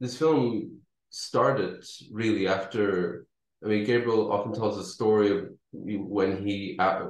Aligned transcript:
this 0.00 0.16
film 0.16 0.80
started 1.10 1.84
really 2.12 2.48
after. 2.48 3.26
I 3.64 3.68
mean, 3.68 3.84
Gabriel 3.84 4.32
often 4.32 4.52
tells 4.52 4.78
a 4.78 4.84
story 4.84 5.36
of 5.36 5.48
when 5.72 6.46
he 6.46 6.76
uh, 6.78 7.06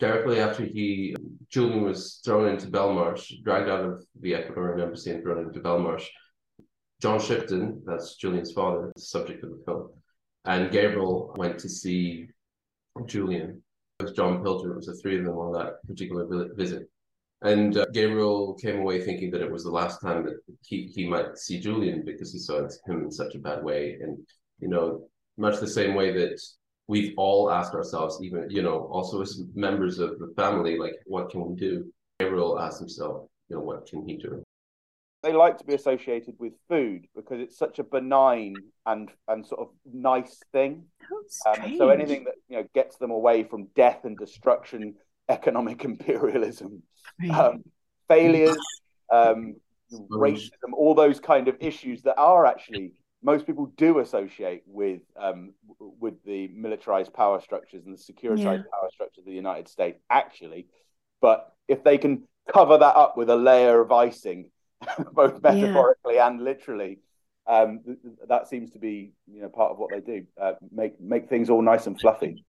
directly 0.00 0.40
after 0.40 0.64
he 0.64 1.14
Julian 1.48 1.82
was 1.82 2.20
thrown 2.24 2.48
into 2.48 2.66
Belmarsh, 2.66 3.42
dragged 3.44 3.68
out 3.68 3.84
of 3.84 4.04
the 4.20 4.32
Ecuadorian 4.32 4.82
embassy 4.82 5.10
and 5.10 5.22
thrown 5.22 5.46
into 5.46 5.60
Belmarsh. 5.60 6.06
John 7.00 7.20
Shipton, 7.20 7.82
that's 7.84 8.16
Julian's 8.16 8.52
father, 8.52 8.92
the 8.94 9.00
subject 9.00 9.44
of 9.44 9.50
the 9.50 9.62
film, 9.64 9.90
and 10.44 10.70
Gabriel 10.70 11.34
went 11.36 11.58
to 11.60 11.68
see 11.68 12.28
Julian. 13.06 13.62
It 13.98 14.04
was 14.04 14.12
John 14.12 14.42
Pilger. 14.42 14.72
It 14.72 14.76
was 14.76 14.86
the 14.86 14.94
three 14.94 15.18
of 15.18 15.24
them 15.24 15.34
on 15.34 15.52
that 15.52 15.84
particular 15.86 16.48
visit. 16.54 16.88
And 17.42 17.76
uh, 17.76 17.86
Gabriel 17.92 18.54
came 18.54 18.78
away 18.78 19.00
thinking 19.00 19.30
that 19.32 19.42
it 19.42 19.50
was 19.50 19.64
the 19.64 19.70
last 19.70 20.00
time 20.00 20.24
that 20.24 20.36
he, 20.62 20.90
he 20.94 21.08
might 21.08 21.36
see 21.36 21.58
Julian 21.58 22.04
because 22.04 22.32
he 22.32 22.38
saw 22.38 22.58
him 22.58 23.02
in 23.02 23.10
such 23.10 23.34
a 23.34 23.38
bad 23.40 23.64
way. 23.64 23.98
And, 24.00 24.18
you 24.60 24.68
know, 24.68 25.08
much 25.36 25.58
the 25.58 25.66
same 25.66 25.94
way 25.94 26.12
that 26.12 26.40
we've 26.86 27.14
all 27.16 27.50
asked 27.50 27.74
ourselves, 27.74 28.20
even, 28.22 28.48
you 28.48 28.62
know, 28.62 28.88
also 28.92 29.20
as 29.22 29.42
members 29.54 29.98
of 29.98 30.18
the 30.20 30.32
family, 30.36 30.78
like, 30.78 30.94
what 31.06 31.30
can 31.30 31.44
we 31.44 31.56
do? 31.56 31.92
Gabriel 32.20 32.60
asked 32.60 32.78
himself, 32.78 33.28
you 33.48 33.56
know, 33.56 33.62
what 33.62 33.86
can 33.86 34.06
he 34.06 34.16
do? 34.16 34.42
They 35.22 35.32
like 35.32 35.58
to 35.58 35.64
be 35.64 35.74
associated 35.74 36.34
with 36.38 36.52
food 36.68 37.06
because 37.14 37.40
it's 37.40 37.56
such 37.56 37.78
a 37.78 37.84
benign 37.84 38.56
and 38.86 39.08
and 39.28 39.46
sort 39.46 39.60
of 39.60 39.68
nice 39.84 40.40
thing. 40.50 40.84
Um, 41.46 41.76
so 41.78 41.90
anything 41.90 42.24
that 42.24 42.34
you 42.48 42.56
know 42.56 42.66
gets 42.74 42.96
them 42.96 43.12
away 43.12 43.44
from 43.44 43.68
death 43.76 44.00
and 44.04 44.18
destruction, 44.18 44.96
economic 45.28 45.84
imperialism, 45.92 46.82
um, 47.30 47.62
failures, 48.08 48.56
um, 49.10 49.56
racism, 50.10 50.72
all 50.74 50.94
those 50.94 51.20
kind 51.20 51.48
of 51.48 51.56
issues 51.60 52.02
that 52.02 52.16
are 52.16 52.46
actually 52.46 52.92
most 53.22 53.46
people 53.46 53.66
do 53.76 54.00
associate 54.00 54.62
with 54.66 55.00
um, 55.16 55.52
with 55.78 56.14
the 56.24 56.48
militarized 56.48 57.12
power 57.12 57.40
structures 57.40 57.84
and 57.86 57.96
the 57.96 57.98
securitized 57.98 58.64
yeah. 58.64 58.72
power 58.72 58.90
structures 58.90 59.18
of 59.18 59.26
the 59.26 59.32
United 59.32 59.68
States. 59.68 60.00
Actually, 60.10 60.66
but 61.20 61.54
if 61.68 61.84
they 61.84 61.98
can 61.98 62.24
cover 62.52 62.76
that 62.78 62.96
up 62.96 63.16
with 63.16 63.30
a 63.30 63.36
layer 63.36 63.80
of 63.80 63.92
icing, 63.92 64.50
both 65.12 65.40
metaphorically 65.42 66.16
yeah. 66.16 66.26
and 66.26 66.42
literally, 66.42 66.98
um, 67.46 67.80
that 68.28 68.48
seems 68.48 68.70
to 68.70 68.78
be 68.78 69.12
you 69.32 69.42
know 69.42 69.48
part 69.48 69.70
of 69.70 69.78
what 69.78 69.90
they 69.90 70.00
do. 70.00 70.26
Uh, 70.40 70.54
make 70.72 71.00
make 71.00 71.28
things 71.28 71.48
all 71.48 71.62
nice 71.62 71.86
and 71.86 72.00
fluffy. 72.00 72.44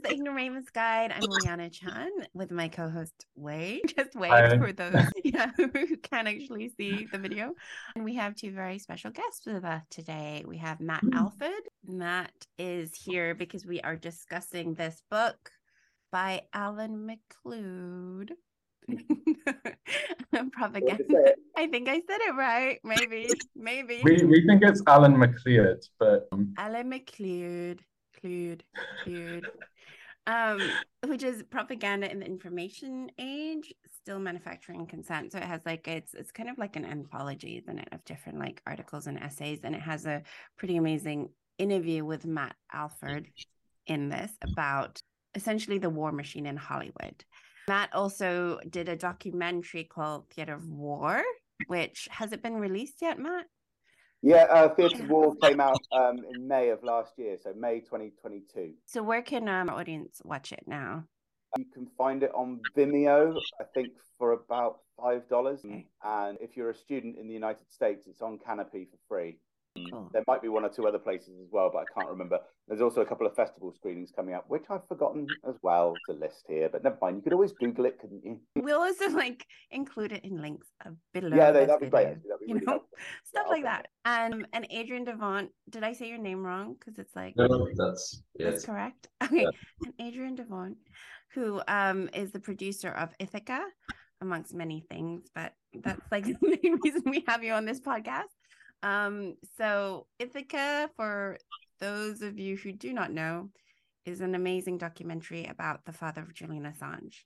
Is 0.00 0.08
the 0.08 0.14
Ignoramus 0.16 0.70
Guide. 0.72 1.12
I'm 1.12 1.20
Liana 1.44 1.68
Chan 1.68 2.10
with 2.32 2.50
my 2.50 2.68
co-host 2.68 3.26
Wei. 3.36 3.82
Just 3.96 4.14
wait 4.14 4.30
Hi. 4.30 4.56
for 4.56 4.72
those 4.72 4.94
yeah, 5.24 5.50
who 5.56 5.68
can 5.98 6.26
actually 6.26 6.70
see 6.76 7.06
the 7.10 7.18
video. 7.18 7.54
And 7.94 8.04
we 8.04 8.14
have 8.14 8.34
two 8.34 8.52
very 8.52 8.78
special 8.78 9.10
guests 9.10 9.44
with 9.46 9.64
us 9.64 9.82
today. 9.90 10.44
We 10.46 10.56
have 10.58 10.80
Matt 10.80 11.04
mm. 11.04 11.14
Alford. 11.14 11.50
Matt 11.84 12.32
is 12.58 12.94
here 12.94 13.34
because 13.34 13.66
we 13.66 13.80
are 13.82 13.96
discussing 13.96 14.74
this 14.74 15.02
book 15.10 15.50
by 16.10 16.42
Alan 16.54 17.06
MacLeod. 17.06 18.32
propaganda. 20.52 21.34
I 21.56 21.66
think 21.66 21.88
I 21.88 21.96
said 21.96 22.20
it 22.20 22.34
right. 22.36 22.78
Maybe, 22.84 23.28
maybe. 23.54 24.00
We 24.02 24.24
we 24.24 24.46
think 24.46 24.62
it's 24.62 24.82
Alan 24.86 25.18
MacLeod, 25.18 25.84
but 25.98 26.28
um... 26.32 26.54
Alan 26.56 26.88
MacLeod. 26.88 27.82
Clued, 28.22 28.62
clued. 29.04 29.46
Um, 30.30 30.60
which 31.06 31.24
is 31.24 31.42
propaganda 31.50 32.08
in 32.08 32.20
the 32.20 32.26
information 32.26 33.10
age, 33.18 33.74
still 34.00 34.20
manufacturing 34.20 34.86
consent. 34.86 35.32
So 35.32 35.38
it 35.38 35.44
has 35.44 35.60
like 35.66 35.88
it's 35.88 36.14
it's 36.14 36.30
kind 36.30 36.48
of 36.48 36.56
like 36.56 36.76
an 36.76 36.84
anthology, 36.84 37.58
isn't 37.58 37.78
it, 37.78 37.88
of 37.90 38.04
different 38.04 38.38
like 38.38 38.62
articles 38.64 39.08
and 39.08 39.18
essays, 39.18 39.60
and 39.64 39.74
it 39.74 39.80
has 39.80 40.06
a 40.06 40.22
pretty 40.56 40.76
amazing 40.76 41.30
interview 41.58 42.04
with 42.04 42.26
Matt 42.26 42.54
Alford 42.72 43.28
in 43.86 44.08
this 44.08 44.30
about 44.42 45.02
essentially 45.34 45.78
the 45.78 45.90
war 45.90 46.12
machine 46.12 46.46
in 46.46 46.56
Hollywood. 46.56 47.24
Matt 47.68 47.92
also 47.92 48.60
did 48.68 48.88
a 48.88 48.96
documentary 48.96 49.84
called 49.84 50.28
Theater 50.30 50.54
of 50.54 50.68
War, 50.68 51.22
which 51.66 52.06
has 52.12 52.32
it 52.32 52.42
been 52.42 52.56
released 52.56 53.02
yet, 53.02 53.18
Matt? 53.18 53.46
Yeah, 54.22 54.44
uh, 54.50 54.68
Theatre 54.74 55.06
War 55.08 55.34
came 55.36 55.60
out 55.60 55.80
um, 55.92 56.18
in 56.34 56.46
May 56.46 56.68
of 56.68 56.82
last 56.82 57.12
year, 57.16 57.38
so 57.42 57.54
May 57.54 57.80
2022. 57.80 58.74
So 58.84 59.02
where 59.02 59.22
can 59.22 59.48
um, 59.48 59.70
audience 59.70 60.20
watch 60.24 60.52
it 60.52 60.64
now? 60.66 61.04
You 61.56 61.64
can 61.72 61.88
find 61.96 62.22
it 62.22 62.30
on 62.34 62.60
Vimeo, 62.76 63.34
I 63.60 63.64
think, 63.74 63.88
for 64.18 64.32
about 64.32 64.80
five 65.00 65.28
dollars. 65.28 65.60
Okay. 65.64 65.86
And 66.04 66.38
if 66.40 66.56
you're 66.56 66.70
a 66.70 66.74
student 66.74 67.16
in 67.18 67.26
the 67.26 67.34
United 67.34 67.72
States, 67.72 68.06
it's 68.06 68.20
on 68.20 68.38
Kanopy 68.38 68.88
for 68.90 68.98
free. 69.08 69.38
Cool. 69.76 70.10
There 70.12 70.24
might 70.26 70.42
be 70.42 70.48
one 70.48 70.64
or 70.64 70.68
two 70.68 70.88
other 70.88 70.98
places 70.98 71.38
as 71.40 71.48
well, 71.52 71.70
but 71.72 71.78
I 71.80 71.84
can't 71.94 72.10
remember. 72.10 72.40
There's 72.66 72.80
also 72.80 73.02
a 73.02 73.06
couple 73.06 73.26
of 73.26 73.36
festival 73.36 73.72
screenings 73.72 74.10
coming 74.14 74.34
up, 74.34 74.44
which 74.48 74.64
I've 74.68 74.86
forgotten 74.88 75.28
as 75.48 75.54
well 75.62 75.94
to 76.08 76.16
list 76.16 76.44
here. 76.48 76.68
But 76.68 76.82
never 76.82 76.98
mind, 77.00 77.16
you 77.16 77.22
could 77.22 77.32
always 77.32 77.52
Google 77.52 77.84
it, 77.84 77.98
couldn't 78.00 78.24
you? 78.24 78.40
We'll 78.56 78.80
also 78.80 79.08
like 79.10 79.46
include 79.70 80.10
it 80.12 80.24
in 80.24 80.42
links 80.42 80.66
below. 81.14 81.36
Yeah, 81.36 81.52
they, 81.52 81.66
that'd 81.66 81.80
be 81.80 81.88
great. 81.88 82.04
That'd 82.04 82.22
be 82.40 82.46
you 82.48 82.54
really 82.54 82.66
know, 82.66 82.72
helpful. 82.72 82.98
stuff 83.24 83.44
yeah, 83.46 83.52
like 83.52 83.62
that. 83.62 83.86
Um, 84.04 84.44
and 84.52 84.66
Adrian 84.70 85.04
Devant, 85.04 85.50
did 85.68 85.84
I 85.84 85.92
say 85.92 86.08
your 86.08 86.18
name 86.18 86.44
wrong? 86.44 86.74
Because 86.78 86.98
it's 86.98 87.14
like 87.14 87.36
no, 87.36 87.68
that's 87.76 88.22
yes. 88.38 88.50
that's 88.50 88.64
correct. 88.64 89.08
Okay, 89.22 89.42
yeah. 89.42 89.50
and 89.84 89.94
Adrian 90.00 90.34
Devant, 90.34 90.78
who 91.34 91.60
um 91.68 92.10
is 92.12 92.32
the 92.32 92.40
producer 92.40 92.88
of 92.88 93.16
Ithaka, 93.18 93.60
amongst 94.20 94.52
many 94.52 94.84
things, 94.90 95.28
but 95.34 95.52
that's 95.74 96.02
like 96.10 96.24
the 96.40 96.58
main 96.62 96.78
reason 96.82 97.02
we 97.06 97.24
have 97.28 97.44
you 97.44 97.52
on 97.52 97.64
this 97.64 97.80
podcast. 97.80 98.24
Um, 98.82 99.34
so 99.56 100.06
Ithaka, 100.20 100.88
for 100.96 101.38
those 101.80 102.22
of 102.22 102.38
you 102.38 102.56
who 102.56 102.72
do 102.72 102.92
not 102.92 103.12
know, 103.12 103.50
is 104.06 104.20
an 104.20 104.34
amazing 104.34 104.78
documentary 104.78 105.46
about 105.46 105.84
the 105.84 105.92
father 105.92 106.22
of 106.22 106.34
Julian 106.34 106.64
Assange. 106.64 107.16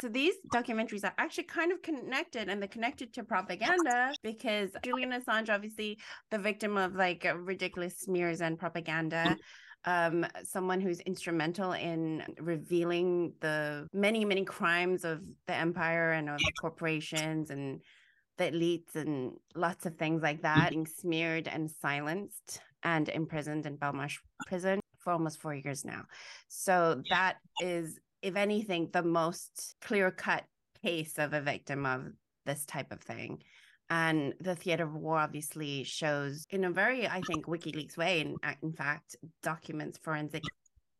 So 0.00 0.08
these 0.08 0.34
documentaries 0.54 1.04
are 1.04 1.14
actually 1.16 1.44
kind 1.44 1.72
of 1.72 1.80
connected 1.80 2.48
and 2.48 2.60
they're 2.60 2.68
connected 2.68 3.14
to 3.14 3.24
propaganda 3.24 4.12
because 4.22 4.70
Julian 4.84 5.12
Assange, 5.12 5.48
obviously 5.48 5.98
the 6.30 6.38
victim 6.38 6.76
of 6.76 6.94
like 6.94 7.26
ridiculous 7.34 7.98
smears 8.00 8.42
and 8.42 8.58
propaganda, 8.58 9.36
um, 9.86 10.26
someone 10.44 10.80
who's 10.80 11.00
instrumental 11.00 11.72
in 11.72 12.22
revealing 12.40 13.32
the 13.40 13.86
many, 13.94 14.24
many 14.24 14.44
crimes 14.44 15.04
of 15.04 15.22
the 15.46 15.54
empire 15.54 16.12
and 16.12 16.28
of 16.28 16.38
the 16.38 16.52
corporations 16.60 17.50
and 17.50 17.80
the 18.38 18.44
elites 18.44 18.94
and 18.94 19.32
lots 19.54 19.86
of 19.86 19.96
things 19.96 20.22
like 20.22 20.42
mm-hmm. 20.42 20.60
that 20.60 20.70
being 20.70 20.86
smeared 20.86 21.48
and 21.48 21.70
silenced 21.70 22.60
and 22.82 23.08
imprisoned 23.08 23.66
in 23.66 23.76
Belmarsh 23.76 24.18
prison 24.46 24.80
for 24.98 25.12
almost 25.12 25.40
four 25.40 25.54
years 25.54 25.84
now. 25.84 26.02
So 26.48 27.02
that 27.10 27.36
is, 27.60 27.98
if 28.22 28.36
anything, 28.36 28.90
the 28.92 29.02
most 29.02 29.74
clear 29.80 30.10
cut 30.10 30.44
case 30.82 31.18
of 31.18 31.32
a 31.32 31.40
victim 31.40 31.86
of 31.86 32.12
this 32.44 32.64
type 32.66 32.92
of 32.92 33.00
thing. 33.00 33.42
And 33.88 34.34
the 34.40 34.56
theater 34.56 34.84
of 34.84 34.94
war 34.94 35.18
obviously 35.18 35.84
shows, 35.84 36.44
in 36.50 36.64
a 36.64 36.70
very, 36.70 37.06
I 37.06 37.20
think, 37.20 37.46
WikiLeaks 37.46 37.96
way, 37.96 38.20
in, 38.20 38.36
in 38.62 38.72
fact, 38.72 39.16
documents 39.42 39.98
forensic 40.02 40.42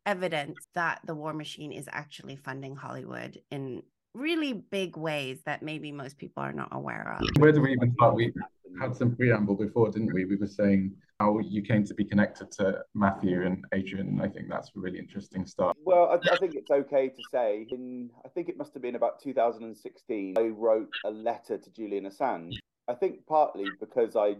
evidence 0.06 0.56
that 0.75 1.00
the 1.04 1.14
war 1.14 1.32
machine 1.32 1.72
is 1.72 1.88
actually 1.91 2.36
funding 2.36 2.76
Hollywood 2.76 3.38
in 3.50 3.82
really 4.16 4.53
big 4.54 4.97
ways 4.97 5.41
that 5.44 5.62
maybe 5.62 5.93
most 5.93 6.19
people 6.19 6.43
are 6.43 6.53
not 6.53 6.69
aware 6.72 7.16
of. 7.19 7.28
Where 7.38 7.53
do 7.53 7.60
we 7.60 7.72
even 7.72 7.93
start? 7.94 8.15
We 8.15 8.32
had 8.81 8.97
some 8.97 9.15
preamble 9.15 9.54
before, 9.54 9.91
didn't 9.91 10.12
we? 10.12 10.25
We 10.25 10.37
were 10.37 10.47
saying 10.47 10.94
how 11.21 11.38
you 11.38 11.62
came 11.62 11.84
to 11.84 11.94
be 11.94 12.04
connected 12.04 12.50
to 12.53 12.82
Matthew 12.94 13.43
and 13.47 13.65
Adrian. 13.72 14.09
And 14.09 14.22
I 14.22 14.28
think 14.28 14.49
that's 14.49 14.69
a 14.76 14.81
really 14.81 14.99
interesting 14.99 15.47
start. 15.47 15.76
Well, 15.84 16.10
I, 16.10 16.34
I 16.34 16.37
think 16.37 16.55
it's 16.55 16.71
okay 16.71 17.09
to 17.09 17.22
say 17.31 17.66
in, 17.71 18.10
I 18.25 18.28
think 18.28 18.49
it 18.49 18.56
must 18.56 18.75
have 18.75 18.82
been 18.82 18.97
about 18.97 19.22
2016, 19.22 20.35
I 20.38 20.43
wrote 20.49 20.90
a 21.05 21.11
letter 21.11 21.58
to 21.58 21.70
Julian 21.70 22.05
Assange. 22.05 22.55
I 22.88 22.94
think 22.94 23.26
partly 23.26 23.67
because 23.81 24.17
I 24.17 24.37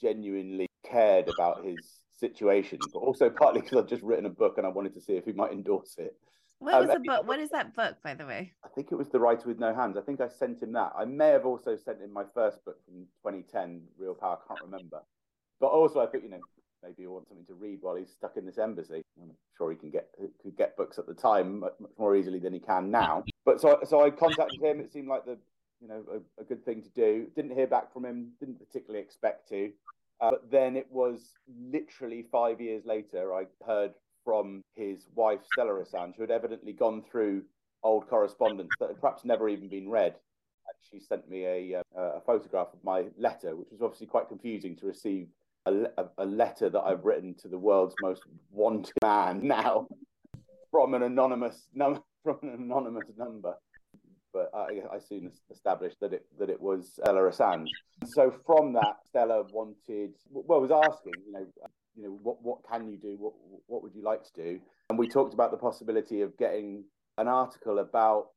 genuinely 0.00 0.66
cared 0.84 1.28
about 1.28 1.64
his 1.64 2.00
situation, 2.18 2.78
but 2.92 2.98
also 2.98 3.30
partly 3.30 3.60
because 3.60 3.78
I'd 3.78 3.88
just 3.88 4.02
written 4.02 4.26
a 4.26 4.30
book 4.30 4.58
and 4.58 4.66
I 4.66 4.70
wanted 4.70 4.94
to 4.94 5.00
see 5.00 5.14
if 5.14 5.24
he 5.24 5.32
might 5.32 5.52
endorse 5.52 5.96
it. 5.98 6.16
What 6.58 6.74
um, 6.74 6.86
was 6.86 6.94
the 6.94 7.00
book? 7.00 7.26
What 7.26 7.38
is 7.38 7.50
that 7.50 7.74
book, 7.74 7.96
by 8.02 8.14
the 8.14 8.26
way? 8.26 8.52
I 8.64 8.68
think 8.68 8.90
it 8.90 8.96
was 8.96 9.08
The 9.08 9.20
Writer 9.20 9.46
with 9.46 9.58
No 9.58 9.74
Hands. 9.74 9.96
I 9.96 10.00
think 10.00 10.20
I 10.20 10.28
sent 10.28 10.62
him 10.62 10.72
that. 10.72 10.92
I 10.96 11.04
may 11.04 11.28
have 11.28 11.44
also 11.44 11.76
sent 11.76 12.00
him 12.00 12.12
my 12.12 12.24
first 12.34 12.64
book 12.64 12.78
from 12.84 13.06
2010, 13.22 13.82
Real 13.98 14.14
Power. 14.14 14.38
I 14.42 14.48
can't 14.48 14.62
remember. 14.62 15.02
But 15.60 15.66
also, 15.68 16.00
I 16.00 16.06
think 16.06 16.24
you 16.24 16.30
know 16.30 16.40
maybe 16.82 16.94
he 16.98 17.06
wants 17.06 17.28
something 17.28 17.46
to 17.46 17.54
read 17.54 17.78
while 17.82 17.96
he's 17.96 18.10
stuck 18.10 18.36
in 18.36 18.46
this 18.46 18.58
embassy. 18.58 19.02
I'm 19.20 19.32
sure 19.56 19.70
he 19.70 19.76
can 19.76 19.90
get 19.90 20.08
could 20.42 20.56
get 20.56 20.76
books 20.76 20.98
at 20.98 21.06
the 21.06 21.14
time 21.14 21.60
much, 21.60 21.74
much 21.78 21.92
more 21.98 22.16
easily 22.16 22.38
than 22.38 22.52
he 22.52 22.60
can 22.60 22.90
now. 22.90 23.24
But 23.44 23.60
so 23.60 23.80
so 23.84 24.04
I 24.04 24.10
contacted 24.10 24.62
him. 24.62 24.80
It 24.80 24.92
seemed 24.92 25.08
like 25.08 25.24
the 25.24 25.38
you 25.80 25.88
know 25.88 26.04
a, 26.10 26.40
a 26.40 26.44
good 26.44 26.64
thing 26.64 26.82
to 26.82 26.90
do. 26.90 27.26
Didn't 27.34 27.54
hear 27.54 27.66
back 27.66 27.92
from 27.92 28.04
him. 28.04 28.32
Didn't 28.40 28.58
particularly 28.58 29.04
expect 29.04 29.48
to. 29.50 29.72
Uh, 30.20 30.30
but 30.30 30.50
then 30.50 30.76
it 30.76 30.86
was 30.90 31.34
literally 31.70 32.24
five 32.32 32.60
years 32.60 32.86
later, 32.86 33.34
I 33.34 33.44
heard 33.66 33.92
from 34.26 34.64
his 34.74 35.06
wife, 35.14 35.38
Stella 35.52 35.72
Assange, 35.72 36.16
who 36.16 36.22
had 36.22 36.32
evidently 36.32 36.72
gone 36.72 37.04
through 37.08 37.44
old 37.84 38.08
correspondence 38.08 38.70
that 38.80 38.88
had 38.88 39.00
perhaps 39.00 39.24
never 39.24 39.48
even 39.48 39.68
been 39.68 39.88
read. 39.88 40.16
And 40.66 40.76
she 40.90 40.98
sent 40.98 41.30
me 41.30 41.44
a, 41.46 41.80
uh, 41.96 42.16
a 42.16 42.20
photograph 42.20 42.68
of 42.72 42.82
my 42.82 43.04
letter, 43.16 43.54
which 43.54 43.68
was 43.70 43.80
obviously 43.80 44.08
quite 44.08 44.28
confusing 44.28 44.74
to 44.76 44.86
receive 44.86 45.28
a, 45.66 45.86
a, 46.18 46.26
letter 46.26 46.68
that 46.68 46.80
I've 46.80 47.04
written 47.04 47.34
to 47.42 47.48
the 47.48 47.58
world's 47.58 47.94
most 48.02 48.22
wanted 48.50 48.94
man 49.02 49.46
now 49.46 49.86
from 50.72 50.94
an 50.94 51.02
anonymous 51.02 51.68
number. 51.72 52.00
From 52.24 52.38
an 52.42 52.54
anonymous 52.58 53.08
number, 53.16 53.54
but 54.32 54.50
I, 54.52 54.82
I, 54.92 54.98
soon 54.98 55.30
established 55.48 55.98
that 56.00 56.12
it 56.12 56.26
that 56.40 56.50
it 56.50 56.60
was 56.60 56.94
Stella 56.94 57.20
Assange. 57.20 57.68
So 58.04 58.34
from 58.44 58.72
that, 58.72 58.96
Stella 59.06 59.44
wanted, 59.52 60.14
well, 60.28 60.60
was 60.60 60.72
asking, 60.72 61.12
you 61.24 61.32
know, 61.32 61.46
you 61.96 62.04
know, 62.04 62.18
what 62.22 62.42
what 62.42 62.58
can 62.70 62.88
you 62.88 62.96
do? 62.96 63.16
What 63.18 63.32
what 63.66 63.82
would 63.82 63.94
you 63.94 64.02
like 64.02 64.22
to 64.24 64.32
do? 64.34 64.60
And 64.90 64.98
we 64.98 65.08
talked 65.08 65.34
about 65.34 65.50
the 65.50 65.56
possibility 65.56 66.20
of 66.20 66.36
getting 66.36 66.84
an 67.18 67.28
article 67.28 67.78
about 67.78 68.28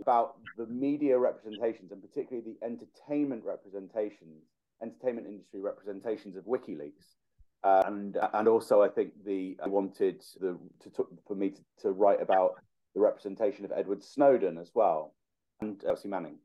about 0.00 0.36
the 0.56 0.66
media 0.66 1.18
representations 1.18 1.90
and 1.90 2.02
particularly 2.02 2.44
the 2.52 2.66
entertainment 2.66 3.42
representations, 3.44 4.44
entertainment 4.82 5.26
industry 5.26 5.60
representations 5.60 6.36
of 6.36 6.44
WikiLeaks. 6.44 7.14
Uh, 7.64 7.82
and 7.86 8.18
and 8.34 8.46
also, 8.46 8.82
I 8.82 8.88
think 8.88 9.12
the 9.24 9.56
I 9.62 9.68
wanted 9.68 10.22
the 10.40 10.58
to, 10.82 10.90
to 10.90 11.06
for 11.26 11.34
me 11.34 11.50
to, 11.50 11.60
to 11.82 11.90
write 11.92 12.20
about 12.20 12.52
the 12.94 13.00
representation 13.00 13.64
of 13.64 13.72
Edward 13.72 14.04
Snowden 14.04 14.58
as 14.58 14.70
well, 14.74 15.14
and 15.60 15.80
Chelsea 15.80 16.08
Manning 16.08 16.38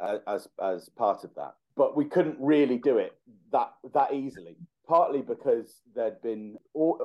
uh, 0.00 0.18
as 0.26 0.48
as 0.60 0.88
part 0.88 1.24
of 1.24 1.34
that. 1.34 1.54
But 1.76 1.96
we 1.96 2.06
couldn't 2.06 2.36
really 2.40 2.78
do 2.78 2.98
it 2.98 3.12
that 3.52 3.72
that 3.94 4.12
easily 4.12 4.56
partly 4.88 5.20
because 5.20 5.82
there'd 5.94 6.20
been 6.22 6.56
all, 6.74 7.00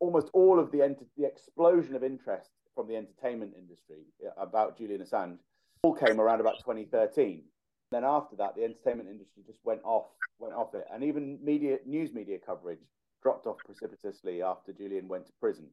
almost 0.00 0.28
all 0.32 0.58
of 0.58 0.70
the 0.72 0.96
the 1.16 1.24
explosion 1.24 1.94
of 1.94 2.02
interest 2.02 2.50
from 2.74 2.88
the 2.88 2.96
entertainment 2.96 3.52
industry 3.56 4.02
about 4.36 4.76
Julian 4.76 5.00
Assange 5.00 5.38
all 5.82 5.94
came 5.94 6.20
around 6.20 6.40
about 6.40 6.58
2013. 6.58 7.42
Then 7.90 8.04
after 8.04 8.36
that, 8.36 8.54
the 8.54 8.64
entertainment 8.64 9.08
industry 9.08 9.42
just 9.46 9.58
went 9.64 9.80
off 9.84 10.06
went 10.38 10.54
off 10.54 10.74
it, 10.74 10.84
and 10.92 11.04
even 11.04 11.38
media 11.42 11.78
news 11.86 12.12
media 12.12 12.38
coverage 12.44 12.80
dropped 13.22 13.46
off 13.46 13.58
precipitously 13.64 14.42
after 14.42 14.72
Julian 14.72 15.06
went 15.08 15.26
to 15.26 15.32
prison 15.40 15.66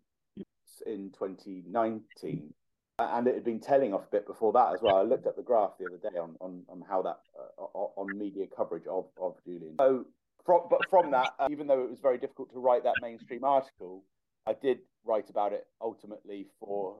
in 0.86 1.12
2019. 1.18 2.54
And 3.00 3.28
it 3.28 3.36
had 3.36 3.44
been 3.44 3.60
tailing 3.60 3.94
off 3.94 4.06
a 4.08 4.12
bit 4.12 4.26
before 4.26 4.52
that 4.54 4.74
as 4.74 4.80
well. 4.82 4.98
I 4.98 5.04
looked 5.04 5.28
at 5.28 5.36
the 5.36 5.44
graph 5.44 5.78
the 5.80 5.86
other 5.86 6.12
day 6.12 6.18
on 6.18 6.36
on, 6.42 6.64
on 6.68 6.84
how 6.88 7.02
that 7.04 7.20
uh, 7.40 7.64
on 7.64 8.18
media 8.18 8.46
coverage 8.56 8.88
of, 8.88 9.06
of 9.22 9.36
Julian. 9.46 9.76
So 9.80 10.06
from, 10.48 10.62
but 10.70 10.80
from 10.90 11.12
that, 11.12 11.34
uh, 11.40 11.48
even 11.52 11.68
though 11.68 11.84
it 11.84 11.90
was 11.90 12.00
very 12.00 12.18
difficult 12.18 12.52
to 12.54 12.60
write 12.60 12.84
that 12.86 12.96
mainstream 13.02 13.44
article, 13.44 14.04
I 14.48 14.54
did 14.54 14.80
write 15.06 15.30
about 15.30 15.54
it 15.54 15.68
ultimately 15.82 16.48
for 16.60 17.00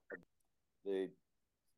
the 0.86 1.10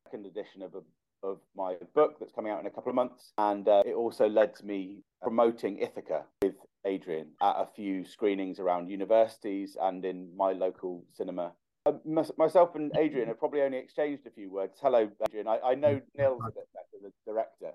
second 0.04 0.26
edition 0.26 0.62
of 0.62 0.74
a, 0.74 1.26
of 1.26 1.38
my 1.56 1.76
book 1.94 2.16
that's 2.18 2.32
coming 2.32 2.52
out 2.52 2.60
in 2.60 2.66
a 2.66 2.70
couple 2.70 2.90
of 2.90 2.96
months, 2.96 3.32
and 3.38 3.66
uh, 3.68 3.84
it 3.86 3.94
also 3.94 4.28
led 4.28 4.56
to 4.56 4.66
me 4.66 5.04
promoting 5.22 5.78
Ithaka 5.78 6.24
with 6.42 6.56
Adrian 6.84 7.28
at 7.40 7.54
a 7.56 7.68
few 7.76 8.04
screenings 8.04 8.58
around 8.58 8.90
universities 8.90 9.76
and 9.80 10.04
in 10.04 10.36
my 10.36 10.52
local 10.52 11.04
cinema. 11.12 11.52
Uh, 11.86 11.92
myself 12.36 12.74
and 12.74 12.90
Adrian 12.98 13.28
have 13.28 13.38
probably 13.38 13.62
only 13.62 13.78
exchanged 13.78 14.26
a 14.26 14.30
few 14.30 14.50
words. 14.50 14.78
Hello, 14.82 15.08
Adrian. 15.28 15.46
I, 15.46 15.58
I 15.64 15.74
know 15.74 16.00
Nils 16.18 16.40
a 16.46 16.50
bit 16.50 16.68
better, 16.74 17.02
the 17.02 17.32
director, 17.32 17.72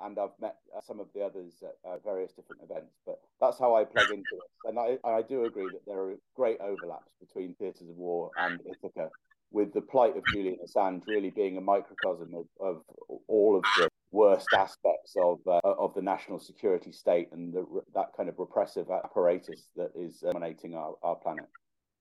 and 0.00 0.18
I've 0.18 0.38
met 0.40 0.56
uh, 0.76 0.80
some 0.80 1.00
of 1.00 1.08
the 1.14 1.22
others 1.22 1.62
at 1.62 1.76
uh, 1.88 1.98
various 1.98 2.32
different 2.32 2.62
events. 2.62 2.94
But 3.06 3.20
that's 3.40 3.58
how 3.58 3.74
I 3.74 3.84
plug 3.84 4.10
into 4.10 4.22
it, 4.22 4.68
and 4.68 4.78
I, 4.78 4.98
I 5.04 5.22
do 5.22 5.44
agree 5.44 5.68
that 5.72 5.86
there 5.86 6.00
are 6.00 6.14
great 6.34 6.58
overlaps 6.60 7.12
between 7.20 7.54
Theatres 7.54 7.88
of 7.88 7.96
War 7.96 8.30
and 8.36 8.60
Ithaka, 8.60 9.10
with 9.50 9.72
the 9.72 9.80
plight 9.80 10.16
of 10.16 10.24
Julian 10.32 10.58
Assange 10.66 11.06
really 11.06 11.30
being 11.30 11.56
a 11.56 11.60
microcosm 11.60 12.34
of, 12.34 12.46
of 12.60 12.82
all 13.28 13.56
of 13.56 13.64
the 13.78 13.88
worst 14.10 14.46
aspects 14.56 15.16
of 15.16 15.40
uh, 15.46 15.60
of 15.64 15.92
the 15.94 16.02
national 16.02 16.38
security 16.38 16.92
state 16.92 17.28
and 17.32 17.52
the, 17.52 17.66
that 17.94 18.10
kind 18.16 18.28
of 18.28 18.38
repressive 18.38 18.86
apparatus 18.90 19.68
that 19.76 19.90
is 19.96 20.18
dominating 20.20 20.74
our, 20.74 20.94
our 21.02 21.16
planet. 21.16 21.46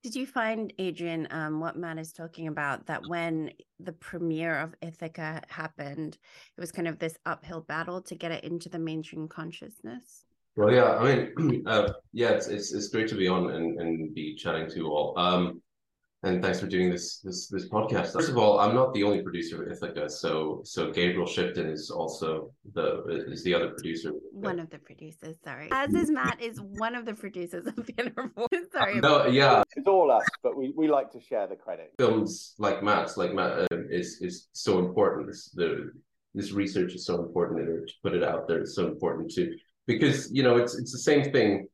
Did 0.03 0.15
you 0.17 0.27
find, 0.27 0.73
Adrian, 0.79 1.29
um, 1.31 1.61
what 1.61 1.77
Matt 1.77 1.97
is 1.97 2.11
talking 2.11 2.49
about, 2.49 2.85
that 2.87 3.07
when 3.07 3.51
the 3.79 3.93
premiere 3.93 4.59
of 4.59 4.75
Ithaka 4.81 5.49
happened, 5.49 6.17
it 6.57 6.59
was 6.59 6.73
kind 6.73 6.89
of 6.89 6.99
this 6.99 7.17
uphill 7.25 7.61
battle 7.61 8.01
to 8.01 8.15
get 8.15 8.33
it 8.33 8.43
into 8.43 8.67
the 8.67 8.79
mainstream 8.79 9.29
consciousness? 9.29 10.25
Well, 10.57 10.73
yeah, 10.73 10.97
I 10.97 11.31
mean, 11.37 11.63
uh, 11.67 11.93
yeah, 12.11 12.31
it's, 12.31 12.47
it's, 12.47 12.73
it's 12.73 12.89
great 12.89 13.07
to 13.07 13.15
be 13.15 13.29
on 13.29 13.51
and, 13.51 13.79
and 13.79 14.13
be 14.13 14.35
chatting 14.35 14.69
to 14.69 14.75
you 14.75 14.87
all. 14.87 15.17
Um, 15.17 15.61
and 16.23 16.41
thanks 16.41 16.59
for 16.59 16.67
doing 16.67 16.89
this 16.89 17.19
this 17.19 17.47
this 17.47 17.67
podcast. 17.67 18.13
First 18.13 18.29
of 18.29 18.37
all, 18.37 18.59
I'm 18.59 18.73
not 18.73 18.93
the 18.93 19.03
only 19.03 19.21
producer 19.21 19.61
of 19.61 19.77
Ithaka, 19.77 20.09
so 20.09 20.61
so 20.63 20.89
Gabriel 20.91 21.27
Shipton 21.27 21.67
is 21.67 21.89
also 21.89 22.51
the 22.73 23.03
is 23.29 23.43
the 23.43 23.53
other 23.53 23.69
producer. 23.71 24.11
One 24.31 24.59
of 24.59 24.69
the 24.69 24.79
producers, 24.79 25.35
sorry. 25.43 25.67
As 25.71 25.93
is 25.93 26.09
Matt 26.09 26.41
is 26.41 26.61
one 26.61 26.95
of 26.95 27.05
the 27.05 27.13
producers 27.13 27.67
of 27.67 27.75
the 27.75 27.93
Interval. 27.97 28.47
sorry. 28.71 28.99
No, 29.01 29.27
yeah, 29.27 29.63
it's 29.75 29.87
all 29.87 30.11
us, 30.11 30.25
but 30.41 30.57
we, 30.57 30.73
we 30.75 30.87
like 30.87 31.11
to 31.11 31.19
share 31.19 31.45
the 31.47 31.57
credit. 31.57 31.91
Films 31.97 32.55
like 32.57 32.81
Matt's, 32.81 33.17
like 33.17 33.33
Matt, 33.33 33.59
uh, 33.59 33.77
is 33.89 34.21
is 34.21 34.47
so 34.53 34.79
important. 34.79 35.27
This 35.27 35.51
the 35.51 35.91
this 36.33 36.53
research 36.53 36.93
is 36.93 37.05
so 37.05 37.21
important, 37.21 37.59
and 37.59 37.87
to 37.87 37.93
put 38.01 38.13
it 38.13 38.23
out 38.23 38.47
there 38.47 38.61
is 38.61 38.75
so 38.75 38.87
important 38.87 39.29
too, 39.29 39.53
because 39.87 40.31
you 40.31 40.41
know 40.41 40.55
it's 40.55 40.75
it's 40.75 40.93
the 40.93 40.99
same 40.99 41.31
thing 41.33 41.67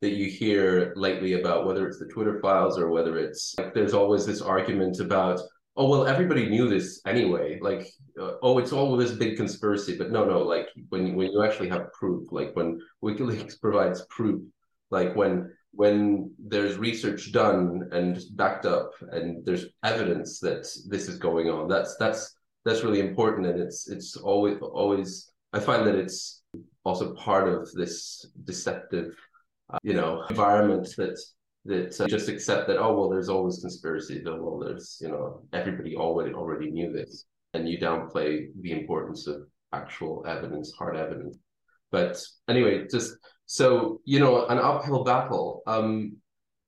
that 0.00 0.12
you 0.12 0.30
hear 0.30 0.92
lately 0.96 1.34
about 1.34 1.66
whether 1.66 1.86
it's 1.86 1.98
the 1.98 2.06
Twitter 2.06 2.38
files 2.40 2.78
or 2.78 2.90
whether 2.90 3.18
it's 3.18 3.54
like 3.58 3.74
there's 3.74 3.94
always 3.94 4.26
this 4.26 4.42
argument 4.42 5.00
about 5.00 5.40
oh 5.76 5.88
well 5.88 6.06
everybody 6.06 6.48
knew 6.48 6.68
this 6.68 7.00
anyway 7.06 7.58
like 7.60 7.88
uh, 8.20 8.32
oh 8.42 8.58
it's 8.58 8.72
all 8.72 8.96
this 8.96 9.12
big 9.12 9.36
conspiracy. 9.36 9.96
But 9.96 10.10
no 10.10 10.24
no 10.24 10.42
like 10.42 10.68
when 10.90 11.14
when 11.14 11.32
you 11.32 11.44
actually 11.44 11.68
have 11.70 11.92
proof 11.92 12.30
like 12.30 12.54
when 12.54 12.80
WikiLeaks 13.02 13.60
provides 13.60 14.04
proof 14.10 14.42
like 14.90 15.14
when 15.16 15.52
when 15.72 16.30
there's 16.38 16.78
research 16.78 17.32
done 17.32 17.88
and 17.92 18.18
backed 18.32 18.64
up 18.64 18.92
and 19.10 19.44
there's 19.44 19.66
evidence 19.84 20.40
that 20.40 20.66
this 20.88 21.06
is 21.06 21.18
going 21.18 21.50
on 21.50 21.68
that's 21.68 21.96
that's 21.96 22.36
that's 22.66 22.82
really 22.82 23.00
important. 23.00 23.46
And 23.46 23.60
it's 23.60 23.88
it's 23.88 24.16
always 24.16 24.58
always 24.60 25.30
I 25.54 25.60
find 25.60 25.86
that 25.86 25.94
it's 25.94 26.42
also 26.84 27.14
part 27.14 27.48
of 27.48 27.72
this 27.72 28.26
deceptive 28.44 29.14
you 29.82 29.94
know, 29.94 30.24
environment 30.30 30.88
that 30.96 31.18
that 31.64 32.00
uh, 32.00 32.06
just 32.06 32.28
accept 32.28 32.68
that 32.68 32.78
oh 32.78 32.96
well, 32.96 33.08
there's 33.08 33.28
always 33.28 33.58
conspiracy. 33.60 34.22
Well, 34.24 34.58
there's 34.58 34.98
you 35.00 35.08
know 35.08 35.42
everybody 35.52 35.96
already 35.96 36.32
already 36.32 36.70
knew 36.70 36.92
this, 36.92 37.24
and 37.54 37.68
you 37.68 37.78
downplay 37.78 38.46
the 38.60 38.72
importance 38.72 39.26
of 39.26 39.42
actual 39.72 40.24
evidence, 40.26 40.72
hard 40.72 40.96
evidence. 40.96 41.38
But 41.90 42.22
anyway, 42.48 42.86
just 42.90 43.14
so 43.46 44.00
you 44.04 44.20
know, 44.20 44.46
an 44.46 44.58
uphill 44.58 45.04
battle. 45.04 45.62
Um, 45.66 46.16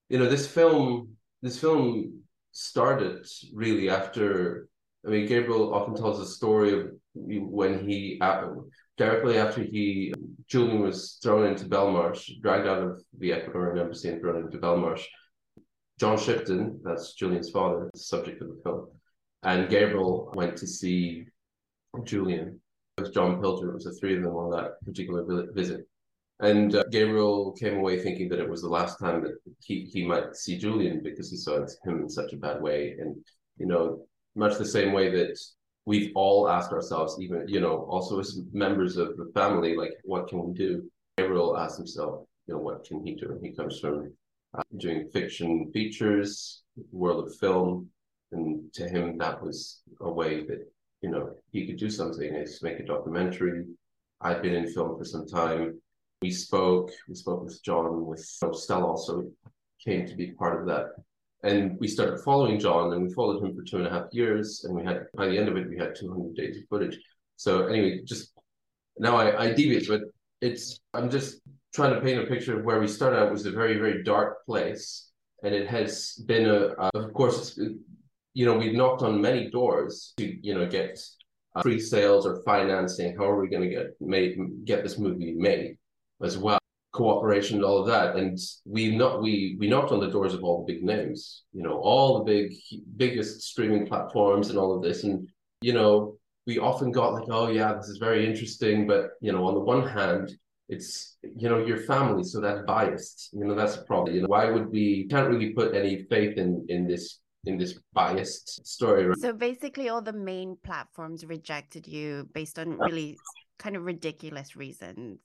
you 0.08 0.18
know, 0.18 0.28
this 0.28 0.46
film, 0.46 1.16
this 1.42 1.58
film 1.58 2.22
started 2.52 3.26
really 3.52 3.90
after. 3.90 4.68
I 5.06 5.10
mean, 5.10 5.26
Gabriel 5.26 5.74
often 5.74 5.94
tells 5.94 6.18
the 6.18 6.26
story 6.26 6.72
of 6.72 6.90
when 7.14 7.88
he 7.88 8.18
uh, 8.20 8.48
directly 8.96 9.38
after 9.38 9.62
he 9.62 10.12
Julian 10.48 10.80
was 10.80 11.18
thrown 11.22 11.46
into 11.46 11.66
Belmarsh, 11.66 12.40
dragged 12.40 12.66
out 12.66 12.82
of 12.82 13.02
the 13.18 13.30
Ecuadorian 13.30 13.80
embassy 13.80 14.08
and 14.08 14.20
thrown 14.20 14.42
into 14.42 14.58
Belmarsh. 14.58 15.04
John 16.00 16.18
Shipton, 16.18 16.80
that's 16.84 17.14
Julian's 17.14 17.50
father, 17.50 17.90
the 17.92 17.98
subject 17.98 18.40
of 18.40 18.48
the 18.48 18.60
film, 18.62 18.88
and 19.42 19.68
Gabriel 19.68 20.32
went 20.34 20.56
to 20.58 20.66
see 20.66 21.26
Julian. 22.04 22.60
It 22.96 23.02
was 23.02 23.10
John 23.10 23.40
Pilger. 23.40 23.70
It 23.70 23.74
was 23.74 23.84
the 23.84 23.92
three 23.92 24.16
of 24.16 24.22
them 24.22 24.32
on 24.32 24.50
that 24.50 24.84
particular 24.84 25.46
visit. 25.52 25.86
And 26.40 26.74
uh, 26.74 26.84
Gabriel 26.90 27.52
came 27.52 27.78
away 27.78 28.00
thinking 28.00 28.28
that 28.28 28.40
it 28.40 28.48
was 28.48 28.62
the 28.62 28.68
last 28.68 28.98
time 28.98 29.22
that 29.22 29.34
he, 29.60 29.88
he 29.92 30.06
might 30.06 30.36
see 30.36 30.56
Julian 30.58 31.02
because 31.02 31.30
he 31.30 31.36
saw 31.36 31.56
him 31.84 32.02
in 32.02 32.08
such 32.08 32.32
a 32.32 32.36
bad 32.36 32.60
way. 32.62 32.96
And, 32.98 33.16
you 33.56 33.66
know, 33.66 34.06
much 34.36 34.56
the 34.56 34.64
same 34.64 34.92
way 34.92 35.10
that 35.10 35.38
we've 35.88 36.12
all 36.14 36.50
asked 36.50 36.70
ourselves, 36.70 37.16
even 37.18 37.48
you 37.48 37.60
know, 37.60 37.86
also 37.88 38.20
as 38.20 38.38
members 38.52 38.98
of 38.98 39.16
the 39.16 39.30
family, 39.32 39.74
like 39.74 39.94
what 40.04 40.28
can 40.28 40.38
we 40.46 40.52
do? 40.52 40.72
Gabriel 41.16 41.56
asked 41.56 41.78
himself, 41.78 42.26
you 42.46 42.52
know, 42.52 42.60
what 42.60 42.84
can 42.84 43.02
he 43.06 43.14
do? 43.14 43.30
And 43.32 43.42
He 43.42 43.52
comes 43.54 43.80
from 43.80 44.12
uh, 44.52 44.62
doing 44.76 45.08
fiction 45.10 45.70
features, 45.72 46.62
world 46.92 47.26
of 47.26 47.34
film, 47.36 47.88
and 48.32 48.70
to 48.74 48.86
him 48.86 49.16
that 49.16 49.42
was 49.42 49.80
a 50.02 50.12
way 50.20 50.44
that 50.48 50.60
you 51.00 51.10
know 51.10 51.30
he 51.52 51.66
could 51.66 51.78
do 51.78 51.88
something 51.88 52.34
is 52.34 52.62
make 52.62 52.78
a 52.80 52.84
documentary. 52.84 53.64
I've 54.20 54.42
been 54.42 54.54
in 54.54 54.70
film 54.70 54.98
for 54.98 55.06
some 55.06 55.26
time. 55.26 55.80
We 56.20 56.30
spoke. 56.30 56.90
We 57.08 57.14
spoke 57.14 57.44
with 57.44 57.62
John. 57.62 58.04
With 58.04 58.20
Stella 58.20 58.86
also 58.86 59.30
came 59.82 60.06
to 60.06 60.14
be 60.14 60.32
part 60.32 60.60
of 60.60 60.66
that 60.66 60.86
and 61.42 61.78
we 61.78 61.88
started 61.88 62.20
following 62.20 62.58
John, 62.58 62.92
and 62.92 63.02
we 63.02 63.12
followed 63.12 63.42
him 63.42 63.54
for 63.54 63.62
two 63.62 63.78
and 63.78 63.86
a 63.86 63.90
half 63.90 64.06
years. 64.12 64.64
And 64.64 64.74
we 64.74 64.84
had, 64.84 65.06
by 65.14 65.26
the 65.26 65.38
end 65.38 65.48
of 65.48 65.56
it, 65.56 65.68
we 65.68 65.76
had 65.76 65.94
200 65.94 66.34
days 66.34 66.56
of 66.56 66.64
footage. 66.68 66.98
So 67.36 67.66
anyway, 67.66 68.00
just 68.04 68.32
now 68.98 69.16
I, 69.16 69.44
I 69.44 69.52
deviate, 69.52 69.88
but 69.88 70.02
it's 70.40 70.80
I'm 70.94 71.10
just 71.10 71.40
trying 71.74 71.94
to 71.94 72.00
paint 72.00 72.22
a 72.22 72.26
picture 72.26 72.58
of 72.58 72.64
where 72.64 72.80
we 72.80 72.88
started 72.88 73.18
out 73.18 73.30
was 73.30 73.46
a 73.46 73.52
very 73.52 73.78
very 73.78 74.02
dark 74.02 74.44
place, 74.46 75.10
and 75.42 75.54
it 75.54 75.68
has 75.68 76.14
been 76.26 76.46
a, 76.46 76.74
of 76.94 77.12
course, 77.12 77.58
you 78.34 78.44
know, 78.44 78.56
we've 78.56 78.74
knocked 78.74 79.02
on 79.02 79.20
many 79.20 79.50
doors 79.50 80.14
to, 80.16 80.46
you 80.46 80.54
know, 80.54 80.66
get 80.66 80.98
uh, 81.56 81.62
pre-sales 81.62 82.26
or 82.26 82.42
financing. 82.44 83.16
How 83.16 83.24
are 83.24 83.40
we 83.40 83.48
going 83.48 83.68
to 83.68 83.68
get 83.68 83.96
made, 84.00 84.38
get 84.64 84.82
this 84.82 84.98
movie 84.98 85.32
made 85.32 85.76
as 86.22 86.38
well? 86.38 86.57
Cooperation 86.92 87.56
and 87.56 87.64
all 87.64 87.78
of 87.78 87.86
that. 87.86 88.16
And 88.16 88.38
we 88.64 88.96
not 88.96 89.22
we 89.22 89.56
we 89.58 89.68
knocked 89.68 89.92
on 89.92 90.00
the 90.00 90.10
doors 90.10 90.34
of 90.34 90.42
all 90.42 90.64
the 90.64 90.72
big 90.72 90.82
names, 90.82 91.44
you 91.52 91.62
know, 91.62 91.78
all 91.78 92.18
the 92.18 92.24
big 92.24 92.54
biggest 92.96 93.42
streaming 93.42 93.86
platforms 93.86 94.50
and 94.50 94.58
all 94.58 94.74
of 94.74 94.82
this. 94.82 95.04
And 95.04 95.28
you 95.60 95.72
know, 95.72 96.16
we 96.46 96.58
often 96.58 96.90
got 96.90 97.14
like, 97.14 97.28
oh 97.30 97.48
yeah, 97.48 97.74
this 97.74 97.88
is 97.88 97.98
very 97.98 98.26
interesting, 98.26 98.86
but 98.86 99.10
you 99.20 99.32
know, 99.32 99.44
on 99.46 99.54
the 99.54 99.60
one 99.60 99.86
hand, 99.86 100.32
it's 100.68 101.16
you 101.22 101.48
know 101.48 101.64
your 101.64 101.78
family 101.78 102.24
so 102.24 102.40
that's 102.40 102.62
biased. 102.66 103.30
You 103.32 103.44
know 103.44 103.54
that's 103.54 103.76
a 103.76 103.82
problem. 103.82 104.14
You 104.14 104.22
know 104.22 104.28
why 104.28 104.50
would 104.50 104.70
we 104.70 105.06
can't 105.08 105.28
really 105.28 105.50
put 105.50 105.74
any 105.74 106.04
faith 106.04 106.36
in 106.38 106.64
in 106.68 106.86
this 106.86 107.20
in 107.44 107.56
this 107.56 107.78
biased 107.92 108.66
story 108.66 109.12
so 109.18 109.32
basically 109.32 109.88
all 109.88 110.02
the 110.02 110.12
main 110.12 110.56
platforms 110.64 111.24
rejected 111.24 111.86
you 111.86 112.28
based 112.34 112.58
on 112.58 112.76
really 112.78 113.16
kind 113.58 113.76
of 113.76 113.84
ridiculous 113.84 114.56
reasons 114.56 115.20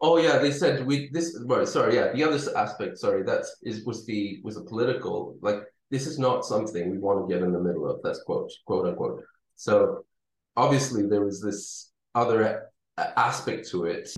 oh 0.00 0.18
yeah 0.18 0.38
they 0.38 0.50
said 0.50 0.86
we 0.86 1.08
this 1.12 1.38
well, 1.44 1.66
sorry 1.66 1.94
yeah 1.94 2.12
the 2.12 2.24
other 2.24 2.38
aspect 2.56 2.98
sorry 2.98 3.22
that 3.22 3.44
is 3.62 3.84
was 3.84 4.06
the 4.06 4.40
was 4.42 4.56
a 4.56 4.62
political 4.62 5.36
like 5.40 5.62
this 5.90 6.06
is 6.06 6.18
not 6.18 6.44
something 6.44 6.90
we 6.90 6.98
want 6.98 7.28
to 7.28 7.34
get 7.34 7.42
in 7.42 7.52
the 7.52 7.60
middle 7.60 7.88
of 7.88 8.00
that's 8.02 8.22
quote 8.22 8.50
quote 8.64 8.86
unquote. 8.86 9.22
So 9.56 10.04
obviously 10.56 11.06
there 11.06 11.24
was 11.24 11.40
this 11.40 11.90
other 12.14 12.70
uh, 12.96 13.06
aspect 13.16 13.68
to 13.70 13.84
it. 13.84 14.10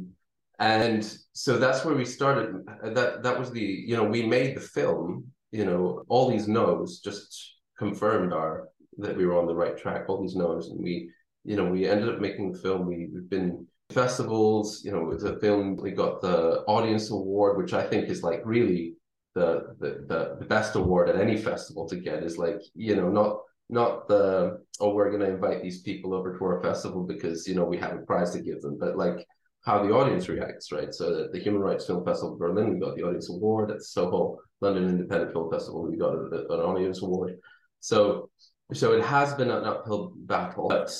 And 0.59 1.03
so 1.33 1.59
that's 1.59 1.85
where 1.85 1.95
we 1.95 2.05
started 2.05 2.69
uh, 2.69 2.91
that 2.91 3.23
that 3.23 3.39
was 3.39 3.51
the 3.51 3.61
you 3.61 3.97
know 3.97 4.05
we 4.05 4.23
made 4.25 4.57
the 4.57 4.61
film 4.61 5.25
you 5.51 5.65
know 5.65 6.05
all 6.09 6.31
these 6.31 6.47
no's 6.47 7.01
just 7.01 7.57
confirmed 7.79 8.33
our 8.33 8.69
that 8.99 9.17
we 9.17 9.27
were 9.27 9.39
on 9.39 9.47
the 9.47 9.55
right 9.55 9.77
track 9.77 10.05
all 10.09 10.21
these 10.21 10.37
no's 10.37 10.69
and 10.69 10.81
we 10.83 11.11
you 11.45 11.57
know 11.57 11.65
we 11.65 11.89
ended 11.89 12.09
up 12.09 12.21
making 12.21 12.53
the 12.53 12.59
film 12.59 12.87
we, 12.87 13.09
we've 13.13 13.29
been 13.29 13.67
festivals 13.93 14.83
you 14.85 14.91
know 14.91 15.15
the 15.17 15.39
film 15.41 15.77
we 15.77 15.91
got 15.91 16.21
the 16.21 16.63
audience 16.67 17.11
award 17.11 17.59
which 17.59 17.73
i 17.73 17.87
think 17.87 18.09
is 18.09 18.23
like 18.23 18.41
really 18.45 18.95
the, 19.35 19.75
the 19.81 20.05
the 20.09 20.37
the 20.41 20.47
best 20.47 20.75
award 20.77 21.09
at 21.09 21.21
any 21.21 21.37
festival 21.37 21.89
to 21.89 21.97
get 21.97 22.23
is 22.23 22.37
like 22.39 22.61
you 22.75 22.97
know 22.97 23.09
not 23.09 23.39
not 23.69 24.09
the 24.09 24.59
oh 24.81 24.93
we're 24.93 25.11
going 25.11 25.23
to 25.23 25.35
invite 25.35 25.63
these 25.63 25.81
people 25.83 26.13
over 26.13 26.37
to 26.37 26.45
our 26.45 26.63
festival 26.63 27.03
because 27.05 27.47
you 27.49 27.55
know 27.55 27.65
we 27.65 27.79
have 27.79 27.95
a 27.95 28.07
prize 28.11 28.33
to 28.33 28.43
give 28.43 28.61
them 28.61 28.77
but 28.79 28.97
like 28.97 29.27
how 29.65 29.83
the 29.83 29.93
audience 29.93 30.29
reacts, 30.29 30.73
right? 30.73 30.93
So 30.93 31.29
the 31.33 31.39
Human 31.39 31.63
Rights 31.63 31.87
Film 31.87 32.05
Festival 32.05 32.37
Berlin, 32.37 32.75
we 32.75 32.81
got 32.81 32.97
the 32.97 33.05
Audience 33.05 33.31
Award. 33.31 33.71
At 33.71 33.83
Soho 33.83 34.39
London 34.61 34.89
Independent 34.89 35.33
Film 35.33 35.51
Festival, 35.51 35.89
we 35.89 35.97
got 35.97 36.15
a, 36.15 36.47
a, 36.51 36.55
an 36.55 36.61
Audience 36.61 37.03
Award. 37.03 37.39
So, 37.81 38.31
so 38.73 38.93
it 38.93 39.05
has 39.05 39.35
been 39.35 39.51
an 39.51 39.65
uphill 39.65 40.13
battle, 40.17 40.69
but 40.69 40.93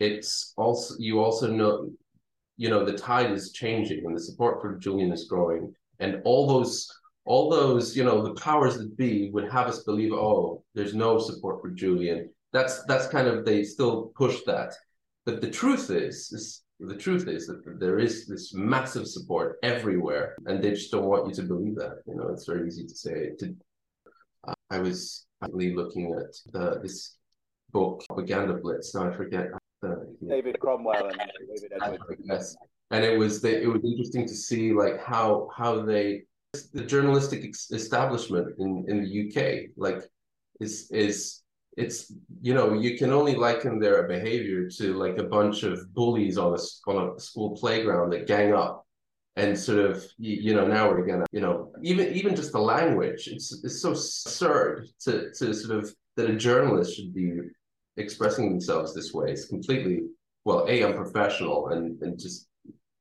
it's 0.00 0.54
also 0.56 0.94
you 0.98 1.20
also 1.20 1.50
know, 1.50 1.90
you 2.60 2.68
know, 2.68 2.84
the 2.84 2.92
tide 2.92 3.30
is 3.30 3.52
changing 3.52 4.04
and 4.04 4.14
the 4.14 4.20
support 4.20 4.60
for 4.60 4.76
Julian 4.76 5.10
is 5.12 5.24
growing, 5.24 5.74
and 5.98 6.20
all 6.26 6.46
those 6.46 6.92
all 7.24 7.48
those 7.48 7.96
you 7.96 8.04
know 8.04 8.22
the 8.22 8.34
powers 8.34 8.76
that 8.76 8.98
be 8.98 9.30
would 9.30 9.50
have 9.50 9.66
us 9.66 9.82
believe, 9.84 10.12
oh, 10.12 10.62
there's 10.74 10.94
no 10.94 11.18
support 11.18 11.62
for 11.62 11.70
Julian. 11.70 12.28
That's 12.52 12.84
that's 12.84 13.06
kind 13.06 13.28
of 13.28 13.46
they 13.46 13.64
still 13.64 14.12
push 14.14 14.40
that, 14.44 14.74
but 15.24 15.40
the 15.40 15.50
truth 15.50 15.88
is 15.88 16.30
is 16.32 16.62
the 16.80 16.96
truth 16.96 17.28
is 17.28 17.46
that 17.46 17.62
there 17.80 17.98
is 17.98 18.26
this 18.26 18.52
massive 18.52 19.06
support 19.06 19.56
everywhere, 19.62 20.36
and 20.44 20.62
they 20.62 20.72
just 20.72 20.92
don't 20.92 21.06
want 21.06 21.28
you 21.28 21.34
to 21.36 21.44
believe 21.44 21.76
that. 21.76 22.02
You 22.06 22.16
know, 22.16 22.28
it's 22.28 22.44
very 22.44 22.68
easy 22.68 22.86
to 22.86 22.94
say. 22.94 23.30
To, 23.38 23.56
I 24.68 24.80
was 24.80 25.24
looking 25.50 26.12
at 26.12 26.82
this 26.82 27.16
book, 27.72 28.04
Propaganda 28.06 28.52
Blitz. 28.52 28.94
Now 28.94 29.08
I 29.08 29.16
forget. 29.16 29.46
The, 29.82 30.16
David 30.26 30.58
Cromwell 30.60 31.08
and 31.08 31.20
David 31.54 31.72
Edwards. 31.82 32.22
Yes, 32.22 32.56
and 32.90 33.04
it 33.04 33.18
was 33.18 33.40
the, 33.40 33.62
it 33.62 33.66
was 33.66 33.82
interesting 33.84 34.26
to 34.26 34.34
see 34.34 34.72
like 34.72 35.02
how 35.02 35.48
how 35.56 35.82
they 35.82 36.24
the 36.72 36.84
journalistic 36.84 37.44
establishment 37.70 38.54
in 38.58 38.84
in 38.88 39.04
the 39.04 39.28
UK 39.28 39.70
like 39.76 40.02
is 40.60 40.90
is 40.90 41.42
it's 41.76 42.12
you 42.42 42.54
know 42.54 42.74
you 42.74 42.98
can 42.98 43.12
only 43.12 43.34
liken 43.36 43.78
their 43.78 44.08
behavior 44.08 44.68
to 44.68 44.94
like 44.94 45.18
a 45.18 45.24
bunch 45.24 45.62
of 45.62 45.92
bullies 45.94 46.36
on 46.36 46.54
a 46.54 46.90
on 46.90 47.14
a 47.16 47.20
school 47.20 47.56
playground 47.56 48.10
that 48.10 48.26
gang 48.26 48.52
up 48.52 48.84
and 49.36 49.56
sort 49.56 49.78
of 49.78 50.04
you, 50.18 50.54
know 50.54 50.66
now 50.66 50.90
we're 50.90 51.06
gonna 51.06 51.24
you 51.30 51.40
know 51.40 51.72
even 51.82 52.12
even 52.12 52.34
just 52.34 52.52
the 52.52 52.58
language 52.58 53.28
it's 53.28 53.62
it's 53.64 53.80
so 53.80 53.90
absurd 53.90 54.88
to 55.00 55.32
to 55.32 55.54
sort 55.54 55.78
of 55.78 55.94
that 56.16 56.28
a 56.28 56.34
journalist 56.34 56.96
should 56.96 57.14
be 57.14 57.38
expressing 58.00 58.48
themselves 58.48 58.94
this 58.94 59.12
way 59.12 59.32
is 59.32 59.46
completely 59.46 60.00
well 60.44 60.66
a 60.68 60.82
unprofessional 60.82 61.68
and 61.68 62.00
and 62.02 62.18
just 62.18 62.48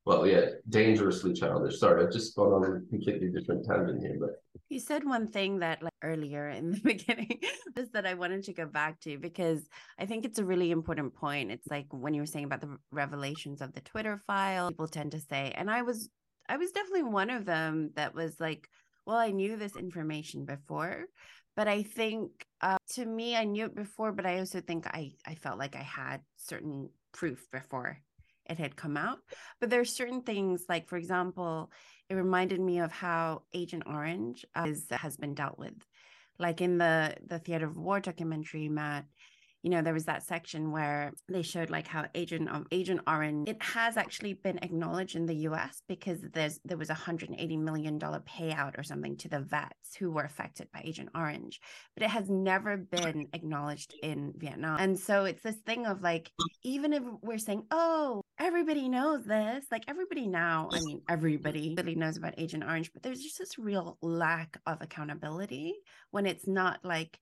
well, 0.09 0.25
yeah, 0.25 0.45
dangerously 0.69 1.33
childish. 1.33 1.79
Sorry, 1.79 2.03
I've 2.03 2.11
just 2.11 2.35
gone 2.35 2.51
on 2.51 2.63
a 2.63 2.89
completely 2.89 3.29
different 3.29 3.63
tangent 3.63 4.01
here, 4.01 4.17
but 4.19 4.41
you 4.69 4.79
said 4.79 5.03
one 5.03 5.27
thing 5.27 5.59
that 5.59 5.83
like 5.83 5.93
earlier 6.01 6.49
in 6.49 6.71
the 6.71 6.79
beginning 6.83 7.39
just 7.77 7.93
that 7.93 8.07
I 8.07 8.15
wanted 8.15 8.43
to 8.45 8.53
go 8.53 8.65
back 8.65 8.99
to 9.01 9.19
because 9.19 9.61
I 9.99 10.07
think 10.07 10.25
it's 10.25 10.39
a 10.39 10.43
really 10.45 10.71
important 10.71 11.13
point. 11.13 11.51
It's 11.51 11.67
like 11.67 11.85
when 11.91 12.15
you 12.15 12.21
were 12.21 12.25
saying 12.25 12.45
about 12.45 12.61
the 12.61 12.77
revelations 12.91 13.61
of 13.61 13.73
the 13.73 13.81
Twitter 13.81 14.17
file, 14.25 14.69
people 14.69 14.87
tend 14.87 15.11
to 15.11 15.19
say, 15.19 15.53
and 15.55 15.69
I 15.69 15.83
was 15.83 16.09
I 16.47 16.57
was 16.57 16.71
definitely 16.71 17.03
one 17.03 17.29
of 17.29 17.45
them 17.45 17.91
that 17.95 18.15
was 18.15 18.39
like, 18.39 18.67
well, 19.05 19.17
I 19.17 19.29
knew 19.29 19.57
this 19.57 19.75
information 19.75 20.45
before, 20.45 21.05
but 21.55 21.67
I 21.67 21.83
think 21.83 22.31
uh, 22.61 22.77
to 22.95 23.05
me, 23.05 23.35
I 23.35 23.43
knew 23.45 23.65
it 23.65 23.75
before, 23.75 24.11
but 24.11 24.25
I 24.25 24.39
also 24.39 24.61
think 24.61 24.87
I 24.87 25.11
I 25.25 25.35
felt 25.35 25.59
like 25.59 25.75
I 25.75 25.83
had 25.83 26.21
certain 26.37 26.89
proof 27.11 27.47
before 27.51 27.99
it 28.49 28.57
had 28.57 28.75
come 28.75 28.97
out. 28.97 29.19
But 29.59 29.69
there 29.69 29.79
are 29.79 29.85
certain 29.85 30.23
things 30.23 30.65
like, 30.67 30.87
for 30.87 30.97
example, 30.97 31.71
it 32.09 32.15
reminded 32.15 32.59
me 32.59 32.79
of 32.79 32.91
how 32.91 33.43
Agent 33.53 33.83
Orange 33.85 34.45
uh, 34.55 34.65
is, 34.67 34.85
has 34.89 35.15
been 35.17 35.35
dealt 35.35 35.59
with. 35.59 35.75
Like 36.39 36.61
in 36.61 36.77
the 36.77 37.15
the 37.27 37.39
Theater 37.39 37.67
of 37.67 37.77
War 37.77 37.99
documentary, 37.99 38.69
Matt, 38.69 39.05
you 39.63 39.69
know 39.69 39.81
there 39.81 39.93
was 39.93 40.05
that 40.05 40.23
section 40.23 40.71
where 40.71 41.11
they 41.27 41.41
showed 41.41 41.69
like 41.69 41.87
how 41.87 42.05
agent 42.15 42.49
of 42.49 42.65
agent 42.71 43.01
orange 43.07 43.49
it 43.49 43.61
has 43.61 43.97
actually 43.97 44.33
been 44.33 44.59
acknowledged 44.61 45.15
in 45.15 45.25
the 45.25 45.35
us 45.35 45.81
because 45.87 46.19
there's 46.33 46.59
there 46.63 46.77
was 46.77 46.89
a 46.89 46.93
180 46.93 47.57
million 47.57 47.97
dollar 47.97 48.21
payout 48.21 48.77
or 48.77 48.83
something 48.83 49.17
to 49.17 49.27
the 49.27 49.39
vets 49.39 49.95
who 49.97 50.11
were 50.11 50.23
affected 50.23 50.67
by 50.73 50.81
agent 50.83 51.09
orange 51.15 51.59
but 51.95 52.03
it 52.03 52.09
has 52.09 52.29
never 52.29 52.77
been 52.77 53.27
acknowledged 53.33 53.93
in 54.01 54.33
vietnam. 54.37 54.79
And 54.79 54.97
so 54.99 55.25
it's 55.25 55.41
this 55.41 55.57
thing 55.65 55.85
of 55.85 56.01
like 56.01 56.31
even 56.63 56.93
if 56.93 57.03
we're 57.21 57.37
saying 57.37 57.63
oh 57.71 58.21
everybody 58.39 58.87
knows 58.87 59.25
this 59.25 59.65
like 59.71 59.83
everybody 59.87 60.27
now 60.27 60.69
i 60.71 60.79
mean 60.81 61.01
everybody 61.09 61.75
really 61.77 61.95
knows 61.95 62.17
about 62.17 62.33
agent 62.37 62.63
orange 62.63 62.91
but 62.93 63.03
there's 63.03 63.21
just 63.21 63.37
this 63.37 63.59
real 63.59 63.97
lack 64.01 64.57
of 64.65 64.77
accountability 64.81 65.73
when 66.11 66.25
it's 66.25 66.47
not 66.47 66.79
like 66.83 67.19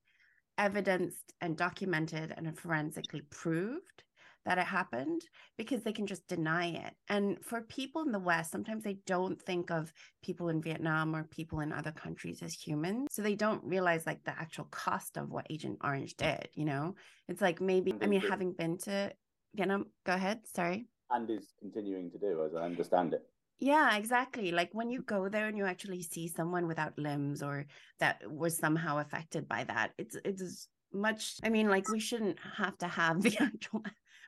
evidenced 0.58 1.34
and 1.42 1.58
documented 1.58 2.34
and 2.36 2.58
forensically 2.58 3.22
proved 3.30 4.04
that 4.46 4.58
it 4.58 4.66
happened 4.66 5.22
because 5.58 5.84
they 5.84 5.92
can 5.92 6.08
just 6.08 6.26
deny 6.28 6.68
it. 6.68 6.94
And 7.10 7.38
for 7.44 7.62
people 7.62 8.02
in 8.04 8.14
the 8.14 8.20
West, 8.20 8.50
sometimes 8.50 8.84
they 8.84 8.98
don't 9.06 9.42
think 9.42 9.70
of 9.70 9.92
people 10.24 10.48
in 10.48 10.62
Vietnam 10.62 11.14
or 11.14 11.26
people 11.26 11.60
in 11.60 11.74
other 11.74 11.92
countries 11.92 12.42
as 12.42 12.54
humans. 12.54 13.08
So 13.12 13.22
they 13.22 13.36
don't 13.36 13.64
realize 13.66 14.06
like 14.06 14.24
the 14.24 14.32
actual 14.32 14.66
cost 14.72 15.18
of 15.18 15.30
what 15.30 15.48
Agent 15.50 15.80
Orange 15.84 16.16
did, 16.16 16.48
you 16.54 16.64
know? 16.64 16.96
It's 17.28 17.42
like 17.42 17.60
maybe, 17.60 17.94
I 18.02 18.08
mean, 18.08 18.22
having 18.22 18.54
been 18.54 18.78
to 18.80 19.12
Vietnam, 19.54 19.88
go 20.06 20.14
ahead, 20.14 20.48
sorry. 20.48 20.88
And 21.10 21.30
is 21.30 21.54
continuing 21.60 22.10
to 22.12 22.18
do, 22.18 22.46
as 22.46 22.56
I 22.56 22.64
understand 22.64 23.14
it. 23.14 23.24
Yeah, 23.60 23.98
exactly. 23.98 24.52
Like 24.52 24.70
when 24.74 24.90
you 24.90 25.02
go 25.02 25.30
there 25.30 25.48
and 25.48 25.58
you 25.58 25.66
actually 25.66 26.04
see 26.04 26.28
someone 26.28 26.68
without 26.68 26.98
limbs 26.98 27.42
or 27.42 27.66
that 28.00 28.22
was 28.30 28.58
somehow 28.58 29.00
affected 29.00 29.48
by 29.48 29.64
that, 29.64 29.92
it's 29.98 30.16
it's 30.24 30.68
much 30.94 31.36
I 31.44 31.50
mean, 31.50 31.70
like 31.70 31.90
we 31.90 32.00
shouldn't 32.00 32.38
have 32.58 32.78
to 32.80 32.88
have 32.88 33.22
the 33.24 33.36
actual 33.40 33.84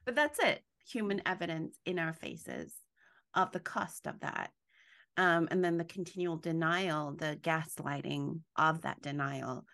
but 0.05 0.15
that's 0.15 0.39
it. 0.39 0.63
Human 0.87 1.21
evidence 1.25 1.77
in 1.85 1.99
our 1.99 2.13
faces 2.13 2.73
of 3.35 3.51
the 3.51 3.59
cost 3.59 4.07
of 4.07 4.19
that. 4.21 4.51
Um, 5.17 5.47
and 5.51 5.63
then 5.63 5.77
the 5.77 5.83
continual 5.83 6.37
denial, 6.37 7.13
the 7.13 7.37
gaslighting 7.41 8.39
of 8.55 8.81
that 8.81 9.01
denial. 9.01 9.65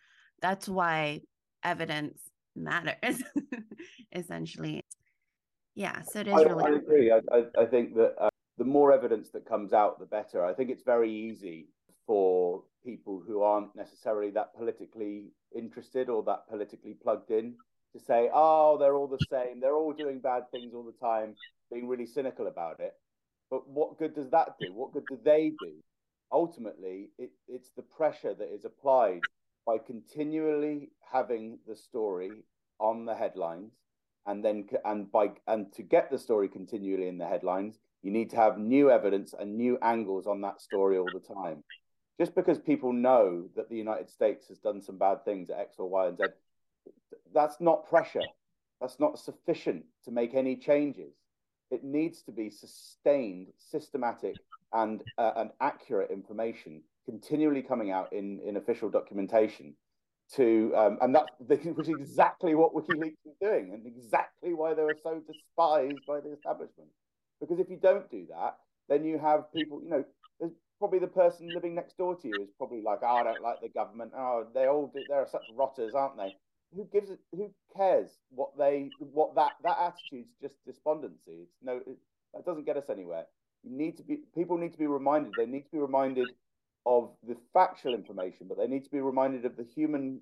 That's 0.41 0.67
why 0.67 1.21
evidence 1.63 2.19
matters, 2.55 3.21
essentially. 4.12 4.81
Yeah, 5.75 6.01
so 6.01 6.19
it 6.19 6.27
is 6.27 6.33
I, 6.33 6.41
really. 6.41 6.63
I 6.63 6.75
agree. 6.75 7.12
I, 7.12 7.19
I, 7.31 7.63
I 7.63 7.65
think 7.65 7.95
that 7.95 8.15
uh, 8.19 8.29
the 8.57 8.65
more 8.65 8.91
evidence 8.91 9.29
that 9.31 9.47
comes 9.47 9.74
out, 9.74 10.00
the 10.00 10.05
better. 10.05 10.45
I 10.45 10.53
think 10.53 10.69
it's 10.69 10.83
very 10.83 11.12
easy 11.12 11.67
for 12.07 12.63
people 12.83 13.21
who 13.25 13.41
aren't 13.41 13.75
necessarily 13.75 14.29
that 14.31 14.55
politically 14.55 15.31
interested 15.55 16.09
or 16.09 16.24
that 16.24 16.47
politically 16.47 16.93
plugged 16.93 17.31
in 17.31 17.55
to 17.93 18.00
say, 18.00 18.29
oh, 18.33 18.77
they're 18.77 18.95
all 18.95 19.07
the 19.07 19.25
same. 19.29 19.59
They're 19.59 19.75
all 19.75 19.93
doing 19.93 20.19
bad 20.19 20.50
things 20.51 20.74
all 20.74 20.83
the 20.83 21.05
time, 21.05 21.35
being 21.71 21.88
really 21.88 22.05
cynical 22.05 22.47
about 22.47 22.79
it. 22.79 22.93
But 23.50 23.67
what 23.67 23.97
good 23.97 24.15
does 24.15 24.29
that 24.31 24.55
do? 24.59 24.74
What 24.74 24.93
good 24.93 25.05
do 25.07 25.19
they 25.24 25.53
do? 25.62 25.74
Ultimately, 26.31 27.09
it, 27.17 27.31
it's 27.47 27.69
the 27.75 27.83
pressure 27.83 28.33
that 28.33 28.53
is 28.53 28.65
applied 28.65 29.21
by 29.65 29.77
continually 29.77 30.89
having 31.12 31.59
the 31.67 31.75
story 31.75 32.31
on 32.79 33.05
the 33.05 33.15
headlines 33.15 33.71
and 34.25 34.43
then 34.43 34.67
and 34.83 35.12
by 35.12 35.29
and 35.47 35.71
to 35.74 35.83
get 35.83 36.12
the 36.12 36.17
story 36.17 36.47
continually 36.47 37.07
in 37.07 37.17
the 37.17 37.27
headlines 37.27 37.79
you 38.05 38.12
need 38.12 38.29
to 38.29 38.35
have 38.35 38.59
new 38.59 38.91
evidence 38.91 39.33
and 39.38 39.57
new 39.57 39.79
angles 39.81 40.27
on 40.27 40.41
that 40.41 40.62
story 40.62 40.97
all 40.97 41.09
the 41.12 41.33
time. 41.33 41.63
Just 42.19 42.35
because 42.35 42.59
people 42.59 42.93
know 42.93 43.50
that 43.55 43.67
the 43.69 43.75
united 43.75 44.09
states 44.09 44.47
has 44.47 44.59
done 44.59 44.79
some 44.79 44.97
bad 44.97 45.25
things 45.25 45.50
at 45.50 45.59
x 45.59 45.75
or 45.79 45.89
y 45.89 46.07
and 46.07 46.17
z 46.17 46.25
that's 47.33 47.59
not 47.59 47.89
pressure. 47.89 48.27
That's 48.79 49.00
not 49.00 49.17
sufficient 49.19 49.85
to 50.05 50.12
make 50.12 50.33
any 50.35 50.55
changes. 50.55 51.13
It 51.71 51.83
needs 51.83 52.21
to 52.24 52.31
be 52.31 52.50
sustained 52.50 53.47
systematic 53.57 54.35
and 54.71 55.01
uh, 55.17 55.31
and 55.38 55.50
accurate 55.59 56.12
information 56.12 56.81
continually 57.05 57.62
coming 57.62 57.91
out 57.91 58.13
in 58.13 58.39
in 58.45 58.57
official 58.57 58.89
documentation 58.89 59.75
to 60.35 60.74
um, 60.75 60.97
and 61.01 61.15
that 61.15 61.27
is 61.50 61.89
exactly 61.89 62.53
what 62.55 62.74
WikiLeaks 62.74 63.25
is 63.25 63.35
doing 63.41 63.71
and 63.74 63.85
exactly 63.85 64.53
why 64.53 64.74
they 64.74 64.83
were 64.83 64.97
so 65.01 65.21
despised 65.25 66.05
by 66.07 66.19
the 66.19 66.31
establishment. 66.33 66.89
Because 67.39 67.60
if 67.60 67.70
you 67.70 67.77
don't 67.77 68.10
do 68.10 68.25
that, 68.30 68.58
then 68.88 69.04
you 69.04 69.18
have 69.20 69.51
people, 69.54 69.82
you 69.84 69.89
know, 69.89 70.06
there's 70.39 70.54
probably 70.80 71.00
the 71.00 71.08
person 71.08 71.54
living 71.54 71.75
next 71.75 71.98
door 71.98 72.15
to 72.15 72.27
you 72.27 72.42
is 72.42 72.50
probably 72.58 72.82
like, 72.82 73.00
oh, 73.01 73.18
I 73.18 73.24
don't 73.24 73.42
like 73.42 73.62
the 73.62 73.70
government. 73.70 74.13
Oh, 74.15 74.48
they 74.54 74.68
all 74.68 74.88
do, 74.88 75.04
they're 75.08 75.27
such 75.27 75.46
rotters, 75.50 75.94
aren't 75.96 76.18
they? 76.18 76.34
Who 76.75 76.88
gives 76.92 77.10
it? 77.10 77.20
Who 77.32 77.54
cares 77.75 78.10
what 78.30 78.58
they 78.58 78.92
what 79.00 79.36
that 79.36 79.54
that 79.63 79.77
attitude's 79.80 80.34
just 80.42 80.56
despondency. 80.65 81.44
It's 81.44 81.56
no, 81.62 81.77
it, 81.88 81.98
that 82.34 82.46
doesn't 82.46 82.65
get 82.65 82.75
us 82.75 82.89
anywhere. 82.89 83.25
You 83.63 83.77
need 83.77 83.96
to 83.98 84.04
be 84.04 84.18
people 84.34 84.58
need 84.58 84.74
to 84.74 84.77
be 84.77 84.88
reminded. 84.88 85.36
They 85.38 85.46
need 85.46 85.63
to 85.65 85.72
be 85.72 85.77
reminded 85.77 86.30
of 86.86 87.12
the 87.25 87.38
factual 87.54 87.94
information, 87.94 88.48
but 88.48 88.58
they 88.58 88.68
need 88.68 88.84
to 88.84 88.92
be 88.92 89.00
reminded 89.00 89.46
of 89.46 89.56
the 89.56 89.63
human, 89.63 90.20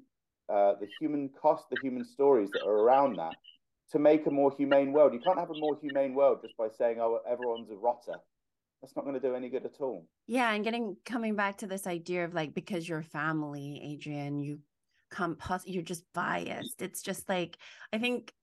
uh, 0.47 0.73
the 0.79 0.89
human 0.99 1.29
cost, 1.29 1.69
the 1.71 1.77
human 1.77 2.05
stories 2.05 2.53
that 2.53 2.61
are 2.61 2.71
around 2.71 3.17
that 3.17 3.35
to 3.93 3.99
make 3.99 4.25
a 4.25 4.31
more 4.31 4.51
humane 4.57 4.91
world. 4.91 5.13
You 5.13 5.19
can't 5.19 5.39
have 5.39 5.51
a 5.51 5.57
more 5.57 5.77
humane 5.79 6.13
world 6.13 6.39
just 6.41 6.57
by 6.57 6.67
saying, 6.77 6.99
"Oh, 6.99 7.19
everyone's 7.27 7.69
a 7.69 7.75
rotter." 7.75 8.19
That's 8.81 8.95
not 8.97 9.05
going 9.05 9.19
to 9.19 9.21
do 9.21 9.33
any 9.33 9.47
good 9.47 9.65
at 9.65 9.79
all. 9.79 10.05
Yeah, 10.27 10.51
and 10.51 10.63
getting 10.63 10.97
coming 11.05 11.35
back 11.35 11.59
to 11.59 11.67
this 11.67 11.87
idea 11.87 12.25
of 12.25 12.33
like 12.33 12.53
because 12.53 12.89
you're 12.89 13.03
family, 13.03 13.79
Adrian, 13.81 14.39
you 14.39 14.59
come 15.09 15.37
you're 15.65 15.83
just 15.83 16.03
biased. 16.13 16.81
It's 16.81 17.01
just 17.01 17.29
like 17.29 17.57
I 17.93 17.99
think 17.99 18.33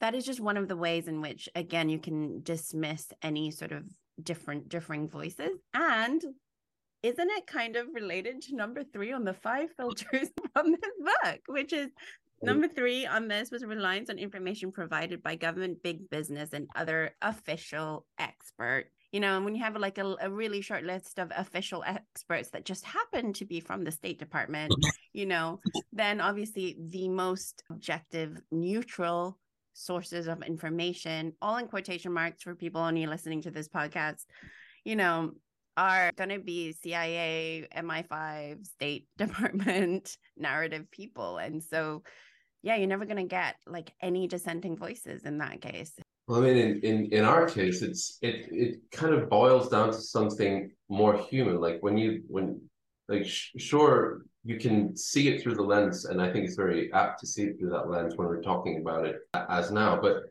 that 0.00 0.14
is 0.14 0.24
just 0.24 0.40
one 0.40 0.56
of 0.56 0.68
the 0.68 0.76
ways 0.76 1.08
in 1.08 1.20
which 1.20 1.48
again 1.54 1.88
you 1.88 1.98
can 1.98 2.42
dismiss 2.42 3.08
any 3.22 3.50
sort 3.50 3.72
of 3.72 3.84
different 4.22 4.68
differing 4.68 5.08
voices 5.08 5.58
and 5.72 6.22
isn't 7.02 7.30
it 7.30 7.46
kind 7.46 7.76
of 7.76 7.88
related 7.92 8.40
to 8.42 8.54
number 8.54 8.84
three 8.84 9.12
on 9.12 9.24
the 9.24 9.34
five 9.34 9.70
filters 9.76 10.28
from 10.52 10.72
this 10.72 10.92
book, 11.00 11.40
which 11.48 11.72
is 11.72 11.88
number 12.42 12.68
three 12.68 13.06
on 13.06 13.28
this 13.28 13.50
was 13.50 13.64
reliance 13.64 14.10
on 14.10 14.18
information 14.18 14.72
provided 14.72 15.22
by 15.22 15.36
government, 15.36 15.82
big 15.82 16.08
business, 16.10 16.52
and 16.52 16.68
other 16.76 17.14
official 17.22 18.06
expert. 18.18 18.86
You 19.12 19.20
know, 19.20 19.36
and 19.36 19.44
when 19.44 19.54
you 19.54 19.62
have 19.62 19.76
like 19.76 19.98
a, 19.98 20.16
a 20.20 20.30
really 20.30 20.62
short 20.62 20.84
list 20.84 21.18
of 21.18 21.30
official 21.36 21.84
experts 21.86 22.50
that 22.50 22.64
just 22.64 22.84
happen 22.84 23.32
to 23.34 23.44
be 23.44 23.60
from 23.60 23.84
the 23.84 23.92
State 23.92 24.18
Department, 24.18 24.72
you 25.12 25.26
know, 25.26 25.60
then 25.92 26.20
obviously 26.20 26.76
the 26.78 27.08
most 27.08 27.62
objective, 27.70 28.40
neutral 28.50 29.38
sources 29.74 30.26
of 30.26 30.42
information, 30.42 31.34
all 31.42 31.56
in 31.56 31.66
quotation 31.66 32.12
marks 32.12 32.42
for 32.42 32.54
people 32.54 32.80
only 32.80 33.06
listening 33.06 33.42
to 33.42 33.50
this 33.50 33.68
podcast, 33.68 34.24
you 34.84 34.96
know, 34.96 35.32
are 35.76 36.10
going 36.16 36.30
to 36.30 36.38
be 36.38 36.72
CIA, 36.72 37.66
MI5, 37.76 38.66
State 38.66 39.06
Department 39.18 40.16
narrative 40.36 40.90
people. 40.90 41.38
And 41.38 41.62
so, 41.62 42.02
yeah, 42.62 42.76
you're 42.76 42.88
never 42.88 43.04
going 43.04 43.16
to 43.16 43.24
get 43.24 43.56
like 43.66 43.92
any 44.00 44.26
dissenting 44.26 44.76
voices 44.76 45.24
in 45.24 45.38
that 45.38 45.60
case. 45.60 45.92
Well, 46.28 46.40
I 46.40 46.46
mean, 46.46 46.56
in, 46.56 46.80
in, 46.80 47.12
in 47.12 47.24
our 47.24 47.46
case, 47.46 47.82
it's 47.82 48.18
it 48.22 48.48
it 48.50 48.78
kind 48.92 49.12
of 49.14 49.28
boils 49.28 49.68
down 49.68 49.88
to 49.88 50.00
something 50.00 50.70
more 50.88 51.16
human. 51.18 51.60
Like 51.60 51.78
when 51.80 51.98
you 51.98 52.22
when 52.28 52.60
like 53.08 53.26
sh- 53.26 53.50
sure 53.58 54.22
you 54.44 54.58
can 54.58 54.96
see 54.96 55.28
it 55.28 55.42
through 55.42 55.56
the 55.56 55.62
lens, 55.62 56.04
and 56.04 56.22
I 56.22 56.32
think 56.32 56.44
it's 56.46 56.56
very 56.56 56.92
apt 56.92 57.20
to 57.20 57.26
see 57.26 57.44
it 57.44 57.58
through 57.58 57.70
that 57.70 57.90
lens 57.90 58.16
when 58.16 58.28
we're 58.28 58.42
talking 58.42 58.80
about 58.80 59.06
it 59.06 59.16
as 59.34 59.72
now. 59.72 60.00
But 60.00 60.22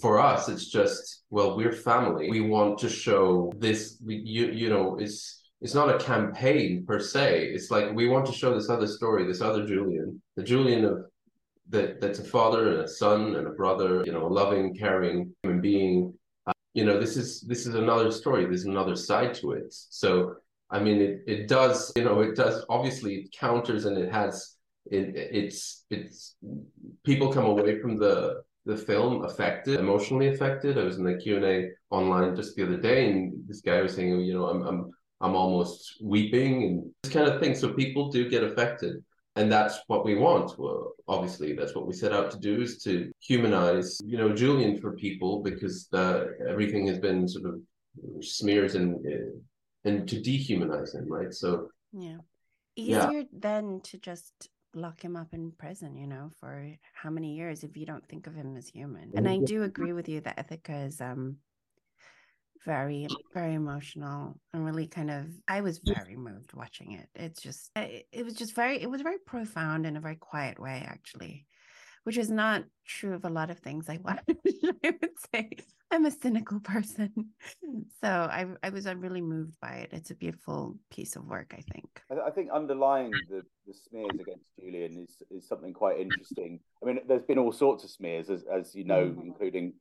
for 0.00 0.20
us 0.20 0.48
it's 0.48 0.66
just 0.66 1.24
well 1.30 1.56
we're 1.56 1.72
family 1.72 2.30
we 2.30 2.40
want 2.40 2.78
to 2.78 2.88
show 2.88 3.52
this 3.58 3.98
you 4.06 4.46
you 4.46 4.68
know 4.68 4.96
it's 4.98 5.42
it's 5.60 5.74
not 5.74 5.92
a 5.92 5.98
campaign 5.98 6.84
per 6.86 7.00
se 7.00 7.46
it's 7.46 7.70
like 7.70 7.92
we 7.92 8.08
want 8.08 8.24
to 8.24 8.32
show 8.32 8.54
this 8.54 8.70
other 8.70 8.86
story 8.86 9.26
this 9.26 9.40
other 9.40 9.66
julian 9.66 10.20
the 10.36 10.42
julian 10.42 10.84
of 10.84 11.04
that 11.70 12.00
that's 12.00 12.18
a 12.18 12.24
father 12.24 12.72
and 12.72 12.80
a 12.80 12.88
son 12.88 13.36
and 13.36 13.46
a 13.46 13.50
brother 13.50 14.02
you 14.04 14.12
know 14.12 14.26
a 14.26 14.28
loving 14.40 14.74
caring 14.74 15.34
human 15.42 15.60
being 15.60 16.12
uh, 16.46 16.52
you 16.74 16.84
know 16.84 17.00
this 17.00 17.16
is 17.16 17.40
this 17.42 17.66
is 17.66 17.74
another 17.74 18.10
story 18.10 18.44
there's 18.44 18.64
another 18.64 18.96
side 18.96 19.34
to 19.34 19.52
it 19.52 19.66
so 19.70 20.34
i 20.70 20.78
mean 20.78 21.00
it, 21.00 21.22
it 21.26 21.48
does 21.48 21.92
you 21.96 22.04
know 22.04 22.20
it 22.20 22.36
does 22.36 22.64
obviously 22.68 23.14
it 23.16 23.32
counters 23.32 23.84
and 23.86 23.96
it 23.96 24.12
has 24.12 24.56
it, 24.90 25.12
it's 25.14 25.84
it's 25.90 26.36
people 27.04 27.32
come 27.32 27.44
away 27.44 27.80
from 27.80 27.96
the 27.96 28.42
the 28.66 28.76
film 28.76 29.24
affected, 29.24 29.80
emotionally 29.80 30.28
affected. 30.28 30.78
I 30.78 30.84
was 30.84 30.98
in 30.98 31.04
the 31.04 31.16
Q 31.16 31.36
and 31.36 31.44
A 31.44 31.68
online 31.90 32.36
just 32.36 32.56
the 32.56 32.64
other 32.64 32.76
day, 32.76 33.10
and 33.10 33.32
this 33.46 33.60
guy 33.60 33.80
was 33.80 33.94
saying, 33.94 34.20
you 34.20 34.34
know, 34.34 34.46
I'm 34.46 34.62
I'm 34.62 34.90
I'm 35.20 35.34
almost 35.34 35.96
weeping 36.02 36.62
and 36.64 36.90
this 37.02 37.12
kind 37.12 37.28
of 37.28 37.40
thing. 37.40 37.54
So 37.54 37.72
people 37.72 38.10
do 38.10 38.28
get 38.28 38.44
affected, 38.44 39.02
and 39.36 39.50
that's 39.50 39.80
what 39.86 40.04
we 40.04 40.16
want. 40.16 40.58
Well, 40.58 40.92
obviously, 41.08 41.54
that's 41.54 41.74
what 41.74 41.86
we 41.86 41.92
set 41.92 42.12
out 42.12 42.30
to 42.32 42.38
do 42.38 42.60
is 42.60 42.82
to 42.84 43.10
humanize, 43.20 43.98
you 44.04 44.18
know, 44.18 44.34
Julian 44.34 44.80
for 44.80 44.92
people 44.92 45.42
because 45.42 45.86
the, 45.90 46.36
everything 46.48 46.86
has 46.88 46.98
been 46.98 47.28
sort 47.28 47.46
of 47.46 47.60
smears 48.24 48.74
and 48.74 48.96
and 49.84 50.08
to 50.08 50.16
dehumanize 50.16 50.94
him, 50.94 51.06
right? 51.08 51.32
So 51.32 51.68
yeah, 51.92 52.18
easier 52.76 53.20
yeah. 53.20 53.24
than 53.32 53.80
to 53.84 53.98
just 53.98 54.48
lock 54.74 55.02
him 55.02 55.16
up 55.16 55.32
in 55.32 55.52
prison, 55.52 55.96
you 55.96 56.06
know, 56.06 56.30
for 56.38 56.68
how 56.92 57.10
many 57.10 57.34
years 57.34 57.64
if 57.64 57.76
you 57.76 57.86
don't 57.86 58.06
think 58.08 58.26
of 58.26 58.34
him 58.34 58.56
as 58.56 58.68
human. 58.68 59.10
And 59.14 59.28
I 59.28 59.38
do 59.38 59.62
agree 59.62 59.92
with 59.92 60.08
you 60.08 60.20
that 60.20 60.36
Ithaka 60.36 60.86
is 60.86 61.00
um 61.00 61.36
very 62.66 63.06
very 63.32 63.54
emotional 63.54 64.38
and 64.52 64.64
really 64.64 64.86
kind 64.86 65.10
of 65.10 65.26
I 65.48 65.60
was 65.60 65.80
very 65.84 66.16
moved 66.16 66.52
watching 66.54 66.92
it. 66.92 67.08
It's 67.14 67.40
just 67.40 67.70
it, 67.76 68.06
it 68.12 68.24
was 68.24 68.34
just 68.34 68.54
very 68.54 68.80
it 68.80 68.90
was 68.90 69.02
very 69.02 69.18
profound 69.18 69.86
in 69.86 69.96
a 69.96 70.00
very 70.00 70.16
quiet 70.16 70.60
way 70.60 70.84
actually 70.86 71.46
which 72.04 72.16
is 72.16 72.30
not 72.30 72.64
true 72.86 73.14
of 73.14 73.24
a 73.24 73.30
lot 73.30 73.50
of 73.50 73.58
things 73.58 73.88
I 73.88 73.98
watch. 74.04 74.20
I 74.28 74.90
would 75.00 75.18
say 75.32 75.50
I'm 75.90 76.06
a 76.06 76.10
cynical 76.10 76.60
person. 76.60 77.12
So 78.02 78.08
I, 78.08 78.46
I 78.62 78.70
was 78.70 78.86
really 78.86 79.20
moved 79.20 79.60
by 79.60 79.72
it. 79.72 79.90
It's 79.92 80.10
a 80.10 80.14
beautiful 80.14 80.78
piece 80.90 81.16
of 81.16 81.26
work, 81.26 81.54
I 81.56 81.62
think. 81.70 81.86
I, 82.10 82.30
think 82.30 82.50
underlying 82.50 83.10
the, 83.28 83.42
the 83.66 83.74
smears 83.74 84.18
against 84.18 84.46
Julian 84.58 85.06
is, 85.06 85.22
is 85.30 85.46
something 85.46 85.74
quite 85.74 86.00
interesting. 86.00 86.60
I 86.82 86.86
mean, 86.86 87.00
there's 87.06 87.24
been 87.24 87.38
all 87.38 87.52
sorts 87.52 87.84
of 87.84 87.90
smears, 87.90 88.30
as, 88.30 88.42
as 88.50 88.74
you 88.74 88.84
know, 88.84 89.04
mm-hmm. 89.04 89.26
including 89.26 89.74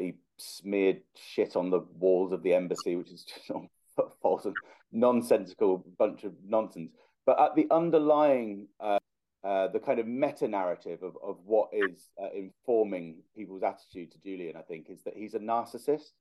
he 0.00 0.14
smeared 0.36 1.02
shit 1.14 1.56
on 1.56 1.70
the 1.70 1.80
walls 1.98 2.32
of 2.32 2.42
the 2.42 2.54
embassy, 2.54 2.96
which 2.96 3.10
is 3.10 3.24
just 3.24 3.50
false 4.22 4.44
and 4.44 4.54
nonsensical 4.92 5.84
bunch 5.98 6.24
of 6.24 6.32
nonsense. 6.46 6.90
But 7.26 7.40
at 7.40 7.54
the 7.54 7.66
underlying 7.70 8.68
uh, 8.80 8.98
uh, 9.44 9.68
the 9.68 9.78
kind 9.78 9.98
of 9.98 10.06
meta 10.06 10.48
narrative 10.48 11.02
of, 11.02 11.18
of 11.22 11.36
what 11.44 11.68
is 11.70 12.08
uh, 12.18 12.28
informing 12.34 13.16
people's 13.36 13.62
attitude 13.62 14.10
to 14.10 14.18
Julian, 14.18 14.56
I 14.56 14.62
think, 14.62 14.88
is 14.88 15.02
that 15.02 15.14
he's 15.14 15.34
a 15.34 15.38
narcissist. 15.38 16.12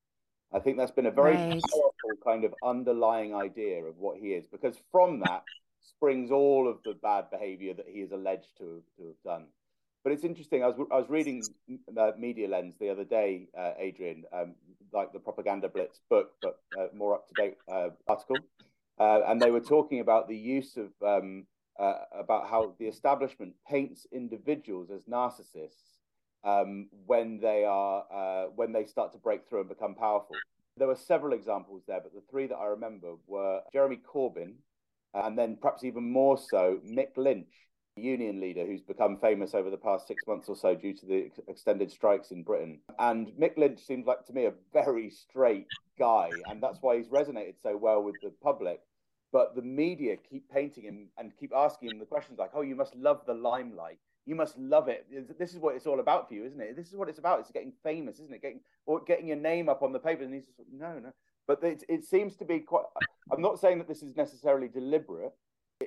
I 0.52 0.60
think 0.60 0.78
that's 0.78 0.92
been 0.92 1.06
a 1.06 1.12
very 1.12 1.36
right. 1.36 1.50
powerful 1.50 2.22
kind 2.22 2.44
of 2.44 2.54
underlying 2.64 3.34
idea 3.34 3.82
of 3.86 3.98
what 3.98 4.18
he 4.18 4.34
is, 4.34 4.46
because 4.48 4.76
from 4.92 5.22
that 5.22 5.44
springs 5.82 6.32
all 6.32 6.68
of 6.68 6.80
the 6.84 6.96
bad 7.02 7.32
behavior 7.32 7.74
that 7.74 7.88
he 7.88 8.02
is 8.02 8.12
alleged 8.12 8.58
to, 8.58 8.84
to 8.98 9.08
have 9.08 9.24
done. 9.24 9.46
But 10.04 10.12
it's 10.12 10.24
interesting. 10.24 10.64
I 10.64 10.68
was 10.68 10.88
I 10.92 10.98
was 10.98 11.10
reading 11.10 11.44
uh, 11.98 12.12
Media 12.18 12.48
Lens 12.48 12.76
the 12.80 12.90
other 12.90 13.06
day, 13.06 13.48
uh, 13.58 13.72
Adrian, 13.80 14.24
um, 14.34 14.56
like 14.92 15.14
the 15.14 15.20
Propaganda 15.20 15.70
Blitz 15.70 16.02
book, 16.10 16.32
but 16.42 16.60
uh, 16.78 16.88
more 16.94 17.16
up 17.16 17.28
to 17.30 17.36
date 17.36 17.56
article, 18.08 18.46
and 19.00 19.42
they 19.42 19.52
were 19.52 19.62
talking 19.62 20.02
about 20.02 20.28
the 20.28 20.36
use 20.36 20.78
of 20.78 20.92
um, 21.06 21.46
uh, 21.80 21.94
about 22.18 22.50
how 22.50 22.76
the 22.80 22.86
establishment 22.86 23.54
paints 23.68 24.06
individuals 24.12 24.90
as 24.92 25.06
narcissists 25.06 25.98
um, 26.44 26.88
when 27.06 27.40
they 27.40 27.66
are 27.66 28.04
uh, 28.14 28.46
when 28.56 28.72
they 28.72 28.86
start 28.86 29.12
to 29.14 29.18
break 29.18 29.48
through 29.48 29.62
and 29.62 29.70
become 29.70 29.96
powerful. 29.96 30.36
There 30.78 30.88
were 30.88 30.96
several 30.96 31.34
examples 31.34 31.84
there, 31.88 32.02
but 32.02 32.14
the 32.14 32.24
three 32.30 32.48
that 32.48 32.56
I 32.56 32.66
remember 32.66 33.14
were 33.28 33.62
Jeremy 33.72 34.00
Corbyn, 34.06 34.56
and 35.14 35.38
then 35.38 35.58
perhaps 35.62 35.84
even 35.84 36.12
more 36.12 36.38
so 36.38 36.80
Mick 36.86 37.16
Lynch, 37.16 37.54
union 37.96 38.40
leader 38.40 38.66
who's 38.66 38.82
become 38.82 39.18
famous 39.18 39.54
over 39.54 39.70
the 39.70 39.78
past 39.78 40.08
six 40.08 40.26
months 40.28 40.50
or 40.50 40.56
so 40.56 40.74
due 40.74 40.94
to 40.94 41.06
the 41.06 41.26
ex- 41.26 41.40
extended 41.48 41.92
strikes 41.92 42.32
in 42.32 42.44
Britain. 42.44 42.80
And 43.00 43.28
Mick 43.40 43.58
Lynch 43.58 43.80
seems 43.80 44.06
like 44.08 44.26
to 44.26 44.34
me 44.34 44.46
a 44.46 44.54
very 44.74 45.10
straight 45.10 45.68
guy, 46.00 46.30
and 46.48 46.62
that's 46.62 46.80
why 46.82 46.98
he's 46.98 47.08
resonated 47.08 47.56
so 47.62 47.78
well 47.78 48.02
with 48.04 48.16
the 48.22 48.32
public 48.42 48.80
but 49.34 49.56
the 49.56 49.64
media 49.64 50.16
keep 50.16 50.50
painting 50.50 50.84
him 50.84 51.10
and 51.18 51.36
keep 51.36 51.52
asking 51.54 51.90
him 51.90 52.00
the 52.00 52.06
questions 52.06 52.38
like, 52.38 52.52
"Oh, 52.54 52.62
you 52.62 52.76
must 52.76 52.96
love 52.96 53.26
the 53.26 53.34
limelight. 53.34 53.98
You 54.26 54.36
must 54.36 54.58
love 54.58 54.88
it. 54.88 55.08
This 55.38 55.54
is 55.54 55.60
what 55.60 55.76
it's 55.76 55.88
all 55.88 56.00
about 56.00 56.30
for 56.30 56.36
you, 56.36 56.46
isn't 56.46 56.62
it? 56.62 56.78
This 56.78 56.90
is 56.90 56.96
what 56.96 57.10
it's 57.10 57.18
about. 57.18 57.40
It's 57.40 57.52
getting 57.52 57.74
famous, 57.84 58.20
isn't 58.20 58.34
it? 58.34 58.44
Getting 58.44 58.62
or 58.86 59.02
getting 59.04 59.28
your 59.28 59.38
name 59.38 59.68
up 59.68 59.82
on 59.82 59.92
the 59.92 60.00
paper." 60.00 60.24
And 60.24 60.34
he's 60.34 60.46
just, 60.46 60.60
no, 60.72 61.00
no. 61.00 61.12
But 61.48 61.64
it, 61.64 61.84
it 61.90 62.06
seems 62.06 62.36
to 62.38 62.46
be 62.46 62.60
quite. 62.60 62.86
I'm 63.32 63.42
not 63.42 63.60
saying 63.60 63.80
that 63.80 63.88
this 63.88 64.04
is 64.04 64.16
necessarily 64.16 64.68
deliberate 64.68 65.34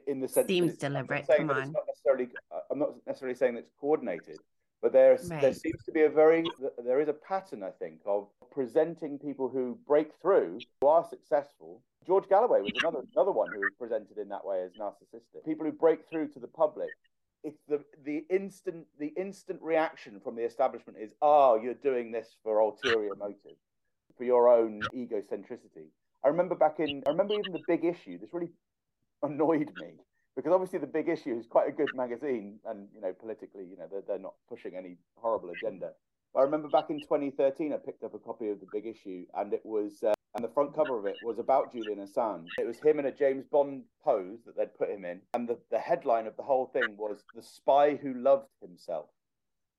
in 0.06 0.20
the 0.20 0.28
sense. 0.28 0.46
Seems 0.46 0.76
deliberate. 0.76 1.26
Come 1.26 1.50
on. 1.50 1.72
Not 1.72 1.84
necessarily. 1.86 2.28
Uh, 2.52 2.60
I'm 2.70 2.78
not 2.78 2.94
necessarily 3.06 3.36
saying 3.36 3.54
that 3.54 3.60
it's 3.60 3.72
coordinated, 3.80 4.38
but 4.82 4.92
there 4.92 5.18
right. 5.28 5.40
there 5.40 5.54
seems 5.54 5.82
to 5.84 5.92
be 5.92 6.02
a 6.02 6.10
very 6.10 6.44
there 6.84 7.00
is 7.00 7.08
a 7.08 7.14
pattern, 7.14 7.62
I 7.62 7.70
think, 7.70 8.00
of 8.06 8.28
presenting 8.50 9.18
people 9.18 9.48
who 9.48 9.78
break 9.86 10.10
through, 10.20 10.60
who 10.80 10.86
are 10.86 11.06
successful. 11.08 11.82
George 12.06 12.28
Galloway 12.28 12.60
was 12.60 12.72
another 12.80 13.02
another 13.14 13.32
one 13.32 13.48
who 13.52 13.60
was 13.60 13.72
presented 13.78 14.18
in 14.18 14.28
that 14.28 14.44
way 14.44 14.62
as 14.62 14.72
narcissistic. 14.72 15.44
People 15.44 15.66
who 15.66 15.72
break 15.72 16.08
through 16.08 16.28
to 16.28 16.38
the 16.38 16.48
public 16.48 16.90
it's 17.46 17.62
the 17.68 17.80
the 18.04 18.24
instant 18.28 18.86
the 18.98 19.12
instant 19.16 19.60
reaction 19.62 20.20
from 20.20 20.34
the 20.34 20.42
establishment 20.42 20.98
is 21.00 21.14
oh 21.22 21.58
you're 21.62 21.74
doing 21.74 22.10
this 22.10 22.36
for 22.42 22.58
ulterior 22.58 23.14
motive 23.16 23.56
for 24.18 24.24
your 24.24 24.48
own 24.48 24.80
egocentricity 24.94 25.86
i 26.24 26.28
remember 26.28 26.56
back 26.56 26.80
in 26.80 27.02
i 27.06 27.10
remember 27.10 27.34
even 27.34 27.52
the 27.52 27.62
big 27.68 27.84
issue 27.84 28.18
this 28.18 28.32
really 28.32 28.50
annoyed 29.26 29.70
me 29.80 29.92
because 30.34 30.52
obviously 30.52 30.78
the 30.78 30.86
big 30.86 31.08
issue 31.08 31.36
is 31.38 31.46
quite 31.46 31.68
a 31.68 31.72
good 31.72 31.88
magazine 31.94 32.58
and 32.66 32.88
you 32.94 33.00
know 33.00 33.12
politically 33.12 33.64
you 33.64 33.76
know 33.76 33.86
they're, 33.90 34.02
they're 34.06 34.18
not 34.18 34.34
pushing 34.48 34.76
any 34.76 34.96
horrible 35.16 35.50
agenda 35.50 35.90
but 36.34 36.40
i 36.40 36.42
remember 36.42 36.68
back 36.68 36.90
in 36.90 37.00
2013 37.00 37.72
i 37.72 37.76
picked 37.76 38.04
up 38.04 38.14
a 38.14 38.18
copy 38.18 38.48
of 38.48 38.60
the 38.60 38.66
big 38.72 38.86
issue 38.86 39.24
and 39.34 39.52
it 39.52 39.62
was 39.64 40.02
uh, 40.02 40.12
and 40.36 40.44
the 40.44 40.52
front 40.52 40.74
cover 40.74 40.98
of 40.98 41.06
it 41.06 41.16
was 41.24 41.38
about 41.38 41.72
Julian 41.72 42.06
Assange. 42.06 42.48
It 42.60 42.66
was 42.66 42.78
him 42.78 42.98
in 42.98 43.06
a 43.06 43.10
James 43.10 43.46
Bond 43.50 43.84
pose 44.04 44.40
that 44.44 44.54
they'd 44.54 44.74
put 44.74 44.90
him 44.90 45.06
in, 45.06 45.22
and 45.32 45.48
the, 45.48 45.58
the 45.70 45.78
headline 45.78 46.26
of 46.26 46.36
the 46.36 46.42
whole 46.42 46.66
thing 46.66 46.94
was 46.98 47.24
"The 47.34 47.42
Spy 47.42 47.94
Who 47.94 48.12
Loved 48.12 48.48
Himself." 48.60 49.08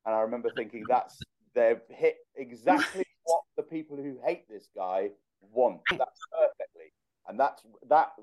And 0.07 0.15
I 0.15 0.21
remember 0.21 0.49
thinking, 0.55 0.83
that's 0.89 1.19
they've 1.53 1.81
hit 1.89 2.15
exactly 2.35 3.05
what 3.25 3.43
the 3.55 3.63
people 3.63 3.97
who 3.97 4.17
hate 4.25 4.49
this 4.49 4.67
guy 4.75 5.09
want. 5.53 5.81
That's 5.91 6.19
perfectly, 6.31 6.91
and 7.27 7.39
that's 7.39 7.61
that 7.89 8.13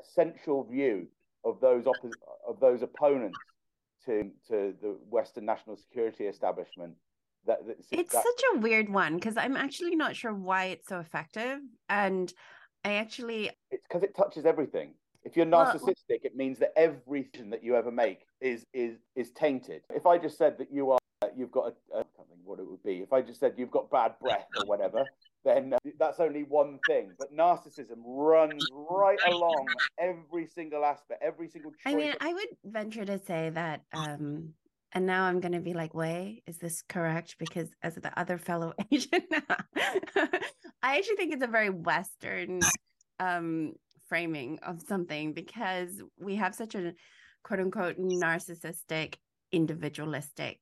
essential 0.00 0.64
view 0.64 1.06
of 1.44 1.60
those 1.60 1.84
oppo- 1.84 2.10
of 2.46 2.60
those 2.60 2.82
opponents 2.82 3.38
to 4.04 4.30
to 4.48 4.74
the 4.80 4.96
Western 5.08 5.44
national 5.44 5.76
security 5.76 6.24
establishment 6.24 6.94
that, 7.46 7.60
it's 7.90 8.12
that... 8.12 8.22
such 8.22 8.42
a 8.54 8.58
weird 8.58 8.88
one 8.88 9.16
because 9.16 9.36
I'm 9.36 9.56
actually 9.56 9.96
not 9.96 10.16
sure 10.16 10.34
why 10.34 10.66
it's 10.66 10.88
so 10.88 10.98
effective, 10.98 11.60
and 11.88 12.32
I 12.84 12.94
actually 12.94 13.50
it's 13.70 13.82
because 13.88 14.02
it 14.02 14.16
touches 14.16 14.44
everything. 14.44 14.94
If 15.24 15.36
you're 15.36 15.46
narcissistic, 15.46 15.80
well, 16.08 16.18
it 16.22 16.36
means 16.36 16.58
that 16.60 16.72
everything 16.76 17.50
that 17.50 17.64
you 17.64 17.76
ever 17.76 17.90
make 17.90 18.26
is 18.40 18.64
is 18.72 18.98
is 19.14 19.30
tainted. 19.30 19.82
If 19.90 20.06
I 20.06 20.18
just 20.18 20.38
said 20.38 20.58
that 20.58 20.72
you 20.72 20.92
are 20.92 20.98
you've 21.36 21.52
got 21.52 21.74
a, 21.92 21.98
a 21.98 22.04
something 22.16 22.36
what 22.44 22.58
it 22.58 22.68
would 22.68 22.82
be. 22.82 22.98
If 22.98 23.12
I 23.12 23.22
just 23.22 23.40
said 23.40 23.54
you've 23.56 23.70
got 23.70 23.90
bad 23.90 24.14
breath 24.20 24.46
or 24.58 24.66
whatever, 24.66 25.04
then 25.46 25.72
uh, 25.72 25.78
that's 25.98 26.20
only 26.20 26.42
one 26.42 26.78
thing. 26.86 27.12
But 27.18 27.32
narcissism 27.32 28.02
runs 28.04 28.66
right 28.72 29.18
along 29.26 29.66
every 29.98 30.46
single 30.46 30.84
aspect, 30.84 31.22
every 31.22 31.48
single. 31.48 31.70
choice. 31.70 31.92
I 31.92 31.94
mean, 31.94 32.14
I 32.20 32.34
would 32.34 32.48
venture 32.64 33.04
to 33.04 33.18
say 33.18 33.50
that 33.50 33.82
um, 33.94 34.52
and 34.92 35.04
now 35.04 35.24
I'm 35.24 35.40
going 35.40 35.52
to 35.52 35.60
be 35.60 35.74
like, 35.74 35.94
"Wei, 35.94 36.42
is 36.46 36.58
this 36.58 36.82
correct?" 36.88 37.36
Because 37.38 37.68
as 37.82 37.94
the 37.96 38.18
other 38.18 38.38
fellow 38.38 38.72
Asian, 38.90 39.22
I 40.82 40.96
actually 40.98 41.16
think 41.16 41.34
it's 41.34 41.44
a 41.44 41.48
very 41.48 41.70
Western 41.70 42.60
um, 43.20 43.74
framing 44.08 44.58
of 44.60 44.80
something 44.82 45.32
because 45.32 46.02
we 46.18 46.36
have 46.36 46.54
such 46.54 46.74
a 46.74 46.94
quote 47.44 47.60
unquote 47.60 47.98
narcissistic, 47.98 49.16
individualistic 49.52 50.58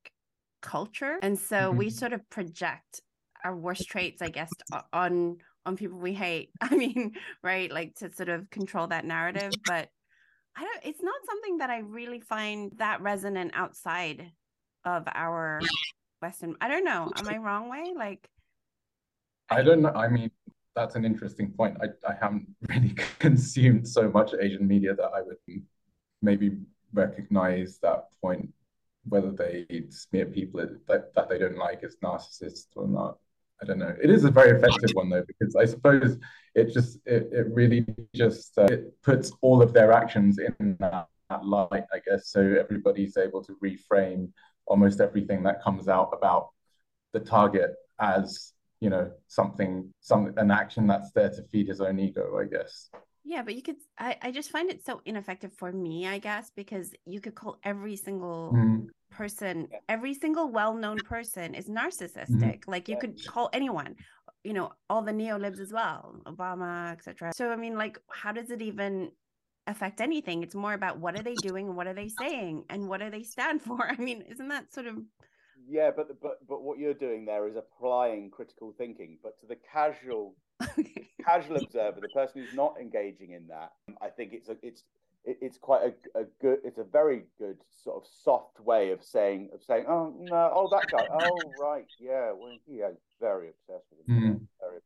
culture, 0.63 1.19
and 1.23 1.39
so 1.39 1.57
mm-hmm. 1.57 1.79
we 1.79 1.91
sort 1.91 2.13
of 2.13 2.29
project 2.29 3.03
our 3.45 3.55
worst 3.55 3.89
traits, 3.89 4.23
I 4.23 4.31
guess, 4.31 4.51
on 4.93 5.39
on 5.67 5.77
people 5.77 5.99
we 5.99 6.15
hate. 6.15 6.51
I 6.61 6.75
mean, 6.75 7.13
right, 7.43 7.71
like 7.71 7.95
to 7.97 8.13
sort 8.13 8.29
of 8.29 8.51
control 8.51 8.87
that 8.89 9.05
narrative, 9.05 9.53
but 9.67 9.89
I 10.57 10.63
don't 10.63 10.81
it's 10.83 11.03
not 11.03 11.15
something 11.27 11.59
that 11.59 11.71
I 11.71 11.79
really 11.79 12.21
find 12.21 12.73
that 12.79 13.01
resonant 13.01 13.53
outside 13.55 14.31
of 14.85 15.05
our 15.15 15.61
Western 16.21 16.57
I 16.61 16.69
don't 16.69 16.85
know. 16.85 17.11
Am 17.17 17.29
I 17.29 17.37
wrong 17.39 17.69
Wei? 17.69 17.93
Like 17.97 18.29
I 19.51 19.63
don't 19.63 19.83
know. 19.83 19.91
I 19.91 20.09
mean, 20.09 20.31
that's 20.75 20.95
an 20.95 21.05
interesting 21.05 21.51
point. 21.53 21.77
I, 21.83 21.87
I 22.09 22.15
haven't 22.21 22.47
really 22.69 22.95
consumed 23.19 23.87
so 23.87 24.11
much 24.11 24.33
Asian 24.41 24.67
media 24.67 24.95
that 24.95 25.11
I 25.15 25.23
would 25.23 25.37
maybe 26.23 26.53
recognize 26.93 27.79
that 27.83 28.07
point, 28.23 28.49
whether 29.09 29.31
they 29.31 29.67
smear 29.91 30.27
people 30.27 30.67
that, 30.89 31.15
that 31.15 31.29
they 31.29 31.39
don't 31.39 31.59
like 31.59 31.83
as 31.85 31.97
narcissists 32.03 32.69
or 32.75 32.89
not. 32.89 33.19
I 33.65 33.67
don't 33.67 33.79
know. 33.79 33.97
It 34.03 34.11
is 34.11 34.25
a 34.25 34.31
very 34.31 34.51
effective 34.59 34.91
one 34.93 35.09
though, 35.09 35.25
because 35.27 35.57
I 35.57 35.65
suppose 35.65 36.19
it 36.55 36.71
just 36.73 36.99
it, 37.07 37.31
it 37.33 37.47
really 37.51 37.87
just 38.15 38.59
uh, 38.59 38.65
it 38.65 39.03
puts 39.03 39.33
all 39.41 39.63
of 39.63 39.73
their 39.73 39.91
actions 39.91 40.39
in 40.39 40.77
that, 40.81 41.09
that 41.31 41.47
light, 41.47 41.85
I 41.91 42.01
guess. 42.07 42.29
So 42.29 42.41
everybody's 42.41 43.17
able 43.17 43.43
to 43.45 43.57
reframe 43.65 44.29
almost 44.67 45.01
everything 45.01 45.43
that 45.45 45.63
comes 45.63 45.89
out 45.89 46.11
about 46.13 46.51
the 47.15 47.21
target 47.21 47.71
as 48.01 48.53
you 48.81 48.91
know 48.91 49.11
something 49.29 49.91
some 50.01 50.35
an 50.37 50.51
action 50.51 50.87
that's 50.87 51.11
there 51.13 51.31
to 51.31 51.43
feed 51.45 51.69
his 51.69 51.81
own 51.81 51.99
ego 52.01 52.39
i 52.41 52.45
guess 52.45 52.91
yeah 53.23 53.41
but 53.41 53.55
you 53.55 53.63
could 53.63 53.77
i, 53.99 54.17
I 54.21 54.33
just 54.33 54.51
find 54.51 54.69
it 54.69 54.85
so 54.85 55.01
ineffective 55.05 55.53
for 55.53 55.71
me 55.71 56.09
i 56.09 56.19
guess 56.19 56.51
because 56.57 56.93
you 57.07 57.21
could 57.21 57.37
call 57.37 57.59
every 57.63 57.95
single 57.95 58.53
mm 58.53 58.89
person 59.17 59.69
every 59.89 60.15
single 60.15 60.49
well-known 60.51 60.99
person 60.99 61.55
is 61.55 61.67
narcissistic. 61.69 62.29
Mm-hmm. 62.29 62.71
like 62.71 62.89
you 62.89 62.99
could 62.99 63.15
call 63.27 63.49
anyone 63.53 63.95
you 64.43 64.53
know 64.53 64.73
all 64.91 65.03
the 65.03 65.13
neolibs 65.13 65.61
as 65.61 65.73
well 65.73 66.17
obama 66.27 66.93
etc 66.93 67.33
so 67.35 67.51
i 67.51 67.57
mean 67.57 67.77
like 67.77 67.99
how 68.11 68.33
does 68.33 68.51
it 68.51 68.61
even 68.61 69.11
affect 69.67 70.01
anything? 70.01 70.43
It's 70.43 70.55
more 70.55 70.75
about 70.75 70.99
what 70.99 71.19
are 71.19 71.23
they 71.23 71.35
doing 71.35 71.69
and 71.69 71.77
what 71.77 71.87
are 71.87 71.95
they 71.95 72.09
saying 72.09 72.65
and 72.69 72.89
what 72.89 73.01
do 73.01 73.11
they 73.11 73.23
stand 73.23 73.63
for? 73.63 73.83
I 73.91 73.97
mean 73.97 74.23
isn't 74.23 74.49
that 74.49 74.73
sort 74.73 74.87
of 74.87 74.99
yeah 75.67 75.91
but 75.95 76.21
but 76.21 76.47
but 76.47 76.63
what 76.63 76.79
you're 76.79 76.95
doing 76.95 77.25
there 77.25 77.49
is 77.49 77.57
applying 77.57 78.31
critical 78.31 78.75
thinking 78.77 79.19
but 79.23 79.39
to 79.41 79.47
the 79.47 79.57
casual 79.73 80.35
casual 81.25 81.57
observer 81.57 82.01
the 82.01 82.09
person 82.09 82.43
who's 82.43 82.55
not 82.55 82.75
engaging 82.81 83.31
in 83.31 83.47
that 83.47 83.73
i 84.03 84.09
think 84.09 84.33
it's 84.33 84.49
a 84.49 84.57
it's 84.63 84.83
it, 85.25 85.39
it's 85.41 85.59
quite 85.59 85.83
a, 85.83 86.21
a 86.21 86.25
good 86.41 86.59
it's 86.65 86.79
a 86.79 86.85
very 86.85 87.25
good 87.39 87.59
sort 87.83 87.97
of 87.97 88.09
soft 88.23 88.61
way 88.61 88.91
of 88.91 89.03
saying 89.03 89.51
of 89.53 89.63
saying 89.63 89.85
oh 89.89 90.15
no 90.19 90.51
oh 90.55 90.69
that 90.71 90.87
guy 90.91 91.07
oh 91.11 91.39
right 91.61 91.87
yeah 91.99 92.33
well 92.33 92.57
yeah 92.67 92.91
very 93.21 93.49
obsessed 93.49 93.87
with 93.91 94.07
him 94.09 94.35
mm. 94.35 94.47
very, 94.61 94.81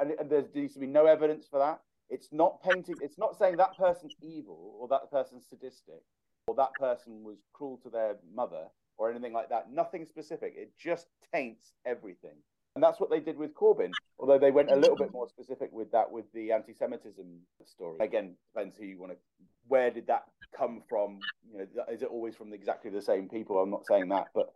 and, 0.00 0.12
and 0.18 0.30
there 0.30 0.44
needs 0.54 0.74
to 0.74 0.80
be 0.80 0.86
no 0.86 1.06
evidence 1.06 1.46
for 1.48 1.58
that. 1.58 1.80
It's 2.08 2.28
not 2.32 2.62
painting 2.62 2.96
it's 3.00 3.18
not 3.18 3.36
saying 3.36 3.56
that 3.56 3.76
person's 3.76 4.14
evil 4.22 4.76
or 4.80 4.88
that 4.88 5.10
person's 5.10 5.46
sadistic 5.48 6.02
or 6.46 6.54
that 6.56 6.72
person 6.78 7.24
was 7.24 7.38
cruel 7.52 7.78
to 7.82 7.90
their 7.90 8.16
mother 8.34 8.66
or 8.98 9.10
anything 9.10 9.32
like 9.32 9.48
that. 9.50 9.72
Nothing 9.72 10.06
specific. 10.06 10.54
It 10.56 10.72
just 10.78 11.08
taints 11.32 11.72
everything. 11.84 12.36
And 12.74 12.82
that's 12.82 13.00
what 13.00 13.10
they 13.10 13.20
did 13.20 13.38
with 13.38 13.54
Corbyn, 13.54 13.90
although 14.18 14.38
they 14.38 14.50
went 14.50 14.70
a 14.70 14.76
little 14.76 14.96
bit 14.96 15.10
more 15.10 15.28
specific 15.28 15.70
with 15.72 15.90
that 15.92 16.10
with 16.10 16.30
the 16.34 16.52
anti 16.52 16.74
Semitism 16.74 17.24
story. 17.64 17.96
Again, 18.00 18.34
depends 18.54 18.76
who 18.76 18.84
you 18.84 18.98
want 18.98 19.12
to, 19.12 19.18
where 19.68 19.90
did 19.90 20.06
that 20.08 20.24
come 20.56 20.82
from? 20.88 21.20
You 21.52 21.58
know, 21.58 21.84
is 21.92 22.02
it 22.02 22.08
always 22.08 22.34
from 22.36 22.52
exactly 22.52 22.90
the 22.90 23.02
same 23.02 23.28
people? 23.28 23.58
I'm 23.58 23.70
not 23.70 23.86
saying 23.86 24.08
that, 24.08 24.28
but. 24.34 24.52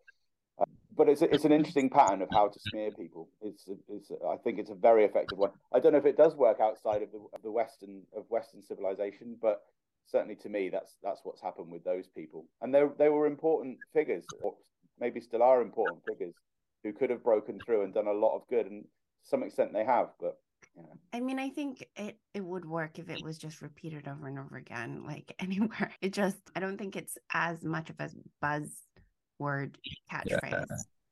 Uh, 0.59 0.65
but 0.97 1.09
it's 1.09 1.23
it's 1.23 1.47
an 1.47 1.53
interesting 1.53 1.89
pattern 1.89 2.21
of 2.21 2.29
how 2.31 2.49
to 2.49 2.61
smear 2.69 2.91
people. 2.91 3.29
It's 3.41 3.67
it's 3.89 4.11
I 4.29 4.37
think 4.37 4.59
it's 4.59 4.69
a 4.69 4.75
very 4.75 5.05
effective 5.05 5.39
one. 5.39 5.51
I 5.73 5.81
don't 5.81 5.93
know 5.93 5.99
if 5.99 6.05
it 6.05 6.19
does 6.19 6.35
work 6.35 6.61
outside 6.61 7.03
of 7.03 7.11
the 7.13 7.21
of 7.33 7.43
the 7.43 7.51
Western 7.51 8.03
of 8.15 8.25
Western 8.29 8.61
civilization, 8.61 9.37
but 9.41 9.63
certainly 10.11 10.35
to 10.37 10.49
me 10.49 10.69
that's 10.69 10.97
that's 11.03 11.21
what's 11.25 11.41
happened 11.41 11.71
with 11.71 11.85
those 11.85 12.07
people. 12.09 12.45
And 12.61 12.75
they 12.75 12.83
they 12.99 13.09
were 13.09 13.27
important 13.27 13.79
figures, 13.95 14.25
or 14.43 14.55
maybe 14.99 15.21
still 15.21 15.43
are 15.43 15.63
important 15.63 16.03
figures 16.07 16.35
who 16.83 16.93
could 16.93 17.11
have 17.11 17.23
broken 17.23 17.59
through 17.65 17.85
and 17.85 17.95
done 17.95 18.07
a 18.07 18.13
lot 18.13 18.37
of 18.37 18.47
good, 18.49 18.67
and 18.67 18.83
to 18.85 19.29
some 19.29 19.43
extent 19.43 19.73
they 19.73 19.85
have. 19.85 20.09
But 20.21 20.39
know. 20.83 20.99
I 21.13 21.21
mean, 21.21 21.39
I 21.39 21.51
think 21.51 21.87
it 21.97 22.19
it 22.35 22.45
would 22.45 22.65
work 22.65 22.99
if 22.99 23.09
it 23.09 23.23
was 23.23 23.39
just 23.39 23.63
repeated 23.63 24.09
over 24.09 24.29
and 24.29 24.39
over 24.39 24.57
again, 24.57 25.05
like 25.07 25.35
anywhere. 25.39 25.93
It 26.01 26.13
just 26.13 26.39
I 26.55 26.61
don't 26.61 26.79
think 26.79 26.97
it's 26.97 27.17
as 27.33 27.65
much 27.65 27.91
of 27.91 27.97
a 28.01 28.11
buzzword 28.43 29.77
catchphrase 30.13 30.51
yeah. 30.53 30.65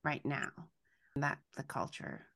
right 0.04 0.24
now. 0.24 0.50
That 1.16 1.38
the 1.56 1.64
culture, 1.64 2.26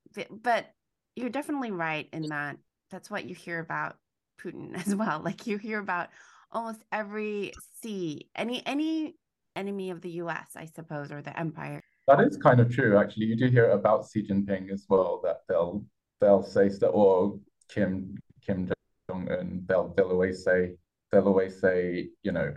but 0.42 0.66
you're 1.14 1.31
definitely 1.31 1.71
right 1.71 2.09
in 2.12 2.23
that. 2.29 2.57
That's 2.90 3.11
what 3.11 3.25
you 3.25 3.35
hear 3.35 3.61
about 3.61 3.97
Putin 4.40 4.75
as 4.87 4.95
well. 4.95 5.21
Like 5.21 5.47
you 5.47 5.59
hear 5.59 5.79
about 5.79 6.09
almost 6.51 6.83
every 6.90 7.53
sea, 7.81 8.29
any 8.35 8.66
any 8.66 9.14
enemy 9.55 9.90
of 9.90 10.01
the 10.01 10.11
U.S., 10.11 10.49
I 10.57 10.64
suppose, 10.64 11.12
or 11.12 11.23
the 11.23 11.38
empire 11.38 11.83
that 12.09 12.21
is 12.21 12.37
kind 12.37 12.61
of 12.61 12.75
true, 12.75 12.99
actually. 12.99 13.27
You 13.27 13.37
do 13.37 13.47
hear 13.47 13.71
about 13.71 14.07
Xi 14.11 14.27
Jinping 14.27 14.73
as 14.73 14.87
well, 14.88 15.21
that 15.25 15.42
they'll 15.49 15.85
they'll 16.23 16.43
say 16.43 16.71
stuff, 16.71 16.93
or 16.95 17.39
Kim 17.69 18.17
Kim 18.47 18.71
Jong 19.11 19.29
and 19.31 19.67
they'll 19.67 19.93
they'll 19.95 20.11
always 20.11 20.43
say 20.43 20.77
they'll 21.11 21.27
always 21.27 21.61
say 21.61 22.09
you 22.23 22.33
know 22.33 22.55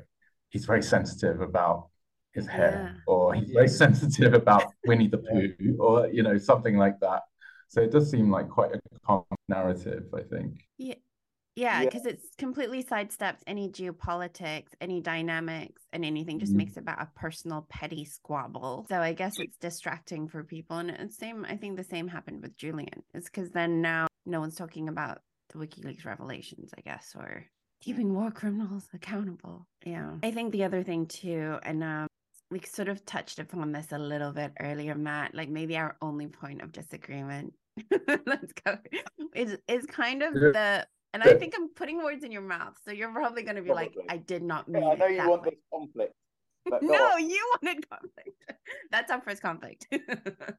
he's 0.49 0.65
very 0.65 0.83
sensitive 0.83 1.41
about 1.41 1.89
his 2.31 2.47
hair 2.47 2.93
yeah. 2.93 3.01
or 3.07 3.33
he's 3.33 3.51
very 3.51 3.67
sensitive 3.67 4.33
about 4.33 4.63
Winnie 4.85 5.07
the 5.07 5.17
Pooh 5.27 5.75
or 5.79 6.07
you 6.07 6.23
know 6.23 6.37
something 6.37 6.77
like 6.77 6.99
that. 7.01 7.23
So 7.67 7.81
it 7.81 7.91
does 7.91 8.09
seem 8.09 8.29
like 8.31 8.47
quite 8.47 8.71
a 8.75 8.79
common 9.05 9.25
narrative, 9.49 10.03
I 10.13 10.21
think. 10.21 10.63
Yeah. 10.77 10.95
Yeah, 11.55 11.85
because 11.85 12.03
yeah. 12.05 12.11
it's 12.11 12.27
completely 12.37 12.83
sidesteps 12.83 13.39
any 13.47 13.69
geopolitics, 13.69 14.69
any 14.81 14.99
dynamics, 14.99 15.83
and 15.93 16.03
anything. 16.03 16.39
Just 16.39 16.51
mm-hmm. 16.51 16.57
makes 16.57 16.77
it 16.77 16.81
about 16.81 17.01
a 17.01 17.09
personal 17.15 17.65
petty 17.69 18.03
squabble. 18.03 18.85
So 18.89 18.99
I 18.99 19.13
guess 19.13 19.33
it's 19.37 19.57
distracting 19.57 20.27
for 20.27 20.43
people. 20.43 20.77
And 20.77 20.89
it's 20.89 21.17
same. 21.17 21.45
I 21.47 21.55
think 21.55 21.77
the 21.77 21.83
same 21.83 22.07
happened 22.07 22.41
with 22.41 22.57
Julian. 22.57 23.03
It's 23.13 23.29
because 23.29 23.51
then 23.51 23.81
now 23.81 24.07
no 24.25 24.39
one's 24.39 24.55
talking 24.55 24.89
about 24.89 25.19
the 25.49 25.59
WikiLeaks 25.59 26.05
revelations, 26.05 26.71
I 26.77 26.81
guess, 26.81 27.13
or 27.17 27.45
keeping 27.81 28.13
war 28.13 28.31
criminals 28.31 28.89
accountable. 28.93 29.67
Yeah, 29.85 30.15
I 30.23 30.31
think 30.31 30.51
the 30.51 30.63
other 30.65 30.83
thing 30.83 31.05
too, 31.05 31.57
and 31.63 31.83
um, 31.83 32.07
we 32.51 32.59
sort 32.61 32.89
of 32.89 33.05
touched 33.05 33.39
upon 33.39 33.71
this 33.71 33.91
a 33.91 33.97
little 33.97 34.31
bit 34.31 34.51
earlier, 34.59 34.95
Matt. 34.95 35.33
Like 35.33 35.49
maybe 35.49 35.77
our 35.77 35.95
only 36.01 36.27
point 36.27 36.61
of 36.61 36.71
disagreement. 36.71 37.53
Let's 38.25 38.53
go. 38.65 38.77
Is 39.33 39.57
is 39.67 39.85
kind 39.85 40.23
of 40.23 40.33
the 40.33 40.85
and 41.15 41.23
I 41.23 41.33
think 41.35 41.53
I'm 41.55 41.69
putting 41.69 42.03
words 42.03 42.25
in 42.25 42.31
your 42.31 42.41
mouth, 42.41 42.77
so 42.83 42.91
you're 42.91 43.11
probably 43.11 43.43
going 43.43 43.55
to 43.55 43.61
be 43.61 43.69
probably. 43.69 43.85
like, 43.85 44.05
"I 44.09 44.17
did 44.17 44.43
not 44.43 44.67
mean." 44.67 44.83
Yeah, 44.83 44.89
I 44.89 44.95
know 44.95 45.07
you 45.07 45.29
want 45.29 45.43
Wei. 45.43 45.51
this 45.51 45.59
conflict. 45.73 46.13
no, 46.81 47.05
on. 47.05 47.29
you 47.29 47.53
wanted 47.63 47.89
conflict. 47.89 48.43
That's 48.91 49.09
our 49.09 49.21
first 49.21 49.41
conflict. 49.41 49.87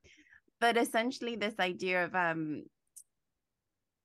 but 0.60 0.78
essentially, 0.78 1.36
this 1.36 1.52
idea 1.60 2.06
of 2.06 2.14
um 2.14 2.62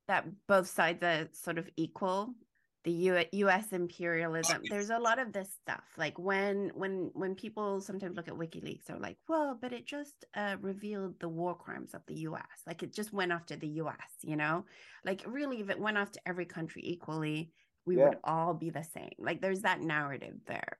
that 0.10 0.26
both 0.46 0.68
sides 0.68 1.02
are 1.04 1.30
sort 1.32 1.58
of 1.58 1.70
equal 1.78 2.36
the 2.84 2.92
U- 2.92 3.26
US 3.48 3.72
imperialism 3.72 4.62
there's 4.70 4.90
a 4.90 4.98
lot 4.98 5.20
of 5.20 5.34
this 5.34 5.50
stuff 5.62 5.84
like 5.98 6.18
when 6.18 6.72
when 6.74 7.12
when 7.14 7.36
people 7.36 7.82
sometimes 7.82 8.16
look 8.16 8.28
at 8.28 8.34
WikiLeaks 8.34 8.86
they're 8.88 8.98
like 8.98 9.18
well 9.28 9.58
but 9.62 9.74
it 9.74 9.86
just 9.86 10.26
uh, 10.36 10.56
revealed 10.62 11.20
the 11.20 11.30
war 11.30 11.56
crimes 11.56 11.94
of 11.94 12.02
the 12.08 12.16
US 12.22 12.64
like 12.66 12.84
it 12.84 12.94
just 12.94 13.14
went 13.14 13.32
after 13.32 13.56
the 13.56 13.68
US 13.68 13.98
you 14.22 14.36
know? 14.36 14.66
Like 15.06 15.24
really 15.26 15.62
if 15.62 15.70
it 15.70 15.80
went 15.80 15.98
after 15.98 16.20
every 16.26 16.46
country 16.46 16.82
equally 16.86 17.52
we 17.86 17.98
yeah. 17.98 18.10
would 18.10 18.18
all 18.24 18.54
be 18.54 18.70
the 18.70 18.84
same 18.84 19.12
like 19.20 19.42
there's 19.42 19.62
that 19.62 19.82
narrative 19.82 20.36
there. 20.48 20.78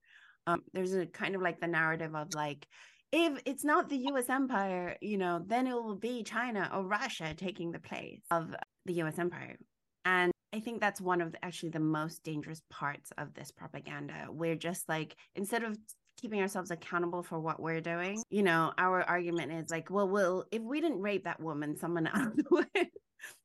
Um, 0.48 0.64
there's 0.74 0.94
a 0.94 1.06
kind 1.06 1.36
of 1.36 1.42
like 1.42 1.60
the 1.60 1.68
narrative 1.68 2.16
of 2.16 2.34
like 2.34 2.68
if 3.12 3.40
it's 3.46 3.64
not 3.64 3.90
the 3.90 4.08
US 4.12 4.30
empire 4.30 4.98
you 5.02 5.18
know 5.18 5.44
then 5.46 5.68
it 5.68 5.74
will 5.74 5.96
be 5.96 6.24
China 6.24 6.70
or 6.74 6.84
Russia 6.84 7.34
taking 7.36 7.72
the 7.72 7.80
place 7.80 8.22
of 8.32 8.56
the 8.86 8.94
US 8.94 9.20
empire. 9.20 9.58
And 10.04 10.31
I 10.54 10.60
think 10.60 10.82
that's 10.82 11.00
one 11.00 11.22
of 11.22 11.32
the, 11.32 11.44
actually 11.46 11.70
the 11.70 11.80
most 11.80 12.24
dangerous 12.24 12.62
parts 12.70 13.12
of 13.18 13.34
this 13.34 13.52
propaganda. 13.52 14.28
We're 14.30 14.56
just 14.56 14.90
like, 14.90 15.16
instead 15.36 15.64
of 15.64 15.78
keeping 16.18 16.42
ourselves 16.42 16.72
accountable 16.72 17.24
for 17.24 17.40
what 17.40 17.62
we're 17.62 17.82
doing, 17.82 18.22
you 18.30 18.44
know, 18.44 18.74
our 18.78 19.02
argument 19.04 19.54
is 19.54 19.70
like, 19.70 19.90
well, 19.90 20.10
well, 20.10 20.46
if 20.52 20.62
we 20.62 20.82
didn't 20.82 21.02
rape 21.02 21.24
that 21.24 21.40
woman, 21.40 21.78
someone 21.78 22.08
else 22.14 22.36
would. 22.50 22.68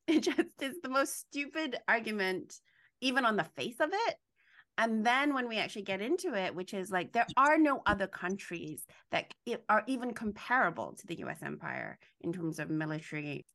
it 0.08 0.20
just 0.20 0.40
is 0.60 0.76
the 0.82 0.88
most 0.88 1.18
stupid 1.18 1.78
argument, 1.86 2.54
even 3.00 3.24
on 3.24 3.36
the 3.36 3.46
face 3.56 3.80
of 3.80 3.90
it. 3.92 4.16
And 4.78 5.06
then 5.06 5.32
when 5.32 5.48
we 5.48 5.56
actually 5.56 5.82
get 5.82 6.02
into 6.02 6.34
it, 6.34 6.54
which 6.54 6.74
is 6.74 6.90
like 6.90 7.12
there 7.12 7.26
are 7.36 7.56
no 7.56 7.82
other 7.86 8.06
countries 8.06 8.84
that 9.10 9.32
are 9.68 9.84
even 9.86 10.12
comparable 10.12 10.94
to 10.98 11.06
the 11.06 11.20
US 11.20 11.42
empire 11.42 11.98
in 12.20 12.32
terms 12.32 12.58
of 12.58 12.68
military 12.68 13.46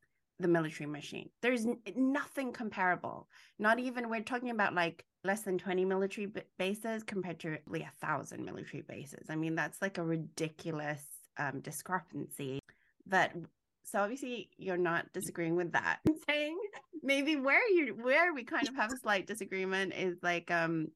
the 0.41 0.47
military 0.47 0.89
machine. 0.89 1.29
There's 1.41 1.65
nothing 1.95 2.51
comparable. 2.51 3.27
Not 3.59 3.79
even 3.79 4.09
we're 4.09 4.21
talking 4.21 4.49
about 4.49 4.73
like 4.73 5.05
less 5.23 5.41
than 5.41 5.57
20 5.57 5.85
military 5.85 6.31
bases 6.57 7.03
compared 7.03 7.39
to 7.41 7.57
like 7.67 7.83
a 7.83 8.05
thousand 8.05 8.45
military 8.45 8.81
bases. 8.81 9.27
I 9.29 9.35
mean, 9.35 9.55
that's 9.55 9.81
like 9.81 9.97
a 9.97 10.03
ridiculous 10.03 11.03
um, 11.37 11.61
discrepancy 11.61 12.59
that 13.07 13.35
so 13.83 13.99
obviously 13.99 14.49
you're 14.57 14.77
not 14.77 15.11
disagreeing 15.13 15.55
with 15.55 15.71
that. 15.73 15.99
I'm 16.07 16.15
saying 16.27 16.57
maybe 17.03 17.35
where 17.35 17.67
you 17.69 17.97
where 18.01 18.33
we 18.33 18.43
kind 18.43 18.67
of 18.67 18.75
have 18.75 18.91
a 18.91 18.97
slight 18.97 19.27
disagreement 19.27 19.93
is 19.93 20.17
like 20.21 20.51
um 20.51 20.87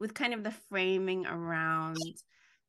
with 0.00 0.14
kind 0.14 0.32
of 0.32 0.42
the 0.42 0.54
framing 0.70 1.26
around 1.26 1.98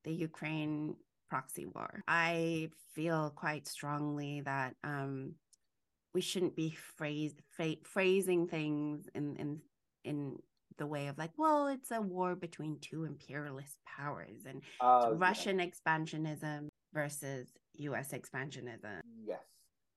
the 0.03 0.11
Ukraine 0.11 0.95
proxy 1.29 1.65
war. 1.65 2.03
I 2.07 2.69
feel 2.93 3.31
quite 3.33 3.67
strongly 3.67 4.41
that 4.41 4.75
um, 4.83 5.35
we 6.13 6.21
shouldn't 6.21 6.55
be 6.55 6.75
phrase, 6.97 7.33
phrasing 7.83 8.47
things 8.47 9.07
in, 9.15 9.35
in 9.37 9.61
in 10.03 10.37
the 10.77 10.87
way 10.87 11.07
of 11.07 11.17
like, 11.17 11.31
well, 11.37 11.67
it's 11.67 11.91
a 11.91 12.01
war 12.01 12.35
between 12.35 12.77
two 12.81 13.03
imperialist 13.03 13.77
powers 13.85 14.45
and 14.47 14.61
uh, 14.79 15.11
Russian 15.13 15.59
yeah. 15.59 15.65
expansionism 15.67 16.69
versus 16.93 17.47
US 17.77 18.13
expansionism. 18.13 19.01
Yes, 19.25 19.43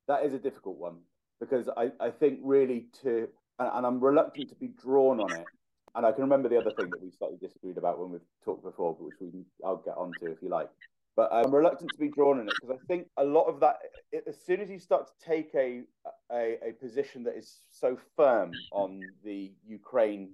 that 0.09 0.25
is 0.25 0.35
a 0.35 0.39
difficult 0.39 0.77
one 0.77 0.97
because 1.41 1.69
I, 1.77 1.91
I 2.01 2.11
think 2.11 2.41
really 2.43 2.87
to, 3.03 3.29
and, 3.59 3.71
and 3.73 3.87
I'm 3.87 4.01
reluctant 4.01 4.49
to 4.51 4.55
be 4.57 4.69
drawn 4.69 5.21
on 5.21 5.33
it. 5.33 5.47
And 5.97 6.05
I 6.05 6.11
can 6.11 6.23
remember 6.23 6.49
the 6.49 6.59
other 6.59 6.73
thing 6.77 6.91
that 6.91 7.01
we 7.01 7.11
slightly 7.11 7.39
disagreed 7.41 7.79
about 7.79 8.01
when 8.01 8.11
we've 8.11 8.21
talked 8.45 8.65
before, 8.65 8.95
which 8.99 9.15
we 9.21 9.45
I'll 9.65 9.77
get 9.77 9.97
onto 9.97 10.27
if 10.27 10.43
you 10.43 10.49
like. 10.49 10.69
But 11.17 11.29
I'm 11.33 11.55
reluctant 11.55 11.91
to 11.93 11.99
be 11.99 12.09
drawn 12.09 12.41
in 12.41 12.49
it 12.49 12.55
because 12.61 12.77
I 12.77 12.87
think 12.87 13.07
a 13.17 13.25
lot 13.25 13.45
of 13.45 13.61
that, 13.61 13.77
as 14.27 14.37
soon 14.45 14.61
as 14.61 14.69
you 14.69 14.81
start 14.81 15.07
to 15.07 15.25
take 15.25 15.55
a, 15.55 15.83
a, 16.33 16.59
a 16.71 16.73
position 16.73 17.23
that 17.25 17.37
is 17.37 17.61
so 17.71 17.97
firm 18.17 18.51
on 18.73 19.01
the 19.25 19.53
Ukraine 19.65 20.31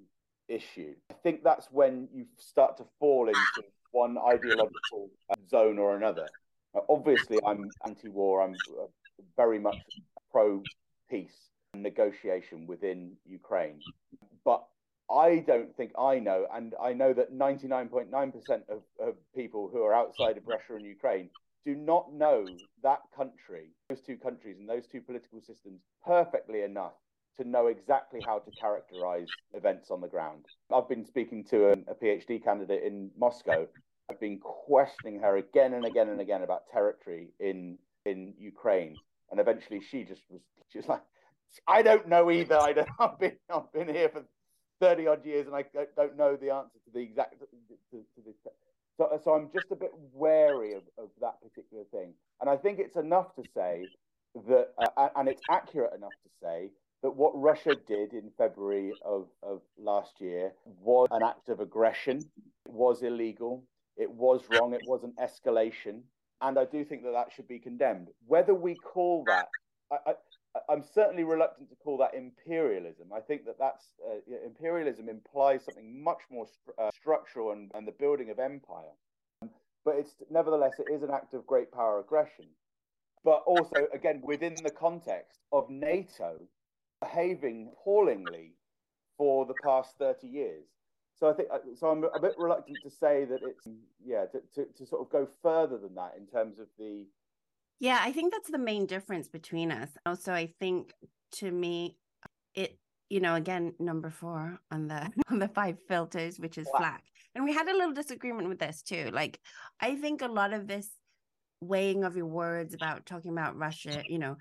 issue, 0.49 0.95
I 1.11 1.15
think 1.23 1.45
that's 1.45 1.69
when 1.71 2.09
you 2.15 2.25
start 2.39 2.79
to 2.79 2.85
fall 2.99 3.29
into 3.29 3.69
one 3.93 4.17
ideological 4.19 5.11
zone 5.51 5.79
or 5.79 5.97
another. 5.97 6.27
obviously, 6.89 7.39
I'm 7.47 7.69
anti-war. 7.87 8.43
I'm 8.43 8.55
uh, 8.79 8.87
very 9.37 9.59
much 9.59 9.79
pro 10.31 10.63
peace 11.11 11.51
and 11.75 11.83
negotiation 11.83 12.67
within 12.67 13.17
Ukraine, 13.27 13.81
but 14.45 14.65
I 15.13 15.39
don't 15.39 15.75
think 15.77 15.93
I 15.99 16.19
know, 16.19 16.47
and 16.53 16.75
I 16.81 16.93
know 16.93 17.13
that 17.13 17.33
99.9% 17.33 18.11
of, 18.69 18.83
of 19.01 19.15
people 19.35 19.69
who 19.73 19.83
are 19.83 19.95
outside 19.95 20.37
of 20.37 20.47
Russia 20.47 20.77
and 20.77 20.85
Ukraine 20.85 21.31
do 21.65 21.75
not 21.75 22.13
know 22.13 22.47
that 22.83 23.01
country, 23.15 23.71
those 23.89 24.01
two 24.01 24.17
countries 24.17 24.57
and 24.59 24.69
those 24.69 24.87
two 24.87 25.01
political 25.01 25.41
systems 25.41 25.81
perfectly 26.05 26.63
enough 26.63 26.93
to 27.39 27.49
know 27.49 27.67
exactly 27.67 28.21
how 28.25 28.39
to 28.39 28.51
characterize 28.53 29.27
events 29.55 29.91
on 29.91 30.01
the 30.01 30.09
ground. 30.09 30.45
I've 30.73 30.89
been 30.89 31.05
speaking 31.05 31.45
to 31.45 31.69
a, 31.69 31.73
a 31.73 31.95
PhD 31.95 32.43
candidate 32.43 32.83
in 32.85 33.11
Moscow. 33.19 33.67
I've 34.11 34.21
been 34.21 34.39
questioning 34.39 35.21
her 35.21 35.37
again 35.37 35.75
and 35.75 35.87
again 35.87 36.09
and 36.09 36.21
again 36.21 36.43
about 36.43 36.69
territory 36.73 37.29
in 37.39 37.79
in 38.07 38.35
Ukraine, 38.39 38.97
and 39.31 39.39
eventually 39.39 39.81
she 39.81 40.05
just 40.05 40.23
was 40.31 40.41
just 40.73 40.89
like, 40.89 41.03
I 41.69 41.83
don't 41.83 42.09
know 42.09 42.31
either. 42.31 42.59
I 42.59 42.73
don't. 42.73 42.89
I've 42.99 43.19
been 43.19 43.37
I've 43.53 43.73
been 43.73 43.89
here 43.89 44.09
for 44.09 44.25
30 44.81 45.07
odd 45.07 45.25
years 45.25 45.47
and 45.47 45.55
I 45.55 45.65
don't 45.97 46.17
know 46.17 46.37
the 46.37 46.51
answer 46.51 46.79
to 46.85 46.91
the 46.93 47.01
exact 47.01 47.39
to, 47.41 47.47
to, 47.97 48.23
to 48.23 48.51
so, 49.01 49.21
so 49.25 49.35
I'm 49.35 49.49
just 49.51 49.71
a 49.71 49.77
bit 49.77 49.93
wary 50.13 50.75
of, 50.75 50.83
of 50.99 51.09
that 51.23 51.41
particular 51.41 51.85
thing. 51.91 52.13
And 52.41 52.51
I 52.51 52.57
think 52.57 52.79
it's 52.79 52.97
enough 52.97 53.35
to 53.37 53.43
say 53.55 53.89
that, 54.47 54.75
uh, 54.79 55.09
and 55.17 55.27
it's 55.27 55.41
accurate 55.49 55.95
enough 55.97 56.11
to 56.11 56.31
say 56.43 56.71
that 57.03 57.11
what 57.11 57.33
Russia 57.35 57.75
did 57.75 58.13
in 58.13 58.31
February 58.37 58.93
of, 59.03 59.29
of 59.43 59.63
last 59.79 60.21
year 60.21 60.53
was 60.83 61.09
an 61.13 61.23
act 61.23 61.49
of 61.49 61.61
aggression, 61.61 62.19
it 62.67 62.73
was 62.73 63.03
illegal, 63.03 63.65
it 63.97 64.11
was 64.11 64.43
wrong, 64.51 64.75
it 64.75 64.83
was 64.87 65.03
an 65.03 65.15
escalation. 65.19 66.03
And 66.43 66.59
I 66.59 66.67
do 66.67 66.85
think 66.85 67.03
that 67.05 67.13
that 67.13 67.33
should 67.35 67.49
be 67.49 67.59
condemned. 67.59 68.09
Whether 68.27 68.55
we 68.55 68.75
call 68.75 69.25
that, 69.29 69.49
I, 69.91 70.13
I'm 70.69 70.83
certainly 70.83 71.23
reluctant 71.23 71.69
to 71.71 71.77
call 71.77 71.97
that 71.99 72.15
imperialism. 72.15 73.13
I 73.15 73.21
think 73.21 73.45
that 73.47 73.59
that's 73.59 73.85
uh, 74.05 74.19
imperialism 74.45 75.09
implies 75.09 75.65
something 75.65 76.03
much 76.03 76.23
more 76.31 76.47
uh, 76.79 76.91
structural 76.93 77.53
and, 77.53 77.71
and 77.75 77.87
the 77.87 77.93
building 77.93 78.31
of 78.31 78.39
empire. 78.39 78.95
But 79.85 79.97
it's 79.97 80.15
nevertheless 80.31 80.75
it 80.79 80.93
is 80.93 81.03
an 81.03 81.11
act 81.11 81.35
of 81.35 81.47
great 81.47 81.71
power 81.73 82.01
aggression. 82.01 82.47
But 83.25 83.43
also 83.47 83.87
again 83.95 84.23
within 84.25 84.57
the 84.63 84.71
context 84.71 85.39
of 85.53 85.71
NATO 85.71 86.41
behaving 87.01 87.71
appallingly 87.73 88.55
for 89.17 89.47
the 89.47 89.55
past 89.63 89.95
30 89.99 90.27
years. 90.27 90.65
So 91.19 91.29
I 91.29 91.35
think 91.35 91.49
uh, 91.53 91.59
so. 91.79 91.89
I'm 91.89 92.05
a 92.05 92.21
bit 92.21 92.35
reluctant 92.39 92.79
to 92.83 92.91
say 92.91 93.27
that 93.27 93.41
it's 93.43 93.69
yeah 94.05 94.25
to, 94.27 94.41
to, 94.55 94.73
to 94.73 94.87
sort 94.87 95.03
of 95.03 95.11
go 95.11 95.29
further 95.43 95.77
than 95.77 95.95
that 95.95 96.15
in 96.17 96.27
terms 96.27 96.59
of 96.59 96.67
the 96.79 97.05
yeah, 97.81 97.99
I 98.01 98.13
think 98.13 98.33
that's 98.33 98.51
the 98.51 98.59
main 98.59 98.87
difference 98.87 99.29
between 99.29 99.73
us. 99.73 99.89
Oh, 100.05 100.11
also, 100.11 100.33
I 100.33 100.53
think 100.61 100.93
to 101.33 101.51
me, 101.51 101.97
it 102.55 102.79
you 103.09 103.21
know 103.21 103.35
again 103.35 103.75
number 103.79 104.11
four 104.11 104.61
on 104.71 104.87
the 104.87 105.11
on 105.31 105.39
the 105.39 105.49
five 105.49 105.79
filters, 105.89 106.39
which 106.39 106.59
is 106.59 106.69
wow. 106.75 106.81
flak, 106.81 107.05
and 107.35 107.45
we 107.45 107.53
had 107.53 107.69
a 107.69 107.73
little 107.73 107.95
disagreement 107.95 108.49
with 108.49 108.59
this 108.59 108.83
too. 108.83 109.11
Like, 109.13 109.41
I 109.81 109.97
think 109.97 110.23
a 110.23 110.29
lot 110.29 110.53
of 110.53 110.69
this 110.69 110.89
weighing 111.63 112.05
of 112.05 112.17
your 112.17 112.27
words 112.27 112.75
about 112.75 113.07
talking 113.07 113.31
about 113.31 113.57
Russia, 113.57 114.03
you 114.07 114.19
know, 114.19 114.37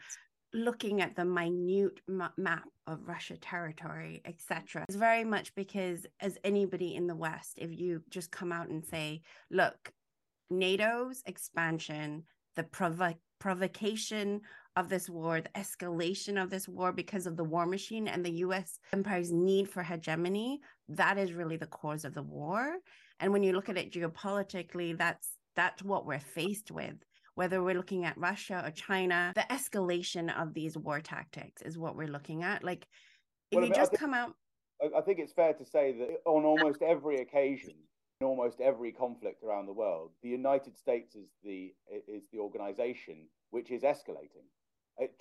looking 0.54 1.02
at 1.02 1.16
the 1.16 1.26
minute 1.26 2.00
ma- 2.08 2.30
map 2.38 2.64
of 2.88 3.08
Russia 3.08 3.38
territory, 3.38 4.22
etc. 4.26 4.84
It's 4.88 4.98
very 4.98 5.24
much 5.24 5.56
because, 5.56 6.06
as 6.20 6.38
anybody 6.44 6.96
in 6.96 7.08
the 7.08 7.16
West, 7.16 7.54
if 7.58 7.72
you 7.72 8.04
just 8.10 8.32
come 8.32 8.52
out 8.52 8.68
and 8.68 8.84
say, 8.84 9.22
look, 9.50 9.94
NATO's 10.50 11.22
expansion, 11.26 12.24
the 12.56 12.64
provo- 12.64 13.14
provocation 13.40 14.42
of 14.76 14.90
this 14.90 15.10
war, 15.10 15.42
the 15.42 15.50
escalation 15.50 16.42
of 16.42 16.50
this 16.50 16.68
war 16.68 16.92
because 16.92 17.26
of 17.26 17.36
the 17.36 17.44
war 17.44 17.66
machine 17.66 18.08
and 18.08 18.24
the 18.24 18.32
US 18.46 18.80
empire's 18.94 19.32
need 19.32 19.70
for 19.70 19.84
hegemony, 19.84 20.60
that 20.90 21.18
is 21.18 21.34
really 21.34 21.58
the 21.58 21.66
cause 21.68 22.06
of 22.06 22.14
the 22.14 22.24
war. 22.24 22.78
And 23.20 23.34
when 23.34 23.44
you 23.44 23.54
look 23.54 23.70
at 23.70 23.78
it 23.78 23.92
geopolitically, 23.92 24.98
that's 24.98 25.32
that's 25.56 25.84
what 25.84 26.06
we're 26.06 26.20
faced 26.20 26.72
with 26.72 26.96
whether 27.40 27.64
we're 27.64 27.74
looking 27.74 28.04
at 28.04 28.18
Russia 28.18 28.62
or 28.66 28.72
China, 28.72 29.32
the 29.34 29.46
escalation 29.50 30.30
of 30.38 30.54
these 30.54 30.78
war 30.78 31.00
tactics 31.00 31.62
is 31.62 31.78
what 31.78 31.96
we're 31.96 32.06
looking 32.06 32.44
at. 32.44 32.66
Like, 32.66 32.86
if 33.50 33.56
well, 33.56 33.66
you 33.66 33.74
just 33.74 33.92
think, 33.92 34.02
come 34.02 34.14
out. 34.14 34.34
I 34.82 35.00
think 35.00 35.20
it's 35.20 35.32
fair 35.32 35.54
to 35.54 35.64
say 35.64 35.96
that 36.00 36.18
on 36.26 36.44
almost 36.44 36.82
every 36.82 37.22
occasion, 37.22 37.76
in 38.22 38.28
almost 38.28 38.60
every 38.60 38.92
conflict 38.92 39.44
around 39.44 39.66
the 39.66 39.74
world, 39.74 40.12
the 40.22 40.30
United 40.30 40.78
States 40.78 41.16
is 41.16 41.30
the 41.44 41.74
is 42.08 42.24
the 42.32 42.40
organization 42.40 43.28
which 43.52 43.72
is 43.72 43.84
escalating. 43.84 44.48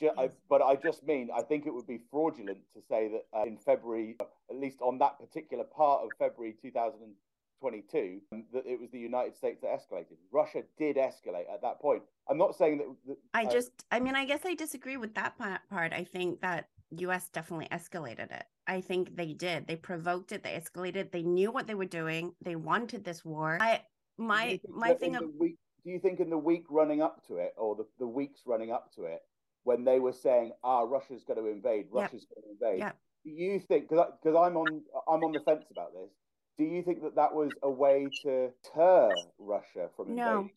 Ju- 0.00 0.10
I, 0.18 0.30
but 0.48 0.60
I 0.60 0.74
just 0.74 1.06
mean 1.06 1.28
I 1.34 1.42
think 1.42 1.66
it 1.66 1.72
would 1.72 1.86
be 1.86 2.00
fraudulent 2.10 2.58
to 2.74 2.82
say 2.82 3.08
that 3.08 3.26
uh, 3.36 3.44
in 3.44 3.56
February, 3.56 4.16
at 4.20 4.56
least 4.56 4.80
on 4.80 4.98
that 4.98 5.20
particular 5.20 5.64
part 5.64 6.02
of 6.02 6.10
February 6.18 6.56
2000 6.60 7.14
22 7.60 8.20
um, 8.32 8.44
that 8.52 8.64
it 8.66 8.78
was 8.78 8.88
the 8.90 9.00
United 9.00 9.36
States 9.36 9.60
that 9.62 9.70
escalated. 9.70 10.16
Russia 10.30 10.62
did 10.78 10.96
escalate 10.96 11.52
at 11.52 11.60
that 11.60 11.80
point. 11.80 12.02
I'm 12.28 12.38
not 12.38 12.54
saying 12.54 12.78
that. 12.78 12.86
that 13.08 13.16
I 13.34 13.46
uh, 13.46 13.50
just, 13.50 13.72
I 13.90 13.98
mean, 13.98 14.14
I 14.14 14.24
guess 14.24 14.42
I 14.44 14.54
disagree 14.54 14.96
with 14.96 15.16
that 15.16 15.36
part. 15.36 15.92
I 15.92 16.04
think 16.04 16.40
that 16.40 16.68
US 16.90 17.28
definitely 17.30 17.66
escalated 17.72 18.30
it. 18.30 18.44
I 18.68 18.82
think 18.82 19.16
they 19.16 19.32
did. 19.32 19.66
They 19.66 19.76
provoked 19.76 20.30
it. 20.32 20.42
They 20.42 20.50
escalated. 20.50 21.10
They 21.10 21.22
knew 21.22 21.50
what 21.50 21.66
they 21.66 21.74
were 21.74 21.86
doing. 21.86 22.34
They 22.42 22.54
wanted 22.54 23.02
this 23.02 23.24
war. 23.24 23.58
I 23.60 23.82
my 24.18 24.60
my 24.68 24.94
thing 24.94 25.16
of 25.16 25.22
week, 25.38 25.56
do 25.84 25.90
you 25.90 25.98
think 25.98 26.20
in 26.20 26.28
the 26.28 26.38
week 26.38 26.64
running 26.68 27.00
up 27.00 27.26
to 27.28 27.36
it 27.36 27.54
or 27.56 27.74
the, 27.74 27.86
the 27.98 28.06
weeks 28.06 28.42
running 28.46 28.70
up 28.70 28.92
to 28.96 29.04
it 29.04 29.22
when 29.64 29.84
they 29.84 30.00
were 30.00 30.12
saying 30.12 30.52
ah 30.64 30.80
Russia's 30.82 31.24
going 31.24 31.38
to 31.38 31.46
invade 31.46 31.86
Russia's 31.90 32.26
yep. 32.28 32.34
going 32.34 32.42
to 32.44 32.66
invade 32.66 32.78
yep. 32.80 32.96
do 33.24 33.30
you 33.30 33.60
think 33.60 33.88
because 33.88 34.10
I'm 34.24 34.56
on 34.56 34.82
I'm 35.08 35.22
on 35.22 35.32
the 35.32 35.40
fence 35.40 35.66
about 35.70 35.92
this 35.94 36.10
do 36.58 36.64
you 36.64 36.82
think 36.82 37.02
that 37.02 37.14
that 37.14 37.32
was 37.32 37.52
a 37.62 37.70
way 37.70 38.08
to 38.22 38.50
deter 38.64 39.10
Russia 39.38 39.88
from 39.96 40.08
invading? 40.08 40.16
No, 40.16 40.48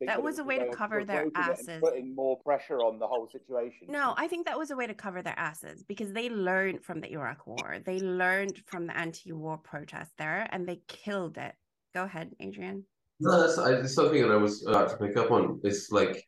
that, 0.00 0.06
that 0.06 0.22
was, 0.22 0.38
a 0.38 0.44
way, 0.44 0.58
way 0.58 0.66
to 0.66 0.70
cover 0.72 1.04
their 1.04 1.26
asses, 1.34 1.80
putting 1.80 2.14
more 2.14 2.38
pressure 2.40 2.78
on 2.78 2.98
the 2.98 3.06
whole 3.06 3.28
situation. 3.30 3.88
No, 3.88 4.14
I 4.16 4.28
think 4.28 4.46
that 4.46 4.58
was 4.58 4.70
a 4.70 4.76
way 4.76 4.86
to 4.86 4.94
cover 4.94 5.22
their 5.22 5.38
asses 5.38 5.82
because 5.82 6.12
they 6.12 6.28
learned 6.28 6.84
from 6.84 7.00
the 7.00 7.12
Iraq 7.12 7.46
War. 7.46 7.78
They 7.84 8.00
learned 8.00 8.62
from 8.66 8.86
the 8.86 8.96
anti-war 8.96 9.58
protest 9.58 10.12
there, 10.18 10.48
and 10.50 10.66
they 10.66 10.80
killed 10.88 11.38
it. 11.38 11.54
Go 11.94 12.04
ahead, 12.04 12.30
Adrian. 12.40 12.84
No, 13.20 13.40
that's 13.40 13.58
I, 13.58 13.82
something 13.86 14.22
that 14.22 14.30
I 14.30 14.36
was 14.36 14.66
about 14.66 14.90
to 14.90 14.96
pick 14.96 15.16
up 15.16 15.30
on. 15.30 15.60
It's 15.62 15.90
like 15.90 16.24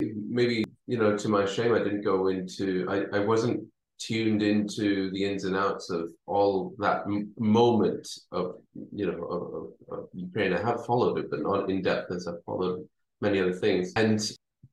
maybe 0.00 0.64
you 0.86 0.98
know, 0.98 1.16
to 1.16 1.28
my 1.28 1.44
shame, 1.44 1.74
I 1.74 1.78
didn't 1.78 2.02
go 2.02 2.28
into. 2.28 2.86
I 2.88 3.16
I 3.16 3.20
wasn't 3.20 3.66
tuned 3.98 4.42
into 4.42 5.10
the 5.10 5.24
ins 5.24 5.44
and 5.44 5.56
outs 5.56 5.90
of 5.90 6.10
all 6.26 6.74
that 6.78 7.02
m- 7.06 7.32
moment 7.38 8.06
of 8.30 8.56
you 8.92 9.06
know 9.06 9.24
of, 9.24 9.98
of, 9.98 10.08
Ukraine. 10.12 10.52
I 10.52 10.62
have 10.62 10.84
followed 10.86 11.18
it, 11.18 11.30
but 11.30 11.40
not 11.40 11.70
in 11.70 11.82
depth 11.82 12.12
as 12.12 12.28
I've 12.28 12.44
followed 12.44 12.86
many 13.20 13.40
other 13.40 13.52
things. 13.52 13.92
And 13.96 14.20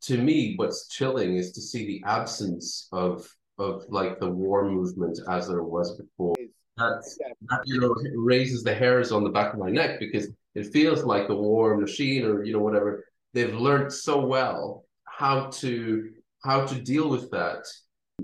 to 0.02 0.18
me, 0.18 0.54
what's 0.58 0.88
chilling 0.88 1.38
is 1.38 1.52
to 1.54 1.62
see 1.62 1.86
the 1.86 2.04
absence 2.06 2.88
of 2.92 3.28
of 3.60 3.86
like 3.88 4.20
the 4.20 4.30
war 4.30 4.70
movement 4.70 5.20
as 5.30 5.48
there 5.48 5.64
was 5.64 5.96
before. 5.98 6.36
That's, 6.76 7.18
that 7.50 7.62
you 7.66 7.80
know 7.80 7.96
raises 8.16 8.64
the 8.64 8.74
hairs 8.74 9.12
on 9.12 9.24
the 9.24 9.30
back 9.30 9.54
of 9.54 9.60
my 9.60 9.70
neck 9.70 10.00
because 10.00 10.30
it 10.56 10.74
feels 10.74 11.04
like 11.04 11.28
the 11.28 11.36
war 11.36 11.78
machine 11.78 12.26
or 12.26 12.44
you 12.44 12.54
know 12.54 12.60
whatever 12.60 13.06
they've 13.34 13.54
learned 13.54 13.94
so 13.94 14.26
well 14.26 14.86
how 15.06 15.52
to 15.62 16.10
how 16.44 16.66
to 16.66 16.82
deal 16.82 17.10
with 17.10 17.30
that 17.32 17.64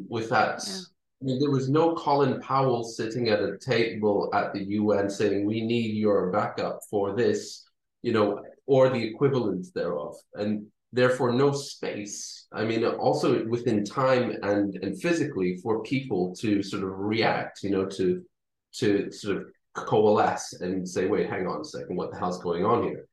with 0.07 0.29
that. 0.29 0.61
Yeah. 0.67 0.79
I 1.21 1.25
mean, 1.25 1.39
there 1.39 1.51
was 1.51 1.69
no 1.69 1.95
Colin 1.95 2.39
Powell 2.39 2.83
sitting 2.83 3.27
at 3.29 3.41
a 3.41 3.57
table 3.57 4.29
at 4.33 4.53
the 4.53 4.63
UN 4.63 5.09
saying, 5.09 5.45
we 5.45 5.61
need 5.61 5.95
your 5.95 6.31
backup 6.31 6.79
for 6.89 7.13
this, 7.13 7.65
you 8.01 8.13
know, 8.13 8.41
or 8.69 8.87
the 8.89 9.03
equivalent 9.03 9.65
thereof. 9.73 10.15
And 10.35 10.67
therefore, 10.93 11.33
no 11.33 11.51
space. 11.51 12.45
I 12.53 12.63
mean, 12.63 12.85
also 12.85 13.43
within 13.47 13.83
time 13.83 14.25
and, 14.43 14.75
and 14.83 15.01
physically 15.01 15.57
for 15.63 15.81
people 15.81 16.35
to 16.41 16.61
sort 16.61 16.83
of 16.83 16.91
react, 17.13 17.63
you 17.63 17.71
know, 17.71 17.85
to 17.97 18.23
to 18.81 19.11
sort 19.11 19.37
of 19.37 19.43
coalesce 19.73 20.53
and 20.61 20.87
say, 20.87 21.07
wait, 21.07 21.27
hang 21.27 21.47
on 21.47 21.61
a 21.61 21.65
second, 21.65 21.95
what 21.95 22.11
the 22.11 22.19
hell's 22.19 22.41
going 22.43 22.63
on 22.63 22.83
here? 22.83 23.07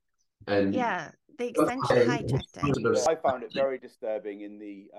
And 0.46 0.74
yeah, 0.74 1.10
the 1.38 1.48
extension 1.48 2.08
hijacked 2.12 2.94
it. 2.94 3.08
I 3.08 3.14
found 3.14 3.42
it 3.42 3.52
very 3.54 3.78
disturbing 3.78 4.42
in 4.42 4.58
the, 4.58 4.90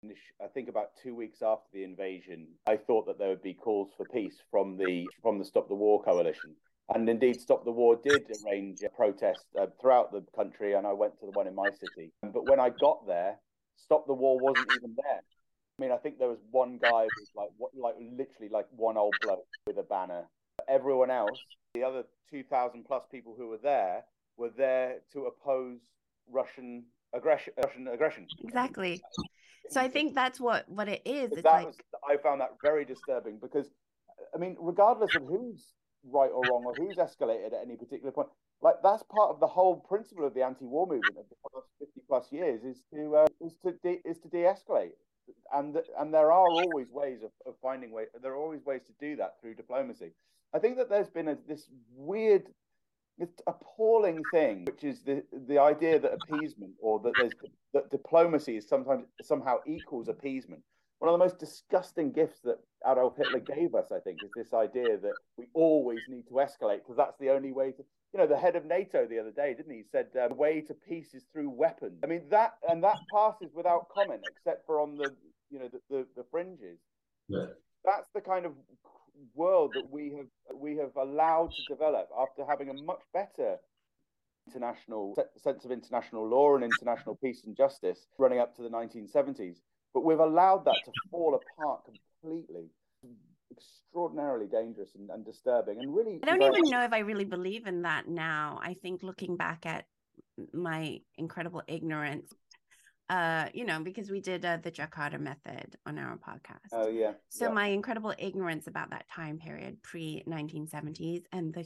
I 0.43 0.47
think 0.55 0.67
about 0.69 0.87
two 1.03 1.13
weeks 1.13 1.43
after 1.43 1.69
the 1.73 1.83
invasion, 1.83 2.47
I 2.67 2.77
thought 2.77 3.05
that 3.05 3.19
there 3.19 3.29
would 3.29 3.43
be 3.43 3.53
calls 3.53 3.91
for 3.95 4.05
peace 4.11 4.37
from 4.49 4.77
the 4.77 5.05
from 5.21 5.37
the 5.37 5.45
Stop 5.45 5.67
the 5.67 5.75
War 5.75 6.01
coalition. 6.03 6.55
And 6.93 7.09
indeed, 7.09 7.41
Stop 7.41 7.65
the 7.65 7.71
War 7.71 7.99
did 8.01 8.23
arrange 8.45 8.81
a 8.81 8.89
protest 8.89 9.45
uh, 9.59 9.67
throughout 9.81 10.11
the 10.11 10.23
country, 10.35 10.73
and 10.73 10.87
I 10.87 10.93
went 10.93 11.19
to 11.19 11.25
the 11.25 11.31
one 11.31 11.47
in 11.47 11.55
my 11.55 11.69
city. 11.69 12.13
But 12.21 12.49
when 12.49 12.59
I 12.59 12.69
got 12.69 13.05
there, 13.05 13.39
Stop 13.75 14.07
the 14.07 14.13
War 14.13 14.39
wasn't 14.39 14.71
even 14.77 14.95
there. 14.95 15.21
I 15.77 15.83
mean, 15.83 15.91
I 15.91 15.97
think 15.97 16.17
there 16.17 16.29
was 16.29 16.39
one 16.49 16.79
guy 16.81 16.89
who 16.89 17.21
was 17.21 17.31
like, 17.35 17.49
what, 17.57 17.71
like 17.75 17.95
literally 17.99 18.49
like 18.49 18.65
one 18.71 18.97
old 18.97 19.15
bloke 19.21 19.45
with 19.67 19.77
a 19.77 19.83
banner. 19.83 20.27
Everyone 20.67 21.11
else, 21.11 21.39
the 21.75 21.83
other 21.83 22.03
2,000 22.31 22.85
plus 22.85 23.03
people 23.11 23.35
who 23.37 23.49
were 23.49 23.59
there, 23.61 24.03
were 24.37 24.49
there 24.49 24.97
to 25.13 25.25
oppose 25.25 25.79
Russian 26.31 26.85
aggression. 27.13 27.53
Russian 27.63 27.87
aggression. 27.89 28.27
Exactly. 28.43 29.01
So 29.69 29.81
I 29.81 29.89
think 29.89 30.15
that's 30.15 30.39
what 30.39 30.67
what 30.69 30.87
it 30.87 31.01
is. 31.05 31.31
It's 31.33 31.43
that 31.43 31.51
like... 31.51 31.65
was, 31.67 31.77
I 32.09 32.17
found 32.17 32.39
that 32.41 32.51
very 32.63 32.85
disturbing 32.85 33.37
because, 33.39 33.67
I 34.33 34.37
mean, 34.37 34.55
regardless 34.59 35.15
of 35.15 35.23
who's 35.23 35.73
right 36.11 36.31
or 36.33 36.41
wrong 36.49 36.63
or 36.65 36.73
who's 36.75 36.95
escalated 36.97 37.47
at 37.47 37.61
any 37.63 37.75
particular 37.75 38.11
point, 38.11 38.29
like 38.61 38.75
that's 38.83 39.03
part 39.03 39.29
of 39.29 39.39
the 39.39 39.47
whole 39.47 39.75
principle 39.75 40.25
of 40.25 40.33
the 40.33 40.43
anti-war 40.43 40.87
movement 40.87 41.17
of 41.17 41.25
the 41.29 41.35
past 41.51 41.67
fifty 41.79 42.01
plus 42.07 42.31
years 42.31 42.63
is 42.63 42.83
to 42.93 43.15
uh, 43.15 43.27
is 43.45 43.53
to 43.63 43.73
de- 43.83 44.01
is 44.05 44.19
to 44.19 44.29
de-escalate. 44.29 44.91
And 45.53 45.77
and 45.99 46.13
there 46.13 46.31
are 46.31 46.49
always 46.49 46.87
ways 46.89 47.19
of, 47.23 47.31
of 47.45 47.55
finding 47.61 47.91
way. 47.91 48.05
There 48.21 48.31
are 48.31 48.37
always 48.37 48.63
ways 48.65 48.81
to 48.87 48.93
do 48.99 49.17
that 49.17 49.35
through 49.41 49.55
diplomacy. 49.55 50.11
I 50.53 50.59
think 50.59 50.77
that 50.77 50.89
there's 50.89 51.09
been 51.09 51.27
a, 51.27 51.37
this 51.47 51.67
weird 51.93 52.47
this 53.17 53.29
appalling 53.45 54.23
thing, 54.31 54.65
which 54.65 54.83
is 54.83 55.01
the 55.01 55.23
the 55.47 55.59
idea 55.59 55.99
that 55.99 56.13
appeasement 56.13 56.73
or 56.81 56.99
that 57.01 57.13
there's 57.17 57.33
that 57.73 57.91
diplomacy 57.91 58.57
is 58.57 58.67
sometimes 58.67 59.05
somehow 59.21 59.57
equals 59.67 60.07
appeasement. 60.07 60.63
One 60.99 61.13
of 61.13 61.19
the 61.19 61.23
most 61.23 61.37
disgusting 61.37 62.11
gifts 62.11 62.39
that 62.43 62.57
Adolf 62.85 63.17
Hitler 63.17 63.39
gave 63.39 63.75
us, 63.75 63.91
I 63.91 63.99
think, 63.99 64.19
is 64.23 64.31
this 64.35 64.53
idea 64.53 64.97
that 64.97 65.13
we 65.37 65.45
always 65.53 65.99
need 66.09 66.27
to 66.27 66.35
escalate 66.35 66.79
because 66.79 66.97
that's 66.97 67.17
the 67.19 67.29
only 67.29 67.51
way 67.51 67.71
to. 67.71 67.83
You 68.13 68.19
know, 68.19 68.27
the 68.27 68.37
head 68.37 68.55
of 68.55 68.65
NATO 68.65 69.05
the 69.05 69.19
other 69.19 69.31
day, 69.31 69.53
didn't 69.53 69.73
he? 69.73 69.83
Said 69.91 70.07
um, 70.19 70.29
the 70.29 70.35
way 70.35 70.61
to 70.61 70.73
peace 70.73 71.13
is 71.13 71.25
through 71.31 71.49
weapons. 71.49 71.99
I 72.03 72.07
mean 72.07 72.23
that, 72.31 72.53
and 72.67 72.81
that 72.83 72.95
passes 73.13 73.53
without 73.53 73.89
comment, 73.89 74.21
except 74.31 74.65
for 74.65 74.79
on 74.79 74.95
the 74.95 75.13
you 75.51 75.59
know 75.59 75.67
the 75.71 75.79
the, 75.89 76.07
the 76.15 76.23
fringes. 76.31 76.79
Yeah. 77.27 77.47
That's 77.83 78.07
the 78.15 78.21
kind 78.21 78.45
of 78.45 78.53
world 79.35 79.71
that 79.75 79.89
we 79.91 80.13
have 80.15 80.57
we 80.57 80.77
have 80.77 80.95
allowed 80.95 81.51
to 81.51 81.73
develop 81.73 82.09
after 82.17 82.45
having 82.47 82.69
a 82.69 82.73
much 82.83 83.01
better 83.13 83.57
international 84.47 85.15
sense 85.37 85.65
of 85.65 85.71
international 85.71 86.27
law 86.27 86.55
and 86.55 86.63
international 86.63 87.15
peace 87.15 87.43
and 87.45 87.55
justice 87.55 88.07
running 88.17 88.39
up 88.39 88.55
to 88.55 88.61
the 88.61 88.69
1970s 88.69 89.57
but 89.97 90.03
we've 90.03 90.19
allowed 90.19 90.63
that 90.63 90.77
to 90.85 90.91
fall 91.09 91.33
apart 91.33 91.81
completely. 92.21 92.69
Extraordinarily 93.51 94.45
dangerous 94.45 94.91
and, 94.93 95.09
and 95.09 95.25
disturbing 95.25 95.79
and 95.79 95.95
really 95.95 96.19
i 96.21 96.25
don't 96.27 96.43
even 96.43 96.69
know 96.69 96.83
if 96.83 96.93
i 96.93 96.99
really 96.99 97.25
believe 97.25 97.65
in 97.65 97.81
that 97.81 98.07
now. 98.07 98.59
I 98.61 98.75
think 98.75 99.01
looking 99.01 99.35
back 99.35 99.65
at 99.65 99.85
my 100.53 100.99
incredible 101.17 101.63
ignorance 101.67 102.31
uh 103.09 103.45
you 103.55 103.65
know 103.65 103.79
because 103.79 104.11
we 104.11 104.21
did 104.21 104.45
uh, 104.45 104.57
the 104.57 104.69
jakarta 104.69 105.19
method 105.19 105.75
on 105.87 105.97
our 105.97 106.17
podcast. 106.17 106.69
Oh 106.73 106.89
yeah. 106.89 107.13
So 107.29 107.45
yeah. 107.45 107.53
my 107.53 107.67
incredible 107.67 108.13
ignorance 108.19 108.67
about 108.67 108.91
that 108.91 109.09
time 109.09 109.39
period 109.39 109.81
pre 109.81 110.23
1970s 110.27 111.23
and 111.31 111.51
the 111.51 111.65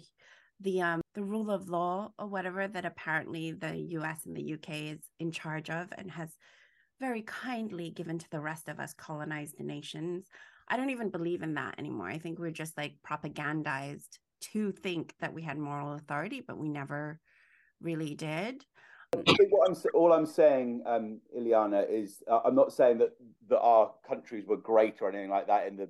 the 0.62 0.82
um 0.82 1.02
the 1.16 1.24
rule 1.24 1.52
of 1.52 1.68
law 1.68 2.14
or 2.18 2.28
whatever 2.28 2.66
that 2.70 2.86
apparently 2.86 3.52
the 3.52 3.76
US 3.98 4.26
and 4.26 4.38
the 4.38 4.54
UK 4.54 4.70
is 4.94 5.00
in 5.20 5.32
charge 5.32 5.70
of 5.70 5.90
and 5.98 6.10
has 6.12 6.30
very 7.02 7.24
kindly 7.24 7.90
given 7.90 8.18
to 8.18 8.30
the 8.30 8.40
rest 8.40 8.70
of 8.70 8.80
us 8.80 8.94
colonized 8.94 9.60
nations 9.60 10.28
i 10.70 10.78
don't 10.78 10.92
even 10.92 11.10
believe 11.10 11.42
in 11.42 11.56
that 11.56 11.78
anymore 11.78 12.08
i 12.08 12.18
think 12.18 12.40
we're 12.40 12.52
just 12.52 12.78
like 12.78 12.94
propagandized 13.06 14.20
to 14.40 14.72
think 14.72 15.14
that 15.20 15.34
we 15.34 15.42
had 15.42 15.58
moral 15.58 15.94
authority 15.94 16.42
but 16.48 16.58
we 16.58 16.70
never 16.70 17.20
really 17.82 18.16
did 18.16 18.64
what 19.14 19.70
I'm 19.70 19.76
all 19.94 20.14
I'm 20.14 20.26
saying, 20.26 20.84
um, 20.86 21.20
Ileana, 21.38 21.86
is 21.90 22.24
uh, 22.30 22.40
I'm 22.46 22.56
not 22.56 22.72
saying 22.72 23.00
that 23.00 23.12
that 23.50 23.60
our 23.60 23.92
countries 24.08 24.46
were 24.48 24.56
great 24.56 25.02
or 25.02 25.10
anything 25.10 25.30
like 25.30 25.48
that 25.48 25.68
in 25.68 25.76
the 25.76 25.90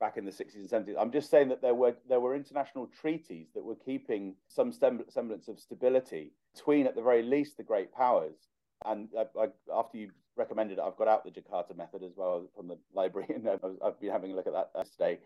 back 0.00 0.16
in 0.16 0.24
the 0.24 0.32
60s 0.32 0.56
and 0.56 0.68
70s. 0.68 0.96
I'm 0.98 1.12
just 1.12 1.30
saying 1.30 1.48
that 1.50 1.62
there 1.62 1.74
were 1.74 1.94
there 2.08 2.18
were 2.18 2.34
international 2.34 2.88
treaties 3.00 3.48
that 3.54 3.64
were 3.64 3.76
keeping 3.76 4.34
some 4.48 4.72
semblance 4.72 5.48
of 5.48 5.60
stability 5.60 6.32
between, 6.54 6.86
at 6.86 6.96
the 6.96 7.02
very 7.02 7.22
least, 7.22 7.56
the 7.56 7.62
great 7.62 7.92
powers. 7.92 8.48
And 8.84 9.08
I, 9.16 9.26
I, 9.40 9.46
after 9.72 9.98
you 9.98 10.10
recommended 10.36 10.78
it, 10.78 10.80
I've 10.80 10.96
got 10.96 11.08
out 11.08 11.24
the 11.24 11.30
Jakarta 11.30 11.76
method 11.76 12.02
as 12.02 12.12
well 12.16 12.46
from 12.56 12.68
the 12.68 12.78
library, 12.94 13.28
and 13.34 13.48
I've 13.48 14.00
been 14.00 14.10
having 14.10 14.32
a 14.32 14.34
look 14.34 14.46
at 14.46 14.52
that 14.52 14.90
today. 14.92 15.18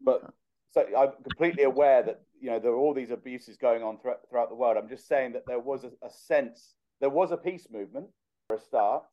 But 0.00 0.32
so 0.72 0.84
I'm 0.96 1.12
completely 1.22 1.62
aware 1.64 2.02
that 2.02 2.22
you 2.40 2.50
know 2.50 2.58
there 2.58 2.72
are 2.72 2.76
all 2.76 2.94
these 2.94 3.10
abuses 3.10 3.56
going 3.56 3.82
on 3.82 3.98
throughout, 3.98 4.28
throughout 4.28 4.48
the 4.48 4.56
world. 4.56 4.76
I'm 4.76 4.88
just 4.88 5.06
saying 5.06 5.32
that 5.32 5.46
there 5.46 5.60
was 5.60 5.84
a, 5.84 5.90
a 6.04 6.10
sense 6.10 6.74
there 7.00 7.10
was 7.10 7.30
a 7.30 7.36
peace 7.36 7.68
movement 7.70 8.08
for 8.48 8.56
a 8.56 8.60
start 8.60 9.04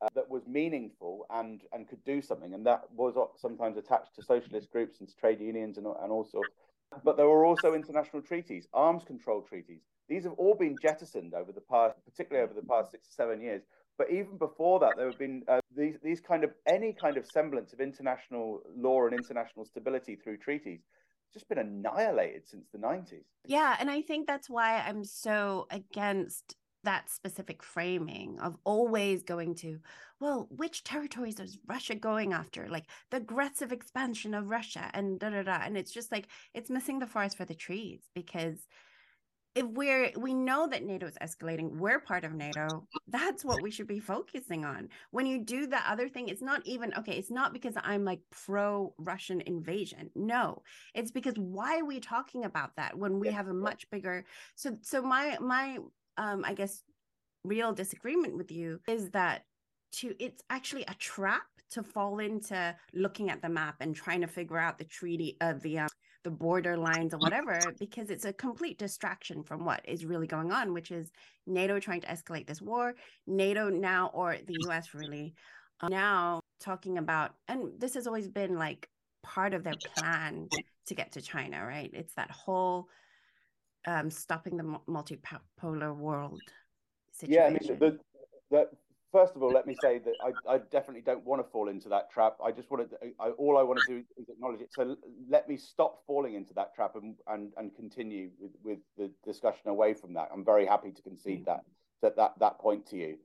uh, 0.00 0.08
that 0.14 0.30
was 0.30 0.46
meaningful 0.46 1.26
and 1.30 1.62
and 1.72 1.88
could 1.88 2.02
do 2.04 2.22
something, 2.22 2.54
and 2.54 2.64
that 2.66 2.84
was 2.94 3.14
sometimes 3.36 3.76
attached 3.76 4.14
to 4.16 4.22
socialist 4.22 4.70
groups 4.70 5.00
and 5.00 5.08
to 5.08 5.16
trade 5.16 5.40
unions 5.40 5.76
and, 5.76 5.86
and 5.86 6.10
all 6.10 6.24
sorts. 6.24 6.54
But 7.04 7.16
there 7.16 7.28
were 7.28 7.44
also 7.44 7.74
international 7.74 8.22
treaties, 8.22 8.66
arms 8.72 9.04
control 9.04 9.42
treaties. 9.42 9.82
These 10.08 10.24
have 10.24 10.32
all 10.32 10.54
been 10.54 10.76
jettisoned 10.82 11.34
over 11.34 11.52
the 11.52 11.60
past, 11.60 11.96
particularly 12.04 12.44
over 12.44 12.58
the 12.58 12.66
past 12.66 12.90
six 12.90 13.08
or 13.08 13.12
seven 13.12 13.40
years. 13.40 13.62
But 14.00 14.10
even 14.10 14.38
before 14.38 14.80
that, 14.80 14.94
there 14.96 15.10
have 15.10 15.18
been 15.18 15.42
uh, 15.46 15.60
these 15.76 15.96
these 16.02 16.22
kind 16.22 16.42
of 16.42 16.52
any 16.66 16.96
kind 16.98 17.18
of 17.18 17.26
semblance 17.26 17.74
of 17.74 17.80
international 17.80 18.62
law 18.74 19.04
and 19.04 19.12
international 19.12 19.66
stability 19.66 20.16
through 20.16 20.38
treaties 20.38 20.80
just 21.34 21.50
been 21.50 21.58
annihilated 21.58 22.48
since 22.48 22.64
the 22.72 22.78
90s. 22.78 23.24
Yeah, 23.44 23.76
and 23.78 23.90
I 23.90 24.00
think 24.00 24.26
that's 24.26 24.48
why 24.48 24.78
I'm 24.78 25.04
so 25.04 25.66
against 25.70 26.56
that 26.82 27.10
specific 27.10 27.62
framing 27.62 28.40
of 28.40 28.56
always 28.64 29.22
going 29.22 29.54
to, 29.56 29.80
well, 30.18 30.48
which 30.50 30.82
territories 30.82 31.38
is 31.38 31.58
Russia 31.66 31.94
going 31.94 32.32
after? 32.32 32.70
Like 32.70 32.86
the 33.10 33.18
aggressive 33.18 33.70
expansion 33.70 34.32
of 34.32 34.48
Russia 34.48 34.90
and 34.94 35.20
da 35.20 35.28
da 35.28 35.42
da. 35.42 35.60
And 35.62 35.76
it's 35.76 35.92
just 35.92 36.10
like 36.10 36.26
it's 36.54 36.70
missing 36.70 37.00
the 37.00 37.06
forest 37.06 37.36
for 37.36 37.44
the 37.44 37.54
trees 37.54 38.08
because 38.14 38.66
if 39.54 39.66
we're 39.66 40.12
we 40.16 40.32
know 40.32 40.68
that 40.68 40.84
NATO 40.84 41.06
is 41.06 41.18
escalating, 41.20 41.76
we're 41.76 41.98
part 41.98 42.24
of 42.24 42.34
NATO. 42.34 42.86
That's 43.08 43.44
what 43.44 43.62
we 43.62 43.70
should 43.70 43.88
be 43.88 43.98
focusing 43.98 44.64
on. 44.64 44.88
When 45.10 45.26
you 45.26 45.44
do 45.44 45.66
the 45.66 45.90
other 45.90 46.08
thing, 46.08 46.28
it's 46.28 46.42
not 46.42 46.64
even 46.64 46.94
okay. 46.94 47.16
It's 47.16 47.30
not 47.30 47.52
because 47.52 47.74
I'm 47.76 48.04
like 48.04 48.20
pro 48.30 48.94
Russian 48.98 49.40
invasion. 49.40 50.10
No, 50.14 50.62
it's 50.94 51.10
because 51.10 51.34
why 51.36 51.80
are 51.80 51.84
we 51.84 51.98
talking 51.98 52.44
about 52.44 52.76
that 52.76 52.96
when 52.96 53.18
we 53.18 53.28
have 53.28 53.48
a 53.48 53.54
much 53.54 53.90
bigger? 53.90 54.24
So 54.54 54.76
so 54.82 55.02
my 55.02 55.36
my 55.40 55.78
um 56.16 56.44
I 56.44 56.54
guess 56.54 56.84
real 57.44 57.72
disagreement 57.72 58.36
with 58.36 58.52
you 58.52 58.80
is 58.86 59.10
that 59.10 59.42
to 59.92 60.14
it's 60.20 60.42
actually 60.48 60.84
a 60.86 60.94
trap 60.94 61.42
to 61.70 61.82
fall 61.82 62.18
into 62.18 62.74
looking 62.92 63.30
at 63.30 63.42
the 63.42 63.48
map 63.48 63.76
and 63.80 63.94
trying 63.94 64.20
to 64.20 64.26
figure 64.26 64.58
out 64.58 64.78
the 64.78 64.84
treaty 64.84 65.36
of 65.40 65.56
uh, 65.56 65.60
the 65.62 65.78
um, 65.80 65.88
the 66.22 66.30
border 66.30 66.76
lines 66.76 67.14
or 67.14 67.18
whatever 67.18 67.58
because 67.78 68.10
it's 68.10 68.26
a 68.26 68.32
complete 68.32 68.78
distraction 68.78 69.42
from 69.42 69.64
what 69.64 69.80
is 69.86 70.04
really 70.04 70.26
going 70.26 70.52
on 70.52 70.74
which 70.74 70.90
is 70.90 71.10
nato 71.46 71.78
trying 71.78 72.00
to 72.00 72.06
escalate 72.08 72.46
this 72.46 72.60
war 72.60 72.94
nato 73.26 73.70
now 73.70 74.10
or 74.12 74.36
the 74.46 74.54
us 74.70 74.92
really 74.92 75.34
uh, 75.80 75.88
now 75.88 76.40
talking 76.60 76.98
about 76.98 77.34
and 77.48 77.72
this 77.78 77.94
has 77.94 78.06
always 78.06 78.28
been 78.28 78.58
like 78.58 78.88
part 79.22 79.54
of 79.54 79.64
their 79.64 79.74
plan 79.96 80.46
to 80.86 80.94
get 80.94 81.10
to 81.12 81.22
china 81.22 81.64
right 81.64 81.90
it's 81.94 82.12
that 82.14 82.30
whole 82.30 82.86
um 83.86 84.10
stopping 84.10 84.58
the 84.58 84.78
multipolar 84.86 85.96
world 85.96 86.38
situation. 87.12 87.34
yeah 87.34 87.46
i 87.46 87.50
mean 87.50 87.78
the, 87.78 87.98
the 88.50 88.68
first 89.12 89.36
of 89.36 89.42
all, 89.42 89.52
let 89.52 89.66
me 89.66 89.74
say 89.80 89.98
that 89.98 90.14
I, 90.22 90.54
I, 90.54 90.58
definitely 90.58 91.02
don't 91.02 91.24
want 91.24 91.44
to 91.44 91.50
fall 91.50 91.68
into 91.68 91.88
that 91.88 92.10
trap. 92.10 92.36
I 92.44 92.52
just 92.52 92.70
wanted, 92.70 92.90
to, 92.90 92.96
I, 93.18 93.30
all 93.30 93.58
I 93.58 93.62
want 93.62 93.80
to 93.80 93.86
do 93.86 94.04
is 94.16 94.28
acknowledge 94.28 94.60
it. 94.60 94.72
So 94.72 94.96
let 95.28 95.48
me 95.48 95.56
stop 95.56 96.00
falling 96.06 96.34
into 96.34 96.54
that 96.54 96.74
trap 96.74 96.96
and 96.96 97.16
and, 97.26 97.52
and 97.56 97.74
continue 97.74 98.30
with, 98.38 98.52
with 98.62 98.78
the 98.96 99.10
discussion 99.24 99.68
away 99.68 99.94
from 99.94 100.14
that. 100.14 100.28
I'm 100.32 100.44
very 100.44 100.66
happy 100.66 100.92
to 100.92 101.02
concede 101.02 101.46
that 101.46 101.60
that 102.02 102.16
that, 102.16 102.38
that 102.38 102.58
point 102.58 102.86
to 102.86 102.96
you. 102.96 103.18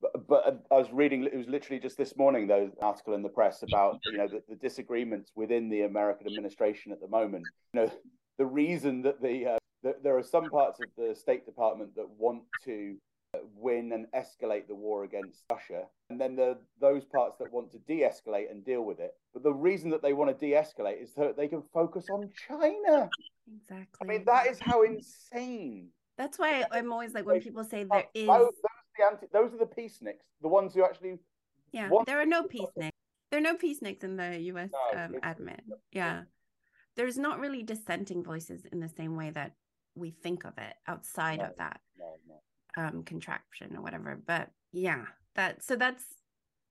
But, 0.00 0.26
but 0.26 0.66
I 0.70 0.76
was 0.76 0.90
reading, 0.92 1.24
it 1.24 1.36
was 1.36 1.46
literally 1.46 1.78
just 1.78 1.98
this 1.98 2.16
morning, 2.16 2.46
though, 2.46 2.70
article 2.80 3.14
in 3.14 3.22
the 3.22 3.28
press 3.28 3.62
about 3.62 3.98
you 4.06 4.16
know 4.16 4.28
the, 4.28 4.42
the 4.48 4.56
disagreements 4.56 5.30
within 5.34 5.68
the 5.68 5.82
American 5.82 6.26
administration 6.26 6.92
at 6.92 7.00
the 7.00 7.08
moment. 7.08 7.44
You 7.74 7.80
know, 7.80 7.92
the 8.38 8.46
reason 8.46 9.02
that 9.02 9.20
the, 9.20 9.46
uh, 9.46 9.58
the 9.82 9.96
there 10.02 10.16
are 10.16 10.22
some 10.22 10.48
parts 10.48 10.80
of 10.80 10.86
the 10.96 11.14
State 11.14 11.44
Department 11.44 11.94
that 11.96 12.08
want 12.08 12.42
to 12.64 12.96
win 13.60 13.92
and 13.92 14.06
escalate 14.12 14.66
the 14.66 14.74
war 14.74 15.04
against 15.04 15.42
Russia. 15.50 15.84
And 16.08 16.20
then 16.20 16.34
the 16.34 16.58
those 16.80 17.04
parts 17.04 17.38
that 17.38 17.52
want 17.52 17.70
to 17.72 17.78
de-escalate 17.78 18.50
and 18.50 18.64
deal 18.64 18.82
with 18.82 18.98
it. 19.00 19.12
But 19.32 19.42
the 19.42 19.52
reason 19.52 19.90
that 19.90 20.02
they 20.02 20.12
want 20.12 20.36
to 20.36 20.46
de-escalate 20.46 21.02
is 21.02 21.12
that 21.14 21.36
they 21.36 21.48
can 21.48 21.62
focus 21.72 22.06
on 22.10 22.30
China. 22.48 23.08
Exactly. 23.52 23.98
I 24.02 24.04
mean, 24.04 24.24
that 24.26 24.46
is 24.46 24.58
how 24.60 24.82
insane. 24.82 25.88
That's 26.16 26.38
why 26.38 26.64
I'm 26.70 26.92
always 26.92 27.14
like 27.14 27.26
when 27.26 27.40
people 27.40 27.64
say 27.64 27.84
there 27.84 28.04
is 28.14 28.26
those, 28.26 28.38
those, 28.38 28.48
are, 28.48 28.70
the 28.98 29.04
anti, 29.04 29.26
those 29.32 29.54
are 29.54 29.58
the 29.58 29.64
peaceniks, 29.64 30.24
the 30.42 30.48
ones 30.48 30.74
who 30.74 30.84
actually 30.84 31.18
Yeah, 31.72 31.88
there 32.06 32.20
are 32.20 32.26
no 32.26 32.42
peaceniks. 32.44 32.90
There 33.30 33.38
are 33.38 33.42
no 33.42 33.54
peaceniks 33.54 34.02
in 34.02 34.16
the 34.16 34.38
US 34.52 34.70
no, 34.72 35.04
um, 35.04 35.14
admin. 35.22 35.60
Yeah. 35.92 36.22
There's 36.96 37.16
not 37.16 37.38
really 37.38 37.62
dissenting 37.62 38.24
voices 38.24 38.66
in 38.70 38.80
the 38.80 38.88
same 38.88 39.16
way 39.16 39.30
that 39.30 39.52
we 39.94 40.10
think 40.10 40.44
of 40.44 40.58
it 40.58 40.74
outside 40.86 41.38
no, 41.38 41.46
of 41.46 41.56
that. 41.56 41.80
No, 41.98 42.16
no 42.28 42.34
um 42.76 43.02
contraction 43.04 43.76
or 43.76 43.82
whatever 43.82 44.20
but 44.26 44.48
yeah 44.72 45.04
that 45.34 45.62
so 45.62 45.76
that's 45.76 46.04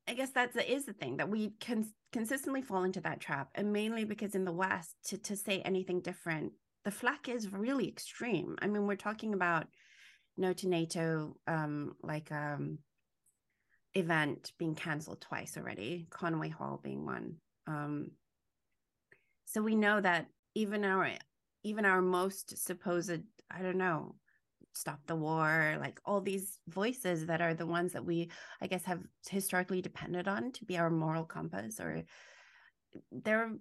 i 0.08 0.14
guess 0.14 0.30
that's 0.32 0.56
is 0.56 0.86
the 0.86 0.93
thing 0.93 1.18
that 1.18 1.30
we 1.30 1.52
can 1.60 1.86
consistently 2.12 2.62
fall 2.62 2.84
into 2.84 3.02
that 3.02 3.20
trap 3.20 3.50
and 3.56 3.72
mainly 3.72 4.04
because 4.04 4.36
in 4.36 4.45
the 4.45 4.52
west 4.52 4.95
to 5.04 5.18
to 5.18 5.36
say 5.36 5.62
anything 5.62 6.02
different 6.02 6.52
the 6.86 6.91
flak 6.91 7.28
is 7.28 7.52
really 7.52 7.88
extreme. 7.88 8.56
I 8.62 8.68
mean 8.68 8.88
we're 8.88 8.95
talking 8.95 9.34
about 9.34 9.68
no 10.38 10.54
to 10.54 10.68
nato 10.68 11.36
um 11.47 11.95
like 12.02 12.32
um 12.32 12.80
event 13.95 14.54
being 14.58 14.76
canceled 14.76 15.20
twice 15.20 15.58
already 15.58 16.08
conway 16.10 16.50
hall 16.50 16.80
being 16.82 17.06
one 17.06 17.36
um 17.68 18.12
so 19.45 19.62
we 19.62 19.76
know 19.76 20.00
that 20.00 20.28
even 20.56 20.86
our 20.86 21.10
even 21.64 21.86
our 21.86 22.02
most 22.02 22.58
supposed 22.66 23.22
i 23.52 23.62
don't 23.62 23.78
know 23.78 24.16
stop 24.74 24.99
the 25.07 25.15
war 25.15 25.78
like 25.80 25.99
all 26.05 26.22
these 26.22 26.59
voices 26.67 27.26
that 27.26 27.41
are 27.41 27.53
the 27.53 27.65
ones 27.65 27.93
that 27.93 28.05
we 28.05 28.30
i 28.61 28.67
guess 28.67 28.84
have 28.86 29.01
historically 29.30 29.82
depended 29.82 30.28
on 30.28 30.51
to 30.51 30.65
be 30.65 30.78
our 30.78 30.89
moral 30.89 31.24
compass 31.24 31.80
or 31.80 32.03
they're 33.11 33.51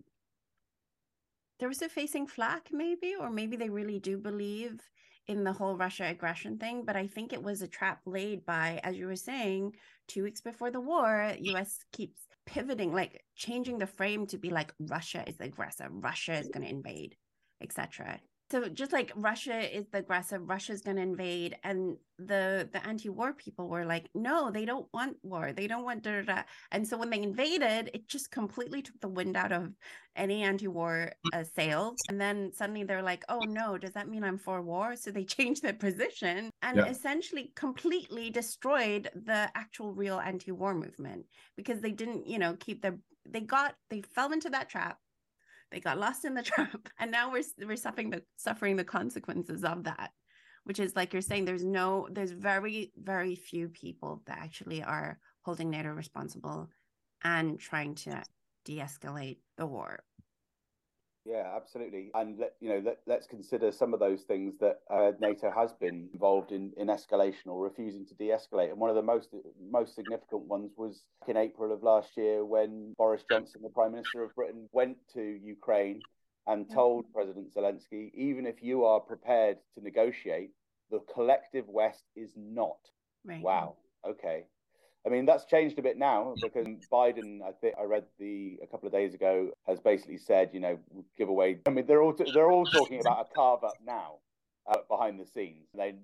they're 1.59 1.69
also 1.69 1.89
facing 1.89 2.27
flak 2.27 2.69
maybe 2.73 3.15
or 3.19 3.31
maybe 3.31 3.57
they 3.57 3.69
really 3.69 3.99
do 3.99 4.17
believe 4.19 4.81
in 5.27 5.45
the 5.45 5.53
whole 5.53 5.77
russia 5.77 6.07
aggression 6.07 6.59
thing 6.59 6.85
but 6.85 6.97
i 6.97 7.07
think 7.07 7.33
it 7.33 7.43
was 7.43 7.63
a 7.63 7.69
trap 7.69 8.01
laid 8.07 8.45
by 8.45 8.81
as 8.83 8.97
you 8.97 9.07
were 9.07 9.17
saying 9.17 9.73
two 10.07 10.23
weeks 10.23 10.41
before 10.41 10.71
the 10.71 10.81
war 10.81 11.33
us 11.55 11.79
keeps 11.93 12.21
pivoting 12.47 12.93
like 12.95 13.23
changing 13.37 13.79
the 13.79 13.87
frame 13.87 14.27
to 14.27 14.39
be 14.39 14.49
like 14.51 14.73
russia 14.81 15.23
is 15.27 15.37
the 15.37 15.45
aggressor. 15.45 15.89
Russia 15.91 16.33
is 16.33 16.49
going 16.49 16.65
to 16.65 16.71
invade 16.71 17.15
etc 17.61 18.19
so 18.51 18.69
just 18.69 18.93
like 18.93 19.13
russia 19.17 19.77
is 19.77 19.87
the 19.93 19.99
aggressor 19.99 20.39
russia's 20.39 20.83
going 20.83 20.97
to 20.97 21.03
invade 21.03 21.57
and 21.65 21.97
the 22.19 22.69
the 22.73 22.85
anti-war 22.85 23.33
people 23.33 23.69
were 23.69 23.85
like 23.85 24.09
no 24.15 24.51
they 24.51 24.65
don't 24.65 24.89
want 24.93 25.17
war. 25.23 25.53
They 25.53 25.67
don't 25.69 25.85
want 25.85 26.03
da, 26.03 26.21
da, 26.21 26.23
da. 26.23 26.43
and 26.73 26.87
so 26.87 26.97
when 26.97 27.11
they 27.11 27.23
invaded 27.23 27.91
it 27.95 28.09
just 28.09 28.31
completely 28.31 28.83
took 28.83 29.01
the 29.01 29.09
wind 29.09 29.37
out 29.37 29.53
of 29.53 29.73
any 30.17 30.43
anti-war 30.43 31.13
uh, 31.33 31.45
sales 31.45 31.97
and 32.09 32.21
then 32.21 32.51
suddenly 32.53 32.83
they're 32.83 33.03
like 33.03 33.25
oh 33.29 33.41
no 33.47 33.79
does 33.79 33.93
that 33.93 34.09
mean 34.09 34.25
i'm 34.25 34.39
for 34.39 34.63
war? 34.63 34.97
So 34.97 35.11
they 35.11 35.25
changed 35.39 35.63
their 35.63 35.75
position 35.75 36.51
and 36.63 36.79
yeah. 36.79 36.87
essentially 36.87 37.53
completely 37.55 38.31
destroyed 38.31 39.11
the 39.15 39.49
actual 39.55 39.93
real 39.93 40.19
anti-war 40.19 40.75
movement 40.75 41.27
because 41.57 41.81
they 41.81 41.93
didn't 41.93 42.27
you 42.27 42.39
know 42.39 42.57
keep 42.59 42.83
their 42.83 42.99
they 43.29 43.41
got 43.41 43.75
they 43.91 44.03
fell 44.03 44.33
into 44.33 44.51
that 44.51 44.69
trap 44.69 44.99
they 45.71 45.81
got 45.81 45.99
lost 45.99 46.25
in 46.25 46.35
the 46.35 46.43
trap 46.51 46.89
and 46.99 47.11
now 47.11 47.31
we're 47.31 47.43
we're 47.67 47.77
suffering 47.77 48.11
the 48.11 48.23
suffering 48.37 48.77
the 48.77 48.85
consequences 48.85 49.65
of 49.65 49.85
that 49.85 50.11
which 50.65 50.81
is 50.81 50.95
like 50.97 51.13
you're 51.13 51.23
saying 51.23 51.45
there's 51.45 51.65
no 51.65 52.09
there's 52.11 52.33
very 52.33 52.93
very 52.97 53.35
few 53.35 53.69
people 53.69 54.23
that 54.27 54.39
actually 54.39 54.83
are 54.83 55.19
holding 55.43 55.71
nato 55.71 55.91
responsible 55.91 56.69
and 57.25 57.59
trying 57.59 57.95
to 57.95 58.23
de-escalate 58.65 59.39
the 59.57 59.67
war 59.67 60.01
yeah, 61.29 61.53
absolutely. 61.55 62.11
And 62.15 62.39
let, 62.39 62.55
you 62.61 62.71
know, 62.71 62.83
let, 62.85 63.01
let's 63.07 63.27
consider 63.27 63.71
some 63.71 63.93
of 63.93 64.01
those 64.01 64.23
things 64.23 64.55
that 64.61 64.81
uh, 64.91 65.13
NATO 65.21 65.51
has 65.51 65.73
been 65.75 66.09
involved 66.13 66.53
in 66.53 66.73
in 66.79 66.87
escalation 66.87 67.49
or 67.49 67.63
refusing 67.63 68.07
to 68.07 68.15
de-escalate. 68.15 68.71
And 68.71 68.79
one 68.79 68.89
of 68.89 68.97
the 68.97 69.03
most 69.03 69.29
most 69.71 69.95
significant 69.95 70.43
ones 70.43 70.73
was 70.77 71.05
in 71.27 71.37
April 71.37 71.73
of 71.73 71.83
last 71.83 72.17
year 72.17 72.45
when 72.45 72.95
Boris 72.97 73.25
Johnson, 73.29 73.61
the 73.63 73.69
Prime 73.69 73.93
Minister 73.93 74.23
of 74.25 74.35
Britain, 74.35 74.69
went 74.73 74.97
to 75.13 75.21
Ukraine 75.21 76.01
and 76.47 76.71
told 76.71 77.05
President 77.13 77.55
Zelensky, 77.55 78.11
even 78.15 78.47
if 78.47 78.63
you 78.63 78.85
are 78.87 79.01
prepared 79.01 79.59
to 79.75 79.85
negotiate, 79.85 80.51
the 80.91 81.01
collective 81.13 81.69
West 81.69 82.05
is 82.17 82.33
not. 82.37 82.79
Right. 83.27 83.43
Wow. 83.43 83.77
Okay. 84.09 84.45
I 85.07 85.11
mean, 85.11 85.27
that's 85.27 85.45
changed 85.45 85.79
a 85.79 85.83
bit 85.83 85.97
now 85.97 86.35
because 86.43 86.67
Biden, 86.93 87.41
I 87.43 87.53
think 87.53 87.75
I 87.81 87.85
read 87.85 88.05
the 88.19 88.59
a 88.63 88.67
couple 88.67 88.87
of 88.87 88.93
days 88.93 89.15
ago, 89.15 89.51
has 89.67 89.81
basically 89.81 90.19
said, 90.19 90.51
you 90.53 90.61
know, 90.61 90.79
give 91.17 91.29
away. 91.29 91.59
I 91.67 91.71
mean, 91.71 91.87
they're 91.87 92.03
all 92.03 92.15
they're 92.35 92.51
all 92.51 92.67
talking 92.67 93.01
about 93.01 93.27
a 93.31 93.35
carve 93.35 93.65
up 93.65 93.75
now 93.85 94.17
uh, 94.67 94.79
behind 94.89 95.21
the 95.21 95.27
scenes. 95.27 95.69
They 95.75 95.95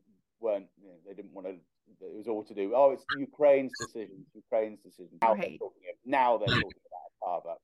weren't, 0.41 0.67
you 0.81 0.89
know, 0.89 0.95
they 1.07 1.15
didn't 1.15 1.35
want 1.35 1.49
to. 1.49 1.55
It 2.01 2.17
was 2.17 2.29
all 2.29 2.45
to 2.45 2.55
do. 2.55 2.73
Oh, 2.75 2.93
it's 2.93 3.05
Ukraine's 3.19 3.73
decision. 3.79 4.25
Ukraine's 4.35 4.81
decision. 4.81 5.19
Now, 5.23 5.35
right. 5.35 5.41
they're, 5.41 5.59
talking, 5.59 5.83
now 6.07 6.39
they're 6.39 6.49
talking 6.49 6.63
about 6.63 7.11
a 7.11 7.25
carve 7.25 7.47
up, 7.47 7.63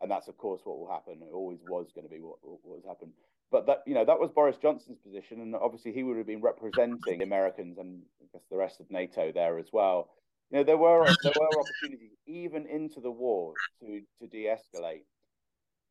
and 0.00 0.10
that's 0.10 0.28
of 0.28 0.36
course 0.36 0.60
what 0.64 0.78
will 0.78 0.90
happen. 0.90 1.22
It 1.22 1.32
always 1.32 1.58
was 1.68 1.88
going 1.94 2.06
to 2.06 2.12
be 2.12 2.20
what, 2.20 2.36
what 2.42 2.60
was 2.64 2.84
happened. 2.86 3.12
But 3.50 3.66
that 3.66 3.82
you 3.86 3.94
know 3.94 4.04
that 4.04 4.20
was 4.20 4.30
Boris 4.30 4.58
Johnson's 4.60 4.98
position, 4.98 5.40
and 5.40 5.54
obviously 5.56 5.92
he 5.92 6.02
would 6.02 6.18
have 6.18 6.26
been 6.26 6.42
representing 6.42 7.18
the 7.18 7.24
Americans 7.24 7.78
and 7.78 8.02
I 8.20 8.26
guess 8.32 8.44
the 8.50 8.58
rest 8.58 8.80
of 8.80 8.90
NATO 8.90 9.32
there 9.32 9.58
as 9.58 9.68
well 9.72 10.10
you 10.50 10.58
know, 10.58 10.64
there 10.64 10.76
were 10.76 11.06
there 11.22 11.32
were 11.38 11.60
opportunities 11.60 12.16
even 12.26 12.66
into 12.66 13.00
the 13.00 13.10
war 13.10 13.54
to 13.80 14.00
to 14.20 14.26
de-escalate, 14.26 15.04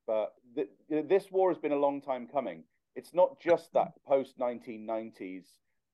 but 0.06 0.34
you 0.56 0.68
know, 0.90 1.02
this 1.04 1.32
war 1.32 1.52
has 1.52 1.60
been 1.60 1.72
a 1.72 1.78
long 1.78 2.02
time 2.02 2.28
coming. 2.28 2.64
It's 2.96 3.14
not 3.14 3.40
just 3.40 3.72
that 3.74 3.94
post 4.08 4.40
1990s 4.40 5.44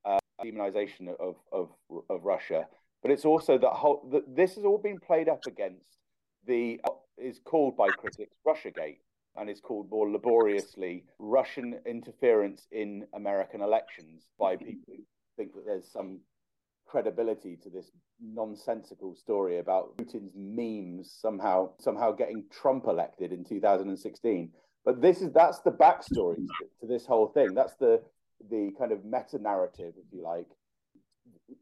uh, 0.05 0.19
demonization 0.43 1.09
of, 1.19 1.35
of 1.51 1.69
of 2.09 2.23
Russia, 2.23 2.67
but 3.01 3.11
it's 3.11 3.25
also 3.25 3.57
that 3.57 3.71
whole 3.71 4.07
that 4.11 4.35
this 4.35 4.55
has 4.55 4.63
all 4.63 4.77
been 4.77 4.99
played 4.99 5.27
up 5.27 5.45
against 5.45 5.97
the 6.45 6.79
uh, 6.85 6.91
is 7.17 7.39
called 7.43 7.75
by 7.75 7.89
critics 7.89 8.37
RussiaGate 8.47 8.99
and 9.35 9.49
is 9.49 9.59
called 9.59 9.89
more 9.89 10.09
laboriously 10.09 11.03
Russian 11.19 11.79
interference 11.85 12.67
in 12.71 13.05
American 13.13 13.61
elections 13.61 14.23
by 14.39 14.55
people 14.55 14.93
who 14.95 15.03
think 15.37 15.53
that 15.53 15.65
there's 15.65 15.91
some 15.91 16.19
credibility 16.93 17.57
to 17.63 17.71
this 17.71 17.89
nonsensical 18.21 19.15
story 19.15 19.57
about 19.57 19.97
Putin's 19.97 20.31
memes 20.35 21.11
somehow 21.11 21.71
somehow 21.79 22.11
getting 22.11 22.43
Trump 22.51 22.85
elected 22.85 23.33
in 23.33 23.43
2016. 23.43 24.51
But 24.85 25.01
this 25.01 25.19
is 25.23 25.33
that's 25.33 25.59
the 25.61 25.71
backstory 25.71 26.35
to, 26.35 26.65
to 26.81 26.87
this 26.87 27.07
whole 27.07 27.29
thing. 27.29 27.55
That's 27.55 27.73
the 27.79 27.99
the 28.51 28.73
kind 28.77 28.91
of 28.91 29.03
meta 29.03 29.39
narrative, 29.41 29.93
if 29.97 30.05
you 30.13 30.21
like, 30.21 30.51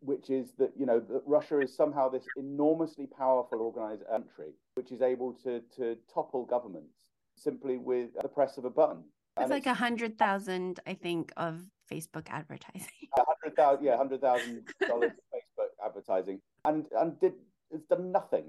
which 0.01 0.29
is 0.29 0.51
that 0.59 0.73
you 0.77 0.85
know 0.85 0.99
that 0.99 1.21
Russia 1.25 1.61
is 1.61 1.73
somehow 1.73 2.09
this 2.09 2.25
enormously 2.35 3.07
powerful 3.07 3.61
organized 3.61 4.03
country 4.11 4.51
which 4.73 4.91
is 4.91 5.01
able 5.01 5.31
to 5.45 5.61
to 5.77 5.95
topple 6.13 6.43
governments 6.43 6.95
simply 7.37 7.77
with 7.77 8.09
the 8.21 8.27
press 8.27 8.57
of 8.57 8.65
a 8.65 8.69
button. 8.69 9.01
It's 9.39 9.49
like 9.49 9.65
a 9.65 9.73
hundred 9.73 10.17
thousand, 10.17 10.81
I 10.85 10.93
think, 10.93 11.31
of 11.37 11.63
Facebook 11.91 12.27
advertising. 12.29 12.87
hundred 13.15 13.55
thousand, 13.55 13.85
yeah, 13.85 13.97
hundred 13.97 14.21
thousand 14.21 14.63
dollars 14.87 15.11
Facebook 15.33 15.85
advertising, 15.85 16.39
and 16.65 16.85
and 16.97 17.19
did 17.19 17.33
it's 17.71 17.85
done 17.87 18.11
nothing. 18.11 18.45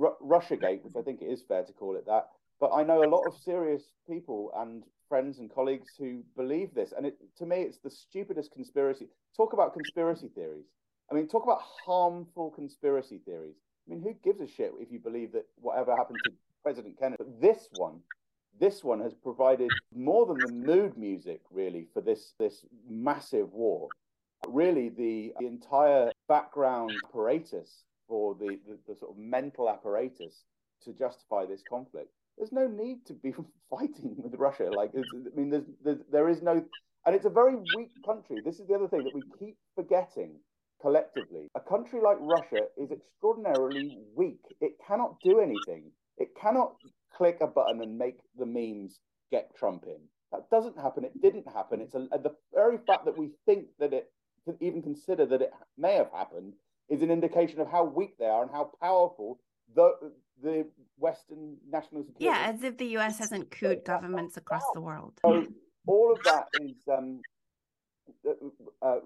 R- 0.00 0.16
RussiaGate, 0.22 0.82
which 0.82 0.96
I 0.96 1.02
think 1.02 1.22
it 1.22 1.26
is 1.26 1.42
fair 1.48 1.64
to 1.64 1.72
call 1.72 1.96
it 1.96 2.06
that, 2.06 2.28
but 2.60 2.70
I 2.72 2.82
know 2.82 3.02
a 3.02 3.08
lot 3.08 3.26
of 3.26 3.34
serious 3.42 3.82
people 4.08 4.52
and 4.56 4.82
friends 5.08 5.38
and 5.38 5.52
colleagues 5.52 5.88
who 5.98 6.22
believe 6.36 6.74
this, 6.74 6.92
and 6.96 7.06
it 7.06 7.16
to 7.38 7.46
me 7.46 7.56
it's 7.56 7.78
the 7.78 7.90
stupidest 7.90 8.52
conspiracy. 8.52 9.08
Talk 9.36 9.52
about 9.52 9.72
conspiracy 9.72 10.28
theories. 10.34 10.66
I 11.10 11.14
mean, 11.14 11.28
talk 11.28 11.44
about 11.44 11.62
harmful 11.86 12.50
conspiracy 12.50 13.18
theories. 13.24 13.56
I 13.86 13.90
mean, 13.90 14.02
who 14.02 14.14
gives 14.24 14.40
a 14.40 14.46
shit 14.46 14.72
if 14.80 14.90
you 14.90 14.98
believe 14.98 15.32
that 15.32 15.46
whatever 15.56 15.94
happened 15.94 16.18
to 16.24 16.32
President 16.62 16.98
Kennedy? 16.98 17.16
But 17.18 17.40
this 17.40 17.68
one 17.76 18.00
this 18.60 18.84
one 18.84 19.00
has 19.00 19.14
provided 19.14 19.70
more 19.94 20.26
than 20.26 20.38
the 20.38 20.52
mood 20.52 20.96
music 20.96 21.40
really 21.50 21.86
for 21.92 22.00
this 22.00 22.34
this 22.38 22.64
massive 22.88 23.52
war. 23.52 23.88
Really 24.46 24.90
the, 24.90 25.32
the 25.40 25.46
entire 25.46 26.12
background 26.28 26.92
apparatus 27.06 27.84
for 28.06 28.34
the, 28.34 28.58
the, 28.66 28.78
the 28.86 28.94
sort 28.94 29.12
of 29.12 29.16
mental 29.16 29.70
apparatus 29.70 30.44
to 30.84 30.92
justify 30.92 31.46
this 31.46 31.62
conflict 31.68 32.10
there's 32.36 32.52
no 32.52 32.66
need 32.66 33.04
to 33.06 33.12
be 33.14 33.32
fighting 33.70 34.16
with 34.18 34.34
russia. 34.34 34.70
Like 34.74 34.90
i 34.94 35.36
mean 35.36 35.50
there's, 35.50 35.64
there's 35.84 35.98
there 36.10 36.28
is 36.28 36.42
no 36.42 36.64
and 37.06 37.14
it's 37.14 37.26
a 37.26 37.30
very 37.30 37.56
weak 37.76 37.90
country. 38.04 38.38
This 38.44 38.60
is 38.60 38.66
the 38.66 38.74
other 38.74 38.88
thing 38.88 39.04
that 39.04 39.14
we 39.14 39.22
keep 39.38 39.56
forgetting 39.74 40.36
collectively. 40.80 41.48
A 41.54 41.60
country 41.60 42.00
like 42.02 42.16
russia 42.20 42.66
is 42.76 42.90
extraordinarily 42.90 43.98
weak. 44.16 44.40
It 44.60 44.72
cannot 44.86 45.16
do 45.22 45.40
anything. 45.40 45.90
It 46.18 46.28
cannot 46.40 46.76
click 47.16 47.38
a 47.40 47.46
button 47.46 47.80
and 47.80 47.98
make 47.98 48.18
the 48.38 48.46
memes 48.46 49.00
get 49.30 49.54
Trump 49.56 49.84
in. 49.86 50.00
That 50.32 50.50
doesn't 50.50 50.78
happen. 50.78 51.04
It 51.04 51.20
didn't 51.20 51.46
happen. 51.46 51.80
It's 51.80 51.94
a, 51.94 52.08
the 52.10 52.34
very 52.52 52.78
fact 52.86 53.04
that 53.04 53.16
we 53.16 53.30
think 53.46 53.66
that 53.78 53.92
it 53.92 54.10
can 54.44 54.56
even 54.60 54.82
consider 54.82 55.26
that 55.26 55.42
it 55.42 55.52
may 55.78 55.94
have 55.94 56.10
happened 56.12 56.54
is 56.88 57.02
an 57.02 57.10
indication 57.10 57.60
of 57.60 57.70
how 57.70 57.84
weak 57.84 58.18
they 58.18 58.26
are 58.26 58.42
and 58.42 58.50
how 58.50 58.70
powerful 58.80 59.38
the 59.74 60.12
the 60.42 60.66
Western 60.98 61.56
national 61.70 62.04
security. 62.04 62.24
Yeah, 62.24 62.52
as 62.52 62.62
if 62.62 62.76
the 62.76 62.86
U.S. 62.98 63.18
hasn't 63.18 63.50
couped 63.50 63.86
governments 63.86 64.36
across 64.36 64.64
the 64.74 64.80
world. 64.80 65.20
So 65.24 65.46
all 65.86 66.12
of 66.12 66.22
that 66.24 66.48
is 66.60 66.76
um, 66.92 67.20
uh, 68.82 68.96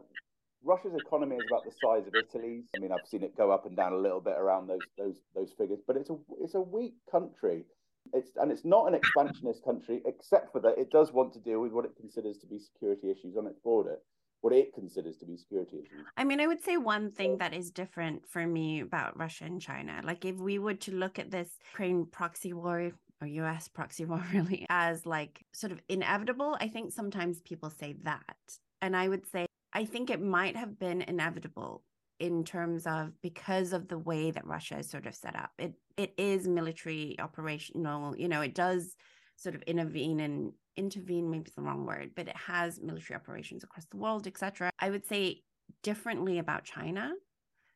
Russia's 0.64 0.94
economy 0.94 1.36
is 1.36 1.44
about 1.48 1.64
the 1.64 1.72
size 1.72 2.06
of 2.06 2.14
Italy's. 2.14 2.64
I 2.76 2.80
mean, 2.80 2.92
I've 2.92 3.06
seen 3.06 3.22
it 3.22 3.36
go 3.36 3.50
up 3.50 3.66
and 3.66 3.76
down 3.76 3.92
a 3.92 3.98
little 3.98 4.20
bit 4.20 4.34
around 4.36 4.68
those 4.68 4.80
those 4.96 5.16
those 5.34 5.52
figures, 5.56 5.80
but 5.86 5.96
it's 5.96 6.10
a 6.10 6.16
it's 6.40 6.54
a 6.54 6.60
weak 6.60 6.94
country. 7.10 7.64
It's 8.12 8.30
and 8.36 8.50
it's 8.50 8.64
not 8.64 8.88
an 8.88 8.94
expansionist 8.94 9.64
country, 9.64 10.02
except 10.06 10.52
for 10.52 10.60
that 10.60 10.78
it 10.78 10.90
does 10.90 11.12
want 11.12 11.32
to 11.34 11.38
deal 11.38 11.60
with 11.60 11.72
what 11.72 11.84
it 11.84 11.96
considers 11.96 12.38
to 12.38 12.46
be 12.46 12.58
security 12.58 13.10
issues 13.10 13.36
on 13.36 13.46
its 13.46 13.58
border, 13.58 13.96
what 14.40 14.52
it 14.52 14.74
considers 14.74 15.16
to 15.18 15.26
be 15.26 15.36
security 15.36 15.78
issues. 15.78 16.06
I 16.16 16.24
mean, 16.24 16.40
I 16.40 16.46
would 16.46 16.62
say 16.62 16.76
one 16.76 17.10
thing 17.10 17.38
that 17.38 17.54
is 17.54 17.70
different 17.70 18.26
for 18.28 18.46
me 18.46 18.80
about 18.80 19.18
Russia 19.18 19.44
and 19.44 19.60
China, 19.60 20.00
like 20.04 20.24
if 20.24 20.36
we 20.36 20.58
were 20.58 20.74
to 20.74 20.92
look 20.92 21.18
at 21.18 21.30
this 21.30 21.50
Ukraine 21.72 22.06
proxy 22.06 22.52
war 22.52 22.92
or 23.20 23.26
US 23.26 23.68
proxy 23.68 24.04
war 24.04 24.24
really 24.32 24.66
as 24.68 25.06
like 25.06 25.44
sort 25.52 25.72
of 25.72 25.80
inevitable, 25.88 26.56
I 26.60 26.68
think 26.68 26.92
sometimes 26.92 27.40
people 27.40 27.70
say 27.70 27.96
that. 28.04 28.36
And 28.80 28.96
I 28.96 29.08
would 29.08 29.26
say 29.26 29.46
I 29.72 29.84
think 29.84 30.10
it 30.10 30.22
might 30.22 30.56
have 30.56 30.78
been 30.78 31.02
inevitable 31.02 31.82
in 32.20 32.44
terms 32.44 32.86
of 32.86 33.12
because 33.22 33.72
of 33.72 33.88
the 33.88 33.98
way 33.98 34.30
that 34.30 34.46
Russia 34.46 34.78
is 34.78 34.90
sort 34.90 35.06
of 35.06 35.14
set 35.14 35.36
up. 35.36 35.50
It 35.58 35.74
it 35.96 36.14
is 36.16 36.46
military 36.46 37.16
operational, 37.18 38.16
you 38.16 38.28
know, 38.28 38.40
it 38.40 38.54
does 38.54 38.96
sort 39.36 39.54
of 39.54 39.62
intervene 39.62 40.20
and 40.20 40.52
intervene, 40.76 41.30
maybe 41.30 41.50
the 41.54 41.62
wrong 41.62 41.84
word, 41.84 42.12
but 42.14 42.28
it 42.28 42.36
has 42.36 42.80
military 42.80 43.16
operations 43.16 43.64
across 43.64 43.86
the 43.86 43.96
world, 43.96 44.26
etc. 44.26 44.70
I 44.78 44.90
would 44.90 45.06
say 45.06 45.42
differently 45.82 46.38
about 46.38 46.64
China. 46.64 47.12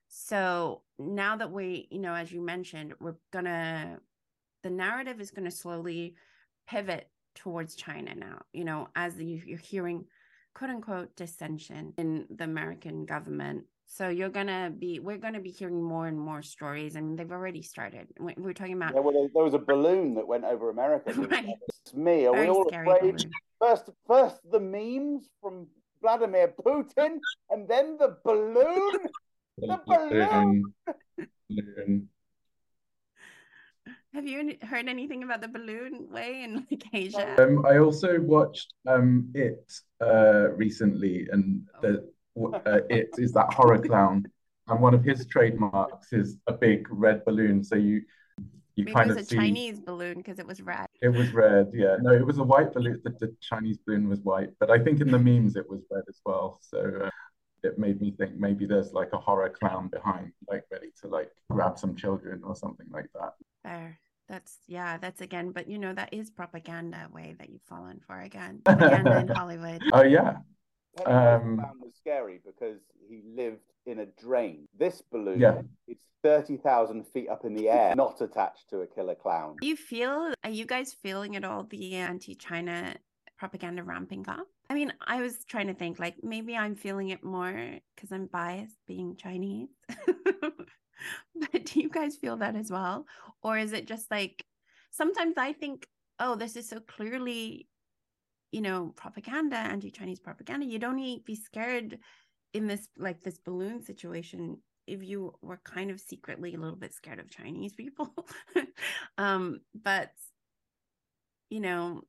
So 0.09 0.83
now 0.99 1.37
that 1.37 1.51
we, 1.51 1.89
you 1.91 1.99
know, 1.99 2.15
as 2.15 2.31
you 2.31 2.41
mentioned, 2.41 2.95
we're 3.01 3.17
gonna 3.33 3.99
the 4.63 4.71
narrative 4.71 5.21
is 5.21 5.31
gonna 5.31 5.51
slowly 5.51 6.15
pivot 6.69 7.09
towards 7.35 7.75
China 7.75 8.15
now, 8.15 8.43
you 8.53 8.65
know, 8.65 8.89
as 8.95 9.19
you're 9.19 9.59
hearing 9.59 10.05
quote 10.55 10.71
unquote 10.71 11.17
dissension 11.17 11.95
in 11.97 12.27
the 12.31 12.45
American 12.45 13.05
government 13.05 13.65
so 13.87 14.09
you're 14.09 14.31
gonna 14.31 14.71
be, 14.77 15.01
we're 15.01 15.19
gonna 15.19 15.41
be 15.41 15.51
hearing 15.51 15.83
more 15.83 16.07
and 16.07 16.19
more 16.19 16.43
stories. 16.43 16.97
I 16.97 17.01
mean, 17.01 17.17
they've 17.17 17.31
already 17.31 17.63
started. 17.63 18.09
We're 18.19 18.53
talking 18.53 18.75
about. 18.75 18.95
Yeah, 18.95 19.01
well, 19.01 19.29
there 19.35 19.45
was 19.45 19.55
a 19.55 19.59
balloon 19.59 20.15
that 20.15 20.27
went 20.27 20.45
over 20.45 20.71
America. 20.71 21.13
right. 21.31 21.49
It's 21.85 21.95
me. 21.95 22.27
Are 22.27 22.35
Very 22.35 22.47
we 22.47 22.51
all 22.51 22.69
afraid? 22.69 23.01
Balloon. 23.01 23.19
First, 23.61 23.91
first 24.07 24.37
the 24.51 24.61
memes 24.61 25.29
from 25.41 25.67
Vladimir 26.01 26.53
Putin, 26.65 27.19
and 27.51 27.69
then 27.69 27.97
the 27.99 28.17
balloon. 28.25 28.99
the 29.59 29.81
balloon. 29.87 30.75
balloon. 31.49 32.09
Have 34.15 34.27
you 34.27 34.57
heard 34.63 34.89
anything 34.89 35.23
about 35.23 35.41
the 35.41 35.49
balloon 35.49 36.07
Wei 36.11 36.45
in 36.45 36.67
like 36.71 36.85
Asia? 36.93 37.43
Um, 37.43 37.65
I 37.65 37.79
also 37.79 38.21
watched 38.21 38.75
um, 38.87 39.31
it 39.35 39.73
uh, 40.03 40.51
recently, 40.51 41.29
and 41.33 41.63
the 41.81 42.11
uh, 42.37 42.81
it 42.89 43.11
is 43.19 43.33
that 43.33 43.53
horror 43.53 43.79
clown, 43.79 44.27
and 44.69 44.81
one 44.81 44.95
of 44.95 45.05
his 45.05 45.27
trademarks 45.27 46.13
is 46.13 46.37
a 46.47 46.53
big 46.53 46.87
red 46.91 47.25
balloon. 47.25 47.63
So 47.63 47.77
you 47.77 48.03
you 48.75 48.85
Maybe 48.85 48.95
kind 48.95 49.11
it 49.11 49.15
was 49.15 49.17
of 49.19 49.27
a 49.27 49.27
see 49.27 49.37
Chinese 49.37 49.81
balloon 49.81 50.17
because 50.17 50.39
it 50.39 50.47
was 50.47 50.63
red. 50.63 50.87
It 51.03 51.11
was 51.11 51.33
red, 51.33 51.71
yeah. 51.75 51.97
No, 52.01 52.13
it 52.13 52.25
was 52.25 52.39
a 52.39 52.43
white 52.43 52.73
balloon. 52.73 53.01
The, 53.05 53.11
the 53.11 53.37
Chinese 53.41 53.79
balloon 53.87 54.09
was 54.09 54.21
white, 54.21 54.51
but 54.59 54.71
I 54.71 54.79
think 54.79 55.01
in 55.01 55.11
the 55.11 55.19
memes 55.19 55.57
it 55.57 55.69
was 55.69 55.83
red 55.91 56.05
as 56.09 56.21
well. 56.25 56.59
So 56.63 57.03
uh, 57.05 57.11
it 57.63 57.79
made 57.79 58.01
me 58.01 58.13
think 58.13 58.37
maybe 58.37 58.65
there's 58.65 58.93
like 58.93 59.11
a 59.13 59.19
horror 59.19 59.51
clown 59.51 59.89
behind, 59.89 60.33
like 60.49 60.65
ready 60.71 60.91
to 61.03 61.09
like 61.09 61.31
grab 61.51 61.79
some 61.79 61.95
children 61.95 62.43
or 62.45 62.57
something 62.57 62.87
like 62.91 63.07
that. 63.15 63.35
Fair. 63.63 63.99
That's 64.29 64.57
yeah, 64.67 64.97
that's 64.97 65.21
again, 65.21 65.51
but 65.51 65.69
you 65.69 65.79
know 65.79 65.93
that 65.93 66.09
is 66.13 66.31
propaganda 66.31 67.09
Wei 67.13 67.35
that 67.39 67.51
you've 67.51 67.63
fallen 67.69 68.01
for 68.07 68.21
again. 68.21 68.63
Propaganda 68.65 69.19
in 69.19 69.29
Hollywood. 69.29 69.83
Oh 69.93 70.03
yeah, 70.03 70.37
um, 71.07 71.57
was 71.81 71.95
scary 71.97 72.41
because 72.45 72.81
he 73.09 73.23
lived 73.35 73.61
in 73.87 74.01
a 74.01 74.07
drain. 74.07 74.69
This 74.79 75.03
balloon 75.11 75.41
yeah. 75.41 75.63
it's 75.89 76.05
30,000 76.23 77.07
feet 77.07 77.29
up 77.29 77.45
in 77.45 77.55
the 77.55 77.69
air, 77.69 77.95
not 77.97 78.21
attached 78.21 78.71
to 78.71 78.81
a 78.81 78.87
killer 78.87 79.15
clown. 79.15 79.57
Do 79.61 79.67
you 79.67 79.77
feel, 79.77 80.33
are 80.45 80.51
you 80.51 80.67
guys 80.67 80.93
feeling 80.93 81.37
at 81.37 81.45
all 81.45 81.65
the 81.65 81.97
anti 81.97 82.35
China 82.35 82.95
propaganda 83.39 83.83
ramping 83.83 84.29
up? 84.29 84.47
I 84.71 84.75
mean, 84.75 84.93
I 85.07 85.21
was 85.21 85.45
trying 85.45 85.67
to 85.67 85.75
think 85.75 85.99
like 85.99 86.17
maybe 86.23 86.57
I'm 86.57 86.75
feeling 86.75 87.11
it 87.11 87.25
more 87.25 87.79
because 87.95 88.13
I'm 88.13 88.27
biased 88.27 88.77
being 88.87 89.17
Chinese. 89.17 89.69
but 91.35 91.65
do 91.65 91.81
you 91.81 91.91
guys 91.91 92.17
feel 92.17 92.37
that 92.39 92.57
as 92.57 92.71
well? 92.71 93.07
Or 93.43 93.59
is 93.59 93.73
it 93.73 93.87
just 93.87 94.11
like 94.11 94.45
sometimes 94.91 95.35
I 95.37 95.53
think, 95.53 95.89
oh, 96.21 96.37
this 96.37 96.57
is 96.57 96.69
so 96.69 96.81
clearly, 96.81 97.67
you 98.53 98.61
know, 98.61 98.93
propaganda, 98.97 99.57
anti 99.57 99.91
Chinese 99.91 100.21
propaganda. 100.21 100.67
You 100.67 100.79
don't 100.79 100.97
need 100.97 101.25
be 101.25 101.35
scared 101.35 101.99
in 102.53 102.67
this 102.67 102.87
like 102.99 103.23
this 103.23 103.39
balloon 103.39 103.83
situation 103.83 104.59
if 104.87 105.03
you 105.03 105.33
were 105.41 105.61
kind 105.65 105.91
of 105.91 106.01
secretly 106.01 106.55
a 106.55 106.59
little 106.59 106.77
bit 106.77 106.93
scared 106.93 107.19
of 107.19 107.31
Chinese 107.31 107.73
people. 107.73 108.15
um, 109.19 109.61
but 109.75 110.11
you 111.51 111.61
know, 111.61 112.03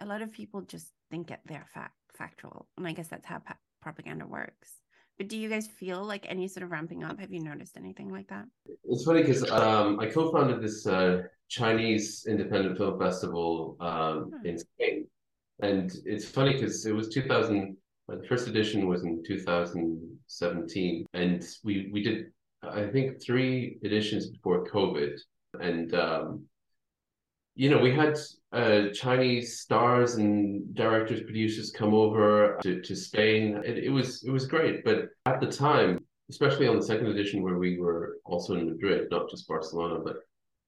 a 0.00 0.06
lot 0.06 0.22
of 0.22 0.32
people 0.32 0.60
just 0.62 0.92
think 1.10 1.30
it 1.30 1.40
they're 1.46 1.66
fact 1.72 1.94
factual, 2.14 2.68
and 2.76 2.86
I 2.86 2.92
guess 2.92 3.08
that's 3.08 3.26
how 3.26 3.38
pa- 3.38 3.56
propaganda 3.80 4.26
works. 4.26 4.80
But 5.16 5.28
do 5.28 5.36
you 5.36 5.50
guys 5.50 5.66
feel 5.66 6.02
like 6.02 6.24
any 6.28 6.48
sort 6.48 6.64
of 6.64 6.70
ramping 6.70 7.04
up? 7.04 7.20
Have 7.20 7.30
you 7.30 7.42
noticed 7.42 7.76
anything 7.76 8.10
like 8.10 8.28
that? 8.28 8.46
It's 8.84 9.04
funny 9.04 9.20
because 9.20 9.50
um, 9.50 10.00
I 10.00 10.06
co-founded 10.06 10.62
this 10.62 10.86
uh, 10.86 11.24
Chinese 11.48 12.24
independent 12.26 12.78
film 12.78 12.98
festival 12.98 13.76
um, 13.80 14.30
hmm. 14.32 14.46
in 14.46 14.56
Spain, 14.56 14.99
and 15.62 15.92
it's 16.04 16.24
funny 16.24 16.54
because 16.54 16.86
it 16.86 16.94
was 16.94 17.08
2000. 17.08 17.76
The 18.08 18.26
first 18.28 18.48
edition 18.48 18.88
was 18.88 19.04
in 19.04 19.22
2017, 19.24 21.06
and 21.14 21.46
we 21.62 21.90
we 21.92 22.02
did 22.02 22.26
I 22.62 22.86
think 22.86 23.22
three 23.22 23.78
editions 23.82 24.28
before 24.30 24.66
COVID, 24.66 25.18
and 25.60 25.94
um, 25.94 26.44
you 27.54 27.68
know, 27.68 27.78
we 27.78 27.94
had 27.94 28.18
uh, 28.52 28.88
Chinese 28.94 29.60
stars 29.60 30.14
and 30.14 30.74
directors, 30.74 31.22
producers 31.22 31.70
come 31.70 31.94
over 31.94 32.58
to, 32.62 32.80
to 32.80 32.96
Spain. 32.96 33.60
It, 33.64 33.78
it 33.78 33.90
was 33.90 34.22
it 34.24 34.30
was 34.30 34.46
great, 34.46 34.84
but 34.84 35.08
at 35.26 35.40
the 35.40 35.50
time, 35.50 36.04
especially 36.30 36.68
on 36.68 36.76
the 36.76 36.82
second 36.82 37.08
edition 37.08 37.42
where 37.42 37.58
we 37.58 37.78
were 37.78 38.18
also 38.24 38.54
in 38.54 38.66
Madrid, 38.66 39.08
not 39.10 39.28
just 39.28 39.48
Barcelona, 39.48 40.00
but 40.02 40.16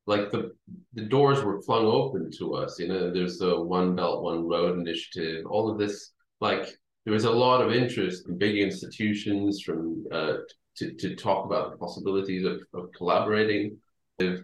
like 0.06 0.30
the 0.30 0.52
the 0.94 1.02
doors 1.02 1.42
were 1.42 1.62
flung 1.62 1.84
open 1.86 2.30
to 2.38 2.54
us. 2.54 2.78
You 2.78 2.88
know, 2.88 3.12
there's 3.12 3.38
the 3.38 3.60
One 3.60 3.94
Belt 3.94 4.22
One 4.22 4.46
Road 4.46 4.78
initiative, 4.78 5.46
all 5.46 5.70
of 5.70 5.78
this. 5.78 6.12
Like 6.40 6.68
there 7.04 7.14
was 7.14 7.24
a 7.24 7.30
lot 7.30 7.62
of 7.62 7.72
interest 7.72 8.26
from 8.26 8.38
big 8.38 8.58
institutions 8.58 9.60
from 9.60 10.04
uh, 10.12 10.34
to 10.76 10.92
to 10.94 11.14
talk 11.14 11.46
about 11.46 11.70
the 11.70 11.76
possibilities 11.78 12.44
of, 12.44 12.60
of 12.74 12.90
collaborating. 12.96 13.78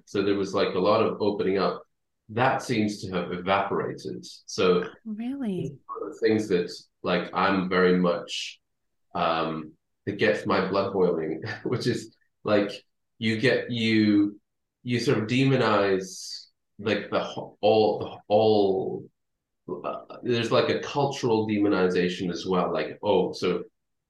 So 0.07 0.23
there 0.23 0.35
was 0.35 0.55
like 0.55 0.75
a 0.75 0.79
lot 0.79 1.03
of 1.03 1.21
opening 1.21 1.59
up 1.59 1.83
that 2.31 2.63
seems 2.63 3.01
to 3.03 3.11
have 3.13 3.33
evaporated. 3.33 4.27
So 4.47 4.85
really, 5.05 5.77
things 6.21 6.49
that 6.49 6.71
like 7.03 7.31
I'm 7.33 7.69
very 7.69 7.99
much 7.99 8.61
um 9.15 9.73
that 10.07 10.19
gets 10.19 10.47
my 10.47 10.69
blood 10.69 10.93
boiling, 10.93 11.43
which 11.65 11.87
is 11.87 12.15
like 12.45 12.71
you 13.19 13.41
get 13.41 13.71
you 13.71 14.39
you 14.83 14.99
sort 14.99 15.19
of 15.19 15.25
demonize 15.25 16.47
like 16.79 17.11
the 17.11 17.23
all 17.61 17.99
the 17.99 18.17
all 18.29 19.05
uh, 19.85 20.01
there's 20.23 20.51
like 20.51 20.69
a 20.69 20.81
cultural 20.81 21.47
demonization 21.47 22.31
as 22.31 22.47
well 22.47 22.73
like 22.73 22.99
oh 23.03 23.33
so 23.33 23.63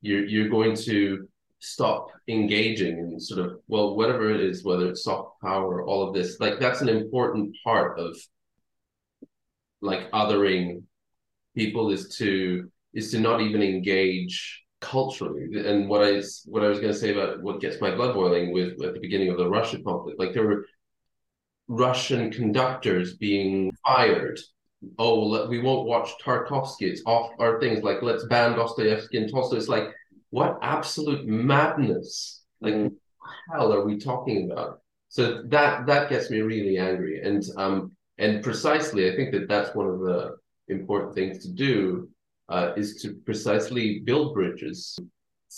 you're 0.02 0.24
you're 0.26 0.48
going 0.48 0.76
to 0.76 1.26
stop 1.60 2.08
engaging 2.28 2.98
and 2.98 3.20
sort 3.22 3.44
of 3.44 3.58
well 3.66 3.96
whatever 3.96 4.30
it 4.30 4.40
is 4.40 4.64
whether 4.64 4.88
it's 4.88 5.02
soft 5.02 5.40
power 5.42 5.84
all 5.84 6.06
of 6.06 6.14
this 6.14 6.38
like 6.38 6.60
that's 6.60 6.80
an 6.80 6.88
important 6.88 7.54
part 7.64 7.98
of 7.98 8.16
like 9.80 10.10
othering 10.12 10.82
people 11.56 11.90
is 11.90 12.16
to 12.16 12.70
is 12.94 13.10
to 13.10 13.18
not 13.18 13.40
even 13.40 13.62
engage 13.62 14.62
culturally. 14.80 15.66
And 15.66 15.88
what 15.88 16.02
i 16.02 16.22
what 16.46 16.62
i 16.62 16.68
was 16.68 16.78
going 16.78 16.92
to 16.92 16.98
say 16.98 17.12
about 17.12 17.42
what 17.42 17.60
gets 17.60 17.80
my 17.80 17.94
blood 17.94 18.14
boiling 18.14 18.52
with 18.52 18.82
at 18.82 18.94
the 18.94 19.00
beginning 19.00 19.28
of 19.28 19.36
the 19.36 19.48
russia 19.48 19.78
conflict 19.82 20.18
like 20.18 20.32
there 20.32 20.46
were 20.46 20.66
russian 21.66 22.30
conductors 22.30 23.16
being 23.16 23.70
fired. 23.86 24.38
Oh 24.98 25.48
we 25.48 25.60
won't 25.60 25.88
watch 25.88 26.10
tarkovsky. 26.24 26.82
It's 26.82 27.02
off 27.06 27.32
our 27.38 27.60
things. 27.60 27.82
Like 27.82 28.02
let's 28.02 28.24
ban 28.26 28.56
dostoevsky 28.56 29.18
and 29.18 29.30
tolstoy. 29.30 29.56
It's 29.56 29.68
like 29.68 29.88
what 30.30 30.58
absolute 30.62 31.26
madness? 31.26 32.42
Like 32.60 32.74
mm. 32.74 32.94
hell 33.52 33.72
are 33.72 33.84
we 33.84 33.98
talking 33.98 34.50
about? 34.50 34.80
So 35.08 35.42
that 35.46 35.86
that 35.86 36.08
gets 36.08 36.30
me 36.30 36.40
really 36.40 36.78
angry. 36.78 37.20
And 37.22 37.42
um 37.56 37.92
and 38.18 38.42
precisely 38.42 39.10
i 39.10 39.16
think 39.16 39.32
that 39.32 39.48
that's 39.48 39.74
one 39.74 39.86
of 39.86 40.00
the 40.00 40.36
important 40.68 41.14
things 41.14 41.42
to 41.44 41.52
do 41.52 42.08
uh, 42.48 42.72
is 42.76 43.00
to 43.02 43.14
precisely 43.24 44.00
build 44.00 44.34
bridges 44.34 44.98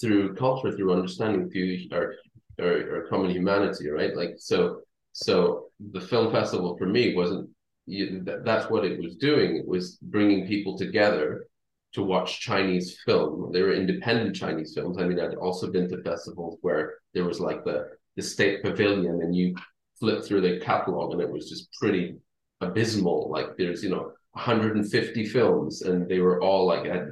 through 0.01 0.35
culture 0.35 0.73
through 0.73 0.93
understanding 0.93 1.51
through 1.51 1.79
our, 1.93 2.15
our, 2.61 2.97
our 2.97 3.07
common 3.09 3.31
humanity 3.31 3.89
right 3.89 4.17
like 4.17 4.35
so 4.39 4.81
so 5.13 5.67
the 5.93 6.01
film 6.01 6.31
festival 6.31 6.77
for 6.77 6.87
me 6.87 7.15
wasn't 7.15 7.49
you, 7.87 8.23
that, 8.23 8.45
that's 8.45 8.71
what 8.71 8.85
it 8.85 9.01
was 9.01 9.17
doing 9.17 9.57
it 9.57 9.67
was 9.67 9.97
bringing 10.03 10.47
people 10.47 10.79
together 10.79 11.47
to 11.93 12.03
watch 12.03 12.41
Chinese 12.41 12.99
film. 13.05 13.51
They 13.53 13.63
were 13.63 13.73
independent 13.73 14.37
Chinese 14.37 14.75
films. 14.75 14.99
I 14.99 15.05
mean, 15.05 15.19
I'd 15.19 15.35
also 15.35 15.71
been 15.71 15.89
to 15.89 16.03
festivals 16.03 16.59
where 16.63 16.95
there 17.15 17.25
was 17.25 17.41
like 17.41 17.65
the 17.65 17.89
the 18.17 18.23
state 18.23 18.63
pavilion, 18.63 19.23
and 19.23 19.35
you 19.35 19.55
flip 19.99 20.25
through 20.25 20.41
the 20.43 20.61
catalog, 20.61 21.13
and 21.13 21.21
it 21.21 21.31
was 21.31 21.49
just 21.49 21.73
pretty 21.81 22.17
abysmal. 22.61 23.31
Like 23.31 23.57
there's 23.57 23.83
you 23.83 23.91
know 23.91 24.13
150 24.33 25.27
films, 25.27 25.83
and 25.83 26.09
they 26.09 26.21
were 26.21 26.41
all 26.41 26.67
like 26.67 26.87
I'd 26.91 27.09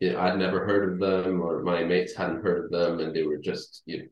you 0.00 0.12
know, 0.12 0.20
I'd 0.20 0.38
never 0.38 0.64
heard 0.64 0.92
of 0.92 0.98
them, 1.00 1.40
or 1.40 1.62
my 1.62 1.82
mates 1.82 2.14
hadn't 2.14 2.42
heard 2.42 2.64
of 2.64 2.70
them, 2.70 3.00
and 3.00 3.14
they 3.14 3.24
were 3.24 3.38
just 3.38 3.82
you 3.86 3.98
know, 3.98 4.04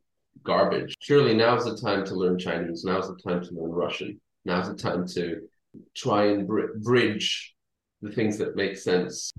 garbage. 0.43 0.95
Surely 1.01 1.34
now's 1.34 1.64
the 1.64 1.76
time 1.76 2.05
to 2.07 2.14
learn 2.14 2.39
Chinese. 2.39 2.84
Now's 2.84 3.09
the 3.09 3.16
time 3.22 3.43
to 3.45 3.55
learn 3.55 3.70
Russian. 3.70 4.20
Now's 4.45 4.68
the 4.68 4.74
time 4.74 5.07
to 5.09 5.49
try 5.95 6.26
and 6.26 6.47
br- 6.47 6.78
bridge 6.82 7.55
the 8.03 8.11
things 8.11 8.39
that 8.39 8.57
make 8.57 8.76
sense 8.76 9.32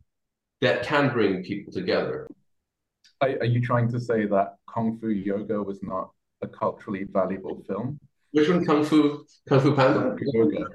that 0.62 0.84
can 0.84 1.10
bring 1.10 1.44
people 1.44 1.72
together. 1.72 2.28
Are, 3.22 3.30
are 3.30 3.46
you 3.46 3.62
trying 3.62 3.90
to 3.92 4.00
say 4.00 4.26
that 4.26 4.56
Kung 4.74 4.98
Fu 5.00 5.10
Yoga 5.10 5.62
was 5.62 5.82
not 5.84 6.12
a 6.42 6.48
culturally 6.48 7.06
valuable 7.10 7.64
film? 7.68 8.00
Which 8.32 8.50
one? 8.50 8.66
Kung 8.66 8.84
Fu 8.84 9.26
Kung 9.48 9.60
Fu 9.60 9.76
Panda? 9.76 10.16
Yoga. 10.34 10.68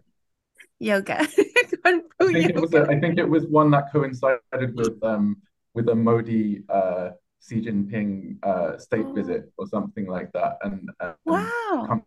Yoga. 0.79 1.29
I 1.85 2.01
think. 2.20 2.51
It 2.51 2.61
was 2.61 2.74
a, 2.74 2.83
I 2.89 3.01
think 3.01 3.18
it 3.18 3.28
was 3.28 3.47
one 3.47 3.70
that 3.72 3.93
coincided 3.93 4.41
with 4.74 5.03
um 5.03 5.37
with 5.74 5.89
a 5.89 5.95
Modi 5.95 6.62
uh 6.68 7.11
Xi 7.47 7.61
Jinping 7.61 8.39
uh, 8.45 8.78
state 8.78 9.07
oh. 9.07 9.12
visit 9.12 9.53
or 9.59 9.66
something 9.66 10.07
like 10.07 10.30
that, 10.33 10.59
and 10.62 10.89
um, 11.01 11.14
wow, 11.24 12.03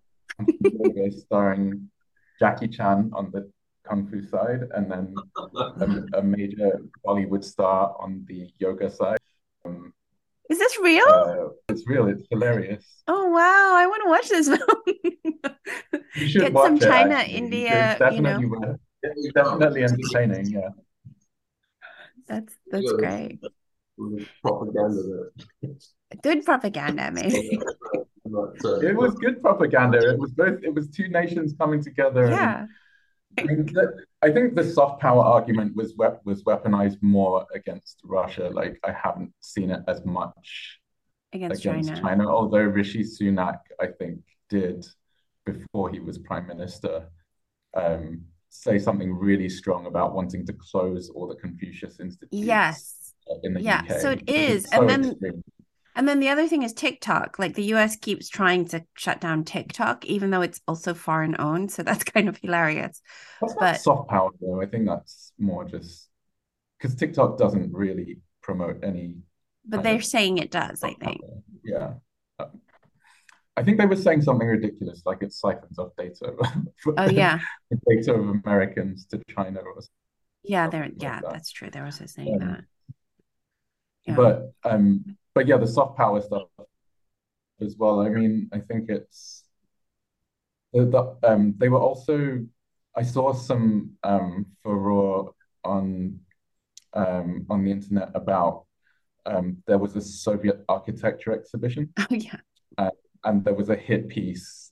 starring 1.10 1.90
Jackie 2.40 2.70
Chan 2.70 3.12
on 3.14 3.32
the 3.32 3.52
kung 3.84 4.08
fu 4.08 4.22
side, 4.22 4.62
and 4.74 4.90
then 4.90 5.14
a, 5.58 6.20
a, 6.20 6.24
major 6.24 6.80
Bollywood 7.06 7.44
star 7.44 7.96
on 8.00 8.26
the 8.28 8.50
yoga 8.60 8.90
side. 8.90 9.20
Um, 9.66 9.94
Is 10.50 10.58
this 10.58 10.80
real? 10.80 11.06
Uh, 11.08 11.50
it's 11.70 11.86
real. 11.86 12.08
It's 12.08 12.24
hilarious. 12.32 13.04
Oh 13.08 13.28
wow! 13.30 13.74
I 13.76 13.88
want 13.88 14.04
to 14.04 14.10
watch 14.10 14.30
this 14.30 14.48
film. 14.56 16.04
you 16.16 16.28
should 16.30 16.42
Get 16.42 16.54
watch 16.54 16.66
some 16.66 16.78
it, 16.78 16.82
China, 16.82 17.16
actually. 17.16 17.36
India. 17.36 17.98
you 18.12 18.22
know, 18.22 18.78
it's 19.16 19.34
definitely 19.34 19.84
entertaining. 19.84 20.48
Yeah. 20.48 20.70
That's 22.28 22.56
that's 22.72 22.92
great. 22.94 23.40
Propaganda. 24.42 25.30
Good 26.22 26.46
propaganda, 26.46 27.12
maybe. 27.12 27.60
it 28.26 28.96
was 28.96 29.16
good 29.16 29.42
propaganda. 29.42 29.98
It 29.98 30.20
was 30.20 30.32
both. 30.32 30.64
It 30.64 30.74
was 30.74 30.90
two 30.90 31.08
nations 31.08 31.54
coming 31.58 31.82
together. 31.82 32.28
Yeah. 32.28 32.66
And, 33.38 33.50
I, 33.50 33.54
mean, 33.54 33.76
I 34.22 34.32
think 34.32 34.56
the 34.56 34.64
soft 34.64 35.02
power 35.02 35.24
argument 35.24 35.76
was 35.76 35.94
was 36.24 36.44
weaponized 36.44 37.02
more 37.02 37.46
against 37.54 38.02
Russia. 38.04 38.50
Like 38.52 38.80
I 38.84 38.92
haven't 38.92 39.34
seen 39.42 39.72
it 39.72 39.82
as 39.88 40.06
much 40.06 40.80
against, 41.34 41.64
against 41.64 41.90
China. 41.90 42.02
China. 42.02 42.30
Although 42.30 42.64
Rishi 42.64 43.04
Sunak, 43.04 43.60
I 43.80 43.88
think, 43.88 44.22
did 44.50 44.86
before 45.46 45.90
he 45.90 46.00
was 46.00 46.18
prime 46.18 46.48
minister, 46.48 47.10
um, 47.76 48.22
say 48.62 48.80
something 48.80 49.14
really 49.14 49.50
strong 49.50 49.86
about 49.86 50.14
wanting 50.14 50.46
to 50.46 50.54
close 50.54 51.10
all 51.10 51.28
the 51.28 51.36
Confucius 51.36 52.00
institutes. 52.00 52.30
Yes. 52.32 53.14
In 53.44 53.54
the 53.54 53.62
yeah, 53.62 53.82
UK. 53.90 54.00
so 54.00 54.12
it 54.12 54.30
is, 54.30 54.66
so 54.70 54.82
and 54.82 54.90
then 54.90 55.12
extreme. 55.12 55.44
And 55.96 56.08
then 56.10 56.20
the 56.20 56.30
other 56.30 56.48
thing 56.48 56.64
is 56.64 56.74
TikTok. 56.74 57.40
Like 57.40 57.56
the 57.56 57.74
US 57.76 57.96
keeps 57.96 58.28
trying 58.28 58.68
to 58.70 58.84
shut 58.96 59.22
down 59.22 59.46
TikTok, 59.46 60.06
even 60.06 60.30
though 60.30 60.42
it's 60.42 60.60
also 60.68 60.94
foreign 60.94 61.36
owned. 61.40 61.72
So 61.72 61.84
that's 61.84 62.04
kind 62.16 62.28
of 62.28 62.38
hilarious. 62.38 63.02
That's 63.42 63.56
but 63.58 63.82
soft 63.82 64.10
power, 64.10 64.30
though. 64.42 64.62
I 64.62 64.66
think 64.66 64.86
that's 64.86 65.32
more 65.40 65.64
just 65.64 66.10
because 66.78 66.96
TikTok 66.96 67.38
doesn't 67.38 67.74
really 67.74 68.18
promote 68.42 68.84
any. 68.84 69.16
But 69.66 69.84
they're 69.84 70.02
saying 70.02 70.38
it 70.38 70.52
does, 70.52 70.84
I 70.84 70.94
think. 70.94 71.22
Power. 71.22 71.42
Yeah. 71.64 71.94
I 73.58 73.64
think 73.64 73.78
they 73.78 73.86
were 73.86 73.96
saying 73.96 74.22
something 74.22 74.48
ridiculous, 74.48 75.02
like 75.06 75.22
it 75.22 75.32
siphons 75.32 75.80
off 75.80 75.92
data. 75.98 76.34
oh 76.98 77.10
yeah, 77.10 77.40
data 77.88 78.14
of 78.14 78.30
Americans 78.30 79.06
to 79.08 79.22
China 79.30 79.62
or 79.62 79.82
yeah, 80.44 80.68
they're 80.68 80.90
yeah, 80.98 81.22
that's 81.30 81.52
true. 81.52 81.70
They're 81.72 81.86
also 81.86 82.06
saying 82.06 82.42
um, 82.42 82.48
that. 82.48 82.64
yeah. 84.06 84.16
but 84.16 84.52
um, 84.64 85.18
but 85.34 85.48
yeah, 85.48 85.58
the 85.58 85.68
soft 85.68 85.98
power 85.98 86.22
stuff 86.22 86.50
as 87.62 87.76
well. 87.78 88.02
I 88.02 88.10
mean, 88.10 88.50
I 88.54 88.60
think 88.60 88.90
it's 88.90 89.44
the, 90.74 90.86
the 90.86 91.30
um 91.30 91.56
they 91.58 91.70
were 91.70 91.80
also 91.80 92.46
I 92.96 93.04
saw 93.04 93.34
some 93.34 93.92
um 94.04 94.46
furore 94.62 95.34
on 95.64 96.20
um 96.94 97.46
on 97.50 97.64
the 97.64 97.72
internet 97.72 98.12
about 98.14 98.66
um 99.26 99.64
there 99.66 99.78
was 99.78 99.96
a 99.96 100.02
Soviet 100.02 100.64
architecture 100.68 101.32
exhibition. 101.32 101.94
Oh 102.00 102.06
yeah. 102.10 102.38
Uh, 102.78 102.92
and 103.26 103.44
there 103.44 103.54
was 103.54 103.70
a 103.70 103.76
hit 103.76 104.08
piece 104.08 104.72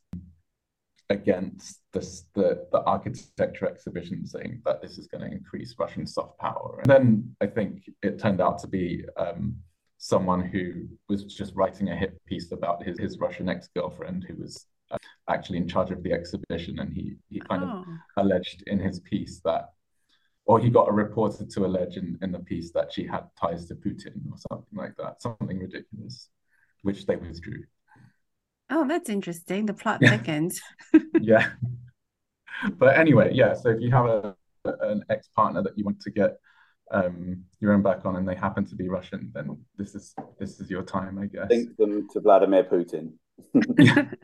against 1.09 1.81
this, 1.91 2.25
the 2.33 2.65
the 2.71 2.81
architecture 2.83 3.67
exhibition 3.67 4.25
saying 4.25 4.61
that 4.65 4.81
this 4.81 4.97
is 4.97 5.07
going 5.07 5.23
to 5.23 5.35
increase 5.35 5.75
Russian 5.77 6.07
soft 6.07 6.37
power. 6.39 6.79
And 6.81 6.89
then 6.89 7.35
I 7.41 7.47
think 7.47 7.89
it 8.01 8.19
turned 8.19 8.41
out 8.41 8.57
to 8.59 8.67
be 8.67 9.03
um, 9.17 9.55
someone 9.97 10.41
who 10.41 10.87
was 11.09 11.23
just 11.25 11.55
writing 11.55 11.89
a 11.89 11.95
hit 11.95 12.19
piece 12.25 12.51
about 12.51 12.83
his, 12.83 12.99
his 12.99 13.19
Russian 13.19 13.47
ex-girlfriend 13.49 14.25
who 14.27 14.35
was 14.35 14.65
uh, 14.91 14.97
actually 15.29 15.59
in 15.59 15.67
charge 15.67 15.91
of 15.91 16.03
the 16.03 16.11
exhibition. 16.11 16.79
And 16.79 16.93
he, 16.93 17.15
he 17.29 17.39
kind 17.39 17.63
oh. 17.63 17.67
of 17.67 17.85
alleged 18.17 18.63
in 18.67 18.79
his 18.79 18.99
piece 18.99 19.39
that, 19.45 19.69
or 20.45 20.59
he 20.59 20.69
got 20.69 20.89
a 20.89 20.91
reporter 20.91 21.45
to 21.45 21.65
allege 21.65 21.95
in, 21.97 22.17
in 22.21 22.31
the 22.31 22.39
piece 22.39 22.71
that 22.73 22.91
she 22.91 23.05
had 23.05 23.23
ties 23.39 23.65
to 23.67 23.75
Putin 23.75 24.29
or 24.29 24.37
something 24.49 24.77
like 24.77 24.95
that, 24.97 25.21
something 25.21 25.59
ridiculous, 25.59 26.29
which 26.81 27.05
they 27.05 27.15
withdrew. 27.15 27.63
Oh, 28.75 28.87
that's 28.87 29.07
interesting. 29.07 29.67
The 29.67 29.73
plot 29.75 29.99
yeah. 30.01 30.17
thickens. 30.17 30.59
yeah. 31.21 31.49
But 32.77 32.97
anyway, 32.97 33.31
yeah. 33.33 33.53
So 33.53 33.69
if 33.69 33.79
you 33.79 33.91
have 33.91 34.05
a 34.05 34.35
an 34.65 35.03
ex 35.09 35.27
partner 35.27 35.61
that 35.61 35.77
you 35.77 35.83
want 35.83 35.99
to 36.01 36.09
get 36.09 36.37
um, 36.91 37.43
your 37.59 37.73
own 37.73 37.83
back 37.83 38.05
on 38.05 38.15
and 38.15 38.27
they 38.27 38.33
happen 38.33 38.65
to 38.65 38.75
be 38.75 38.89
Russian, 38.89 39.31
then 39.35 39.57
this 39.77 39.93
is 39.93 40.15
this 40.39 40.59
is 40.59 40.71
your 40.71 40.81
time, 40.81 41.19
I 41.19 41.27
guess. 41.27 41.49
Link 41.51 41.77
them 41.77 42.07
to 42.13 42.19
Vladimir 42.19 42.63
Putin. 42.63 43.13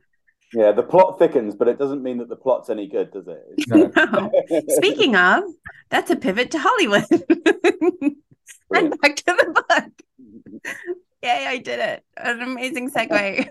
yeah, 0.53 0.71
the 0.71 0.83
plot 0.83 1.19
thickens, 1.19 1.53
but 1.53 1.67
it 1.67 1.77
doesn't 1.77 2.01
mean 2.01 2.17
that 2.17 2.29
the 2.29 2.35
plot's 2.35 2.71
any 2.71 2.87
good, 2.87 3.11
does 3.11 3.27
it? 3.27 3.43
No. 3.67 3.91
no. 3.95 4.31
Speaking 4.69 5.15
of, 5.15 5.43
that's 5.89 6.09
a 6.09 6.15
pivot 6.15 6.49
to 6.51 6.59
Hollywood. 6.59 7.05
and 8.73 8.99
back 8.99 9.15
to 9.17 9.25
the 9.25 9.63
book. 9.69 10.73
Yay, 11.22 11.45
I 11.47 11.57
did 11.57 11.80
it. 11.80 12.03
An 12.17 12.41
amazing 12.41 12.89
segue. 12.95 13.49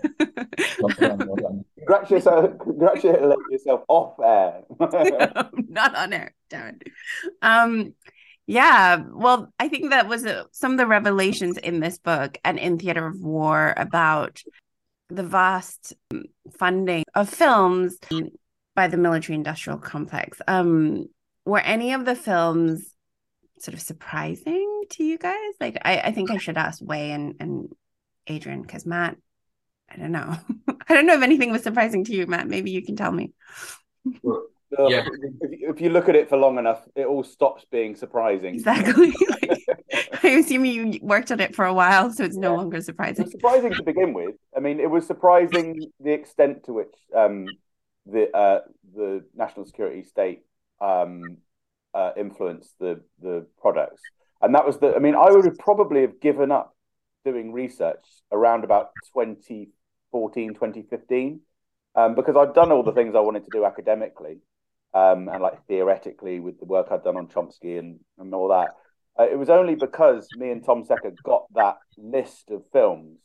well 0.79 0.89
done, 0.97 1.27
well 1.27 1.35
done. 1.35 1.65
Congratulate 1.77 2.23
yourself, 2.23 2.59
congratulate 2.59 3.37
yourself 3.49 3.81
off 3.87 4.13
air. 4.23 4.61
Not 5.69 5.95
on 5.95 6.13
air, 6.13 6.33
it. 6.51 6.83
Um, 7.41 7.93
yeah, 8.45 9.03
well, 9.11 9.51
I 9.59 9.69
think 9.69 9.89
that 9.89 10.07
was 10.07 10.25
uh, 10.25 10.43
some 10.51 10.73
of 10.73 10.77
the 10.77 10.85
revelations 10.85 11.57
in 11.57 11.79
this 11.79 11.97
book 11.97 12.37
and 12.43 12.59
in 12.59 12.77
Theater 12.77 13.07
of 13.07 13.19
War 13.21 13.73
about 13.77 14.43
the 15.09 15.23
vast 15.23 15.93
funding 16.57 17.03
of 17.15 17.29
films 17.29 17.97
by 18.75 18.87
the 18.87 18.97
military 18.97 19.35
industrial 19.35 19.79
complex. 19.79 20.39
Um, 20.47 21.07
were 21.45 21.59
any 21.59 21.93
of 21.93 22.05
the 22.05 22.15
films 22.15 22.93
sort 23.61 23.75
of 23.75 23.81
surprising 23.81 24.83
to 24.91 25.03
you 25.03 25.17
guys? 25.17 25.53
Like, 25.59 25.77
I, 25.83 25.99
I 25.99 26.11
think 26.11 26.31
I 26.31 26.37
should 26.37 26.57
ask 26.57 26.79
Wei 26.81 27.11
and, 27.11 27.35
and 27.39 27.69
Adrian 28.27 28.61
because 28.61 28.85
Matt, 28.85 29.17
I 29.89 29.97
don't 29.97 30.11
know. 30.11 30.37
I 30.87 30.93
don't 30.93 31.05
know 31.05 31.15
if 31.15 31.23
anything 31.23 31.51
was 31.51 31.63
surprising 31.63 32.03
to 32.05 32.13
you, 32.13 32.27
Matt. 32.27 32.47
Maybe 32.47 32.71
you 32.71 32.83
can 32.83 32.95
tell 32.95 33.11
me. 33.11 33.33
Well, 34.23 34.91
yeah. 34.91 35.05
If, 35.41 35.75
if, 35.75 35.81
you 35.81 35.89
look 35.89 36.09
at 36.09 36.15
it 36.15 36.29
for 36.29 36.37
long 36.37 36.57
enough, 36.57 36.81
it 36.95 37.05
all 37.05 37.23
stops 37.23 37.65
being 37.71 37.95
surprising. 37.95 38.55
Exactly. 38.55 39.13
I 40.23 40.27
assume 40.29 40.65
you 40.65 40.99
worked 41.01 41.31
on 41.31 41.39
it 41.39 41.55
for 41.55 41.65
a 41.65 41.73
while, 41.73 42.11
so 42.11 42.23
it's 42.23 42.37
no 42.37 42.55
longer 42.55 42.81
surprising. 42.81 43.25
It 43.25 43.31
surprising 43.31 43.73
to 43.73 43.83
begin 43.83 44.13
with. 44.13 44.35
I 44.55 44.59
mean, 44.59 44.79
it 44.79 44.89
was 44.89 45.07
surprising 45.07 45.91
the 45.99 46.11
extent 46.11 46.65
to 46.65 46.73
which 46.73 46.93
um, 47.15 47.47
the 48.05 48.35
uh, 48.35 48.61
the 48.95 49.25
national 49.35 49.65
security 49.65 50.03
state 50.03 50.43
um, 50.81 51.37
uh, 51.93 52.11
influenced 52.17 52.73
the 52.79 53.01
the 53.21 53.45
products, 53.61 54.01
and 54.41 54.55
that 54.55 54.65
was 54.65 54.77
the. 54.79 54.95
I 54.95 54.99
mean, 54.99 55.15
I 55.15 55.31
would 55.31 55.45
have 55.45 55.57
probably 55.57 56.01
have 56.01 56.19
given 56.19 56.51
up 56.51 56.75
doing 57.25 57.51
research 57.51 58.05
around 58.31 58.63
about 58.63 58.91
2014, 59.13 60.53
2015. 60.53 61.41
Um, 61.95 62.15
because 62.15 62.35
I'd 62.35 62.53
done 62.53 62.71
all 62.71 62.83
the 62.83 62.93
things 62.93 63.15
I 63.15 63.19
wanted 63.19 63.43
to 63.45 63.51
do 63.51 63.65
academically, 63.65 64.37
um, 64.93 65.27
and 65.27 65.41
like 65.41 65.65
theoretically 65.67 66.39
with 66.39 66.59
the 66.59 66.65
work 66.65 66.87
I'd 66.91 67.03
done 67.03 67.17
on 67.17 67.27
Chomsky 67.27 67.79
and, 67.79 67.99
and 68.17 68.33
all 68.33 68.49
that. 68.49 68.69
Uh, 69.19 69.27
it 69.29 69.37
was 69.37 69.49
only 69.49 69.75
because 69.75 70.27
me 70.37 70.51
and 70.51 70.63
Tom 70.63 70.85
Secker 70.85 71.11
got 71.23 71.45
that 71.55 71.77
list 71.97 72.51
of 72.51 72.63
films 72.71 73.19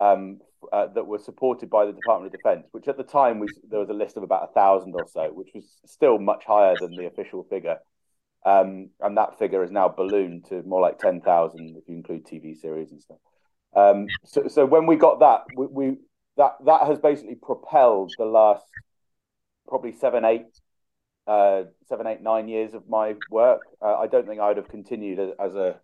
um, 0.00 0.40
uh, 0.72 0.86
that 0.88 1.06
were 1.06 1.18
supported 1.18 1.70
by 1.70 1.86
the 1.86 1.92
Department 1.92 2.34
of 2.34 2.40
Defense, 2.40 2.66
which 2.72 2.88
at 2.88 2.96
the 2.96 3.04
time 3.04 3.38
was 3.38 3.52
there 3.68 3.80
was 3.80 3.88
a 3.88 3.94
list 3.94 4.16
of 4.16 4.22
about 4.22 4.48
a 4.50 4.52
thousand 4.52 4.94
or 4.94 5.06
so, 5.06 5.30
which 5.32 5.50
was 5.54 5.64
still 5.84 6.18
much 6.18 6.44
higher 6.44 6.74
than 6.80 6.96
the 6.96 7.06
official 7.06 7.44
figure. 7.44 7.76
Um, 8.46 8.90
and 9.00 9.16
that 9.18 9.40
figure 9.40 9.64
is 9.64 9.72
now 9.72 9.88
ballooned 9.88 10.46
to 10.50 10.62
more 10.62 10.80
like 10.80 11.00
ten 11.00 11.20
thousand 11.20 11.76
if 11.76 11.88
you 11.88 11.96
include 11.96 12.24
TV 12.24 12.56
series 12.56 12.92
and 12.92 13.02
stuff. 13.02 13.18
Um, 13.74 14.06
so, 14.24 14.46
so 14.46 14.64
when 14.64 14.86
we 14.86 14.94
got 14.94 15.18
that, 15.18 15.42
we, 15.56 15.66
we 15.66 15.96
that 16.36 16.52
that 16.64 16.86
has 16.86 17.00
basically 17.00 17.34
propelled 17.34 18.12
the 18.16 18.24
last 18.24 18.64
probably 19.66 19.92
seven, 19.92 20.24
eight 20.24 20.46
uh, 21.26 21.64
seven, 21.88 22.06
eight, 22.06 22.22
nine 22.22 22.48
years 22.48 22.72
of 22.72 22.88
my 22.88 23.16
work. 23.30 23.62
Uh, 23.82 23.96
I 23.96 24.06
don't 24.06 24.28
think 24.28 24.40
I 24.40 24.48
would 24.48 24.58
have 24.58 24.68
continued 24.68 25.18
as 25.40 25.54
a 25.56 25.80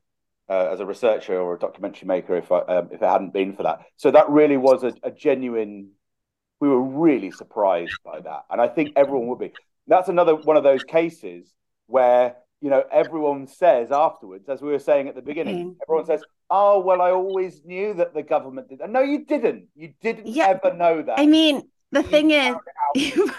uh, 0.49 0.69
as 0.73 0.81
a 0.81 0.87
researcher 0.87 1.37
or 1.37 1.55
a 1.55 1.59
documentary 1.59 2.07
maker 2.07 2.37
if 2.37 2.53
I, 2.53 2.61
um, 2.61 2.89
if 2.93 3.03
it 3.03 3.09
hadn't 3.09 3.33
been 3.33 3.57
for 3.57 3.63
that. 3.63 3.81
So 3.97 4.11
that 4.11 4.29
really 4.29 4.57
was 4.57 4.85
a, 4.85 4.93
a, 5.03 5.11
genuine. 5.11 5.91
We 6.61 6.69
were 6.69 6.83
really 6.83 7.31
surprised 7.31 7.95
by 8.05 8.21
that, 8.21 8.45
and 8.51 8.61
I 8.61 8.69
think 8.69 8.93
everyone 8.95 9.27
would 9.29 9.41
be. 9.41 9.53
That's 9.89 10.09
another 10.09 10.37
one 10.37 10.57
of 10.57 10.63
those 10.63 10.85
cases 10.85 11.53
where 11.87 12.37
you 12.63 12.71
know 12.71 12.85
everyone 12.91 13.47
says 13.49 13.91
afterwards, 13.91 14.49
as 14.49 14.63
we 14.63 14.71
were 14.71 14.79
saying 14.79 15.09
at 15.09 15.15
the 15.15 15.23
beginning, 15.23 15.71
mm. 15.71 15.77
everyone 15.87 16.07
says, 16.07 16.23
"Oh 16.49 16.81
well, 16.81 17.03
I 17.03 17.11
always 17.11 17.63
knew 17.65 17.93
that 17.95 18.15
the 18.15 18.23
government 18.23 18.69
did." 18.69 18.81
And 18.81 18.93
no, 18.93 19.01
you 19.01 19.25
didn't. 19.25 19.67
You 19.75 19.93
didn't 20.01 20.29
yeah. 20.29 20.47
ever 20.47 20.75
know 20.75 21.03
that. 21.03 21.19
I 21.19 21.27
mean, 21.27 21.63
the 21.91 22.03
you 22.03 22.09
thing 22.09 22.31
is. 22.31 22.57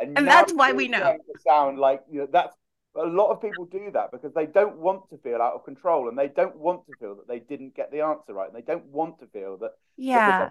And, 0.00 0.18
and 0.18 0.26
that's 0.26 0.52
why 0.52 0.72
we 0.72 0.88
know. 0.88 1.16
sound 1.46 1.78
like 1.78 2.02
you 2.10 2.20
know 2.20 2.28
that's 2.32 2.56
a 2.96 3.06
lot 3.06 3.30
of 3.30 3.40
people 3.40 3.64
do 3.66 3.90
that 3.92 4.10
because 4.10 4.34
they 4.34 4.46
don't 4.46 4.76
want 4.78 5.08
to 5.10 5.18
feel 5.18 5.40
out 5.40 5.54
of 5.54 5.64
control 5.64 6.08
and 6.08 6.18
they 6.18 6.28
don't 6.28 6.56
want 6.56 6.84
to 6.86 6.92
feel 6.98 7.14
that 7.14 7.28
they 7.28 7.38
didn't 7.38 7.74
get 7.74 7.90
the 7.92 8.00
answer 8.00 8.34
right 8.34 8.48
and 8.52 8.56
they 8.56 8.66
don't 8.66 8.84
want 8.86 9.18
to 9.20 9.26
feel 9.28 9.56
that 9.58 9.70
yeah 9.96 10.48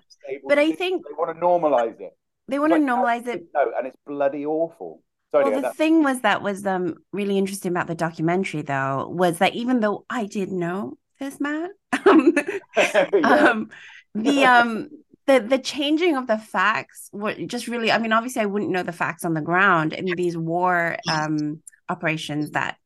but 0.48 0.58
i 0.58 0.72
think 0.72 1.06
they 1.06 1.14
want 1.14 1.36
to 1.36 1.40
normalize 1.40 2.00
it 2.00 2.18
they 2.48 2.58
want 2.58 2.72
like, 2.72 2.82
to 2.82 2.88
normalize 2.88 3.28
it 3.28 3.44
no 3.54 3.72
and 3.78 3.88
it's 3.88 3.98
bloody 4.08 4.46
awful 4.46 5.04
Sorry, 5.32 5.50
well, 5.50 5.62
the 5.62 5.74
thing 5.74 6.04
was 6.04 6.22
that 6.22 6.42
was 6.42 6.66
um 6.66 6.96
really 7.12 7.38
interesting 7.38 7.72
about 7.72 7.88
the 7.88 7.96
documentary 7.96 8.62
though 8.62 9.08
was 9.10 9.38
that 9.40 9.56
even 9.56 9.80
though 9.80 10.06
I 10.10 10.26
did 10.26 10.52
know 10.52 10.98
this 11.20 11.40
Matt, 11.40 11.72
um, 12.06 12.34
um 13.24 13.70
the 14.14 14.46
um 14.46 14.90
the 15.28 15.40
the 15.40 15.60
changing 15.60 16.18
of 16.18 16.28
the 16.28 16.38
facts 16.38 17.10
were 17.14 17.34
just 17.34 17.68
really 17.68 17.92
i 17.92 17.98
mean 17.98 18.12
obviously 18.12 18.42
i 18.42 18.46
wouldn't 18.46 18.72
know 18.72 18.84
the 18.84 18.92
facts 18.92 19.24
on 19.24 19.34
the 19.34 19.42
ground 19.42 19.94
in 19.94 20.06
these 20.16 20.36
war 20.36 20.98
um 21.08 21.62
operations 21.90 22.52
that 22.52 22.78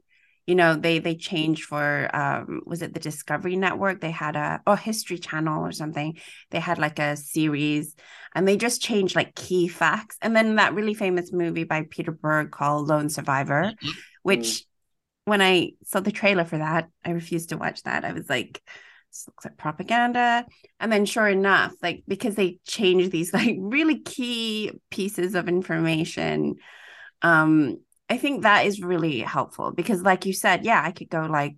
you 0.48 0.56
know 0.56 0.76
they 0.76 1.00
they 1.00 1.16
changed 1.16 1.64
for 1.64 2.10
um 2.14 2.62
was 2.66 2.82
it 2.82 2.94
the 2.94 3.00
discovery 3.00 3.56
network? 3.56 4.02
They 4.02 4.12
had 4.12 4.36
a 4.36 4.62
oh 4.68 4.76
history 4.76 5.18
channel 5.18 5.66
or 5.66 5.72
something. 5.72 6.18
They 6.52 6.60
had 6.60 6.78
like 6.78 7.00
a 7.00 7.16
series 7.16 7.96
and 8.34 8.48
they 8.48 8.58
just 8.58 8.82
changed 8.82 9.16
like 9.16 9.36
key 9.36 9.68
facts. 9.68 10.18
And 10.22 10.36
then 10.36 10.56
that 10.56 10.74
really 10.74 10.94
famous 10.94 11.32
movie 11.32 11.64
by 11.64 11.88
peter 11.90 12.12
berg 12.12 12.52
called 12.52 12.88
lone 12.88 13.10
survivor 13.10 13.64
mm-hmm. 13.64 13.90
which 14.24 14.66
when 15.26 15.42
i 15.42 15.72
saw 15.86 16.00
the 16.00 16.12
trailer 16.12 16.46
for 16.46 16.60
that 16.60 16.88
i 17.04 17.12
refused 17.12 17.50
to 17.50 17.58
watch 17.58 17.82
that. 17.84 18.06
I 18.06 18.14
was 18.14 18.30
like 18.30 18.62
This 19.12 19.28
looks 19.28 19.46
like 19.46 19.58
propaganda. 19.58 20.46
And 20.80 20.92
then 20.92 21.06
sure 21.06 21.28
enough, 21.28 21.74
like 21.82 22.04
because 22.08 22.36
they 22.36 22.60
changed 22.68 23.12
these 23.12 23.34
like 23.40 23.56
really 23.58 24.00
key 24.02 24.72
pieces 24.92 25.36
of 25.36 25.48
information, 25.48 26.56
um, 27.22 27.80
I 28.10 28.18
think 28.18 28.44
that 28.44 28.66
is 28.66 28.82
really 28.82 29.20
helpful 29.20 29.72
because 29.72 30.02
like 30.02 30.26
you 30.26 30.34
said, 30.34 30.64
yeah, 30.64 30.82
I 30.84 30.92
could 30.92 31.10
go 31.10 31.26
like, 31.26 31.56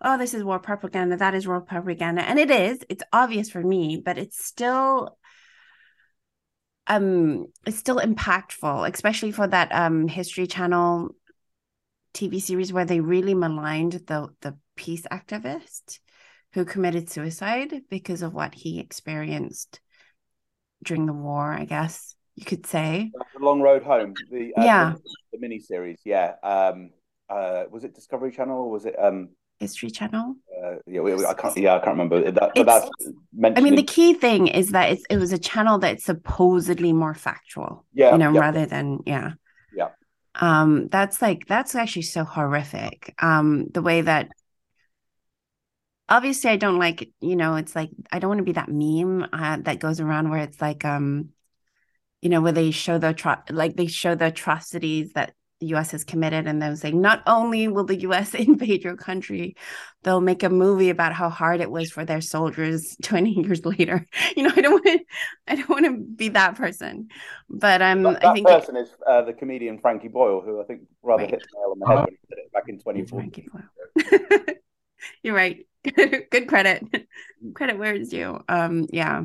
oh, 0.00 0.18
this 0.18 0.34
is 0.34 0.44
war 0.44 0.58
propaganda, 0.58 1.16
that 1.16 1.34
is 1.34 1.46
war 1.46 1.60
propaganda. 1.60 2.22
And 2.22 2.38
it 2.38 2.50
is, 2.50 2.80
it's 2.88 3.02
obvious 3.12 3.50
for 3.50 3.62
me, 3.62 4.02
but 4.04 4.18
it's 4.18 4.44
still 4.44 5.16
um 6.88 7.46
it's 7.66 7.78
still 7.78 7.98
impactful, 7.98 8.92
especially 8.92 9.32
for 9.32 9.46
that 9.46 9.72
um 9.72 10.08
history 10.08 10.46
channel 10.46 11.14
TV 12.14 12.40
series 12.40 12.72
where 12.72 12.84
they 12.84 13.00
really 13.00 13.34
maligned 13.34 13.92
the 13.92 14.28
the 14.40 14.56
peace 14.76 15.06
activist 15.10 16.00
who 16.52 16.64
committed 16.64 17.08
suicide 17.10 17.82
because 17.88 18.22
of 18.22 18.34
what 18.34 18.54
he 18.54 18.78
experienced 18.78 19.80
during 20.84 21.06
the 21.06 21.12
war, 21.12 21.52
I 21.52 21.64
guess 21.64 22.14
you 22.36 22.44
could 22.44 22.66
say. 22.66 23.10
The 23.34 23.44
Long 23.44 23.60
Road 23.60 23.82
Home, 23.82 24.14
the 24.30 24.54
uh, 24.56 24.64
yeah, 24.64 24.92
the, 24.94 25.16
the 25.32 25.38
mini 25.38 25.60
series, 25.60 25.98
yeah. 26.04 26.34
Um, 26.42 26.90
uh, 27.28 27.64
was 27.70 27.84
it 27.84 27.94
Discovery 27.94 28.32
Channel 28.32 28.58
or 28.58 28.70
was 28.70 28.84
it 28.84 28.96
um? 28.98 29.30
History 29.60 29.90
Channel. 29.90 30.34
Uh, 30.60 30.74
yeah, 30.88 31.02
I 31.28 31.34
can't. 31.34 31.56
Yeah, 31.56 31.76
I 31.76 31.78
can't 31.78 31.96
remember 31.96 32.30
that. 32.32 32.52
But 32.56 32.66
that's 32.66 32.90
I 33.44 33.60
mean, 33.60 33.76
the 33.76 33.84
key 33.84 34.12
thing 34.12 34.48
is 34.48 34.70
that 34.70 34.90
it's, 34.90 35.04
it 35.08 35.18
was 35.18 35.32
a 35.32 35.38
channel 35.38 35.78
that's 35.78 36.04
supposedly 36.04 36.92
more 36.92 37.14
factual. 37.14 37.84
Yeah, 37.94 38.12
you 38.12 38.18
know, 38.18 38.32
yeah. 38.32 38.40
rather 38.40 38.66
than 38.66 39.00
yeah. 39.06 39.32
Yeah. 39.74 39.90
Um, 40.34 40.88
that's 40.88 41.22
like 41.22 41.46
that's 41.46 41.76
actually 41.76 42.02
so 42.02 42.24
horrific. 42.24 43.14
Um, 43.20 43.66
the 43.72 43.82
way 43.82 44.00
that 44.00 44.30
obviously 46.08 46.50
I 46.50 46.56
don't 46.56 46.78
like 46.78 47.10
you 47.20 47.36
know 47.36 47.56
it's 47.56 47.76
like 47.76 47.90
I 48.10 48.18
don't 48.18 48.28
want 48.28 48.38
to 48.38 48.44
be 48.44 48.52
that 48.52 48.68
meme 48.68 49.28
uh, 49.32 49.58
that 49.62 49.78
goes 49.78 50.00
around 50.00 50.30
where 50.30 50.40
it's 50.40 50.60
like 50.60 50.84
um, 50.84 51.30
you 52.22 52.28
know, 52.30 52.40
where 52.40 52.52
they 52.52 52.70
show 52.70 52.98
the 52.98 53.12
atro- 53.14 53.42
like 53.50 53.76
they 53.76 53.86
show 53.88 54.14
the 54.14 54.26
atrocities 54.26 55.12
that 55.14 55.34
the 55.60 55.66
US 55.68 55.92
has 55.92 56.02
committed 56.04 56.46
and 56.48 56.60
they'll 56.60 56.76
say 56.76 56.90
not 56.92 57.22
only 57.26 57.68
will 57.68 57.84
the 57.84 58.00
US 58.00 58.34
invade 58.48 58.82
your 58.84 58.96
country, 58.96 59.56
they'll 60.02 60.20
make 60.20 60.42
a 60.42 60.48
movie 60.50 60.90
about 60.90 61.12
how 61.12 61.28
hard 61.28 61.60
it 61.60 61.70
was 61.70 61.90
for 61.90 62.04
their 62.04 62.20
soldiers 62.20 62.96
20 63.02 63.30
years 63.42 63.64
later. 63.66 64.06
You 64.36 64.44
know, 64.44 64.52
I 64.56 64.60
don't 64.60 64.72
want 64.72 64.86
to 64.86 64.98
I 65.48 65.56
don't 65.56 65.68
want 65.68 65.84
to 65.84 65.98
be 65.98 66.28
that 66.30 66.56
person. 66.56 67.08
But 67.50 67.82
um 67.82 68.02
that, 68.04 68.24
I 68.24 68.32
think 68.32 68.46
person 68.48 68.76
is 68.76 68.88
uh, 69.06 69.22
the 69.22 69.32
comedian 69.32 69.78
Frankie 69.78 70.08
Boyle, 70.08 70.40
who 70.40 70.60
I 70.60 70.64
think 70.64 70.82
rather 71.02 71.22
Right. 71.24 71.30
hit 71.30 71.42
the 71.42 71.58
nail 71.58 71.72
on 71.72 71.78
the 71.80 71.86
head 71.86 71.94
Uh-huh. 71.94 72.06
when 72.06 72.14
he 72.14 72.18
said 72.28 72.38
it 72.38 72.52
back 72.52 72.68
in 72.68 72.78
2014. 72.78 74.58
You're 75.22 75.34
right. 75.34 75.66
Good 75.84 76.46
credit. 76.48 76.84
credit 77.54 77.78
where 77.78 77.94
it's 77.94 78.10
due. 78.10 78.40
Um 78.48 78.86
yeah. 78.92 79.24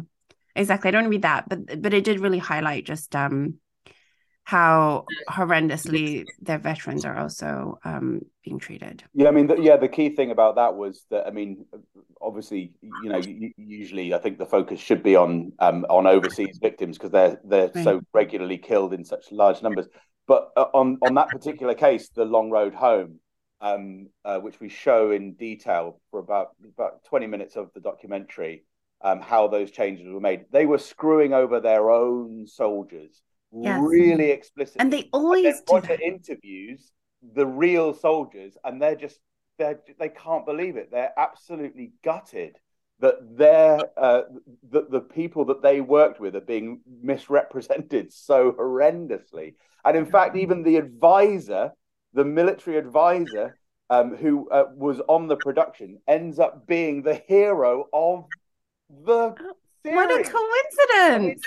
Exactly. 0.57 0.89
I 0.89 0.91
don't 0.91 1.07
read 1.09 1.21
that, 1.21 1.47
but 1.47 1.81
but 1.81 1.93
it 1.93 2.03
did 2.03 2.19
really 2.19 2.39
highlight 2.39 2.85
just 2.85 3.15
um 3.15 3.55
how 4.43 5.05
horrendously 5.29 6.25
their 6.41 6.57
veterans 6.57 7.03
are 7.05 7.17
also 7.17 7.79
um 7.83 8.21
being 8.43 8.59
treated. 8.59 9.03
Yeah, 9.13 9.27
I 9.27 9.31
mean, 9.31 9.47
the, 9.47 9.57
yeah, 9.57 9.77
the 9.77 9.89
key 9.89 10.09
thing 10.15 10.31
about 10.31 10.55
that 10.55 10.75
was 10.75 11.05
that 11.11 11.27
I 11.27 11.31
mean, 11.31 11.65
obviously, 12.21 12.71
you 12.81 13.09
know, 13.09 13.21
usually 13.57 14.13
I 14.13 14.17
think 14.19 14.37
the 14.37 14.45
focus 14.45 14.79
should 14.79 15.03
be 15.03 15.15
on 15.15 15.51
um, 15.59 15.85
on 15.89 16.07
overseas 16.07 16.57
victims 16.61 16.97
because 16.97 17.11
they're 17.11 17.39
they're 17.43 17.71
Right. 17.75 17.83
so 17.83 18.01
regularly 18.13 18.57
killed 18.57 18.93
in 18.93 19.03
such 19.05 19.31
large 19.31 19.61
numbers. 19.61 19.87
But 20.27 20.51
uh, 20.57 20.67
on 20.73 20.97
on 21.01 21.15
that 21.15 21.31
particular 21.31 21.73
case, 21.73 22.09
the 22.09 22.25
Long 22.25 22.49
Road 22.49 22.73
Home, 22.73 23.19
um, 23.61 24.07
uh, 24.25 24.39
which 24.39 24.59
we 24.59 24.69
show 24.69 25.11
in 25.11 25.33
detail 25.33 25.99
for 26.09 26.19
about 26.19 26.49
about 26.73 27.03
twenty 27.03 27.27
minutes 27.27 27.55
of 27.55 27.69
the 27.73 27.81
documentary, 27.81 28.63
um, 29.01 29.21
how 29.21 29.47
those 29.47 29.71
changes 29.71 30.07
were 30.07 30.19
made. 30.19 30.45
They 30.51 30.65
were 30.65 30.77
screwing 30.77 31.33
over 31.33 31.59
their 31.59 31.89
own 31.89 32.47
soldiers 32.47 33.21
Yes. 33.63 33.81
really 33.81 34.31
explicitly, 34.31 34.81
And 34.81 34.93
they 34.93 35.09
always 35.13 35.61
do 35.61 35.73
Roger 35.73 35.87
that. 35.89 36.01
interviews 36.01 36.91
the 37.33 37.45
real 37.47 37.93
soldiers, 37.93 38.57
and 38.63 38.81
they're 38.81 38.95
just 38.95 39.19
they 39.57 39.75
they 39.99 40.09
can't 40.09 40.45
believe 40.45 40.77
it. 40.77 40.91
They're 40.91 41.13
absolutely 41.17 41.93
gutted 42.03 42.57
that 42.99 43.15
they're 43.37 43.89
uh, 43.97 44.23
the 44.69 44.85
the 44.89 45.01
people 45.01 45.45
that 45.45 45.61
they 45.61 45.81
worked 45.81 46.19
with 46.19 46.35
are 46.35 46.41
being 46.41 46.81
misrepresented 47.01 48.11
so 48.13 48.51
horrendously. 48.53 49.55
And 49.85 49.95
in 49.97 50.05
fact, 50.05 50.35
even 50.35 50.63
the 50.63 50.77
advisor, 50.77 51.71
the 52.13 52.25
military 52.25 52.77
advisor, 52.77 53.55
um, 53.89 54.15
who 54.15 54.49
uh, 54.49 54.65
was 54.75 54.99
on 55.07 55.27
the 55.27 55.37
production, 55.37 55.99
ends 56.07 56.39
up 56.39 56.67
being 56.67 57.01
the 57.03 57.15
hero 57.27 57.85
of 57.93 58.25
the 58.89 59.35
series. 59.83 59.95
What 59.95 60.11
a 60.11 60.23
coincidence. 60.23 61.43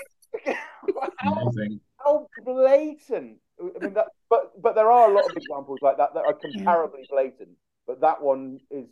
how 1.19 1.33
Amazing. 1.43 1.81
how 1.99 2.27
blatant. 2.45 3.39
I 3.61 3.85
mean, 3.85 3.95
that, 3.95 4.07
but 4.29 4.61
but 4.61 4.75
there 4.75 4.91
are 4.91 5.11
a 5.11 5.15
lot 5.15 5.31
of 5.31 5.37
examples 5.37 5.79
like 5.83 5.97
that 5.99 6.15
that 6.15 6.25
are 6.25 6.35
comparably 6.35 7.09
blatant. 7.11 7.51
But 7.87 8.01
that 8.01 8.23
one 8.23 8.61
is 8.71 8.87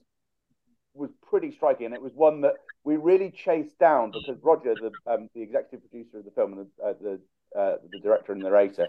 was 0.95 1.11
pretty 1.29 1.53
striking, 1.53 1.87
and 1.87 1.95
it 1.95 2.03
was 2.03 2.13
one 2.15 2.41
that 2.43 2.55
we 2.85 2.97
really 2.97 3.31
chased 3.31 3.79
down 3.79 4.11
because 4.11 4.43
Roger, 4.43 4.75
the 4.75 4.91
um, 5.11 5.29
the 5.35 5.43
executive 5.43 5.89
producer 5.89 6.19
of 6.19 6.25
the 6.25 6.31
film 6.33 6.53
and 6.55 6.67
the 6.79 6.85
uh, 6.85 6.95
the, 7.01 7.59
uh, 7.59 7.77
the 7.91 8.01
director 8.01 8.33
and 8.33 8.43
narrator, 8.43 8.89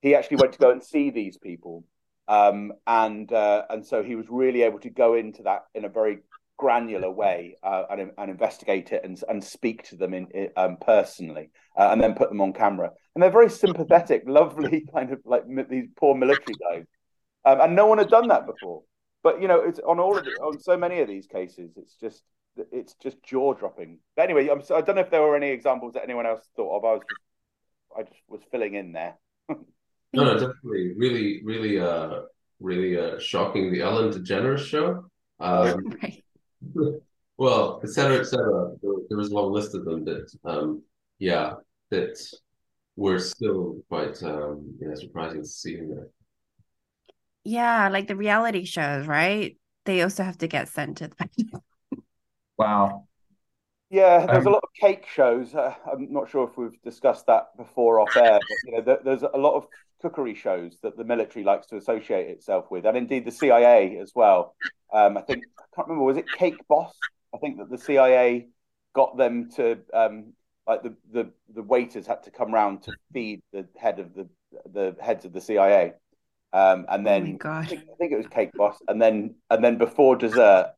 he 0.00 0.14
actually 0.14 0.38
went 0.38 0.52
to 0.52 0.58
go 0.58 0.70
and 0.70 0.82
see 0.82 1.10
these 1.10 1.36
people, 1.36 1.84
um, 2.28 2.72
and 2.86 3.32
uh, 3.32 3.64
and 3.70 3.84
so 3.84 4.02
he 4.02 4.14
was 4.14 4.26
really 4.28 4.62
able 4.62 4.78
to 4.80 4.90
go 4.90 5.14
into 5.14 5.42
that 5.42 5.64
in 5.74 5.84
a 5.84 5.88
very 5.88 6.18
granular 6.58 7.10
way 7.10 7.56
uh, 7.62 7.84
and, 7.90 8.10
and 8.18 8.30
investigate 8.30 8.92
it 8.92 9.02
and, 9.04 9.22
and 9.28 9.42
speak 9.42 9.84
to 9.84 9.96
them 9.96 10.12
in, 10.12 10.26
in 10.34 10.48
um, 10.56 10.76
personally 10.80 11.50
uh, 11.78 11.88
and 11.92 12.02
then 12.02 12.14
put 12.14 12.28
them 12.28 12.40
on 12.40 12.52
camera 12.52 12.90
and 13.14 13.22
they're 13.22 13.30
very 13.30 13.48
sympathetic 13.48 14.24
lovely 14.26 14.84
kind 14.92 15.12
of 15.12 15.20
like 15.24 15.46
mi- 15.46 15.62
these 15.70 15.88
poor 15.96 16.14
military 16.16 16.56
guys 16.70 16.84
um, 17.44 17.60
and 17.60 17.76
no 17.76 17.86
one 17.86 17.98
had 17.98 18.08
done 18.10 18.28
that 18.28 18.44
before 18.44 18.82
but 19.22 19.40
you 19.40 19.48
know 19.48 19.60
it's 19.60 19.80
on 19.86 20.00
all 20.00 20.18
of 20.18 20.26
it 20.26 20.34
on 20.42 20.58
so 20.60 20.76
many 20.76 21.00
of 21.00 21.08
these 21.08 21.26
cases 21.26 21.70
it's 21.76 21.94
just 21.94 22.22
it's 22.72 22.94
just 23.00 23.22
jaw 23.22 23.54
dropping 23.54 24.00
but 24.16 24.22
anyway 24.22 24.48
I'm, 24.48 24.62
so, 24.62 24.74
i 24.74 24.80
don't 24.80 24.96
know 24.96 25.02
if 25.02 25.10
there 25.10 25.22
were 25.22 25.36
any 25.36 25.50
examples 25.50 25.94
that 25.94 26.02
anyone 26.02 26.26
else 26.26 26.44
thought 26.56 26.76
of 26.76 26.84
i 26.84 26.92
was 26.94 27.02
just 27.08 27.20
i 27.96 28.02
just 28.02 28.22
was 28.28 28.40
filling 28.50 28.74
in 28.74 28.92
there 28.92 29.14
No, 30.14 30.24
no, 30.24 30.34
definitely, 30.34 30.94
really, 30.96 31.42
really, 31.44 31.78
uh, 31.78 32.20
really, 32.60 32.98
uh, 32.98 33.18
shocking. 33.18 33.70
The 33.70 33.82
Ellen 33.82 34.10
DeGeneres 34.10 34.64
show. 34.64 35.04
Um, 35.38 35.84
Right. 36.02 36.24
Well, 37.36 37.80
et 37.82 37.88
cetera, 37.90 38.18
et 38.20 38.24
cetera. 38.24 38.72
There, 38.82 38.92
there 39.08 39.18
was 39.18 39.30
a 39.30 39.34
long 39.34 39.52
list 39.52 39.74
of 39.74 39.84
them 39.84 40.04
that, 40.04 40.30
um, 40.44 40.82
yeah, 41.18 41.54
that 41.90 42.18
were 42.96 43.18
still 43.18 43.82
quite, 43.88 44.22
um, 44.22 44.74
yeah, 44.80 44.94
surprising 44.94 45.42
to 45.42 45.48
see 45.48 45.76
in 45.78 45.90
there. 45.90 46.08
Yeah, 47.44 47.88
like 47.88 48.08
the 48.08 48.16
reality 48.16 48.64
shows, 48.64 49.06
right? 49.06 49.56
They 49.84 50.02
also 50.02 50.22
have 50.24 50.38
to 50.38 50.48
get 50.48 50.68
sent 50.68 50.98
to 50.98 51.08
the 51.08 51.30
Wow. 52.58 53.06
Yeah, 53.90 54.26
there's 54.26 54.44
a 54.46 54.50
Um, 54.50 54.50
lot 54.50 54.62
of 54.64 54.68
cake 54.78 55.06
shows. 55.06 55.54
Uh, 55.54 55.74
I'm 55.90 56.12
not 56.12 56.28
sure 56.28 56.46
if 56.48 56.56
we've 56.58 56.80
discussed 56.82 57.26
that 57.26 57.56
before 57.56 58.00
off 58.00 58.16
air, 58.16 58.40
but 58.46 58.58
you 58.62 58.72
know, 58.72 58.82
there, 58.82 59.00
there's 59.02 59.22
a 59.22 59.38
lot 59.38 59.54
of 59.56 59.66
cookery 60.02 60.34
shows 60.34 60.78
that 60.82 60.96
the 60.98 61.04
military 61.04 61.44
likes 61.44 61.66
to 61.68 61.76
associate 61.76 62.28
itself 62.28 62.70
with, 62.70 62.84
and 62.84 62.96
indeed 62.96 63.24
the 63.24 63.30
CIA 63.30 63.96
as 63.98 64.12
well. 64.14 64.54
Um, 64.92 65.16
I 65.16 65.22
think 65.22 65.44
I 65.57 65.57
can't 65.78 65.88
remember. 65.88 66.04
Was 66.04 66.16
it 66.16 66.26
Cake 66.32 66.60
Boss? 66.68 66.92
I 67.32 67.38
think 67.38 67.58
that 67.58 67.70
the 67.70 67.78
CIA 67.78 68.48
got 68.94 69.16
them 69.16 69.48
to 69.52 69.78
um, 69.94 70.32
like 70.66 70.82
the, 70.82 70.94
the 71.12 71.30
the 71.54 71.62
waiters 71.62 72.06
had 72.06 72.24
to 72.24 72.30
come 72.30 72.52
round 72.52 72.82
to 72.82 72.92
feed 73.12 73.42
the 73.52 73.66
head 73.76 74.00
of 74.00 74.14
the 74.14 74.28
the 74.72 74.96
heads 75.00 75.24
of 75.24 75.32
the 75.32 75.40
CIA, 75.40 75.92
um, 76.52 76.86
and 76.88 77.06
Oh 77.06 77.10
then 77.10 77.38
I 77.44 77.64
think, 77.64 77.82
I 77.82 77.96
think 77.96 78.12
it 78.12 78.16
was 78.16 78.26
Cake 78.26 78.50
Boss, 78.56 78.76
and 78.88 79.00
then 79.00 79.36
and 79.50 79.62
then 79.62 79.78
before 79.78 80.16
dessert, 80.16 80.72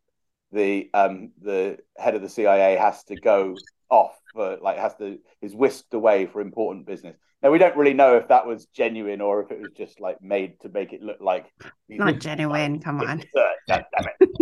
the 0.53 0.91
um 0.93 1.31
the 1.41 1.79
head 1.97 2.15
of 2.15 2.21
the 2.21 2.29
CIA 2.29 2.77
has 2.77 3.03
to 3.05 3.17
go 3.17 3.57
off 3.89 4.17
for 4.35 4.59
like 4.61 4.79
has 4.79 4.95
to 4.97 5.19
is 5.41 5.55
whisked 5.55 5.95
away 5.95 6.27
for 6.27 6.43
important 6.43 6.87
business. 6.87 7.17
Now 7.43 7.51
we 7.51 7.59
don't 7.59 7.77
really 7.77 7.95
know 7.95 8.17
if 8.17 8.29
that 8.29 8.47
was 8.47 8.67
genuine 8.67 9.23
or 9.23 9.43
if 9.43 9.51
it 9.51 9.61
was 9.61 9.71
just 9.73 9.99
like 9.99 10.21
made 10.21 10.61
to 10.61 10.69
make 10.69 10.93
it 10.93 11.03
look 11.03 11.21
like 11.21 11.51
Not 11.89 12.19
genuine, 12.19 12.81
come 12.81 13.01
on. 13.01 13.19
Dessert, 13.35 13.57
God 13.67 13.85
damn 13.97 14.09
it. 14.21 14.40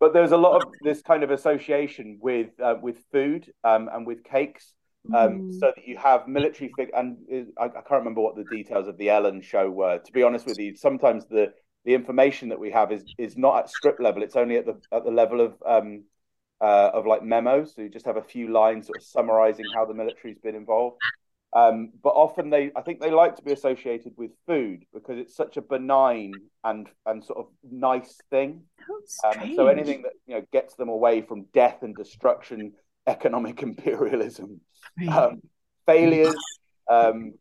But 0.00 0.12
there's 0.12 0.32
a 0.32 0.36
lot 0.36 0.52
of 0.60 0.74
this 0.82 1.02
kind 1.02 1.22
of 1.22 1.30
association 1.30 2.18
with 2.20 2.50
uh, 2.60 2.76
with 2.80 2.98
food 3.12 3.52
um, 3.64 3.88
and 3.92 4.06
with 4.06 4.24
cakes. 4.24 4.74
Um, 5.10 5.44
Mm. 5.46 5.58
so 5.60 5.72
that 5.74 5.88
you 5.88 5.96
have 5.96 6.28
military 6.28 6.68
fig 6.76 6.90
and 6.94 7.16
I, 7.58 7.64
I 7.64 7.68
can't 7.68 7.92
remember 7.92 8.20
what 8.20 8.36
the 8.36 8.44
details 8.44 8.88
of 8.88 8.98
the 8.98 9.08
Ellen 9.08 9.40
show 9.40 9.70
were. 9.70 9.98
To 9.98 10.12
be 10.12 10.22
honest 10.22 10.46
with 10.46 10.58
you, 10.58 10.76
sometimes 10.76 11.24
the 11.26 11.54
the 11.86 11.94
information 11.94 12.50
that 12.50 12.60
we 12.60 12.70
have 12.72 12.92
is 12.92 13.04
is 13.16 13.34
not 13.38 13.56
at 13.58 13.70
script 13.70 14.00
level. 14.02 14.22
It's 14.22 14.36
only 14.36 14.56
at 14.56 14.66
the 14.66 14.76
at 14.92 15.04
the 15.04 15.10
level 15.10 15.40
of 15.40 15.54
um 15.64 16.04
uh, 16.60 16.90
of 16.92 17.06
like 17.06 17.22
memos. 17.22 17.74
So 17.74 17.82
you 17.82 17.88
just 17.88 18.06
have 18.06 18.18
a 18.18 18.22
few 18.22 18.48
lines 18.52 18.86
sort 18.88 18.98
of 18.98 19.04
summarizing 19.06 19.70
how 19.70 19.86
the 19.86 19.94
military's 19.94 20.38
been 20.38 20.54
involved. 20.56 20.98
Um, 21.58 21.90
but 22.02 22.10
often 22.10 22.50
they, 22.50 22.70
I 22.76 22.82
think 22.82 23.00
they 23.00 23.10
like 23.10 23.36
to 23.36 23.42
be 23.42 23.52
associated 23.52 24.12
with 24.16 24.30
food 24.46 24.84
because 24.92 25.18
it's 25.18 25.34
such 25.34 25.56
a 25.56 25.62
benign 25.62 26.32
and 26.62 26.88
and 27.06 27.24
sort 27.24 27.38
of 27.38 27.46
nice 27.68 28.20
thing. 28.30 28.62
Um, 29.24 29.54
so 29.56 29.66
anything 29.66 30.02
that 30.02 30.12
you 30.26 30.36
know 30.36 30.44
gets 30.52 30.74
them 30.74 30.88
away 30.88 31.22
from 31.22 31.46
death 31.52 31.82
and 31.82 31.96
destruction, 31.96 32.72
economic 33.06 33.62
imperialism, 33.62 34.60
um, 35.10 35.40
failures, 35.86 36.36
um, 36.88 37.34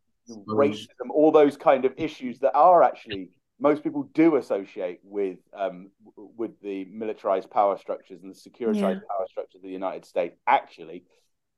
racism, 0.47 1.09
all 1.11 1.31
those 1.31 1.57
kind 1.57 1.85
of 1.85 1.93
issues 1.97 2.39
that 2.39 2.53
are 2.55 2.81
actually 2.81 3.29
most 3.59 3.83
people 3.83 4.09
do 4.13 4.37
associate 4.37 4.99
with 5.03 5.37
um, 5.55 5.91
with 6.15 6.59
the 6.61 6.85
militarized 6.85 7.51
power 7.51 7.77
structures 7.77 8.23
and 8.23 8.33
the 8.33 8.49
securitized 8.49 9.01
power 9.09 9.27
structures 9.29 9.59
of 9.59 9.63
the 9.63 9.69
United 9.69 10.05
States. 10.05 10.37
Actually, 10.47 11.03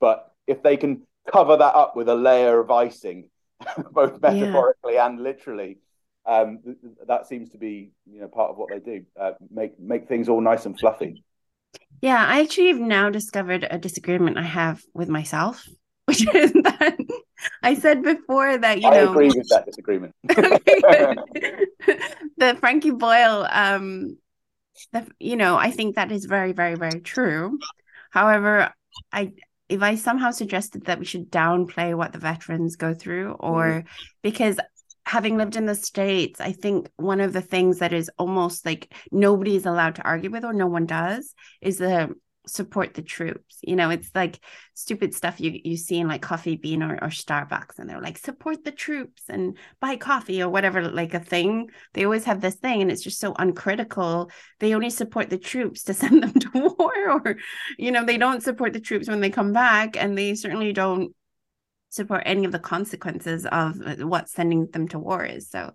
but 0.01 0.34
if 0.47 0.62
they 0.64 0.76
can 0.76 1.03
cover 1.32 1.58
that 1.58 1.76
up 1.76 1.96
with 1.96 2.10
a 2.10 2.16
layer 2.16 2.60
of 2.60 2.72
icing, 2.72 3.30
both 3.92 4.22
Yeah. 4.22 4.22
metaphorically 4.22 4.98
and 4.98 5.22
literally. 5.22 5.80
Um, 6.26 6.60
th- 6.64 6.78
th- 6.82 6.94
that 7.08 7.28
seems 7.28 7.50
to 7.52 7.58
be, 7.58 7.92
you 8.06 8.22
know, 8.22 8.28
part 8.28 8.52
of 8.52 8.58
what 8.58 8.70
they 8.70 8.80
do. 8.80 9.06
Uh, 9.20 9.32
make 9.50 9.80
make 9.80 10.08
things 10.08 10.30
all 10.30 10.42
nice 10.42 10.66
and 10.66 10.78
fluffy. 10.80 11.18
Yeah, 12.02 12.24
I 12.26 12.42
actually 12.42 12.68
have 12.70 12.80
now 12.80 13.10
discovered 13.10 13.68
a 13.70 13.78
disagreement 13.78 14.38
I 14.38 14.44
have 14.44 14.82
with 14.94 15.10
myself, 15.10 15.68
which 16.06 16.22
is 16.34 16.54
that 16.54 16.98
I 17.62 17.76
said 17.76 18.04
before 18.04 18.58
that, 18.58 18.82
you 18.82 18.90
I 18.90 18.96
know, 18.96 19.12
agree 19.12 19.32
with 19.32 19.48
that 19.50 19.66
disagreement. 19.66 20.14
The 22.38 22.56
Frankie 22.60 22.92
Boyle 22.92 23.48
um 23.50 24.18
the, 24.94 25.08
you 25.20 25.36
know, 25.38 25.58
I 25.58 25.72
think 25.72 25.96
that 25.96 26.12
is 26.12 26.26
very, 26.26 26.54
very, 26.54 26.76
very 26.76 27.02
true. 27.02 27.60
However, 28.12 28.74
I 29.12 29.34
if 29.70 29.82
I 29.82 29.96
somehow 29.96 30.32
suggested 30.32 30.86
that 30.86 31.00
we 31.00 31.06
should 31.06 31.32
downplay 31.32 31.96
what 31.96 32.12
the 32.12 32.20
veterans 32.20 32.76
go 32.76 32.94
through, 32.94 33.34
or 33.40 33.66
mm. 33.66 33.86
because 34.22 34.60
having 35.06 35.38
lived 35.38 35.56
in 35.56 35.66
the 35.66 35.74
states 35.74 36.40
i 36.40 36.52
think 36.52 36.88
one 36.98 37.20
of 37.20 37.34
the 37.34 37.42
things 37.42 37.80
that 37.80 37.94
is 37.94 38.12
almost 38.20 38.64
like 38.64 38.94
nobody 39.12 39.56
is 39.56 39.66
allowed 39.66 39.96
to 39.96 40.04
argue 40.04 40.30
with 40.30 40.46
or 40.46 40.54
no 40.54 40.68
one 40.68 40.86
does 40.86 41.34
is 41.62 41.80
the 41.80 42.14
support 42.50 42.93
the 42.93 43.02
troops. 43.02 43.60
You 43.62 43.76
know 43.76 43.89
it's 43.89 44.12
like 44.14 44.39
stupid 44.74 45.14
stuff 45.14 45.39
you 45.39 45.60
you 45.64 45.78
see 45.78 46.00
in 46.00 46.08
like 46.08 46.22
coffee 46.22 46.56
bean 46.56 46.84
or, 46.84 46.95
or 46.95 47.10
starbucks 47.10 47.80
and 47.80 47.89
they're 47.89 48.02
like 48.02 48.18
support 48.18 48.64
the 48.64 48.72
troops 48.72 49.24
and 49.30 49.58
buy 49.80 49.95
coffee 49.95 50.41
or 50.41 50.50
whatever 50.50 50.89
like 50.89 51.14
a 51.14 51.20
thing. 51.20 51.70
They 51.93 52.06
always 52.06 52.26
have 52.26 52.41
this 52.41 52.56
thing 52.56 52.82
and 52.82 52.91
it's 52.91 53.04
just 53.04 53.20
so 53.20 53.34
uncritical. 53.38 54.32
They 54.60 54.74
only 54.74 54.89
support 54.89 55.30
the 55.30 55.38
troops 55.38 55.84
to 55.84 55.93
send 55.95 56.24
them 56.24 56.34
to 56.34 56.50
war 56.54 57.10
or 57.10 57.38
you 57.78 57.91
know 57.91 58.06
they 58.06 58.18
don't 58.18 58.43
support 58.43 58.74
the 58.74 58.80
troops 58.80 59.08
when 59.08 59.22
they 59.22 59.30
come 59.30 59.54
back 59.54 59.97
and 59.97 60.18
they 60.18 60.36
certainly 60.36 60.74
don't 60.74 61.14
support 61.89 62.24
any 62.26 62.45
of 62.45 62.52
the 62.52 62.60
consequences 62.60 63.45
of 63.45 63.82
uh, 63.84 63.95
what 64.08 64.30
sending 64.30 64.68
them 64.68 64.88
to 64.88 65.00
war 65.00 65.26
is. 65.26 65.50
So 65.50 65.74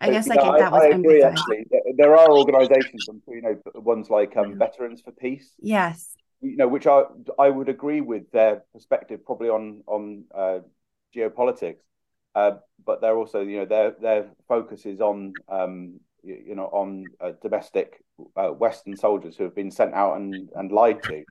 I 0.00 0.10
guess 0.10 0.28
like 0.28 0.40
that 0.40 0.72
was 0.72 0.82
I 0.82 0.88
agree, 0.88 1.22
actually. 1.22 1.66
There 1.96 2.16
are 2.16 2.30
organizations, 2.30 3.06
I'm 3.08 3.20
sure 3.24 3.34
you 3.34 3.42
know, 3.42 3.60
ones 3.74 4.10
like 4.10 4.36
um, 4.36 4.46
mm-hmm. 4.46 4.58
Veterans 4.58 5.00
for 5.00 5.12
Peace. 5.12 5.50
Yes. 5.60 6.14
You 6.40 6.56
know, 6.56 6.68
which 6.68 6.86
I 6.86 7.02
I 7.38 7.50
would 7.50 7.68
agree 7.68 8.00
with 8.00 8.30
their 8.30 8.62
perspective 8.72 9.24
probably 9.24 9.48
on 9.48 9.82
on 9.86 10.24
uh, 10.32 10.60
geopolitics, 11.14 11.82
uh, 12.36 12.52
but 12.84 13.00
they're 13.00 13.16
also 13.16 13.40
you 13.40 13.58
know 13.58 13.64
their 13.64 13.96
their 14.00 14.30
focus 14.46 14.86
is 14.86 15.00
on 15.00 15.32
um, 15.48 15.98
you, 16.22 16.42
you 16.48 16.54
know 16.54 16.66
on 16.66 17.06
uh, 17.20 17.32
domestic 17.42 18.04
uh, 18.36 18.50
Western 18.50 18.96
soldiers 18.96 19.36
who 19.36 19.44
have 19.44 19.54
been 19.56 19.72
sent 19.72 19.94
out 19.94 20.16
and 20.16 20.48
and 20.54 20.70
lied 20.70 21.02
to. 21.02 21.24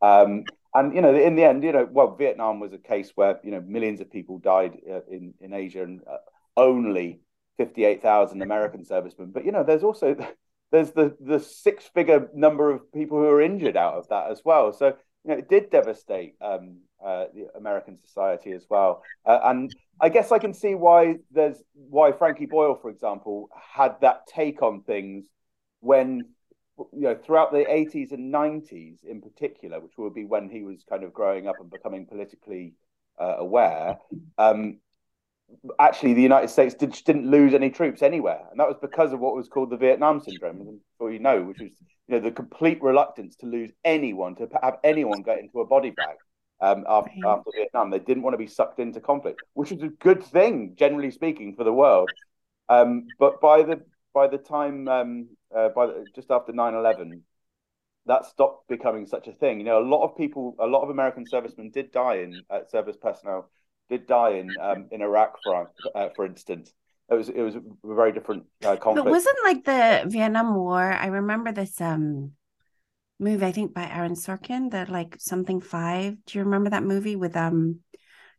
Um, 0.00 0.44
and 0.74 0.94
you 0.94 1.00
know, 1.00 1.14
in 1.14 1.36
the 1.36 1.44
end, 1.44 1.62
you 1.62 1.72
know, 1.72 1.88
well, 1.90 2.16
Vietnam 2.16 2.60
was 2.60 2.72
a 2.72 2.78
case 2.78 3.12
where 3.14 3.40
you 3.42 3.50
know 3.50 3.60
millions 3.60 4.00
of 4.00 4.10
people 4.10 4.38
died 4.38 4.78
uh, 4.90 5.00
in 5.10 5.34
in 5.40 5.52
Asia, 5.52 5.82
and 5.82 6.00
uh, 6.10 6.16
only 6.56 7.20
fifty 7.56 7.84
eight 7.84 8.02
thousand 8.02 8.42
American 8.42 8.84
servicemen. 8.84 9.30
But 9.32 9.44
you 9.44 9.52
know, 9.52 9.64
there's 9.64 9.84
also 9.84 10.16
there's 10.72 10.92
the 10.92 11.16
the 11.20 11.40
six 11.40 11.84
figure 11.94 12.28
number 12.34 12.70
of 12.70 12.92
people 12.92 13.18
who 13.18 13.28
are 13.28 13.42
injured 13.42 13.76
out 13.76 13.94
of 13.94 14.08
that 14.08 14.30
as 14.30 14.42
well. 14.44 14.72
So 14.72 14.96
you 15.24 15.32
know, 15.32 15.34
it 15.34 15.48
did 15.48 15.70
devastate 15.70 16.34
um, 16.40 16.78
uh, 17.04 17.26
the 17.34 17.48
American 17.56 17.98
society 17.98 18.52
as 18.52 18.66
well. 18.68 19.02
Uh, 19.24 19.40
and 19.44 19.74
I 20.00 20.08
guess 20.08 20.32
I 20.32 20.38
can 20.38 20.54
see 20.54 20.74
why 20.74 21.16
there's 21.30 21.62
why 21.74 22.12
Frankie 22.12 22.46
Boyle, 22.46 22.78
for 22.80 22.90
example, 22.90 23.48
had 23.54 24.00
that 24.02 24.26
take 24.26 24.62
on 24.62 24.82
things 24.82 25.26
when 25.80 26.22
you 26.92 27.02
know 27.02 27.14
throughout 27.14 27.52
the 27.52 27.64
80s 27.64 28.12
and 28.12 28.32
90s 28.32 29.02
in 29.02 29.22
particular 29.22 29.80
which 29.80 29.96
would 29.96 30.12
be 30.12 30.26
when 30.26 30.50
he 30.50 30.62
was 30.62 30.84
kind 30.86 31.04
of 31.04 31.12
growing 31.14 31.46
up 31.46 31.56
and 31.58 31.70
becoming 31.70 32.06
politically 32.06 32.74
uh, 33.18 33.36
aware 33.38 33.96
um, 34.36 34.78
actually 35.80 36.14
the 36.14 36.22
united 36.22 36.48
states 36.48 36.74
did, 36.74 36.92
didn't 37.04 37.30
lose 37.30 37.54
any 37.54 37.70
troops 37.70 38.02
anywhere. 38.02 38.40
And 38.50 38.58
that 38.60 38.68
was 38.68 38.76
because 38.80 39.12
of 39.12 39.20
what 39.20 39.34
was 39.34 39.48
called 39.48 39.70
the 39.70 39.76
vietnam 39.76 40.20
syndrome 40.20 40.80
i'm 41.00 41.12
you 41.12 41.18
know 41.18 41.42
which 41.42 41.58
was 41.60 41.70
you 42.08 42.14
know 42.14 42.20
the 42.20 42.30
complete 42.30 42.82
reluctance 42.82 43.36
to 43.36 43.46
lose 43.46 43.70
anyone 43.84 44.34
to 44.36 44.48
have 44.62 44.78
anyone 44.84 45.22
get 45.22 45.38
into 45.38 45.60
a 45.60 45.66
body 45.66 45.90
bag 45.90 46.16
um, 46.60 46.84
after, 46.88 47.10
after 47.26 47.50
vietnam. 47.54 47.90
They 47.90 47.98
didn't 47.98 48.22
want 48.22 48.34
to 48.34 48.38
be 48.38 48.46
sucked 48.46 48.78
into 48.78 49.00
conflict 49.00 49.40
which 49.54 49.70
was 49.70 49.82
a 49.82 49.88
good 49.88 50.22
thing 50.22 50.74
generally 50.76 51.10
speaking 51.10 51.54
for 51.54 51.64
the 51.64 51.72
world. 51.72 52.10
Um, 52.68 53.06
but 53.18 53.40
by 53.40 53.62
the 53.62 53.82
by 54.12 54.28
the 54.28 54.38
time 54.38 54.88
um, 54.88 55.28
uh, 55.54 55.68
by 55.70 55.86
the, 55.86 56.06
just 56.14 56.30
after 56.30 56.52
9-11 56.52 57.20
that 58.06 58.24
stopped 58.24 58.68
becoming 58.68 59.04
such 59.04 59.26
a 59.26 59.32
thing. 59.32 59.58
You 59.58 59.64
know 59.64 59.80
a 59.80 59.88
lot 59.88 60.04
of 60.04 60.16
people 60.16 60.56
a 60.58 60.66
lot 60.66 60.82
of 60.82 60.90
american 60.90 61.26
servicemen 61.26 61.70
did 61.70 61.92
die 61.92 62.16
in 62.16 62.42
uh, 62.50 62.60
service 62.68 62.96
personnel 62.96 63.50
did 63.88 64.06
die 64.06 64.30
in 64.30 64.50
um, 64.60 64.86
in 64.90 65.02
iraq 65.02 65.36
for 65.42 65.70
uh, 65.94 66.08
for 66.14 66.24
instance 66.24 66.72
it 67.10 67.14
was 67.14 67.28
it 67.28 67.42
was 67.42 67.54
a 67.56 67.62
very 67.84 68.12
different 68.12 68.44
uh, 68.64 68.76
conflict 68.76 69.04
but 69.04 69.10
wasn't 69.10 69.36
like 69.44 69.64
the 69.64 70.04
vietnam 70.06 70.54
war 70.54 70.92
i 70.92 71.06
remember 71.06 71.52
this 71.52 71.80
um 71.80 72.32
movie 73.18 73.46
i 73.46 73.52
think 73.52 73.72
by 73.72 73.88
aaron 73.88 74.14
sorkin 74.14 74.70
that 74.70 74.88
like 74.88 75.16
something 75.18 75.60
five 75.60 76.16
do 76.26 76.38
you 76.38 76.44
remember 76.44 76.70
that 76.70 76.82
movie 76.82 77.16
with 77.16 77.36
um 77.36 77.80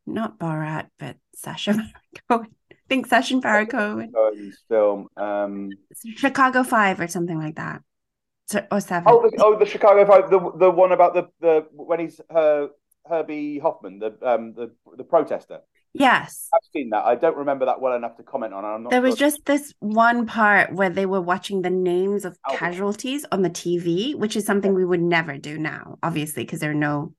not 0.06 0.38
borat 0.38 0.88
but 1.00 1.18
sacha 1.34 1.74
Baron 2.28 2.48
think 2.90 3.08
Sacha 3.08 3.38
Baron 3.40 3.68
Cohen. 3.68 4.14
film. 4.68 5.08
Um, 5.18 5.70
Chicago 6.16 6.64
Five 6.64 7.00
or 7.00 7.08
something 7.08 7.38
like 7.38 7.56
that. 7.56 7.82
So, 8.48 8.66
or 8.72 8.80
seven. 8.80 9.04
Oh, 9.08 9.30
the, 9.30 9.44
oh, 9.44 9.60
the 9.60 9.66
Chicago 9.66 10.06
Five, 10.06 10.30
the 10.30 10.40
the 10.58 10.72
one 10.72 10.92
about 10.92 11.14
the 11.14 11.28
the 11.42 11.66
when 11.72 12.00
he's 12.00 12.22
her 12.30 12.70
Abbie 13.12 13.60
Hoffman, 13.60 14.00
the 14.00 14.18
um 14.22 14.54
the 14.54 14.72
the 14.96 15.04
protester. 15.04 15.60
Yes, 15.94 16.50
I've 16.54 16.68
seen 16.74 16.90
that. 16.92 17.06
I 17.06 17.16
don't 17.16 17.38
remember 17.38 17.66
that 17.66 17.82
well 17.82 17.96
enough 17.96 18.18
to 18.18 18.24
comment 18.24 18.54
on. 18.54 18.64
I'm 18.64 18.84
not. 18.84 18.90
There 18.92 19.00
sure. 19.00 19.10
was 19.10 19.16
just 19.16 19.46
this 19.46 19.74
one 19.80 20.26
part 20.26 20.74
where 20.74 20.90
they 20.90 21.06
were 21.06 21.22
watching 21.22 21.62
the 21.62 21.70
names 21.70 22.26
of 22.26 22.38
oh. 22.48 22.56
casualties 22.56 23.26
on 23.32 23.42
the 23.42 23.50
TV, 23.50 24.16
which 24.16 24.36
is 24.36 24.46
something 24.46 24.74
we 24.74 24.86
would 24.86 25.02
never 25.02 25.38
do 25.38 25.58
now, 25.58 25.98
obviously, 26.04 26.44
because 26.44 26.60
there 26.60 26.72
are 26.72 26.76
no, 26.76 27.14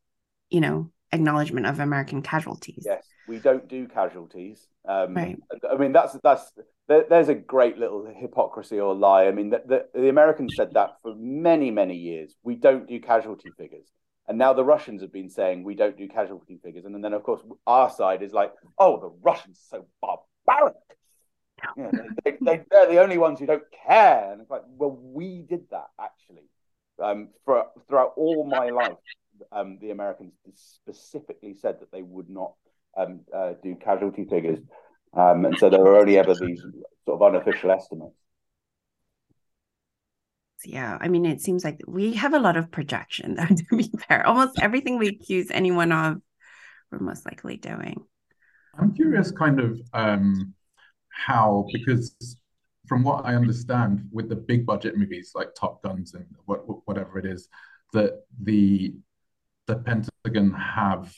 you 0.50 0.60
know, 0.60 0.90
acknowledgement 1.12 1.66
of 1.66 1.80
American 1.80 2.22
casualties. 2.22 2.84
Yes, 2.86 3.04
we 3.26 3.38
don't 3.38 3.68
do 3.68 3.88
casualties. 3.88 4.66
Um, 4.86 5.14
right. 5.14 5.38
I 5.70 5.76
mean, 5.76 5.92
that's 5.92 6.16
that's 6.22 6.52
there, 6.88 7.04
there's 7.08 7.28
a 7.28 7.34
great 7.34 7.78
little 7.78 8.10
hypocrisy 8.14 8.78
or 8.78 8.94
lie. 8.94 9.26
I 9.26 9.32
mean, 9.32 9.50
the, 9.50 9.62
the, 9.66 10.00
the 10.00 10.08
Americans 10.08 10.54
said 10.56 10.74
that 10.74 10.96
for 11.02 11.14
many 11.16 11.70
many 11.70 11.96
years. 11.96 12.34
We 12.42 12.54
don't 12.54 12.86
do 12.86 13.00
casualty 13.00 13.50
figures, 13.58 13.86
and 14.28 14.36
now 14.36 14.52
the 14.52 14.64
Russians 14.64 15.00
have 15.00 15.12
been 15.12 15.30
saying 15.30 15.64
we 15.64 15.74
don't 15.74 15.96
do 15.96 16.06
casualty 16.06 16.60
figures, 16.62 16.84
and 16.84 17.02
then 17.02 17.14
of 17.14 17.22
course 17.22 17.40
our 17.66 17.90
side 17.90 18.22
is 18.22 18.32
like, 18.32 18.52
oh, 18.78 19.00
the 19.00 19.10
Russians 19.22 19.58
are 19.72 19.78
so 19.78 19.86
barbaric. 20.46 20.76
They, 22.40 22.60
they're 22.70 22.88
the 22.88 23.02
only 23.02 23.18
ones 23.18 23.40
who 23.40 23.46
don't 23.46 23.64
care, 23.86 24.30
and 24.30 24.40
it's 24.40 24.50
like, 24.50 24.62
well, 24.68 24.96
we 25.00 25.42
did 25.48 25.62
that 25.70 25.88
actually. 26.00 26.44
Um, 27.02 27.28
for 27.44 27.66
throughout 27.88 28.12
all 28.16 28.44
my 28.44 28.70
life, 28.70 28.98
um, 29.50 29.78
the 29.80 29.90
Americans 29.90 30.32
specifically 30.54 31.54
said 31.54 31.80
that 31.80 31.90
they 31.90 32.02
would 32.02 32.28
not 32.28 32.52
um, 32.96 33.20
uh, 33.34 33.54
do 33.62 33.76
casualty 33.76 34.24
figures, 34.24 34.58
um, 35.14 35.46
and 35.46 35.58
so 35.58 35.70
there 35.70 35.80
were 35.80 35.96
only 35.96 36.18
ever 36.18 36.34
these 36.34 36.60
sort 37.06 37.20
of 37.20 37.22
unofficial 37.22 37.70
estimates. 37.70 38.14
Yeah, 40.64 40.98
I 41.00 41.08
mean, 41.08 41.24
it 41.24 41.40
seems 41.40 41.64
like 41.64 41.80
we 41.86 42.14
have 42.14 42.34
a 42.34 42.38
lot 42.38 42.56
of 42.56 42.70
projection. 42.70 43.34
Though, 43.36 43.46
to 43.46 43.76
be 43.76 43.90
fair, 44.08 44.26
almost 44.26 44.58
everything 44.60 44.98
we 44.98 45.08
accuse 45.08 45.50
anyone 45.50 45.92
of, 45.92 46.20
we're 46.90 46.98
most 46.98 47.24
likely 47.26 47.56
doing. 47.56 48.02
I'm 48.78 48.94
curious, 48.94 49.30
kind 49.30 49.60
of, 49.60 49.80
um, 49.92 50.54
how 51.10 51.66
because 51.72 52.14
from 52.86 53.02
what 53.02 53.26
I 53.26 53.34
understand, 53.34 54.08
with 54.12 54.28
the 54.28 54.36
big 54.36 54.64
budget 54.64 54.96
movies 54.96 55.32
like 55.34 55.54
Top 55.54 55.82
Guns 55.82 56.14
and 56.14 56.26
what, 56.46 56.60
whatever 56.86 57.18
it 57.18 57.26
is, 57.26 57.48
that 57.92 58.22
the 58.42 58.94
the 59.66 59.76
Pentagon 59.76 60.50
have 60.52 61.14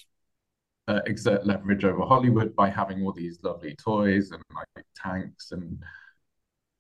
uh, 0.89 1.01
exert 1.07 1.47
leverage 1.47 1.85
over 1.85 2.03
Hollywood 2.03 2.57
by 2.57 2.69
having 2.69 3.03
all 3.03 3.13
these 3.13 3.39
lovely 3.45 3.77
toys 3.77 4.33
and 4.33 4.43
like 4.55 4.85
tanks 4.97 5.53
and 5.53 5.81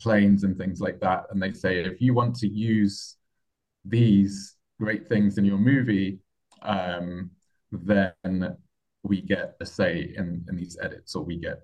planes 0.00 0.44
and 0.44 0.56
things 0.56 0.80
like 0.80 1.00
that. 1.00 1.26
And 1.30 1.42
they 1.42 1.52
say 1.52 1.78
if 1.80 2.00
you 2.00 2.14
want 2.14 2.36
to 2.36 2.48
use 2.48 3.16
these 3.84 4.56
great 4.78 5.08
things 5.08 5.38
in 5.38 5.44
your 5.44 5.58
movie, 5.58 6.18
um, 6.62 7.30
then 7.72 8.56
we 9.02 9.20
get 9.20 9.56
a 9.60 9.66
say 9.66 10.12
in, 10.16 10.44
in 10.48 10.56
these 10.56 10.76
edits, 10.82 11.14
or 11.14 11.24
we 11.24 11.36
get 11.36 11.60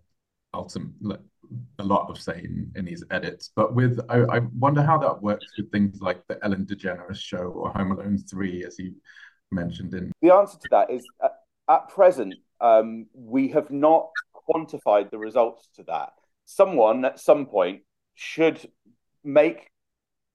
ultimately 0.54 1.16
a 1.78 1.84
lot 1.84 2.10
of 2.10 2.20
say 2.20 2.40
in, 2.44 2.72
in 2.76 2.84
these 2.84 3.04
edits. 3.10 3.50
But 3.54 3.74
with 3.74 4.00
I, 4.08 4.20
I 4.22 4.38
wonder 4.58 4.82
how 4.82 4.98
that 4.98 5.22
works 5.22 5.46
with 5.56 5.70
things 5.70 6.00
like 6.00 6.26
the 6.28 6.38
Ellen 6.44 6.66
DeGeneres 6.66 7.18
show 7.18 7.38
or 7.38 7.70
Home 7.70 7.92
Alone 7.92 8.18
3, 8.18 8.64
as 8.64 8.78
you 8.78 8.94
mentioned 9.50 9.94
in 9.94 10.12
the 10.22 10.34
answer 10.34 10.58
to 10.58 10.68
that 10.70 10.90
is 10.90 11.06
uh, 11.22 11.28
at 11.68 11.88
present 11.88 12.34
um, 12.60 13.06
we 13.14 13.48
have 13.48 13.70
not 13.70 14.08
quantified 14.48 15.10
the 15.10 15.18
results 15.18 15.68
to 15.74 15.82
that 15.84 16.12
someone 16.44 17.04
at 17.04 17.20
some 17.20 17.46
point 17.46 17.80
should 18.16 18.68
make 19.22 19.70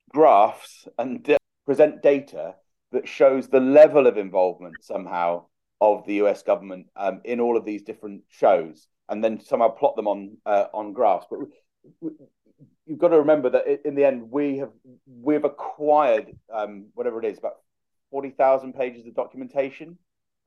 graphs 0.10 0.88
and 0.98 1.38
present 1.66 2.02
data 2.02 2.56
that 2.92 3.08
shows 3.08 3.48
the 3.48 3.60
level 3.60 4.08
of 4.08 4.18
involvement 4.18 4.76
somehow 4.82 5.44
of 5.82 6.06
the 6.06 6.16
US 6.16 6.44
government 6.44 6.88
um, 6.96 7.22
in 7.26 7.40
all 7.40 7.58
of 7.58 7.66
these 7.66 7.82
different 7.82 8.22
shows 8.30 8.88
and 9.10 9.24
then 9.24 9.42
somehow 9.42 9.68
plot 9.68 9.96
them 9.98 10.08
on 10.08 10.38
uh, 10.46 10.66
on 10.74 10.94
graphs 10.94 11.26
but 11.30 11.40
we, 11.40 11.46
we, 12.00 12.12
you've 12.86 13.00
got 13.00 13.10
to 13.10 13.20
remember 13.20 13.50
that 13.50 13.86
in 13.86 13.96
the 13.96 14.06
end 14.06 14.30
we 14.32 14.58
have 14.58 14.72
we've 15.06 15.44
acquired 15.44 16.36
um, 16.54 16.88
whatever 16.94 17.20
it 17.20 17.26
is 17.26 17.38
about 17.38 17.58
40,000 18.12 18.74
pages 18.74 19.08
of 19.08 19.16
documentation. 19.16 19.98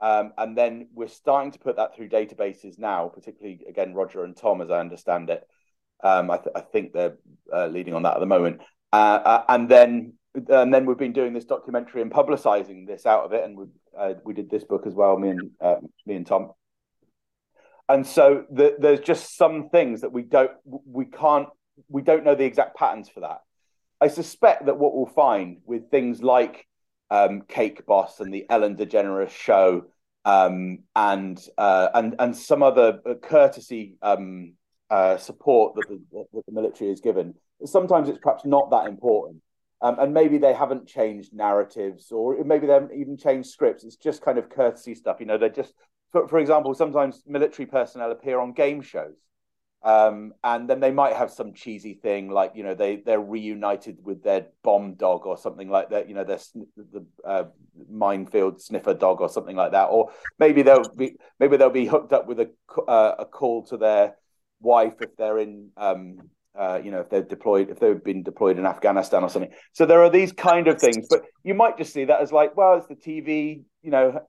Um, 0.00 0.32
and 0.36 0.56
then 0.56 0.88
we're 0.92 1.08
starting 1.08 1.50
to 1.52 1.58
put 1.58 1.76
that 1.76 1.96
through 1.96 2.10
databases 2.10 2.78
now, 2.78 3.08
particularly 3.08 3.64
again, 3.68 3.94
Roger 3.94 4.24
and 4.24 4.36
Tom, 4.36 4.60
as 4.60 4.70
I 4.70 4.80
understand 4.80 5.30
it. 5.30 5.48
Um, 6.04 6.30
I, 6.30 6.36
th- 6.36 6.54
I, 6.54 6.60
think 6.60 6.92
they're 6.92 7.16
uh, 7.52 7.66
leading 7.66 7.94
on 7.94 8.02
that 8.02 8.14
at 8.14 8.20
the 8.20 8.26
moment. 8.26 8.60
Uh, 8.92 9.20
uh, 9.24 9.44
and 9.48 9.68
then 9.68 10.12
and 10.48 10.74
then 10.74 10.84
we've 10.84 10.98
been 10.98 11.12
doing 11.12 11.32
this 11.32 11.46
documentary 11.46 12.02
and 12.02 12.12
publicizing 12.12 12.86
this 12.86 13.06
out 13.06 13.24
of 13.24 13.32
it, 13.32 13.42
and 13.44 13.56
we 13.56 13.64
uh, 13.98 14.14
we 14.24 14.34
did 14.34 14.50
this 14.50 14.64
book 14.64 14.86
as 14.86 14.94
well, 14.94 15.18
me 15.18 15.30
and 15.30 15.50
uh, 15.60 15.76
me 16.06 16.14
and 16.14 16.26
Tom. 16.26 16.52
And 17.88 18.06
so 18.06 18.44
the, 18.50 18.76
there's 18.78 19.00
just 19.00 19.36
some 19.36 19.68
things 19.70 20.02
that 20.02 20.12
we 20.12 20.22
don't 20.22 20.52
we 20.64 21.06
can't 21.06 21.48
we 21.88 22.02
don't 22.02 22.24
know 22.24 22.34
the 22.34 22.44
exact 22.44 22.76
patterns 22.76 23.08
for 23.08 23.20
that. 23.20 23.40
I 24.00 24.08
suspect 24.08 24.66
that 24.66 24.78
what 24.78 24.94
we'll 24.94 25.06
find 25.06 25.58
with 25.64 25.90
things 25.90 26.22
like 26.22 26.66
um, 27.10 27.42
Cake 27.48 27.86
Boss 27.86 28.20
and 28.20 28.32
the 28.32 28.46
Ellen 28.50 28.76
DeGeneres 28.76 29.30
show 29.30 29.86
um, 30.24 30.80
and 30.94 31.40
uh, 31.56 31.88
and 31.94 32.16
and 32.18 32.36
some 32.36 32.62
other 32.62 33.00
courtesy 33.22 33.96
um, 34.02 34.54
uh, 34.94 35.16
support 35.16 35.74
that 35.74 35.88
the, 35.88 36.00
that 36.32 36.44
the 36.46 36.52
military 36.52 36.90
is 36.90 37.00
given. 37.00 37.34
Sometimes 37.64 38.08
it's 38.08 38.20
perhaps 38.22 38.44
not 38.44 38.70
that 38.70 38.86
important, 38.86 39.38
um, 39.82 39.96
and 39.98 40.14
maybe 40.14 40.38
they 40.38 40.54
haven't 40.54 40.86
changed 40.86 41.32
narratives, 41.32 42.12
or 42.12 42.36
maybe 42.44 42.68
they 42.68 42.74
haven't 42.74 42.94
even 42.96 43.16
changed 43.16 43.48
scripts. 43.50 43.82
It's 43.82 43.96
just 43.96 44.22
kind 44.22 44.38
of 44.38 44.48
courtesy 44.48 44.94
stuff. 44.94 45.16
You 45.18 45.26
know, 45.26 45.36
they're 45.36 45.48
just, 45.48 45.74
for, 46.12 46.28
for 46.28 46.38
example, 46.38 46.74
sometimes 46.74 47.24
military 47.26 47.66
personnel 47.66 48.12
appear 48.12 48.38
on 48.38 48.52
game 48.52 48.82
shows. 48.82 49.16
Um, 49.82 50.32
and 50.44 50.70
then 50.70 50.78
they 50.78 50.92
might 50.92 51.16
have 51.16 51.30
some 51.30 51.52
cheesy 51.52 51.92
thing 51.92 52.30
like 52.30 52.52
you 52.54 52.62
know 52.62 52.74
they 52.74 53.02
they're 53.04 53.20
reunited 53.20 53.98
with 54.02 54.22
their 54.22 54.46
bomb 54.62 54.94
dog 54.94 55.26
or 55.26 55.36
something 55.36 55.68
like 55.68 55.90
that 55.90 56.08
you 56.08 56.14
know 56.14 56.24
their 56.24 56.38
the 56.94 57.04
uh, 57.22 57.44
minefield 57.90 58.62
sniffer 58.62 58.94
dog 58.94 59.20
or 59.20 59.28
something 59.28 59.56
like 59.56 59.72
that 59.72 59.90
or 59.90 60.08
maybe 60.38 60.62
they'll 60.62 60.88
be 60.96 61.16
maybe 61.38 61.58
they'll 61.58 61.68
be 61.68 61.84
hooked 61.84 62.14
up 62.14 62.26
with 62.26 62.40
a 62.40 62.48
uh, 62.88 63.16
a 63.18 63.26
call 63.26 63.62
to 63.66 63.76
their 63.76 64.14
wife 64.64 64.94
if 65.00 65.16
they're 65.16 65.38
in 65.38 65.70
um, 65.76 66.18
uh, 66.56 66.80
you 66.84 66.90
know, 66.90 67.00
if 67.00 67.10
they've 67.10 67.26
deployed, 67.26 67.68
if 67.68 67.80
they've 67.80 68.02
been 68.02 68.22
deployed 68.22 68.58
in 68.58 68.66
Afghanistan 68.66 69.24
or 69.24 69.28
something. 69.28 69.50
So 69.72 69.86
there 69.86 70.02
are 70.04 70.10
these 70.10 70.32
kind 70.32 70.68
of 70.68 70.80
things, 70.80 71.06
but 71.10 71.22
you 71.42 71.52
might 71.54 71.76
just 71.76 71.92
see 71.92 72.04
that 72.04 72.20
as 72.20 72.30
like, 72.30 72.56
well, 72.56 72.74
it's 72.74 72.86
the 72.86 72.94
TV, 72.94 73.62
you 73.82 73.90
know, 73.90 74.20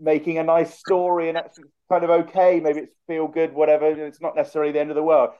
making 0.00 0.38
a 0.38 0.44
nice 0.44 0.78
story 0.78 1.28
and 1.28 1.36
that's 1.36 1.58
kind 1.90 2.04
of 2.04 2.10
okay. 2.10 2.60
Maybe 2.60 2.80
it's 2.80 2.94
feel 3.06 3.28
good, 3.28 3.52
whatever. 3.52 3.86
It's 3.86 4.20
not 4.20 4.34
necessarily 4.34 4.72
the 4.72 4.80
end 4.80 4.90
of 4.90 4.96
the 4.96 5.02
world. 5.02 5.30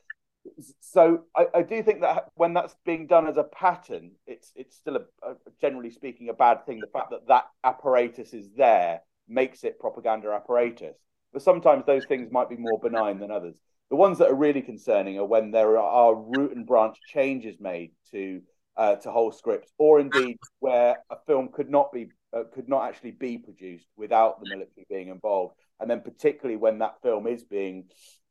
So 0.81 1.23
I, 1.35 1.47
I 1.55 1.63
do 1.63 1.83
think 1.83 2.03
that 2.03 2.27
when 2.35 2.53
that's 2.53 2.77
being 2.85 3.07
done 3.07 3.27
as 3.27 3.39
a 3.39 3.45
pattern, 3.45 4.11
it's 4.27 4.53
it's 4.55 4.77
still 4.77 4.97
a, 4.97 5.27
a, 5.27 5.37
generally 5.63 5.91
speaking 5.91 6.29
a 6.29 6.35
bad 6.35 6.67
thing. 6.67 6.81
The 6.81 6.87
fact 6.93 7.11
that 7.11 7.27
that 7.29 7.45
apparatus 7.65 8.35
is 8.35 8.51
there 8.55 9.01
makes 9.27 9.65
it 9.65 9.81
propaganda 9.81 10.31
apparatus. 10.33 10.97
But 11.33 11.41
sometimes 11.41 11.87
those 11.87 12.05
things 12.05 12.31
might 12.31 12.51
be 12.51 12.57
more 12.57 12.79
benign 12.79 13.19
than 13.19 13.31
others. 13.31 13.55
The 13.91 13.97
ones 13.97 14.19
that 14.19 14.31
are 14.31 14.35
really 14.35 14.63
concerning 14.63 15.19
are 15.19 15.25
when 15.25 15.51
there 15.51 15.79
are 15.79 16.15
root 16.15 16.57
and 16.57 16.67
branch 16.67 16.97
changes 17.07 17.57
made 17.61 17.93
to 18.11 18.43
uh, 18.77 18.97
to 18.97 19.11
whole 19.11 19.31
scripts, 19.31 19.73
or 19.79 20.01
indeed 20.01 20.39
where 20.59 20.97
a 21.11 21.17
film 21.27 21.49
could 21.53 21.71
not 21.71 21.93
be 21.93 22.09
uh, 22.33 22.45
could 22.53 22.69
not 22.69 22.89
actually 22.89 23.13
be 23.13 23.39
produced 23.39 23.87
without 23.97 24.41
the 24.41 24.49
military 24.49 24.87
being 24.89 25.09
involved, 25.09 25.55
and 25.81 25.89
then 25.89 26.01
particularly 26.01 26.57
when 26.57 26.79
that 26.79 27.01
film 27.03 27.27
is 27.27 27.45
being 27.45 27.85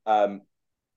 um, 0.05 0.41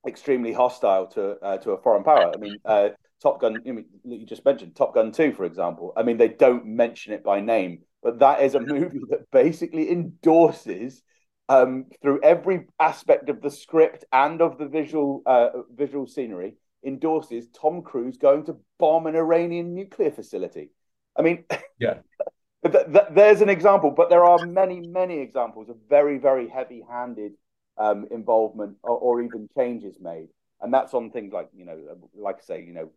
extremely 0.05 0.53
hostile 0.53 1.07
to 1.07 1.37
uh, 1.41 1.57
to 1.57 1.71
a 1.71 1.81
foreign 1.81 2.03
power. 2.03 2.31
I 2.33 2.37
mean, 2.37 2.57
uh, 2.65 2.89
Top 3.21 3.41
Gun, 3.41 3.61
you, 3.63 3.85
you 4.03 4.25
just 4.25 4.45
mentioned 4.45 4.75
Top 4.75 4.93
Gun 4.93 5.11
Two, 5.11 5.33
for 5.33 5.45
example. 5.45 5.93
I 5.95 6.03
mean, 6.03 6.17
they 6.17 6.27
don't 6.27 6.65
mention 6.65 7.13
it 7.13 7.23
by 7.23 7.39
name, 7.39 7.83
but 8.03 8.19
that 8.19 8.41
is 8.41 8.55
a 8.55 8.59
movie 8.59 9.01
that 9.09 9.29
basically 9.31 9.91
endorses 9.91 11.01
um, 11.49 11.85
through 12.01 12.21
every 12.23 12.67
aspect 12.79 13.29
of 13.29 13.41
the 13.41 13.51
script 13.51 14.05
and 14.11 14.41
of 14.41 14.57
the 14.57 14.67
visual 14.67 15.21
uh, 15.25 15.49
visual 15.75 16.07
scenery 16.07 16.55
endorses 16.85 17.47
Tom 17.49 17.81
Cruise 17.81 18.17
going 18.17 18.45
to 18.45 18.57
bomb 18.79 19.07
an 19.07 19.15
Iranian 19.15 19.73
nuclear 19.73 20.11
facility. 20.11 20.69
I 21.15 21.21
mean, 21.21 21.45
yeah, 21.79 21.95
th- 22.65 22.85
th- 22.91 23.07
there's 23.11 23.41
an 23.41 23.49
example, 23.49 23.91
but 23.91 24.09
there 24.09 24.23
are 24.23 24.45
many, 24.45 24.81
many 24.81 25.19
examples 25.19 25.69
of 25.69 25.77
very, 25.89 26.17
very 26.17 26.47
heavy-handed 26.47 27.33
um, 27.77 28.07
involvement 28.11 28.77
or, 28.83 28.97
or, 28.97 29.21
even 29.21 29.47
changes 29.55 29.97
made, 29.99 30.29
and 30.61 30.73
that's 30.73 30.93
on 30.93 31.11
things 31.11 31.31
like 31.31 31.49
you 31.55 31.65
know, 31.65 31.77
like 32.15 32.37
I 32.37 32.45
say, 32.45 32.63
you 32.63 32.73
know, 32.73 32.89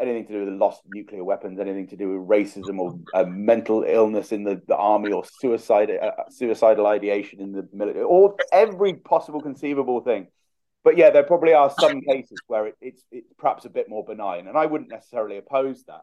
anything 0.00 0.26
to 0.26 0.32
do 0.32 0.44
with 0.44 0.54
lost 0.54 0.82
nuclear 0.92 1.24
weapons, 1.24 1.58
anything 1.58 1.88
to 1.88 1.96
do 1.96 2.18
with 2.18 2.28
racism 2.28 2.78
or 2.78 2.98
uh, 3.14 3.24
mental 3.24 3.84
illness 3.84 4.32
in 4.32 4.44
the, 4.44 4.60
the 4.68 4.76
army 4.76 5.12
or 5.12 5.24
suicide 5.24 5.90
uh, 5.90 6.06
uh, 6.06 6.24
suicidal 6.30 6.86
ideation 6.86 7.40
in 7.40 7.52
the 7.52 7.68
military, 7.72 8.04
or 8.04 8.36
every 8.52 8.94
possible 8.94 9.40
conceivable 9.40 10.00
thing. 10.00 10.28
But 10.82 10.96
yeah, 10.96 11.10
there 11.10 11.24
probably 11.24 11.52
are 11.52 11.72
some 11.78 12.00
cases 12.00 12.38
where 12.46 12.68
it, 12.68 12.76
it's 12.80 13.04
it's 13.10 13.32
perhaps 13.38 13.64
a 13.64 13.70
bit 13.70 13.88
more 13.88 14.04
benign, 14.04 14.48
and 14.48 14.56
I 14.56 14.66
wouldn't 14.66 14.90
necessarily 14.90 15.36
oppose 15.36 15.84
that. 15.84 16.02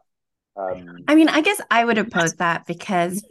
Um, 0.55 1.03
I 1.07 1.15
mean, 1.15 1.29
I 1.29 1.41
guess 1.41 1.61
I 1.69 1.85
would 1.85 1.97
oppose 1.97 2.33
that 2.35 2.65
because 2.65 3.23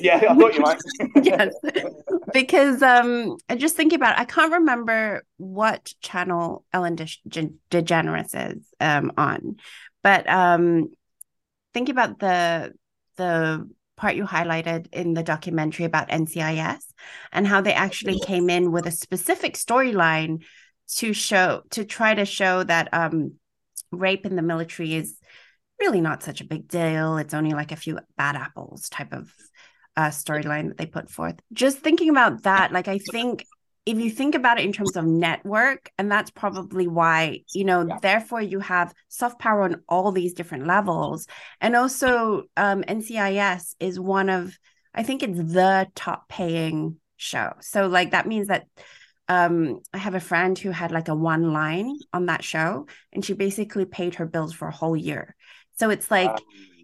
yeah, 0.00 0.20
I 0.28 0.34
thought 0.34 0.54
you 0.54 0.60
might. 0.60 0.78
yes, 1.22 1.54
because 2.32 2.82
um, 2.82 3.36
just 3.56 3.76
think 3.76 3.92
about, 3.92 4.18
it, 4.18 4.20
I 4.20 4.24
can't 4.24 4.52
remember 4.52 5.24
what 5.36 5.92
channel 6.00 6.64
Ellen 6.72 6.96
De- 6.96 7.52
DeGeneres 7.70 8.56
is 8.56 8.66
um 8.80 9.12
on, 9.16 9.56
but 10.02 10.28
um, 10.28 10.88
think 11.74 11.88
about 11.88 12.18
the 12.18 12.72
the 13.16 13.68
part 13.96 14.14
you 14.14 14.24
highlighted 14.24 14.86
in 14.92 15.12
the 15.12 15.24
documentary 15.24 15.84
about 15.84 16.08
NCIS 16.08 16.82
and 17.32 17.46
how 17.46 17.60
they 17.60 17.72
actually 17.72 18.20
came 18.20 18.48
in 18.48 18.70
with 18.70 18.86
a 18.86 18.92
specific 18.92 19.54
storyline 19.54 20.44
to 20.96 21.12
show 21.12 21.62
to 21.70 21.84
try 21.84 22.14
to 22.14 22.24
show 22.24 22.62
that 22.62 22.88
um, 22.94 23.34
rape 23.90 24.24
in 24.24 24.36
the 24.36 24.42
military 24.42 24.94
is 24.94 25.18
really 25.80 26.00
not 26.00 26.22
such 26.22 26.40
a 26.40 26.44
big 26.46 26.68
deal. 26.68 27.18
It's 27.18 27.34
only 27.34 27.52
like 27.52 27.72
a 27.72 27.76
few 27.76 27.98
bad 28.16 28.36
apples 28.36 28.88
type 28.88 29.12
of 29.12 29.32
uh, 29.98 30.10
storyline 30.10 30.68
that 30.68 30.76
they 30.76 30.86
put 30.86 31.10
forth. 31.10 31.34
Just 31.52 31.78
thinking 31.78 32.08
about 32.08 32.44
that, 32.44 32.70
like 32.70 32.86
I 32.86 32.98
think 33.10 33.44
if 33.84 33.98
you 33.98 34.10
think 34.10 34.36
about 34.36 34.60
it 34.60 34.64
in 34.64 34.72
terms 34.72 34.96
of 34.96 35.04
network, 35.04 35.90
and 35.98 36.08
that's 36.10 36.30
probably 36.30 36.86
why, 36.86 37.40
you 37.52 37.64
know, 37.64 37.84
yeah. 37.84 37.98
therefore 38.00 38.40
you 38.40 38.60
have 38.60 38.94
soft 39.08 39.40
power 39.40 39.62
on 39.62 39.82
all 39.88 40.12
these 40.12 40.34
different 40.34 40.68
levels. 40.68 41.26
And 41.60 41.74
also, 41.74 42.44
um, 42.56 42.82
NCIS 42.82 43.74
is 43.80 43.98
one 43.98 44.28
of, 44.28 44.56
I 44.94 45.02
think 45.02 45.22
it's 45.22 45.38
the 45.38 45.88
top 45.96 46.28
paying 46.28 46.96
show. 47.16 47.54
So, 47.60 47.88
like, 47.88 48.12
that 48.12 48.26
means 48.26 48.48
that 48.48 48.66
um, 49.26 49.80
I 49.92 49.98
have 49.98 50.14
a 50.14 50.20
friend 50.20 50.56
who 50.56 50.70
had 50.70 50.92
like 50.92 51.08
a 51.08 51.14
one 51.14 51.52
line 51.52 51.96
on 52.12 52.26
that 52.26 52.44
show, 52.44 52.86
and 53.12 53.24
she 53.24 53.32
basically 53.32 53.84
paid 53.84 54.16
her 54.16 54.26
bills 54.26 54.52
for 54.52 54.68
a 54.68 54.74
whole 54.74 54.96
year. 54.96 55.34
So 55.78 55.90
it's 55.90 56.10
like, 56.10 56.30
um, 56.30 56.38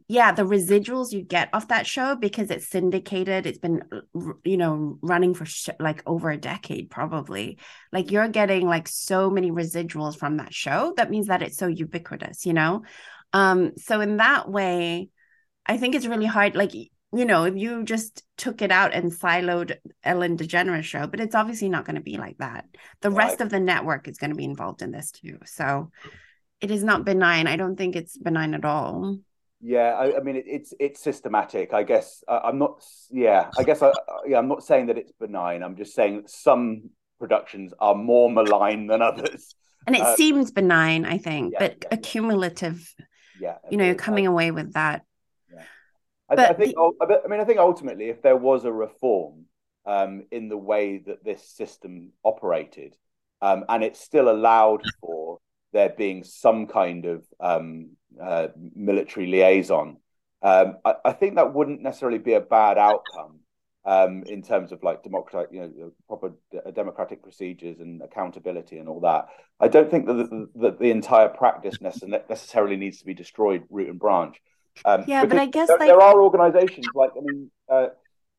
yeah 0.09 0.33
the 0.33 0.43
residuals 0.43 1.13
you 1.13 1.23
get 1.23 1.49
off 1.53 1.69
that 1.69 1.87
show 1.87 2.15
because 2.15 2.51
it's 2.51 2.69
syndicated 2.69 3.47
it's 3.47 3.59
been 3.59 3.83
you 4.45 4.57
know 4.57 4.99
running 5.03 5.35
for 5.35 5.47
sh- 5.47 5.71
like 5.81 6.03
over 6.07 6.31
a 6.31 6.37
decade 6.37 6.91
probably 6.91 7.59
like 7.93 8.11
you're 8.11 8.29
getting 8.29 8.67
like 8.67 8.89
so 8.89 9.31
many 9.31 9.51
residuals 9.51 10.17
from 10.17 10.37
that 10.37 10.53
show 10.53 10.93
that 10.97 11.11
means 11.11 11.29
that 11.29 11.43
it's 11.43 11.57
so 11.57 11.67
ubiquitous 11.67 12.47
you 12.47 12.53
know? 12.53 12.83
Um 13.33 13.73
so 13.77 14.01
in 14.01 14.19
that 14.19 14.49
way 14.49 15.09
i 15.66 15.77
think 15.77 15.95
it's 15.95 16.07
really 16.07 16.27
hard 16.27 16.55
like 16.55 16.73
you 16.74 17.24
know 17.24 17.45
if 17.45 17.57
you 17.57 17.85
just 17.85 18.23
took 18.37 18.61
it 18.61 18.70
out 18.70 18.93
and 18.93 19.12
siloed 19.12 19.77
ellen 20.03 20.37
degeneres 20.37 20.85
show 20.85 21.07
but 21.07 21.20
it's 21.20 21.35
obviously 21.35 21.69
not 21.69 21.85
going 21.85 21.97
to 21.97 22.03
be 22.03 22.16
like 22.19 22.37
that. 22.39 22.66
The 23.01 23.11
right. 23.11 23.28
rest 23.28 23.41
of 23.41 23.51
the 23.51 23.61
network 23.61 24.09
is 24.09 24.19
going 24.19 24.31
to 24.31 24.37
be 24.37 24.45
involved 24.45 24.83
in 24.83 24.91
this 24.91 25.11
too 25.12 25.39
so 25.47 25.91
it 26.61 26.70
is 26.70 26.85
not 26.85 27.05
benign. 27.05 27.47
I 27.47 27.57
don't 27.57 27.77
think 27.77 27.95
it's 27.95 28.16
benign 28.16 28.55
at 28.55 28.65
all 28.65 29.19
yeah, 29.65 29.95
I, 29.95 30.19
I 30.19 30.20
mean 30.20 30.36
it, 30.36 30.45
it's 30.47 30.74
it's 30.78 31.03
systematic. 31.03 31.73
I 31.73 31.85
guess 31.85 32.23
I, 32.28 32.51
am 32.51 32.59
not. 32.59 32.85
Yeah, 33.11 33.51
I 33.59 33.62
guess 33.62 33.81
I, 33.82 33.93
yeah, 34.27 34.36
I'm 34.36 34.47
not 34.47 34.62
saying 34.62 34.86
that 34.86 34.99
it's 34.99 35.12
benign. 35.12 35.62
I'm 35.62 35.74
just 35.77 35.95
saying 35.95 36.16
that 36.16 36.28
some 36.28 36.91
productions 37.19 37.73
are 37.78 37.95
more 37.95 38.31
malign 38.31 38.86
than 38.86 39.01
others. 39.01 39.55
And 39.86 39.97
it 39.97 40.03
uh, 40.03 40.16
seems 40.16 40.51
benign, 40.51 41.07
I 41.07 41.16
think, 41.16 41.55
yeah, 41.55 41.59
but 41.61 41.78
yeah, 41.82 41.89
accumulative. 41.93 42.95
Yeah, 43.41 43.57
you 43.70 43.78
know, 43.78 43.95
coming 43.95 44.27
away 44.27 44.51
with 44.51 44.74
that. 44.74 45.03
Yeah, 45.51 45.62
I, 46.28 46.36
but 46.36 46.51
I 46.51 46.53
think. 46.53 46.74
The... 46.74 47.20
I 47.24 47.28
mean, 47.28 47.41
I 47.41 47.45
think 47.45 47.59
ultimately, 47.59 48.11
if 48.11 48.20
there 48.20 48.36
was 48.36 48.66
a 48.66 48.73
reform 48.73 49.47
um, 49.86 50.24
in 50.31 50.51
the 50.51 50.59
way 50.59 50.99
that 51.07 51.24
this 51.24 51.43
system 51.43 52.12
operated, 52.23 52.97
um, 53.41 53.65
and 53.70 53.82
it 53.82 53.97
still 53.97 54.28
allowed 54.28 54.82
for 55.01 55.39
there 55.75 55.91
being 55.91 56.25
some 56.25 56.67
kind 56.67 57.05
of 57.05 57.25
um, 57.41 57.91
uh, 58.21 58.49
military 58.75 59.27
liaison. 59.27 59.99
Um, 60.41 60.77
I, 60.85 60.95
I, 61.05 61.13
think 61.13 61.35
that 61.35 61.53
wouldn't 61.53 61.83
necessarily 61.83 62.19
be 62.19 62.35
a 62.35 62.41
bad 62.41 62.79
outcome 62.79 63.41
um, 63.85 64.23
in 64.27 64.43
terms 64.43 64.73
of 64.73 64.83
like 64.83 65.03
democratic, 65.03 65.53
you 65.53 65.61
know, 65.61 65.93
proper 66.07 66.33
democratic 66.75 67.23
procedures 67.23 67.81
and 67.81 68.01
accountability 68.03 68.79
and 68.79 68.89
all 68.89 69.01
that. 69.01 69.27
I 69.59 69.69
don't 69.69 69.91
think 69.91 70.07
that 70.07 70.15
the, 70.15 70.49
that 70.57 70.79
the 70.79 70.91
entire 70.91 71.29
practice 71.29 71.81
necessarily 71.81 72.77
needs 72.77 72.99
to 73.01 73.07
be 73.07 73.15
destroyed 73.15 73.65
root 73.69 73.89
and 73.89 73.99
branch. 73.99 74.37
Um, 74.85 75.05
yeah, 75.07 75.25
but 75.25 75.39
I 75.39 75.47
guess 75.47 75.69
there, 75.69 75.79
like... 75.79 75.89
there 75.89 76.01
are 76.01 76.23
organisations 76.23 76.87
like 76.95 77.11
I 77.17 77.21
mean. 77.21 77.51
Uh, 77.69 77.87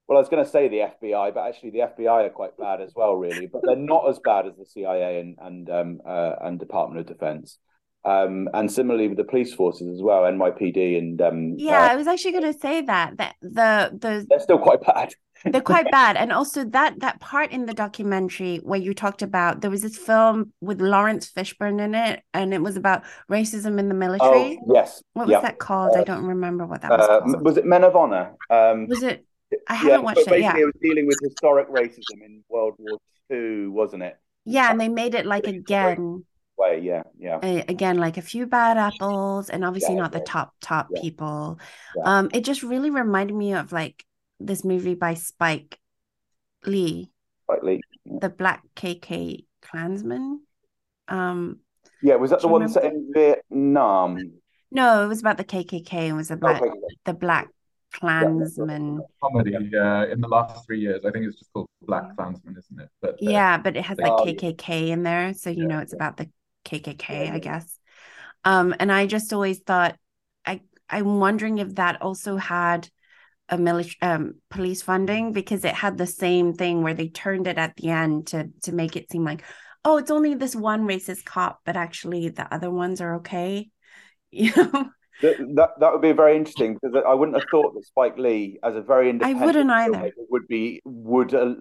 well, 0.07 0.17
I 0.17 0.21
was 0.21 0.29
going 0.29 0.43
to 0.43 0.49
say 0.49 0.67
the 0.67 0.91
FBI, 1.01 1.33
but 1.33 1.47
actually 1.47 1.71
the 1.71 1.79
FBI 1.79 2.27
are 2.27 2.29
quite 2.29 2.57
bad 2.57 2.79
as 2.81 2.93
well, 2.95 3.15
really. 3.15 3.47
But 3.47 3.61
they're 3.63 3.75
not 3.75 4.07
as 4.07 4.19
bad 4.19 4.45
as 4.45 4.55
the 4.55 4.65
CIA 4.65 5.19
and 5.19 5.37
and 5.39 5.69
um, 5.69 6.01
uh, 6.05 6.35
and 6.41 6.59
Department 6.59 7.01
of 7.01 7.07
Defense. 7.07 7.57
Um, 8.05 8.47
and 8.53 8.71
similarly 8.71 9.07
with 9.07 9.17
the 9.17 9.23
police 9.23 9.51
forces 9.51 9.87
as 9.87 10.03
well, 10.03 10.21
NYPD 10.21 10.99
and 10.99 11.19
um, 11.21 11.55
yeah, 11.57 11.85
uh, 11.85 11.93
I 11.93 11.95
was 11.95 12.05
actually 12.05 12.33
going 12.33 12.53
to 12.53 12.59
say 12.59 12.81
that 12.81 13.17
that 13.17 13.35
the 13.41 13.97
the 13.99 14.27
they're 14.29 14.39
still 14.39 14.59
quite 14.59 14.81
bad. 14.81 15.11
they're 15.45 15.59
quite 15.59 15.89
bad, 15.89 16.15
and 16.15 16.31
also 16.31 16.65
that 16.65 16.99
that 16.99 17.19
part 17.19 17.51
in 17.51 17.65
the 17.65 17.73
documentary 17.73 18.57
where 18.57 18.79
you 18.79 18.93
talked 18.93 19.23
about 19.23 19.61
there 19.61 19.71
was 19.71 19.81
this 19.81 19.97
film 19.97 20.53
with 20.61 20.81
Laurence 20.81 21.31
Fishburne 21.31 21.81
in 21.81 21.95
it, 21.95 22.21
and 22.31 22.53
it 22.53 22.61
was 22.61 22.77
about 22.77 23.01
racism 23.29 23.79
in 23.79 23.89
the 23.89 23.95
military. 23.95 24.59
Oh, 24.61 24.73
yes, 24.73 25.01
what 25.13 25.27
was 25.27 25.41
that 25.41 25.57
called? 25.57 25.95
Uh, 25.95 26.01
I 26.01 26.03
don't 26.03 26.25
remember 26.25 26.67
what 26.67 26.83
that 26.83 26.91
was. 26.91 27.33
Uh. 27.33 27.39
Was 27.39 27.57
it 27.57 27.65
Men 27.65 27.83
of 27.83 27.95
Honor? 27.95 28.35
Um, 28.51 28.87
was 28.87 29.01
it? 29.01 29.25
I 29.67 29.75
haven't 29.75 29.91
yeah, 29.91 29.97
watched 29.99 30.27
it. 30.27 30.39
Yeah, 30.39 30.57
it 30.57 30.65
was 30.65 30.73
dealing 30.81 31.07
with 31.07 31.17
historic 31.23 31.69
racism 31.69 32.23
in 32.23 32.43
World 32.49 32.75
War 32.77 32.97
Two, 33.29 33.71
wasn't 33.71 34.03
it? 34.03 34.17
Yeah, 34.45 34.71
and 34.71 34.79
they 34.79 34.89
made 34.89 35.15
it 35.15 35.25
like 35.25 35.47
again 35.47 36.23
way. 36.57 36.79
Yeah, 36.79 37.03
yeah. 37.17 37.39
again, 37.43 37.97
like 37.97 38.17
a 38.17 38.21
few 38.21 38.47
bad 38.47 38.77
apples, 38.77 39.49
and 39.49 39.63
obviously 39.65 39.95
yeah, 39.95 40.01
not 40.01 40.13
yeah. 40.13 40.19
the 40.19 40.25
top 40.25 40.53
top 40.61 40.89
people. 41.01 41.59
Um, 42.03 42.29
it 42.33 42.43
just 42.43 42.63
really 42.63 42.89
reminded 42.89 43.35
me 43.35 43.53
of 43.53 43.71
like 43.71 44.05
this 44.39 44.63
movie 44.63 44.95
by 44.95 45.13
Spike 45.13 45.79
Lee. 46.65 47.11
Spike 47.43 47.63
Lee. 47.63 47.81
The 48.05 48.29
Black 48.29 48.63
KK 48.75 49.45
Klansman. 49.61 50.41
Um. 51.07 51.59
Yeah, 52.01 52.15
was 52.15 52.29
that 52.31 52.41
the 52.41 52.47
one 52.47 52.67
set 52.69 52.85
in 52.85 53.11
Vietnam? 53.13 54.17
No, 54.71 55.03
it 55.03 55.07
was 55.07 55.21
about 55.21 55.37
the 55.37 55.43
KKK. 55.43 56.09
It 56.09 56.13
was 56.13 56.31
about 56.31 56.61
oh, 56.61 56.73
the 57.05 57.13
Black 57.13 57.47
Klansman. 57.99 59.01
Comedy 59.23 59.55
uh, 59.55 60.05
in 60.05 60.21
the 60.21 60.27
last 60.27 60.65
three 60.65 60.79
years. 60.79 61.01
I 61.05 61.11
think 61.11 61.25
it's 61.25 61.37
just 61.37 61.51
called 61.53 61.67
Black 61.81 62.15
Klansman, 62.15 62.55
isn't 62.57 62.79
it? 62.79 62.89
But 63.01 63.11
uh, 63.11 63.17
yeah, 63.19 63.57
but 63.57 63.75
it 63.75 63.83
has 63.83 63.97
like 63.97 64.11
KKK 64.11 64.89
in 64.89 65.03
there, 65.03 65.33
so 65.33 65.49
you 65.49 65.67
know 65.67 65.79
it's 65.79 65.93
about 65.93 66.17
the 66.17 66.29
KKK, 66.65 67.31
I 67.31 67.39
guess. 67.39 67.77
Um, 68.43 68.75
and 68.79 68.91
I 68.91 69.07
just 69.07 69.33
always 69.33 69.59
thought, 69.59 69.97
I 70.45 70.61
I'm 70.89 71.19
wondering 71.19 71.57
if 71.57 71.75
that 71.75 72.01
also 72.01 72.37
had 72.37 72.89
a 73.49 73.57
military 73.57 73.97
um, 74.01 74.35
police 74.49 74.81
funding 74.81 75.31
because 75.31 75.63
it 75.63 75.75
had 75.75 75.97
the 75.97 76.07
same 76.07 76.53
thing 76.53 76.81
where 76.81 76.95
they 76.95 77.09
turned 77.09 77.47
it 77.47 77.57
at 77.57 77.75
the 77.75 77.89
end 77.89 78.27
to 78.27 78.49
to 78.63 78.71
make 78.71 78.95
it 78.95 79.11
seem 79.11 79.23
like, 79.23 79.43
oh, 79.83 79.97
it's 79.97 80.11
only 80.11 80.35
this 80.35 80.55
one 80.55 80.87
racist 80.87 81.25
cop, 81.25 81.61
but 81.65 81.75
actually 81.75 82.29
the 82.29 82.53
other 82.53 82.71
ones 82.71 83.01
are 83.01 83.15
okay. 83.15 83.69
You 84.31 84.51
know. 84.53 84.89
That, 85.21 85.71
that 85.79 85.93
would 85.93 86.01
be 86.01 86.11
very 86.11 86.35
interesting 86.35 86.77
because 86.81 87.01
I 87.07 87.13
wouldn't 87.13 87.37
have 87.37 87.47
thought 87.49 87.73
that 87.73 87.85
Spike 87.85 88.17
Lee, 88.17 88.59
as 88.63 88.75
a 88.75 88.81
very 88.81 89.09
independent, 89.09 89.41
I 89.41 89.45
wouldn't 89.45 89.71
either, 89.71 90.11
would 90.29 90.47
be 90.47 90.81
would 90.83 91.33
uh, 91.33 91.53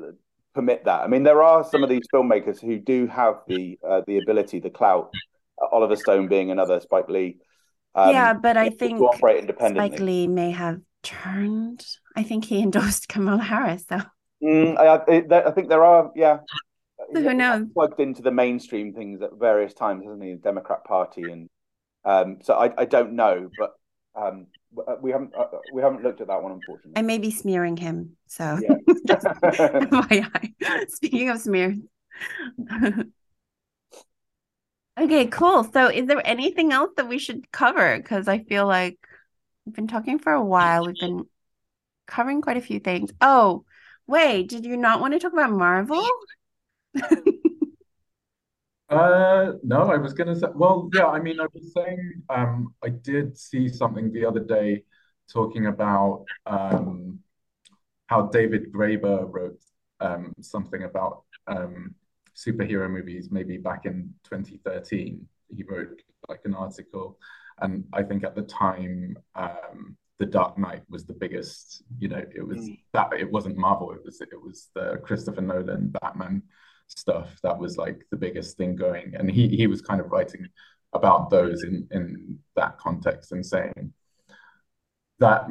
permit 0.55 0.85
that. 0.85 1.03
I 1.03 1.07
mean, 1.07 1.23
there 1.23 1.43
are 1.43 1.65
some 1.65 1.83
of 1.83 1.89
these 1.89 2.03
filmmakers 2.13 2.61
who 2.61 2.79
do 2.79 3.07
have 3.07 3.37
the 3.47 3.79
uh, 3.87 4.03
the 4.07 4.19
ability, 4.19 4.61
the 4.61 4.71
clout. 4.71 5.11
Uh, 5.61 5.67
Oliver 5.71 5.97
Stone 5.97 6.27
being 6.29 6.51
another, 6.51 6.81
Spike 6.81 7.09
Lee. 7.09 7.39
Um, 7.95 8.11
yeah, 8.11 8.33
but 8.33 8.57
I 8.57 8.71
think. 8.71 8.99
Spike 9.17 10.01
Lee 10.01 10.27
may 10.27 10.51
have 10.51 10.81
turned. 11.05 11.87
I 12.17 12.23
think 12.25 12.45
he 12.47 12.61
endorsed 12.61 13.09
Kamala 13.09 13.43
Harris. 13.43 13.85
So 13.89 14.01
mm, 14.43 14.77
I, 14.77 14.95
I, 15.49 15.51
think 15.53 15.69
there 15.69 15.85
are, 15.85 16.11
yeah. 16.17 16.39
Who 17.13 17.35
knows? 17.35 17.67
Plugged 17.73 18.01
into 18.01 18.23
the 18.23 18.31
mainstream 18.33 18.93
things 18.93 19.23
at 19.23 19.31
various 19.39 19.75
times, 19.75 20.05
hasn't 20.05 20.23
he? 20.25 20.33
The 20.33 20.39
Democrat 20.39 20.85
Party, 20.85 21.23
and 21.31 21.49
um, 22.05 22.39
so 22.43 22.55
I, 22.55 22.73
I 22.77 22.85
don't 22.85 23.15
know, 23.15 23.51
but 23.59 23.75
um, 24.15 24.47
uh, 24.87 24.97
we 25.01 25.11
haven't 25.11 25.35
uh, 25.37 25.47
we 25.73 25.83
haven't 25.83 26.03
looked 26.03 26.21
at 26.21 26.29
that 26.29 26.43
one 26.43 26.53
unfortunately. 26.53 26.93
I 26.97 27.03
may 27.03 27.19
be 27.19 27.31
smearing 27.31 27.77
him. 27.77 28.17
So 28.27 28.59
yeah. 28.61 28.77
Speaking 30.89 31.31
of 31.31 31.41
smears. 31.41 31.79
okay, 34.99 35.27
cool. 35.27 35.65
So 35.65 35.89
is 35.89 36.07
there 36.07 36.27
anything 36.27 36.73
else 36.73 36.91
that 36.97 37.09
we 37.09 37.19
should 37.19 37.51
cover? 37.53 37.97
Because 37.97 38.29
I 38.29 38.41
feel 38.41 38.67
like 38.67 38.99
we've 39.65 39.75
been 39.75 39.89
talking 39.89 40.19
for 40.19 40.33
a 40.33 40.45
while. 40.45 40.87
We've 40.87 40.95
been 40.97 41.25
covering 42.07 42.43
quite 42.43 42.57
a 42.57 42.63
few 42.63 42.81
things. 42.81 43.11
Oh, 43.21 43.65
wait, 44.07 44.49
did 44.49 44.65
you 44.65 44.77
not 44.77 45.01
want 45.01 45.15
to 45.15 45.19
talk 45.19 45.33
about 45.33 45.51
Marvel? 45.51 46.07
Uh, 48.95 49.53
no, 49.63 49.91
I 49.91 49.97
was 49.97 50.13
gonna 50.13 50.37
say. 50.37 50.47
Well, 50.55 50.89
yeah, 50.95 51.07
I 51.07 51.21
mean, 51.21 51.41
I 51.41 51.47
was 51.53 51.73
saying, 51.73 52.23
um, 52.29 52.75
I 52.83 52.91
did 52.91 53.37
see 53.37 53.69
something 53.69 54.13
the 54.13 54.25
other 54.25 54.41
day 54.41 54.85
talking 55.33 55.67
about 55.67 56.25
um, 56.47 57.19
how 58.07 58.23
David 58.27 58.73
Graeber 58.73 59.27
wrote 59.33 59.61
um, 60.01 60.33
something 60.41 60.85
about 60.85 61.25
um, 61.47 61.95
superhero 62.37 62.89
movies, 62.91 63.29
maybe 63.31 63.57
back 63.57 63.87
in 63.87 64.15
2013. 64.25 65.27
He 65.55 65.63
wrote 65.65 66.01
like 66.29 66.41
an 66.45 66.55
article, 66.55 67.19
and 67.61 67.85
I 67.93 68.03
think 68.03 68.25
at 68.25 68.35
the 68.35 68.43
time, 68.43 69.17
um, 69.35 69.97
The 70.19 70.27
Dark 70.27 70.57
Knight 70.59 70.83
was 70.89 71.05
the 71.05 71.15
biggest. 71.15 71.83
You 71.99 72.09
know, 72.09 72.23
it 72.35 72.47
was 72.47 72.59
mm. 72.59 72.79
that 72.93 73.13
it 73.13 73.31
wasn't 73.31 73.57
Marvel. 73.57 73.93
It 73.93 74.05
was 74.05 74.21
it 74.21 74.41
was 74.41 74.69
the 74.75 75.01
Christopher 75.03 75.41
Nolan 75.41 75.89
Batman 76.01 76.43
stuff 76.87 77.29
that 77.43 77.59
was 77.59 77.77
like 77.77 78.05
the 78.11 78.17
biggest 78.17 78.57
thing 78.57 78.77
going. 78.77 79.15
And 79.17 79.31
he 79.31 79.49
he 79.49 79.67
was 79.67 79.81
kind 79.81 80.01
of 80.01 80.11
writing 80.11 80.49
about 80.93 81.31
those 81.31 81.65
in 81.65 81.89
in 81.91 82.39
that 82.57 82.79
context 82.79 83.33
and 83.33 83.45
saying 83.45 83.93
that 85.19 85.47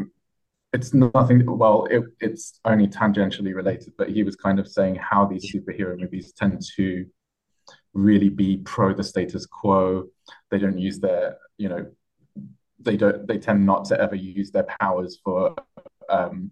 it's 0.71 0.93
nothing 0.93 1.45
well 1.45 1.85
it, 1.89 2.03
it's 2.19 2.59
only 2.65 2.87
tangentially 2.87 3.53
related 3.53 3.93
but 3.97 4.09
he 4.09 4.23
was 4.23 4.35
kind 4.35 4.59
of 4.59 4.67
saying 4.67 4.95
how 4.95 5.25
these 5.25 5.53
superhero 5.53 5.99
movies 5.99 6.33
tend 6.33 6.61
to 6.75 7.05
really 7.93 8.29
be 8.29 8.57
pro 8.57 8.93
the 8.93 9.03
status 9.03 9.45
quo. 9.45 10.05
They 10.49 10.57
don't 10.57 10.77
use 10.77 10.99
their 10.99 11.37
you 11.57 11.69
know 11.69 11.85
they 12.79 12.97
don't 12.97 13.27
they 13.27 13.37
tend 13.37 13.65
not 13.65 13.85
to 13.85 13.99
ever 13.99 14.15
use 14.15 14.51
their 14.51 14.67
powers 14.79 15.19
for 15.23 15.55
um 16.09 16.51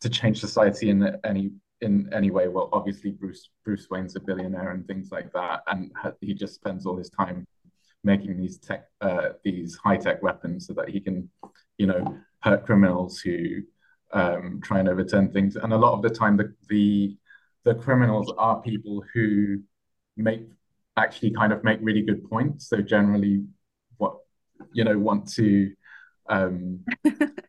to 0.00 0.08
change 0.08 0.40
society 0.40 0.90
in 0.90 1.16
any 1.24 1.50
in 1.80 2.08
any 2.12 2.30
way. 2.30 2.48
Well, 2.48 2.68
obviously 2.72 3.10
Bruce 3.10 3.50
Bruce 3.64 3.88
Wayne's 3.90 4.16
a 4.16 4.20
billionaire 4.20 4.70
and 4.70 4.86
things 4.86 5.10
like 5.10 5.32
that, 5.32 5.62
and 5.66 5.92
he 6.20 6.34
just 6.34 6.54
spends 6.54 6.86
all 6.86 6.96
his 6.96 7.10
time 7.10 7.46
making 8.04 8.36
these 8.36 8.58
tech 8.58 8.88
uh, 9.00 9.30
these 9.44 9.76
high 9.76 9.96
tech 9.96 10.22
weapons 10.22 10.66
so 10.66 10.72
that 10.74 10.88
he 10.88 11.00
can, 11.00 11.28
you 11.78 11.86
know, 11.86 12.18
hurt 12.40 12.64
criminals 12.64 13.20
who 13.20 13.62
um, 14.12 14.60
try 14.62 14.78
and 14.78 14.88
overturn 14.88 15.30
things. 15.32 15.56
And 15.56 15.72
a 15.72 15.76
lot 15.76 15.94
of 15.94 16.02
the 16.02 16.10
time, 16.10 16.36
the 16.36 16.54
the 16.68 17.16
the 17.64 17.74
criminals 17.74 18.32
are 18.38 18.60
people 18.62 19.04
who 19.12 19.60
make 20.16 20.42
actually 20.96 21.30
kind 21.30 21.52
of 21.52 21.62
make 21.64 21.78
really 21.82 22.02
good 22.02 22.28
points. 22.28 22.68
So 22.68 22.80
generally, 22.80 23.44
what 23.98 24.16
you 24.72 24.84
know 24.84 24.98
want 24.98 25.28
to 25.34 25.72
um, 26.28 26.84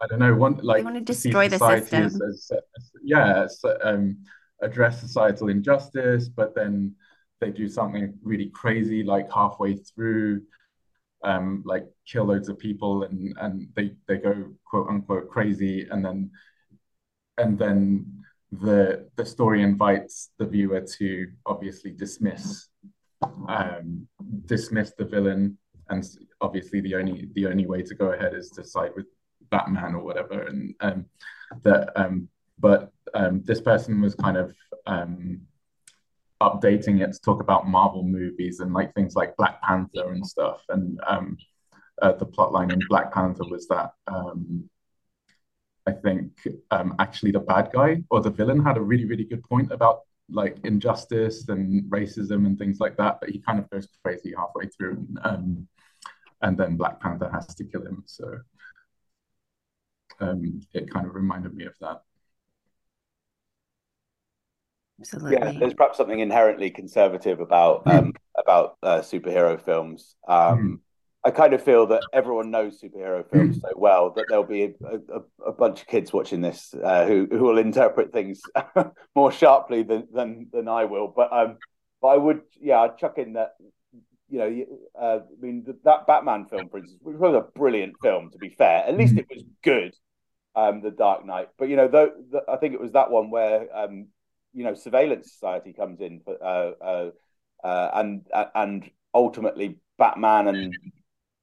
I 0.00 0.06
don't 0.06 0.18
know, 0.18 0.34
want 0.34 0.62
like 0.62 0.84
want 0.84 0.96
to 0.96 1.00
destroy 1.00 1.48
the 1.48 1.58
system. 1.58 2.04
As, 2.04 2.20
as, 2.20 2.50
as, 2.52 2.90
yeah, 3.02 3.46
um, 3.82 4.18
address 4.62 5.00
societal 5.00 5.48
injustice, 5.48 6.28
but 6.28 6.54
then 6.54 6.94
they 7.40 7.50
do 7.50 7.68
something 7.68 8.14
really 8.22 8.50
crazy, 8.50 9.02
like 9.02 9.30
halfway 9.32 9.76
through, 9.76 10.42
um, 11.24 11.62
like 11.64 11.84
kill 12.06 12.24
loads 12.24 12.48
of 12.48 12.58
people, 12.58 13.04
and 13.04 13.34
and 13.40 13.68
they 13.74 13.92
they 14.06 14.18
go 14.18 14.52
quote 14.64 14.88
unquote 14.88 15.30
crazy, 15.30 15.86
and 15.90 16.04
then 16.04 16.30
and 17.38 17.58
then 17.58 18.22
the 18.52 19.08
the 19.16 19.24
story 19.24 19.62
invites 19.62 20.30
the 20.38 20.46
viewer 20.46 20.80
to 20.98 21.26
obviously 21.46 21.90
dismiss 21.90 22.68
um, 23.48 24.06
dismiss 24.44 24.92
the 24.98 25.04
villain, 25.04 25.56
and 25.88 26.04
obviously 26.40 26.80
the 26.80 26.94
only 26.94 27.28
the 27.34 27.46
only 27.46 27.66
way 27.66 27.82
to 27.82 27.94
go 27.94 28.12
ahead 28.12 28.34
is 28.34 28.50
to 28.50 28.62
side 28.62 28.90
with 28.94 29.06
Batman 29.50 29.94
or 29.94 30.02
whatever, 30.02 30.42
and 30.42 30.74
um, 30.80 31.06
that. 31.62 31.92
Um, 31.96 32.28
but 32.58 32.90
um, 33.12 33.42
this 33.44 33.60
person 33.60 34.00
was 34.00 34.14
kind 34.14 34.36
of 34.36 34.54
um, 34.86 35.42
updating 36.40 37.02
it 37.02 37.12
to 37.12 37.20
talk 37.20 37.40
about 37.42 37.68
Marvel 37.68 38.02
movies 38.02 38.60
and 38.60 38.72
like 38.72 38.94
things 38.94 39.14
like 39.14 39.36
Black 39.36 39.60
Panther 39.62 40.12
and 40.12 40.26
stuff. 40.26 40.62
And 40.70 40.98
um, 41.06 41.36
uh, 42.00 42.12
the 42.12 42.26
plotline 42.26 42.72
in 42.72 42.80
Black 42.88 43.12
Panther 43.12 43.44
was 43.50 43.68
that 43.68 43.92
um, 44.06 44.70
I 45.86 45.92
think 45.92 46.32
actually 46.98 47.32
the 47.32 47.40
bad 47.40 47.70
guy 47.72 48.02
or 48.10 48.20
the 48.20 48.30
villain 48.30 48.64
had 48.64 48.76
a 48.76 48.80
really 48.80 49.04
really 49.04 49.24
good 49.24 49.44
point 49.44 49.70
about 49.70 50.00
like 50.28 50.56
injustice 50.64 51.48
and 51.48 51.84
racism 51.90 52.46
and 52.46 52.58
things 52.58 52.80
like 52.80 52.96
that, 52.96 53.18
but 53.20 53.30
he 53.30 53.38
kind 53.38 53.58
of 53.58 53.70
goes 53.70 53.88
crazy 54.04 54.34
halfway 54.36 54.66
through, 54.66 54.96
and, 54.96 55.18
um, 55.22 55.68
and 56.42 56.58
then 56.58 56.76
Black 56.76 57.00
Panther 57.00 57.30
has 57.32 57.46
to 57.54 57.64
kill 57.64 57.82
him. 57.82 58.02
So 58.06 58.38
um, 60.20 60.60
it 60.72 60.90
kind 60.90 61.06
of 61.06 61.14
reminded 61.14 61.54
me 61.54 61.64
of 61.64 61.74
that. 61.80 62.02
Absolutely. 65.00 65.32
Yeah, 65.32 65.52
there's 65.58 65.74
perhaps 65.74 65.98
something 65.98 66.20
inherently 66.20 66.70
conservative 66.70 67.40
about 67.40 67.82
hmm. 67.82 67.90
um, 67.90 68.12
about 68.38 68.76
uh, 68.82 68.98
superhero 69.00 69.60
films. 69.60 70.16
Um, 70.26 70.58
mm. 70.58 70.78
I 71.24 71.32
kind 71.32 71.54
of 71.54 71.62
feel 71.62 71.88
that 71.88 72.02
everyone 72.12 72.52
knows 72.52 72.80
superhero 72.80 73.28
films 73.28 73.60
so 73.60 73.68
well 73.74 74.12
that 74.14 74.26
there'll 74.28 74.44
be 74.44 74.62
a, 74.62 74.68
a, 75.12 75.48
a 75.48 75.52
bunch 75.52 75.80
of 75.80 75.88
kids 75.88 76.12
watching 76.12 76.40
this 76.40 76.72
uh, 76.72 77.04
who 77.04 77.26
who 77.28 77.40
will 77.40 77.58
interpret 77.58 78.12
things 78.12 78.40
more 79.16 79.32
sharply 79.32 79.82
than 79.82 80.06
than 80.12 80.46
than 80.52 80.68
I 80.68 80.84
will. 80.84 81.08
But 81.08 81.32
um, 81.32 81.58
but 82.00 82.08
I 82.08 82.16
would, 82.16 82.42
yeah, 82.60 82.80
I'd 82.80 82.98
chuck 82.98 83.18
in 83.18 83.32
that 83.32 83.54
you 84.28 84.38
know, 84.38 84.64
uh, 85.00 85.20
I 85.20 85.40
mean, 85.40 85.66
that 85.84 86.06
Batman 86.06 86.46
film, 86.46 86.68
for 86.68 86.78
instance, 86.78 87.00
which 87.02 87.16
was 87.16 87.34
a 87.34 87.58
brilliant 87.58 87.94
film. 88.02 88.30
To 88.30 88.38
be 88.38 88.50
fair, 88.50 88.84
at 88.86 88.96
least 88.96 89.14
mm. 89.14 89.20
it 89.20 89.26
was 89.30 89.44
good. 89.62 89.94
Um, 90.54 90.80
the 90.80 90.90
Dark 90.90 91.26
Knight, 91.26 91.48
but 91.58 91.68
you 91.68 91.76
know, 91.76 91.86
though, 91.86 92.12
the, 92.30 92.42
I 92.48 92.56
think 92.56 92.72
it 92.72 92.80
was 92.80 92.92
that 92.92 93.10
one 93.10 93.30
where 93.30 93.68
um, 93.76 94.06
you 94.56 94.64
know, 94.64 94.74
surveillance 94.74 95.30
society 95.30 95.74
comes 95.74 96.00
in, 96.00 96.22
uh, 96.26 96.32
uh, 96.32 97.10
uh, 97.62 97.90
and 97.92 98.26
and 98.54 98.90
ultimately 99.14 99.76
Batman 99.98 100.48
and 100.48 100.74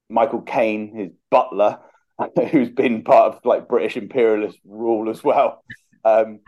Michael 0.09 0.41
Caine, 0.41 0.95
his 0.95 1.11
butler, 1.29 1.79
who's 2.51 2.71
been 2.71 3.03
part 3.03 3.35
of 3.35 3.45
like 3.45 3.69
British 3.69 3.97
imperialist 3.97 4.57
rule 4.65 5.11
as 5.11 5.23
well. 5.23 5.63
Um, 6.03 6.39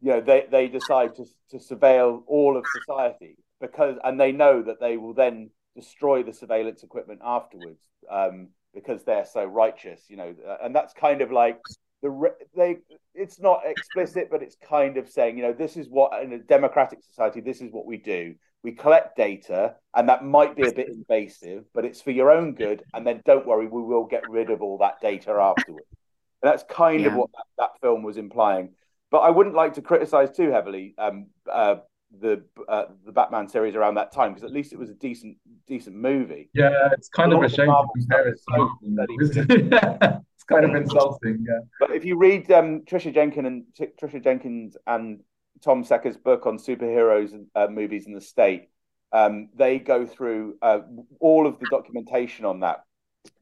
you 0.00 0.12
know, 0.12 0.20
they 0.20 0.46
they 0.48 0.68
decide 0.68 1.16
to 1.16 1.24
to 1.50 1.56
surveil 1.56 2.22
all 2.28 2.56
of 2.56 2.64
society 2.80 3.36
because, 3.60 3.98
and 4.04 4.20
they 4.20 4.30
know 4.30 4.62
that 4.62 4.80
they 4.80 4.96
will 4.96 5.14
then 5.14 5.50
destroy 5.74 6.22
the 6.22 6.32
surveillance 6.32 6.82
equipment 6.82 7.20
afterwards 7.24 7.88
um, 8.10 8.48
because 8.74 9.04
they're 9.04 9.26
so 9.26 9.44
righteous. 9.44 10.02
You 10.08 10.16
know, 10.16 10.34
and 10.62 10.74
that's 10.74 10.92
kind 10.92 11.20
of 11.22 11.32
like 11.32 11.58
the 12.02 12.34
they. 12.56 12.78
It's 13.14 13.40
not 13.40 13.60
explicit, 13.66 14.28
but 14.30 14.42
it's 14.42 14.56
kind 14.56 14.96
of 14.96 15.08
saying, 15.08 15.36
you 15.36 15.42
know, 15.42 15.52
this 15.52 15.76
is 15.76 15.88
what 15.88 16.22
in 16.22 16.32
a 16.32 16.38
democratic 16.38 17.02
society, 17.02 17.40
this 17.40 17.60
is 17.60 17.70
what 17.70 17.84
we 17.84 17.98
do 17.98 18.34
we 18.62 18.72
collect 18.72 19.16
data, 19.16 19.74
and 19.94 20.08
that 20.08 20.24
might 20.24 20.54
be 20.54 20.66
a 20.66 20.72
bit 20.72 20.88
invasive, 20.88 21.64
but 21.74 21.84
it's 21.84 22.00
for 22.00 22.12
your 22.12 22.30
own 22.30 22.54
good. 22.54 22.82
And 22.94 23.06
then 23.06 23.20
don't 23.24 23.46
worry, 23.46 23.66
we 23.66 23.82
will 23.82 24.04
get 24.04 24.28
rid 24.28 24.50
of 24.50 24.62
all 24.62 24.78
that 24.78 25.00
data 25.00 25.32
afterwards. 25.32 25.86
And 26.42 26.52
that's 26.52 26.62
kind 26.68 27.00
yeah. 27.00 27.08
of 27.08 27.14
what 27.14 27.30
that, 27.32 27.44
that, 27.58 27.70
film 27.80 28.02
was 28.02 28.16
implying. 28.16 28.70
But 29.10 29.18
I 29.18 29.30
wouldn't 29.30 29.56
like 29.56 29.74
to 29.74 29.82
criticize 29.82 30.30
too 30.30 30.50
heavily 30.50 30.94
um, 30.96 31.26
uh, 31.50 31.76
the 32.20 32.42
uh, 32.68 32.84
the 33.04 33.12
Batman 33.12 33.48
series 33.48 33.74
around 33.74 33.94
that 33.94 34.12
time 34.12 34.32
because 34.32 34.44
at 34.44 34.52
least 34.52 34.72
it 34.72 34.78
was 34.78 34.90
a 34.90 34.94
decent 34.94 35.36
decent 35.66 35.96
movie. 35.96 36.50
Yeah, 36.54 36.88
it's 36.92 37.08
kind 37.08 37.32
of 37.32 37.42
a 37.42 37.48
shame 37.48 37.68
to 37.68 37.86
compare 37.96 38.28
it. 38.28 38.40
So 38.50 38.70
it's 38.82 40.44
kind 40.48 40.64
of 40.64 40.74
insulting. 40.82 41.44
Yeah. 41.48 41.60
But 41.80 41.92
if 41.92 42.04
you 42.04 42.16
read 42.16 42.50
um, 42.50 42.82
Tricia 42.82 43.14
Jenkins 43.14 43.46
and 43.46 43.64
T- 43.76 43.92
Tricia 44.00 44.22
Jenkins 44.22 44.76
and 44.86 45.20
Tom 45.62 45.84
Secker's 45.84 46.16
book 46.16 46.46
on 46.46 46.58
superheroes 46.58 47.32
uh, 47.54 47.68
movies 47.68 48.06
in 48.06 48.14
the 48.14 48.20
state, 48.20 48.68
um, 49.12 49.48
they 49.54 49.78
go 49.78 50.06
through 50.06 50.56
uh, 50.62 50.80
all 51.20 51.46
of 51.46 51.58
the 51.58 51.66
documentation 51.70 52.44
on 52.44 52.60
that, 52.60 52.84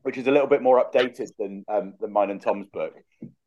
which 0.03 0.17
is 0.17 0.27
a 0.27 0.31
little 0.31 0.47
bit 0.47 0.63
more 0.63 0.83
updated 0.83 1.31
than 1.39 1.65
um, 1.69 1.95
than 2.01 2.13
mine 2.13 2.31
and 2.31 2.41
Tom's 2.41 2.67
book. 2.73 2.95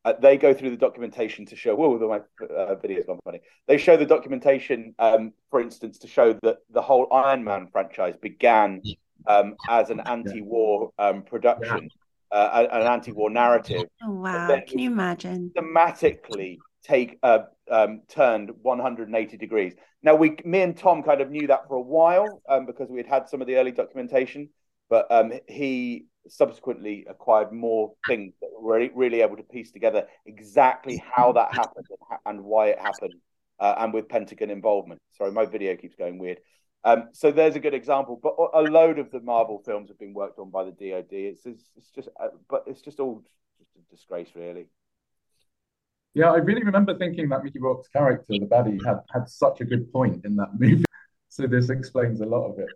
Uh, 0.05 0.13
they 0.21 0.37
go 0.37 0.53
through 0.53 0.69
the 0.69 0.77
documentation 0.77 1.45
to 1.45 1.55
show. 1.55 1.75
Whoa, 1.75 1.97
my 2.07 2.45
uh, 2.45 2.75
video's 2.75 3.05
gone 3.05 3.19
funny. 3.23 3.39
They 3.67 3.77
show 3.77 3.95
the 3.95 4.05
documentation, 4.05 4.93
um, 4.99 5.31
for 5.49 5.61
instance, 5.61 5.97
to 5.99 6.07
show 6.07 6.37
that 6.43 6.57
the 6.69 6.81
whole 6.81 7.07
Iron 7.11 7.43
Man 7.43 7.67
franchise 7.71 8.15
began 8.21 8.81
um, 9.27 9.55
as 9.69 9.89
an 9.89 10.01
anti-war 10.01 10.91
um, 10.99 11.23
production, 11.23 11.89
uh, 12.31 12.67
an 12.71 12.81
anti-war 12.81 13.29
narrative. 13.29 13.85
Oh 14.03 14.11
wow! 14.11 14.61
Can 14.67 14.79
you 14.79 14.91
imagine? 14.91 15.51
Thematically, 15.57 16.57
take 16.83 17.17
uh, 17.23 17.43
um, 17.71 18.01
turned 18.09 18.51
180 18.61 19.37
degrees. 19.37 19.73
Now 20.01 20.15
we, 20.15 20.35
me 20.43 20.61
and 20.61 20.77
Tom, 20.77 21.01
kind 21.01 21.21
of 21.21 21.31
knew 21.31 21.47
that 21.47 21.67
for 21.67 21.75
a 21.75 21.81
while 21.81 22.41
um, 22.49 22.65
because 22.65 22.89
we 22.89 22.97
had 22.97 23.07
had 23.07 23.29
some 23.29 23.39
of 23.41 23.47
the 23.47 23.55
early 23.55 23.71
documentation, 23.71 24.49
but 24.93 25.11
um, 25.11 25.33
he 25.47 26.05
subsequently 26.27 27.03
acquired 27.09 27.51
more 27.51 27.93
things 28.07 28.35
that 28.39 28.51
were 28.59 28.87
really 28.93 29.21
able 29.21 29.35
to 29.35 29.41
piece 29.41 29.71
together 29.71 30.05
exactly 30.27 31.03
how 31.15 31.31
that 31.31 31.51
happened 31.51 31.87
and 32.27 32.43
why 32.43 32.67
it 32.67 32.77
happened, 32.77 33.15
uh, 33.59 33.73
and 33.79 33.91
with 33.91 34.07
Pentagon 34.07 34.51
involvement. 34.51 35.01
Sorry, 35.17 35.31
my 35.31 35.47
video 35.47 35.75
keeps 35.75 35.95
going 35.95 36.19
weird. 36.19 36.37
Um, 36.83 37.09
so 37.11 37.31
there's 37.31 37.55
a 37.55 37.59
good 37.59 37.73
example, 37.73 38.19
but 38.21 38.35
a 38.53 38.61
load 38.61 38.99
of 38.99 39.09
the 39.09 39.19
Marvel 39.19 39.63
films 39.65 39.89
have 39.89 39.97
been 39.97 40.13
worked 40.13 40.37
on 40.37 40.51
by 40.51 40.63
the 40.63 40.69
DoD. 40.69 41.07
It's, 41.09 41.43
it's, 41.47 41.71
it's 41.75 41.89
just, 41.89 42.09
uh, 42.21 42.27
but 42.47 42.65
it's 42.67 42.83
just 42.83 42.99
all 42.99 43.23
just 43.57 43.71
a 43.75 43.95
disgrace, 43.95 44.29
really. 44.35 44.67
Yeah, 46.13 46.31
I 46.31 46.37
really 46.37 46.63
remember 46.63 46.95
thinking 46.99 47.29
that 47.29 47.43
Mickey 47.43 47.57
Rourke's 47.57 47.87
character, 47.87 48.25
the 48.29 48.41
baddie, 48.41 48.77
had 48.85 48.99
had 49.11 49.27
such 49.27 49.59
a 49.59 49.65
good 49.65 49.91
point 49.91 50.23
in 50.23 50.35
that 50.35 50.49
movie. 50.59 50.85
So 51.29 51.47
this 51.47 51.71
explains 51.71 52.21
a 52.21 52.27
lot 52.27 52.47
of 52.47 52.59
it. 52.59 52.69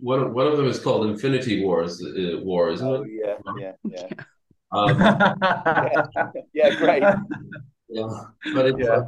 One 0.00 0.20
of, 0.20 0.32
one 0.32 0.46
of 0.46 0.56
them 0.56 0.66
is 0.66 0.78
called 0.78 1.06
Infinity 1.06 1.64
Wars. 1.64 2.02
Uh, 2.02 2.38
War, 2.42 2.70
isn't 2.70 2.86
oh, 2.86 3.02
it? 3.02 3.10
yeah, 3.10 3.36
yeah, 3.58 3.72
yeah. 3.84 4.08
Um, 4.74 4.98
yeah. 5.00 6.30
yeah, 6.54 6.74
great. 6.76 7.02
Yeah, 7.90 8.08
but 8.54 8.66
it's 8.66 8.78
yeah. 8.78 9.02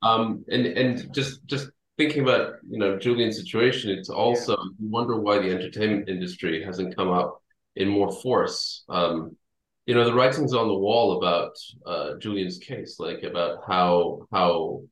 um, 0.00 0.46
and 0.48 0.64
and 0.66 1.14
just 1.14 1.44
just 1.44 1.68
thinking 1.98 2.22
about 2.22 2.54
you 2.66 2.78
know 2.78 2.98
Julian's 2.98 3.36
situation, 3.36 3.90
it's 3.90 4.08
also 4.08 4.56
yeah. 4.56 4.64
you 4.80 4.88
wonder 4.88 5.20
why 5.20 5.40
the 5.40 5.50
entertainment 5.50 6.08
industry 6.08 6.64
hasn't 6.64 6.96
come 6.96 7.10
up 7.10 7.42
in 7.76 7.88
more 7.88 8.10
force. 8.10 8.84
Um, 8.88 9.36
you 9.84 9.94
know 9.94 10.04
the 10.04 10.14
writings 10.14 10.54
on 10.54 10.68
the 10.68 10.74
wall 10.74 11.18
about 11.18 11.56
uh, 11.84 12.18
Julian's 12.18 12.58
case, 12.58 12.98
like 12.98 13.24
about 13.24 13.58
how 13.66 14.26
how 14.32 14.82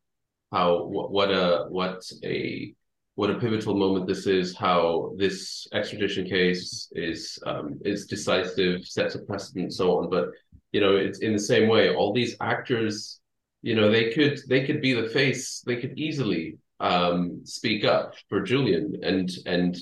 how 0.53 0.85
what 0.85 1.31
a 1.31 1.67
what 1.69 2.03
a 2.23 2.75
what 3.17 3.31
a 3.31 3.39
pivotal 3.39 3.75
moment 3.75 4.07
this 4.07 4.27
is, 4.27 4.55
how 4.55 5.13
this 5.17 5.67
extradition 5.73 6.27
case 6.27 6.89
is 6.93 7.39
um, 7.47 7.79
is 7.85 8.07
decisive, 8.07 8.87
sets 8.87 9.15
a 9.15 9.21
precedent, 9.21 9.73
so 9.73 9.99
on. 9.99 10.11
But 10.11 10.29
you 10.73 10.81
know, 10.81 10.97
it's 10.97 11.21
in 11.21 11.33
the 11.33 11.39
same 11.39 11.69
way. 11.69 11.95
All 11.95 12.13
these 12.13 12.37
actors, 12.41 13.21
you 13.63 13.75
know, 13.75 13.91
they 13.91 14.13
could 14.13 14.39
they 14.49 14.65
could 14.67 14.83
be 14.83 14.93
the 14.93 15.09
face. 15.09 15.63
They 15.67 15.77
could 15.77 15.99
easily 15.99 16.59
um, 16.79 17.41
speak 17.45 17.85
up 17.85 18.15
for 18.29 18.43
Julian, 18.43 19.01
and 19.03 19.31
and 19.47 19.77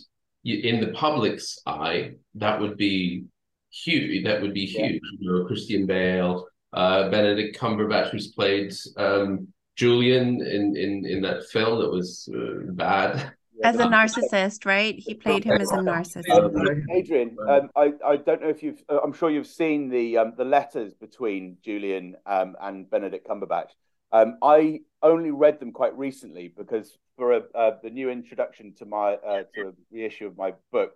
in 0.45 0.81
the 0.81 0.93
public's 0.93 1.59
eye, 1.67 2.13
that 2.37 2.61
would 2.61 2.77
be 2.77 3.25
huge. 3.71 4.25
That 4.25 4.43
would 4.43 4.55
be 4.55 4.67
huge. 4.67 5.01
Yeah. 5.03 5.19
You 5.19 5.33
know, 5.33 5.45
Christian 5.47 5.87
Bale, 5.87 6.47
uh, 6.73 7.09
Benedict 7.09 7.59
Cumberbatch, 7.59 8.11
who's 8.11 8.29
played 8.29 8.73
um, 8.97 9.49
Julian 9.77 10.41
in, 10.41 10.77
in 10.77 11.05
in 11.05 11.23
that 11.23 11.45
film 11.47 11.81
that 11.81 11.91
was 11.91 12.29
uh, 12.35 12.73
bad. 12.73 13.33
As 13.63 13.77
a 13.77 13.85
narcissist, 13.85 14.67
right? 14.67 14.97
He 14.99 15.15
played 15.15 15.45
him 15.45 15.61
as 15.61 15.71
a 15.71 15.77
narcissist. 15.77 16.87
Adrian, 16.93 17.37
um, 17.49 17.71
I, 17.77 17.93
I 18.05 18.17
don't 18.17 18.43
know 18.43 18.49
if 18.49 18.65
you've, 18.65 18.83
uh, 18.89 18.99
I'm 19.03 19.13
sure 19.13 19.31
you've 19.31 19.47
seen 19.47 19.89
the 19.89 20.19
um, 20.19 20.35
the 20.37 20.45
letters 20.45 20.93
between 20.95 21.59
Julian 21.65 22.17
um, 22.27 22.57
and 22.61 22.91
Benedict 22.91 23.27
Cumberbatch. 23.27 23.71
Um, 24.13 24.39
I 24.43 24.81
only 25.03 25.31
read 25.31 25.61
them 25.61 25.73
quite 25.73 25.97
recently 25.97 26.49
because 26.49 26.99
for 27.17 27.33
a, 27.33 27.43
uh, 27.55 27.77
the 27.83 27.91
new 27.91 28.11
introduction 28.11 28.75
to 28.75 28.87
my 28.87 29.15
uh, 29.15 29.45
to 29.55 29.69
a 29.69 29.73
reissue 29.93 30.27
of 30.27 30.37
my 30.37 30.55
book, 30.73 30.93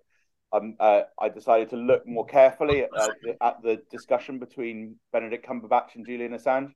um, 0.53 0.77
uh, 0.81 1.03
I 1.21 1.29
decided 1.29 1.71
to 1.71 1.77
look 1.77 2.07
more 2.07 2.27
carefully 2.27 2.83
at, 2.83 2.91
uh, 2.97 3.09
at, 3.41 3.63
the 3.63 3.83
discussion 3.91 4.39
between 4.39 4.97
Benedict 5.13 5.47
Cumberbatch 5.47 5.95
and 5.95 6.07
Julian 6.07 6.33
Assange 6.33 6.73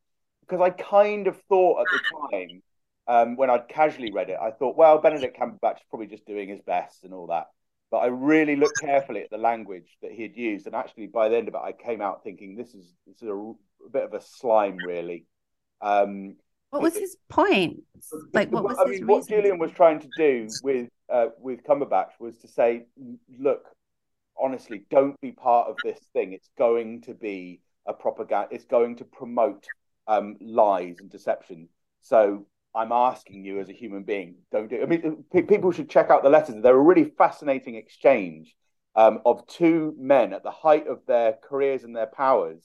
because 0.52 0.62
I 0.62 0.70
kind 0.70 1.28
of 1.28 1.40
thought 1.48 1.80
at 1.80 1.86
the 1.90 2.28
time 2.30 2.62
um, 3.08 3.36
when 3.36 3.48
I'd 3.48 3.68
casually 3.68 4.12
read 4.12 4.28
it, 4.28 4.36
I 4.38 4.50
thought, 4.50 4.76
well, 4.76 4.98
Benedict 4.98 5.38
Cumberbatch 5.38 5.76
is 5.76 5.86
probably 5.88 6.08
just 6.08 6.26
doing 6.26 6.50
his 6.50 6.60
best 6.60 7.04
and 7.04 7.14
all 7.14 7.28
that. 7.28 7.46
But 7.90 7.98
I 7.98 8.06
really 8.08 8.56
looked 8.56 8.78
carefully 8.78 9.22
at 9.22 9.30
the 9.30 9.38
language 9.38 9.96
that 10.02 10.12
he 10.12 10.22
had 10.22 10.36
used, 10.36 10.66
and 10.66 10.74
actually, 10.74 11.06
by 11.06 11.30
the 11.30 11.38
end 11.38 11.48
of 11.48 11.54
it, 11.54 11.60
I 11.62 11.72
came 11.72 12.02
out 12.02 12.22
thinking 12.22 12.54
this 12.54 12.74
is 12.74 12.94
this 13.06 13.22
is 13.22 13.28
a, 13.28 13.34
a 13.34 13.90
bit 13.90 14.04
of 14.04 14.12
a 14.12 14.20
slime, 14.20 14.76
really. 14.76 15.24
Um, 15.80 16.36
what 16.68 16.82
was 16.82 16.96
his 16.96 17.16
point? 17.28 17.82
Like, 18.32 18.50
what 18.50 18.64
was 18.64 18.78
I 18.78 18.84
mean, 18.84 19.06
what 19.06 19.28
Julian 19.28 19.58
was 19.58 19.72
trying 19.72 20.00
to 20.00 20.08
do 20.16 20.48
with 20.62 20.88
uh, 21.10 21.26
with 21.38 21.64
Cumberbatch 21.64 22.12
was 22.18 22.36
to 22.38 22.48
say, 22.48 22.84
look, 23.38 23.64
honestly, 24.38 24.84
don't 24.90 25.18
be 25.20 25.32
part 25.32 25.68
of 25.68 25.76
this 25.82 25.98
thing. 26.12 26.32
It's 26.32 26.48
going 26.56 27.02
to 27.02 27.14
be 27.14 27.60
a 27.86 27.92
propaganda. 27.92 28.48
It's 28.50 28.64
going 28.64 28.96
to 28.96 29.04
promote 29.04 29.66
um, 30.06 30.36
lies 30.40 30.98
and 31.00 31.10
deception. 31.10 31.68
So 32.00 32.46
I'm 32.74 32.92
asking 32.92 33.44
you 33.44 33.60
as 33.60 33.68
a 33.68 33.72
human 33.72 34.02
being, 34.02 34.36
don't 34.50 34.68
do. 34.68 34.76
It. 34.76 34.82
I 34.82 34.86
mean, 34.86 35.24
p- 35.32 35.42
people 35.42 35.72
should 35.72 35.90
check 35.90 36.10
out 36.10 36.22
the 36.22 36.30
letters. 36.30 36.56
They're 36.62 36.74
a 36.74 36.80
really 36.80 37.04
fascinating 37.04 37.74
exchange 37.76 38.56
um, 38.94 39.20
of 39.24 39.46
two 39.46 39.94
men 39.98 40.32
at 40.32 40.42
the 40.42 40.50
height 40.50 40.86
of 40.86 41.00
their 41.06 41.34
careers 41.34 41.84
and 41.84 41.94
their 41.94 42.06
powers, 42.06 42.62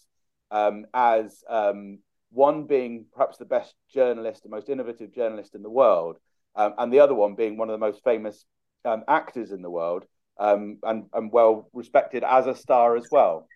um, 0.52 0.86
as 0.94 1.44
um, 1.50 2.00
one 2.32 2.66
being 2.66 3.06
perhaps 3.14 3.38
the 3.38 3.46
best 3.46 3.76
journalist, 3.94 4.44
the 4.44 4.50
most 4.50 4.70
innovative 4.70 5.14
journalist 5.14 5.56
in 5.56 5.64
the 5.64 5.70
world, 5.70 6.18
um, 6.56 6.74
and 6.78 6.92
the 6.92 7.00
other 7.00 7.14
one 7.14 7.36
being 7.36 7.58
one 7.58 7.70
of 7.70 7.74
the 7.74 7.86
most 7.86 8.04
famous 8.04 8.46
um, 8.86 9.04
actors 9.08 9.52
in 9.52 9.62
the 9.62 9.70
world 9.70 10.06
um, 10.40 10.78
and, 10.84 11.06
and 11.14 11.32
well 11.32 11.70
respected 11.74 12.24
as 12.24 12.48
a 12.48 12.56
star 12.56 12.96
as 12.96 13.08
well. 13.12 13.48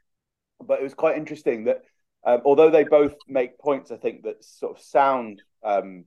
But 0.63 0.79
it 0.79 0.83
was 0.83 0.93
quite 0.93 1.17
interesting 1.17 1.65
that 1.65 1.81
um, 2.23 2.41
although 2.45 2.69
they 2.69 2.83
both 2.83 3.15
make 3.27 3.59
points, 3.59 3.91
I 3.91 3.97
think 3.97 4.23
that 4.23 4.43
sort 4.43 4.77
of 4.77 4.83
sound 4.83 5.41
um, 5.63 6.05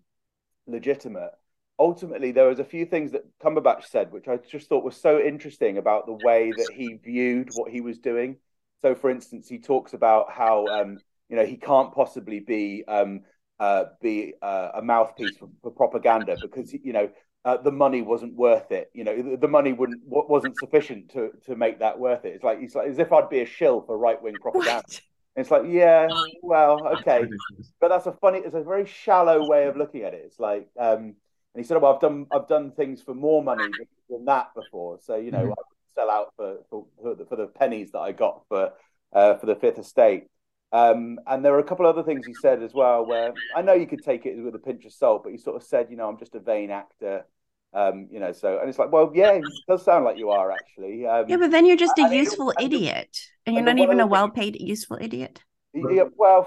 legitimate. 0.67 1.31
Ultimately, 1.79 2.31
there 2.31 2.49
was 2.49 2.61
a 2.61 2.65
few 2.65 2.87
things 2.87 3.13
that 3.13 3.25
Cumberbatch 3.41 3.87
said, 3.87 4.13
which 4.13 4.29
I 4.29 4.37
just 4.37 4.69
thought 4.69 4.85
was 4.85 4.97
so 4.97 5.21
interesting 5.21 5.77
about 5.77 6.07
the 6.07 6.13
way 6.13 6.53
that 6.53 6.71
he 6.71 7.01
viewed 7.03 7.51
what 7.51 7.73
he 7.73 7.81
was 7.81 7.99
doing. 7.99 8.37
So, 8.83 8.95
for 8.95 9.11
instance, 9.11 9.49
he 9.49 9.59
talks 9.59 9.93
about 9.93 10.31
how 10.31 10.71
um, 10.71 11.01
you 11.29 11.37
know 11.37 11.45
he 11.45 11.57
can't 11.57 11.93
possibly 11.93 12.39
be 12.39 12.85
um, 12.87 13.23
uh, 13.59 13.87
be 14.01 14.35
uh, 14.41 14.71
a 14.75 14.83
mouthpiece 14.83 15.37
for, 15.37 15.49
for, 15.63 15.71
propaganda 15.71 16.37
because 16.41 16.73
you 16.73 16.93
know 16.93 17.09
uh, 17.45 17.57
the 17.57 17.73
money 17.73 18.03
wasn't 18.03 18.35
worth 18.35 18.71
it. 18.71 18.91
You 18.95 19.05
know, 19.05 19.23
the, 19.23 19.37
the 19.37 19.49
money 19.49 19.73
wouldn't 19.73 20.01
wasn't 20.05 20.57
sufficient 20.57 21.11
to 21.13 21.31
to 21.47 21.57
make 21.57 21.81
that 21.81 21.99
worth 21.99 22.25
it. 22.25 22.35
It's 22.35 22.45
like 22.45 22.59
it's 22.61 22.77
like 22.77 22.89
as 22.89 23.01
if 23.01 23.13
I'd 23.13 23.31
be 23.31 23.41
a 23.41 23.47
shill 23.47 23.83
for 23.83 23.99
right 23.99 24.21
wing 24.21 24.39
propaganda. 24.39 24.85
It's 25.37 25.51
like, 25.51 25.65
yeah, 25.67 26.09
well, 26.43 26.87
okay, 26.99 27.25
but 27.81 27.89
that's 27.89 28.07
a 28.07 28.13
funny. 28.13 28.39
It's 28.39 28.55
a 28.55 28.63
very 28.63 28.87
shallow 28.87 29.49
way 29.49 29.67
of 29.67 29.77
looking 29.77 30.03
at 30.03 30.15
it. 30.15 30.23
It's 30.27 30.39
like, 30.39 30.69
um, 30.79 30.99
and 31.01 31.17
he 31.57 31.65
said, 31.65 31.81
"Well, 31.81 31.93
I've 31.93 32.01
done 32.01 32.27
I've 32.33 32.49
done 32.49 32.71
things 32.71 33.03
for 33.03 33.15
more 33.15 33.43
money 33.43 33.69
than 34.09 34.25
that 34.27 34.55
before, 34.55 34.99
so 35.01 35.17
you 35.17 35.33
know, 35.33 35.39
mm-hmm. 35.39 35.53
I 35.53 35.95
sell 35.95 36.11
out 36.11 36.35
for 36.37 36.59
for, 36.71 36.87
for 37.03 37.15
the, 37.17 37.25
for 37.25 37.37
the 37.37 37.47
pennies 37.49 37.91
that 37.93 38.01
I 38.01 38.13
got 38.13 38.43
for 38.49 38.73
uh, 39.13 39.35
for 39.37 39.47
the 39.47 39.57
Fifth 39.57 39.79
Estate." 39.79 40.29
Um, 40.73 41.21
and 41.29 41.45
there 41.45 41.53
were 41.53 41.61
a 41.61 41.65
couple 41.65 41.87
other 41.87 42.03
things 42.03 42.27
he 42.27 42.35
said 42.35 42.61
as 42.61 42.75
well, 42.75 43.07
where 43.07 43.33
I 43.55 43.63
know 43.63 43.75
you 43.75 43.87
could 43.87 44.03
take 44.03 44.27
it 44.27 44.37
with 44.37 44.57
a 44.57 44.59
pinch 44.59 44.85
of 44.85 44.93
salt, 44.93 45.23
but 45.23 45.31
he 45.31 45.39
sort 45.39 45.55
of 45.55 45.63
said, 45.63 45.87
you 45.89 45.97
know, 45.97 46.09
I'm 46.09 46.19
just 46.19 46.35
a 46.35 46.41
vain 46.41 46.73
actor. 46.73 47.27
Um, 47.75 48.09
you 48.11 48.21
know, 48.21 48.33
so 48.33 48.61
and 48.61 48.69
it's 48.69 48.79
like, 48.79 48.93
well, 48.93 49.11
yeah, 49.15 49.33
it 49.33 49.45
does 49.69 49.85
sound 49.85 50.05
like 50.05 50.17
you 50.17 50.31
are 50.31 50.53
actually. 50.53 51.07
Um, 51.07 51.29
yeah, 51.29 51.37
but 51.37 51.51
then 51.51 51.67
you're 51.67 51.77
just 51.77 51.99
a 51.99 52.15
useful 52.15 52.53
idiot, 52.61 53.19
and 53.47 53.57
you're 53.57 53.65
not 53.65 53.79
even 53.79 53.99
a 54.01 54.07
well-paid 54.07 54.61
useful 54.61 54.99
idiot. 55.01 55.43
Yeah, 55.75 56.05
well, 56.17 56.47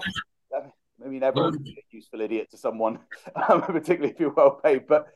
I 1.04 1.08
mean, 1.08 1.22
everyone's 1.22 1.56
a 1.56 1.82
useful 1.90 2.20
idiot 2.20 2.50
to 2.50 2.56
someone, 2.56 3.00
um, 3.48 3.62
particularly 3.62 4.12
if 4.12 4.20
you're 4.20 4.32
well 4.32 4.60
paid. 4.62 4.86
But 4.86 5.06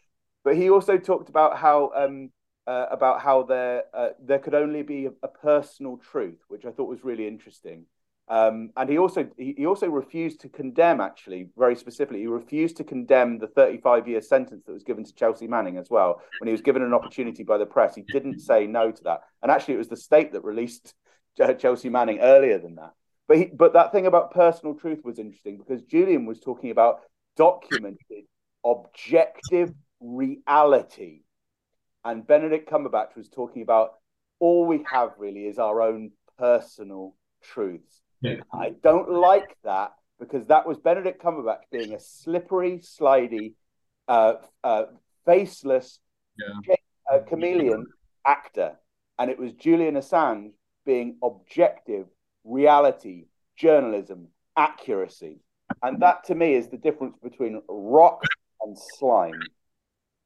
but 0.44 0.56
he 0.56 0.70
also 0.70 0.98
talked 0.98 1.28
about 1.28 1.56
how 1.56 1.92
um, 1.94 2.30
uh, 2.66 2.86
about 2.90 3.20
how 3.20 3.42
there 3.42 3.84
uh, 3.94 4.10
there 4.22 4.38
could 4.38 4.54
only 4.54 4.82
be 4.82 5.06
a, 5.06 5.12
a, 5.22 5.28
personal 5.28 5.96
truth, 5.96 6.38
which 6.48 6.64
I 6.64 6.70
thought 6.70 6.88
was 6.88 7.04
really 7.04 7.26
interesting. 7.26 7.86
Um, 8.32 8.70
and 8.78 8.88
he 8.88 8.96
also 8.96 9.28
he, 9.36 9.66
also 9.66 9.88
refused 9.88 10.40
to 10.40 10.48
condemn, 10.48 11.02
actually, 11.02 11.50
very 11.54 11.76
specifically, 11.76 12.20
he 12.20 12.28
refused 12.28 12.78
to 12.78 12.84
condemn 12.84 13.38
the 13.38 13.46
35 13.46 14.08
year 14.08 14.22
sentence 14.22 14.64
that 14.64 14.72
was 14.72 14.84
given 14.84 15.04
to 15.04 15.14
Chelsea 15.14 15.46
Manning 15.46 15.76
as 15.76 15.90
well. 15.90 16.22
When 16.40 16.48
he 16.48 16.52
was 16.52 16.62
given 16.62 16.80
an 16.80 16.94
opportunity 16.94 17.42
by 17.42 17.58
the 17.58 17.66
press, 17.66 17.94
he 17.94 18.04
didn't 18.10 18.40
say 18.40 18.66
no 18.66 18.90
to 18.90 19.04
that. 19.04 19.20
And 19.42 19.52
actually, 19.52 19.74
it 19.74 19.78
was 19.84 19.88
the 19.88 19.98
state 19.98 20.32
that 20.32 20.44
released 20.44 20.94
Chelsea 21.58 21.90
Manning 21.90 22.20
earlier 22.20 22.58
than 22.58 22.76
that. 22.76 22.92
But 23.28 23.36
he, 23.36 23.44
but 23.52 23.74
that 23.74 23.92
thing 23.92 24.06
about 24.06 24.32
personal 24.32 24.76
truth 24.76 25.00
was 25.04 25.18
interesting 25.18 25.58
because 25.58 25.82
Julian 25.82 26.24
was 26.24 26.40
talking 26.40 26.70
about 26.70 27.00
documented, 27.36 28.24
objective 28.64 29.74
reality, 30.00 31.20
and 32.02 32.26
Benedict 32.26 32.70
Cumberbatch 32.70 33.14
was 33.14 33.28
talking 33.28 33.60
about 33.60 33.90
all 34.40 34.64
we 34.64 34.82
have 34.90 35.10
really 35.18 35.44
is 35.44 35.58
our 35.58 35.82
own 35.82 36.12
personal 36.38 37.14
truths. 37.42 38.00
Yeah. 38.22 38.36
I 38.52 38.72
don't 38.82 39.10
like 39.10 39.56
that 39.64 39.92
because 40.18 40.46
that 40.46 40.66
was 40.66 40.78
Benedict 40.78 41.22
Cumberbatch 41.22 41.62
being 41.72 41.92
a 41.92 42.00
slippery, 42.00 42.78
slidey, 42.78 43.54
uh, 44.06 44.34
uh, 44.62 44.84
faceless 45.26 45.98
yeah. 46.38 46.74
uh, 47.12 47.18
chameleon 47.28 47.86
actor, 48.26 48.78
and 49.18 49.30
it 49.30 49.38
was 49.38 49.52
Julian 49.54 49.96
Assange 49.96 50.52
being 50.86 51.16
objective, 51.22 52.06
reality, 52.44 53.26
journalism, 53.56 54.28
accuracy, 54.56 55.40
and 55.82 56.00
that 56.00 56.24
to 56.24 56.34
me 56.34 56.54
is 56.54 56.68
the 56.68 56.76
difference 56.76 57.16
between 57.22 57.60
rock 57.68 58.22
and 58.62 58.76
slime. 58.78 59.40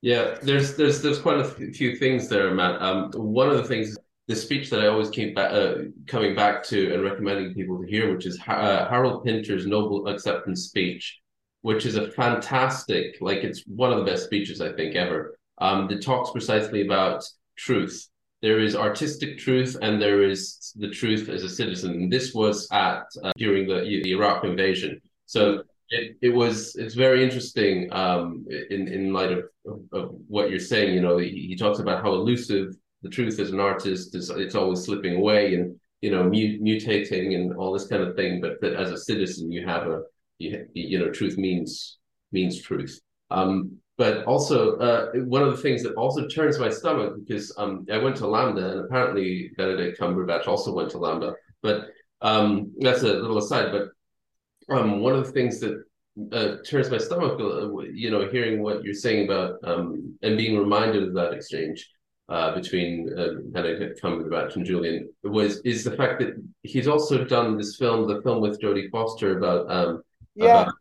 Yeah, 0.02 0.36
there's 0.42 0.76
there's 0.76 1.00
there's 1.02 1.18
quite 1.18 1.38
a 1.38 1.44
few 1.44 1.96
things 1.96 2.28
there, 2.28 2.50
Matt. 2.52 2.80
Um, 2.82 3.10
one 3.12 3.48
of 3.48 3.56
the 3.56 3.64
things 3.64 3.96
the 4.28 4.36
speech 4.36 4.70
that 4.70 4.80
I 4.80 4.88
always 4.88 5.10
keep 5.10 5.34
back, 5.36 5.52
uh, 5.52 5.74
coming 6.06 6.34
back 6.34 6.64
to 6.64 6.92
and 6.92 7.04
recommending 7.04 7.54
people 7.54 7.80
to 7.80 7.86
hear, 7.86 8.12
which 8.12 8.26
is 8.26 8.38
uh, 8.46 8.88
Harold 8.88 9.24
Pinter's 9.24 9.66
Nobel 9.66 10.08
Acceptance 10.08 10.64
speech, 10.64 11.20
which 11.62 11.86
is 11.86 11.96
a 11.96 12.10
fantastic, 12.10 13.16
like 13.20 13.44
it's 13.44 13.62
one 13.66 13.92
of 13.92 13.98
the 13.98 14.04
best 14.04 14.24
speeches 14.24 14.60
I 14.60 14.72
think 14.72 14.96
ever. 14.96 15.38
Um, 15.58 15.88
that 15.88 16.02
talks 16.02 16.32
precisely 16.32 16.84
about 16.84 17.24
truth. 17.56 18.08
There 18.42 18.60
is 18.60 18.76
artistic 18.76 19.38
truth, 19.38 19.74
and 19.80 20.02
there 20.02 20.22
is 20.22 20.72
the 20.76 20.90
truth 20.90 21.30
as 21.30 21.42
a 21.42 21.48
citizen. 21.48 21.92
And 21.92 22.12
this 22.12 22.34
was 22.34 22.68
at 22.72 23.04
uh, 23.24 23.32
during 23.38 23.66
the, 23.66 23.80
the 24.04 24.10
Iraq 24.10 24.44
invasion. 24.44 25.00
So 25.24 25.62
it, 25.88 26.16
it 26.20 26.28
was 26.28 26.76
it's 26.76 26.94
very 26.94 27.24
interesting 27.24 27.90
um, 27.92 28.44
in 28.70 28.88
in 28.88 29.12
light 29.14 29.32
of, 29.32 29.44
of, 29.66 29.80
of 29.92 30.14
what 30.28 30.50
you're 30.50 30.58
saying. 30.58 30.92
You 30.94 31.00
know, 31.00 31.16
he, 31.16 31.30
he 31.48 31.56
talks 31.56 31.78
about 31.78 32.02
how 32.02 32.12
elusive 32.12 32.76
the 33.06 33.14
truth 33.14 33.38
as 33.38 33.50
an 33.50 33.60
artist 33.60 34.14
is 34.14 34.30
it's 34.30 34.54
always 34.54 34.84
slipping 34.84 35.16
away 35.16 35.54
and 35.54 35.78
you 36.00 36.10
know 36.10 36.24
mutating 36.24 37.34
and 37.36 37.54
all 37.56 37.72
this 37.72 37.86
kind 37.86 38.02
of 38.02 38.16
thing 38.16 38.40
but 38.40 38.60
that 38.60 38.74
as 38.74 38.90
a 38.90 38.98
citizen 38.98 39.50
you 39.50 39.66
have 39.66 39.86
a 39.86 40.02
you, 40.38 40.66
you 40.74 40.98
know 40.98 41.10
truth 41.10 41.38
means 41.38 41.98
means 42.32 42.60
truth 42.60 43.00
um 43.30 43.76
but 43.98 44.24
also 44.24 44.76
uh, 44.76 45.10
one 45.36 45.42
of 45.42 45.50
the 45.56 45.62
things 45.62 45.82
that 45.82 45.94
also 45.94 46.28
turns 46.28 46.58
my 46.58 46.68
stomach 46.68 47.14
because 47.18 47.50
um, 47.56 47.86
I 47.90 47.96
went 47.96 48.16
to 48.16 48.24
LAMDA 48.24 48.72
and 48.72 48.80
apparently 48.80 49.50
Benedict 49.56 49.98
Cumberbatch 49.98 50.46
also 50.46 50.74
went 50.74 50.90
to 50.90 50.98
LAMDA. 50.98 51.32
but 51.62 51.86
um, 52.20 52.74
that's 52.78 53.00
a 53.00 53.14
little 53.14 53.38
aside. 53.38 53.72
But 53.72 54.76
um, 54.76 55.00
one 55.00 55.14
of 55.14 55.24
the 55.24 55.32
things 55.32 55.60
that 55.60 55.82
uh, 56.30 56.56
turns 56.68 56.90
my 56.90 56.98
stomach, 56.98 57.40
uh, 57.40 57.70
you 57.90 58.10
know, 58.10 58.28
hearing 58.28 58.62
what 58.62 58.84
you're 58.84 58.92
saying 58.92 59.24
about 59.24 59.54
um, 59.64 60.18
and 60.22 60.36
being 60.36 60.58
reminded 60.58 61.02
of 61.04 61.14
that 61.14 61.32
exchange 61.32 61.88
uh, 62.28 62.54
between 62.54 63.12
uh, 63.16 63.28
Benedict 63.46 64.00
Cumberbatch 64.02 64.56
and 64.56 64.64
Julian 64.64 65.08
was 65.22 65.58
is 65.60 65.84
the 65.84 65.92
fact 65.92 66.20
that 66.20 66.34
he's 66.62 66.88
also 66.88 67.24
done 67.24 67.56
this 67.56 67.76
film, 67.76 68.08
the 68.08 68.20
film 68.22 68.40
with 68.40 68.60
Jodie 68.60 68.90
Foster 68.90 69.38
about 69.38 69.70
um, 69.70 70.02
yeah. 70.34 70.62
About, 70.62 70.74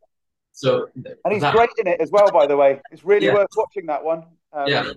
so 0.53 0.88
and 0.95 1.34
he's 1.34 1.41
that, 1.41 1.53
great 1.53 1.69
in 1.77 1.88
it 1.88 1.99
as 1.99 2.11
well. 2.11 2.31
By 2.31 2.47
the 2.47 2.55
way, 2.55 2.81
it's 2.91 3.03
really 3.03 3.27
yeah. 3.27 3.34
worth 3.34 3.49
watching 3.55 3.85
that 3.88 4.03
one. 4.03 4.23
Um, 4.53 4.67
yeah, 4.67 4.91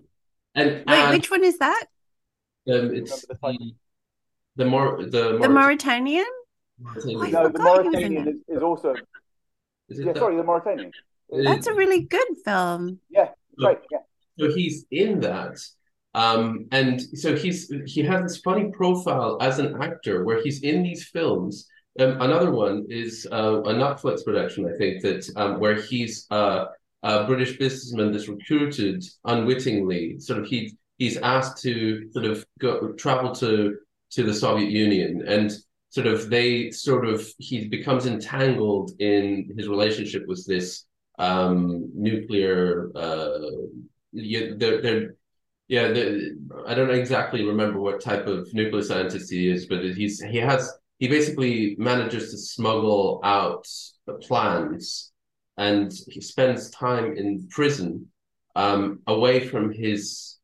and 0.54 0.70
wait, 0.70 0.88
and, 0.88 1.10
which 1.10 1.30
one 1.30 1.44
is 1.44 1.58
that? 1.58 1.84
Um, 2.70 2.94
it's 2.94 3.26
the, 3.26 3.72
the 4.56 4.64
more 4.64 5.02
the, 5.02 5.38
the 5.38 5.48
Mauritanian. 5.48 6.26
Mauritanian. 6.80 7.34
Oh, 7.34 7.42
no, 7.42 7.48
the 7.48 7.58
Mauritanian 7.58 8.28
is, 8.28 8.56
is, 8.56 8.62
also. 8.62 8.94
Is 9.88 9.98
yeah, 9.98 10.12
that? 10.12 10.18
sorry, 10.18 10.36
the 10.36 10.44
Mauritanian. 10.44 10.92
That's 11.30 11.66
a 11.66 11.74
really 11.74 12.02
good 12.02 12.28
film. 12.44 13.00
Yeah, 13.10 13.30
great. 13.58 13.78
Yeah. 13.90 13.98
So 14.38 14.54
he's 14.54 14.86
in 14.90 15.20
that, 15.20 15.58
um, 16.14 16.66
and 16.72 17.00
so 17.00 17.36
he's 17.36 17.72
he 17.86 18.02
has 18.02 18.22
this 18.22 18.38
funny 18.38 18.70
profile 18.72 19.38
as 19.40 19.58
an 19.58 19.80
actor 19.82 20.24
where 20.24 20.42
he's 20.42 20.62
in 20.62 20.82
these 20.82 21.08
films. 21.08 21.68
Um, 22.00 22.20
another 22.20 22.50
one 22.50 22.86
is 22.88 23.26
uh, 23.30 23.62
a 23.62 23.74
Netflix 23.74 24.24
production, 24.24 24.70
I 24.72 24.76
think, 24.78 25.02
that 25.02 25.28
um, 25.36 25.58
where 25.58 25.74
he's 25.74 26.26
uh, 26.30 26.66
a 27.02 27.24
British 27.24 27.58
businessman 27.58 28.12
that's 28.12 28.28
recruited 28.28 29.04
unwittingly. 29.24 30.18
Sort 30.18 30.40
of 30.40 30.46
he 30.46 30.76
he's 30.98 31.16
asked 31.18 31.62
to 31.62 32.10
sort 32.12 32.24
of 32.24 32.44
go 32.58 32.92
travel 32.92 33.34
to 33.36 33.76
to 34.10 34.22
the 34.22 34.34
Soviet 34.34 34.70
Union 34.70 35.24
and 35.26 35.52
sort 35.90 36.06
of 36.06 36.30
they 36.30 36.70
sort 36.70 37.06
of 37.06 37.26
he 37.38 37.68
becomes 37.68 38.06
entangled 38.06 38.92
in 38.98 39.50
his 39.56 39.68
relationship 39.68 40.24
with 40.26 40.44
this 40.46 40.84
um, 41.18 41.90
nuclear 41.94 42.90
uh, 42.94 43.38
they're, 44.12 44.82
they're 44.82 45.14
yeah, 45.68 45.88
the, 45.88 46.38
I 46.66 46.74
don't 46.74 46.90
exactly 46.90 47.44
remember 47.44 47.78
what 47.78 48.00
type 48.00 48.26
of 48.26 48.52
nuclear 48.54 48.82
scientist 48.82 49.30
he 49.30 49.50
is, 49.50 49.66
but 49.66 49.84
he's 49.84 50.20
he 50.20 50.38
has 50.38 50.72
he 50.98 51.08
basically 51.08 51.76
manages 51.78 52.30
to 52.30 52.38
smuggle 52.38 53.20
out 53.22 53.66
plans, 54.22 55.12
and 55.58 55.92
he 56.08 56.22
spends 56.22 56.70
time 56.70 57.16
in 57.16 57.46
prison, 57.50 58.06
um, 58.56 59.00
away 59.06 59.46
from 59.46 59.70
his 59.70 60.38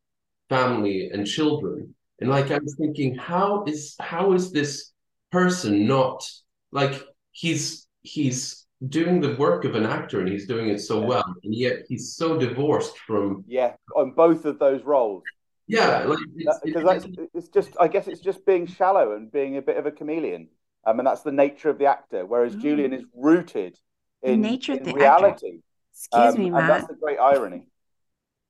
family 0.51 1.11
and 1.13 1.27
children. 1.27 1.95
And 2.21 2.29
like 2.29 2.51
I 2.51 2.59
was 2.59 2.77
thinking, 2.79 3.17
how 3.17 3.65
is 3.65 3.97
how 3.99 4.35
is 4.35 4.53
this 4.53 4.93
person 5.33 5.87
not 5.87 6.31
like 6.71 7.03
he's 7.33 7.89
he's 8.03 8.64
doing 8.89 9.21
the 9.21 9.35
work 9.37 9.65
of 9.65 9.75
an 9.75 9.87
actor 9.87 10.21
and 10.21 10.29
he's 10.29 10.47
doing 10.47 10.69
it 10.69 10.81
so 10.81 11.01
yeah. 11.01 11.07
well 11.07 11.35
and 11.45 11.55
yet 11.55 11.85
he's 11.89 12.15
so 12.15 12.39
divorced 12.39 12.99
from 12.99 13.45
yeah 13.47 13.73
on 13.97 14.13
both 14.13 14.45
of 14.45 14.59
those 14.59 14.83
roles 14.83 15.23
yeah, 15.67 16.05
like 16.05 16.19
it's, 16.37 16.61
because 16.63 16.85
that's 16.85 17.07
it's 17.33 17.49
just 17.49 17.71
i 17.81 17.89
guess 17.89 18.07
it's 18.07 18.21
just 18.21 18.45
being 18.45 18.67
shallow 18.67 19.13
and 19.13 19.33
being 19.33 19.57
a 19.57 19.63
bit 19.63 19.79
of 19.79 19.87
a 19.87 19.91
chameleon 19.91 20.49
um, 20.87 20.99
and 20.99 21.07
that's 21.07 21.23
the 21.23 21.33
nature 21.33 21.71
of 21.71 21.79
the 21.79 21.87
actor 21.87 22.27
whereas 22.27 22.55
mm. 22.55 22.61
julian 22.61 22.93
is 22.93 23.05
rooted 23.15 23.79
in, 24.23 24.43
the 24.43 24.49
nature 24.49 24.73
in 24.73 24.81
of 24.81 24.85
the 24.85 24.93
reality 24.93 25.47
actor. 25.47 25.47
excuse 25.93 26.35
um, 26.35 26.39
me 26.39 26.51
Matt. 26.51 26.61
and 26.61 26.71
that's 26.71 26.87
the 26.89 26.95
great 26.95 27.19
irony 27.19 27.67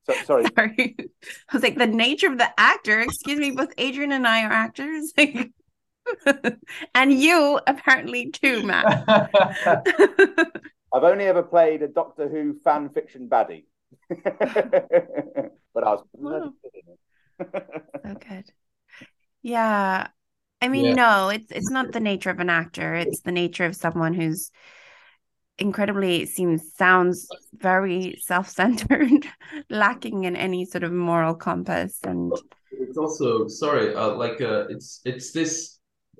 so, 0.06 0.14
sorry. 0.24 0.44
sorry. 0.54 0.96
I 1.50 1.54
was 1.54 1.62
like, 1.62 1.78
the 1.78 1.86
nature 1.86 2.30
of 2.30 2.38
the 2.38 2.48
actor. 2.58 3.00
Excuse 3.00 3.38
me, 3.38 3.52
both 3.52 3.72
Adrian 3.78 4.12
and 4.12 4.26
I 4.26 4.44
are 4.44 4.52
actors. 4.52 5.12
and 6.94 7.12
you 7.12 7.60
apparently 7.66 8.30
too, 8.30 8.62
Matt. 8.62 9.04
I've 10.94 11.04
only 11.04 11.24
ever 11.24 11.42
played 11.42 11.82
a 11.82 11.88
Doctor 11.88 12.28
Who 12.28 12.58
fan 12.62 12.88
fiction 12.90 13.28
baddie, 13.28 13.64
but 14.08 14.24
I 15.84 15.94
was 15.94 16.04
wow. 16.12 16.52
so 17.40 18.14
good. 18.14 18.52
Yeah, 19.42 20.08
I 20.62 20.68
mean, 20.68 20.86
yeah. 20.86 20.94
no, 20.94 21.28
it's 21.28 21.50
it's 21.50 21.70
not 21.70 21.92
the 21.92 22.00
nature 22.00 22.30
of 22.30 22.40
an 22.40 22.50
actor. 22.50 22.94
It's 22.94 23.20
the 23.22 23.32
nature 23.32 23.64
of 23.64 23.76
someone 23.76 24.14
who's 24.14 24.50
incredibly 25.58 26.26
seems 26.26 26.74
sounds 26.74 27.28
very 27.54 28.16
self-centered 28.20 29.26
lacking 29.70 30.24
in 30.24 30.36
any 30.36 30.64
sort 30.64 30.82
of 30.82 30.92
moral 30.92 31.34
compass 31.34 32.00
and 32.02 32.32
it's 32.72 32.98
also 32.98 33.46
sorry 33.46 33.94
uh, 33.94 34.14
like 34.14 34.40
uh, 34.40 34.64
it's 34.68 35.00
it's 35.04 35.30
this 35.30 35.73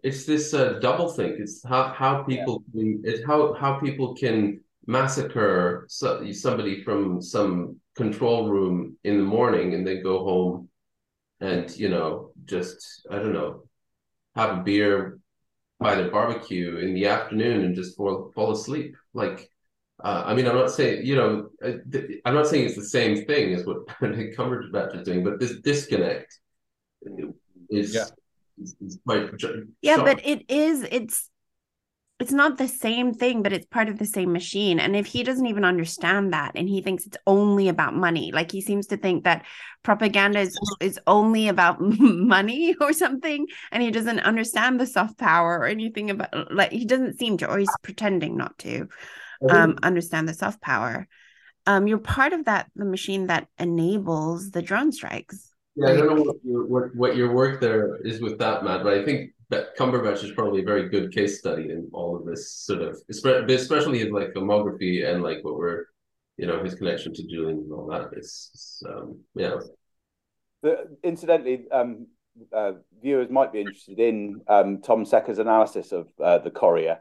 it's 0.05 0.27
this 0.27 0.53
uh, 0.53 0.75
double 0.81 1.09
think 1.09 1.41
it's 1.41 1.65
how 1.65 1.85
how 1.89 2.23
people 2.23 2.63
yeah. 2.73 2.83
can, 2.83 3.03
it's 3.05 3.27
how 3.27 3.55
how 3.55 3.81
people 3.81 4.15
can 4.15 4.61
massacre 4.87 5.87
so, 5.89 6.31
somebody 6.31 6.85
from 6.85 7.21
some 7.23 7.77
control 7.97 8.51
room 8.51 8.97
in 9.05 9.17
the 9.17 9.25
morning 9.25 9.75
and 9.75 9.87
then 9.87 10.03
go 10.03 10.23
home 10.23 10.69
and 11.41 11.75
you 11.77 11.89
know 11.89 12.31
just 12.45 13.07
i 13.11 13.17
don't 13.17 13.33
know 13.33 13.63
have 14.37 14.59
a 14.59 14.63
beer 14.63 15.19
by 15.81 15.95
the 15.95 16.11
barbecue 16.11 16.77
in 16.77 16.93
the 16.93 17.07
afternoon 17.07 17.65
and 17.65 17.75
just 17.75 17.97
fall 17.97 18.31
fall 18.35 18.53
asleep 18.53 18.95
like 19.15 19.49
uh, 20.03 20.25
I 20.27 20.35
mean, 20.35 20.49
I'm 20.49 20.57
not 20.57 20.73
saying 20.73 21.07
you 21.07 21.15
know, 21.15 21.51
uh, 21.65 21.99
I'm 22.25 22.35
not 22.35 22.49
saying 22.49 22.67
it's 22.67 22.75
the 22.75 22.85
same 22.85 23.25
thing 23.27 23.55
as 23.55 23.65
what 23.65 23.87
Benedict 24.01 24.37
Cumberbatch 24.37 24.97
is 24.97 25.07
doing, 25.07 25.23
but 25.23 25.39
this 25.39 25.61
disconnect 25.61 26.37
is 27.71 27.95
yeah. 27.95 28.07
Quite 29.07 29.31
yeah, 29.83 30.03
but 30.03 30.25
it 30.25 30.51
is 30.51 30.87
it's 30.91 31.31
it's 32.21 32.33
not 32.33 32.59
the 32.59 32.69
same 32.69 33.13
thing, 33.13 33.43
but 33.43 33.53
it's 33.53 33.67
part 33.67 33.89
of 33.89 33.99
the 33.99 34.07
same 34.07 34.33
machine. 34.33 34.79
And 34.79 34.95
if 34.95 35.07
he 35.07 35.25
doesn't 35.25 35.47
even 35.47 35.65
understand 35.65 36.33
that 36.33 36.53
and 36.55 36.69
he 36.69 36.81
thinks 36.81 37.07
it's 37.07 37.17
only 37.27 37.69
about 37.69 37.95
money, 37.95 38.31
like 38.33 38.53
he 38.53 38.61
seems 38.61 38.87
to 38.89 38.97
think 38.97 39.25
that 39.25 39.45
propaganda 39.83 40.41
is, 40.41 40.57
is 40.81 41.01
only 41.09 41.49
about 41.49 41.79
money 41.81 42.77
or 42.81 42.93
something, 42.93 43.47
and 43.73 43.83
he 43.83 43.91
doesn't 43.91 44.21
understand 44.21 44.79
the 44.79 44.87
soft 44.87 45.19
power 45.19 45.59
or 45.59 45.67
anything 45.67 46.11
about 46.11 46.55
like 46.55 46.71
he 46.71 46.85
doesn't 46.85 47.19
seem 47.19 47.37
to, 47.39 47.49
or 47.51 47.59
he's 47.59 47.77
pretending 47.83 48.37
not 48.37 48.57
to 48.59 48.89
um, 49.49 49.77
understand 49.83 50.29
the 50.29 50.35
soft 50.35 50.61
power. 50.61 51.09
Um, 51.67 51.87
you're 51.87 51.99
part 51.99 52.33
of 52.33 52.45
that 52.45 52.71
the 52.77 52.85
machine 52.85 53.27
that 53.27 53.49
enables 53.59 54.51
the 54.51 54.63
drone 54.63 54.93
strikes. 54.93 55.51
Yeah, 55.77 55.89
I 55.89 55.97
don't 55.97 56.17
know 56.17 56.23
what 56.23 56.37
your, 56.45 56.67
what, 56.67 56.95
what 56.95 57.17
your 57.17 57.33
work 57.33 57.61
there 57.61 57.97
is 58.05 58.21
with 58.21 58.39
that, 58.39 58.63
Matt, 58.63 58.85
but 58.85 58.95
I 58.95 59.05
think 59.05 59.33
that 59.51 59.77
Cumberbatch 59.77 60.23
is 60.23 60.33
probably 60.33 60.63
a 60.63 60.65
very 60.65 60.89
good 60.89 61.13
case 61.13 61.39
study 61.39 61.71
in 61.71 61.91
all 61.93 62.17
of 62.17 62.25
this 62.25 62.51
sort 62.51 62.81
of, 62.81 63.01
especially 63.09 64.01
in 64.03 64.13
like 64.13 64.33
filmography 64.33 65.05
and 65.05 65.23
like 65.23 65.43
what 65.43 65.57
we're, 65.57 65.87
you 66.37 66.47
know, 66.47 66.63
his 66.63 66.75
connection 66.75 67.13
to 67.15 67.27
Julian 67.27 67.59
and 67.59 67.73
all 67.73 67.87
that. 67.89 68.11
It's, 68.13 68.83
um, 68.89 69.21
yeah. 69.35 69.57
The, 70.63 70.97
incidentally, 71.03 71.67
um, 71.73 72.07
uh, 72.53 72.73
viewers 73.03 73.31
might 73.31 73.53
be 73.53 73.61
interested 73.61 73.99
in 73.99 74.41
um, 74.49 74.81
Tom 74.81 75.05
Secker's 75.05 75.39
analysis 75.39 75.93
of 75.93 76.09
uh, 76.23 76.39
the 76.39 76.51
Courier, 76.51 77.01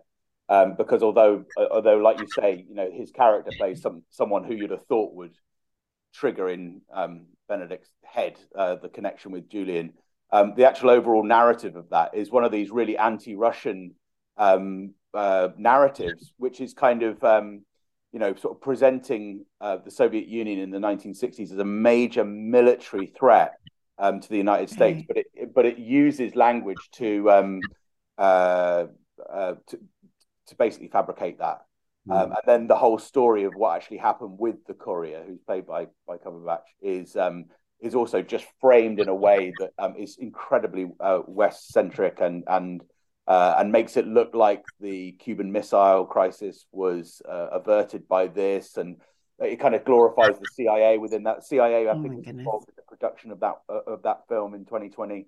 um, 0.49 0.75
because 0.77 1.01
although, 1.01 1.45
uh, 1.57 1.67
although 1.71 1.97
like 1.97 2.19
you 2.19 2.27
say, 2.27 2.65
you 2.67 2.75
know, 2.75 2.89
his 2.91 3.11
character 3.11 3.51
plays 3.57 3.81
some 3.81 4.03
someone 4.09 4.43
who 4.43 4.53
you'd 4.53 4.71
have 4.71 4.85
thought 4.85 5.13
would 5.13 5.35
trigger 6.13 6.49
in 6.49 6.81
um, 6.93 7.25
Benedict's 7.47 7.89
head 8.03 8.37
uh, 8.55 8.75
the 8.75 8.89
connection 8.89 9.31
with 9.31 9.49
Julian. 9.49 9.93
Um, 10.31 10.53
the 10.55 10.65
actual 10.65 10.89
overall 10.89 11.23
narrative 11.23 11.75
of 11.75 11.89
that 11.89 12.15
is 12.15 12.31
one 12.31 12.43
of 12.43 12.51
these 12.51 12.71
really 12.71 12.97
anti-Russian 12.97 13.95
um, 14.37 14.93
uh, 15.13 15.49
narratives, 15.57 16.33
which 16.37 16.59
is 16.59 16.73
kind 16.73 17.03
of 17.03 17.23
um, 17.23 17.63
you 18.11 18.19
know 18.19 18.33
sort 18.35 18.55
of 18.55 18.61
presenting 18.61 19.45
uh, 19.61 19.77
the 19.77 19.91
Soviet 19.91 20.27
Union 20.27 20.59
in 20.59 20.71
the 20.71 20.79
1960s 20.79 21.51
as 21.51 21.57
a 21.57 21.65
major 21.65 22.23
military 22.23 23.07
threat 23.07 23.53
um, 23.97 24.19
to 24.19 24.29
the 24.29 24.37
United 24.37 24.69
States, 24.69 25.03
but 25.07 25.17
it 25.17 25.53
but 25.53 25.65
it 25.65 25.77
uses 25.77 26.35
language 26.35 26.89
to 26.93 27.29
um, 27.29 27.59
uh, 28.17 28.85
uh, 29.31 29.53
to, 29.67 29.79
to 30.47 30.55
basically 30.55 30.87
fabricate 30.87 31.39
that. 31.39 31.61
Um, 32.09 32.31
and 32.31 32.41
then 32.45 32.67
the 32.67 32.75
whole 32.75 32.99
story 32.99 33.45
of 33.45 33.53
what 33.55 33.75
actually 33.75 33.97
happened 33.97 34.37
with 34.37 34.65
the 34.67 34.73
courier, 34.73 35.23
who's 35.25 35.39
played 35.39 35.65
by 35.65 35.87
by 36.05 36.17
Cumberbatch, 36.17 36.65
is 36.81 37.15
um, 37.15 37.45
is 37.79 37.95
also 37.95 38.21
just 38.21 38.45
framed 38.59 38.99
in 38.99 39.07
a 39.07 39.15
way 39.15 39.53
that 39.59 39.71
um, 39.79 39.95
is 39.97 40.17
incredibly 40.17 40.87
uh, 40.99 41.19
West 41.27 41.71
centric 41.71 42.19
and 42.19 42.43
and 42.47 42.83
uh, 43.27 43.55
and 43.57 43.71
makes 43.71 43.95
it 43.95 44.05
look 44.05 44.35
like 44.35 44.63
the 44.81 45.13
Cuban 45.13 45.51
Missile 45.51 46.05
Crisis 46.05 46.65
was 46.71 47.21
uh, 47.29 47.47
averted 47.53 48.07
by 48.07 48.27
this, 48.27 48.75
and 48.75 48.97
it 49.39 49.59
kind 49.61 49.75
of 49.75 49.85
glorifies 49.85 50.37
the 50.39 50.47
CIA 50.53 50.97
within 50.97 51.23
that. 51.23 51.45
CIA, 51.45 51.87
I 51.87 51.91
oh 51.91 52.03
think, 52.03 52.27
involved 52.27 52.67
in 52.67 52.75
the 52.75 52.83
production 52.83 53.31
of 53.31 53.39
that 53.39 53.55
uh, 53.69 53.79
of 53.87 54.03
that 54.03 54.27
film 54.27 54.53
in 54.53 54.65
2020. 54.65 55.25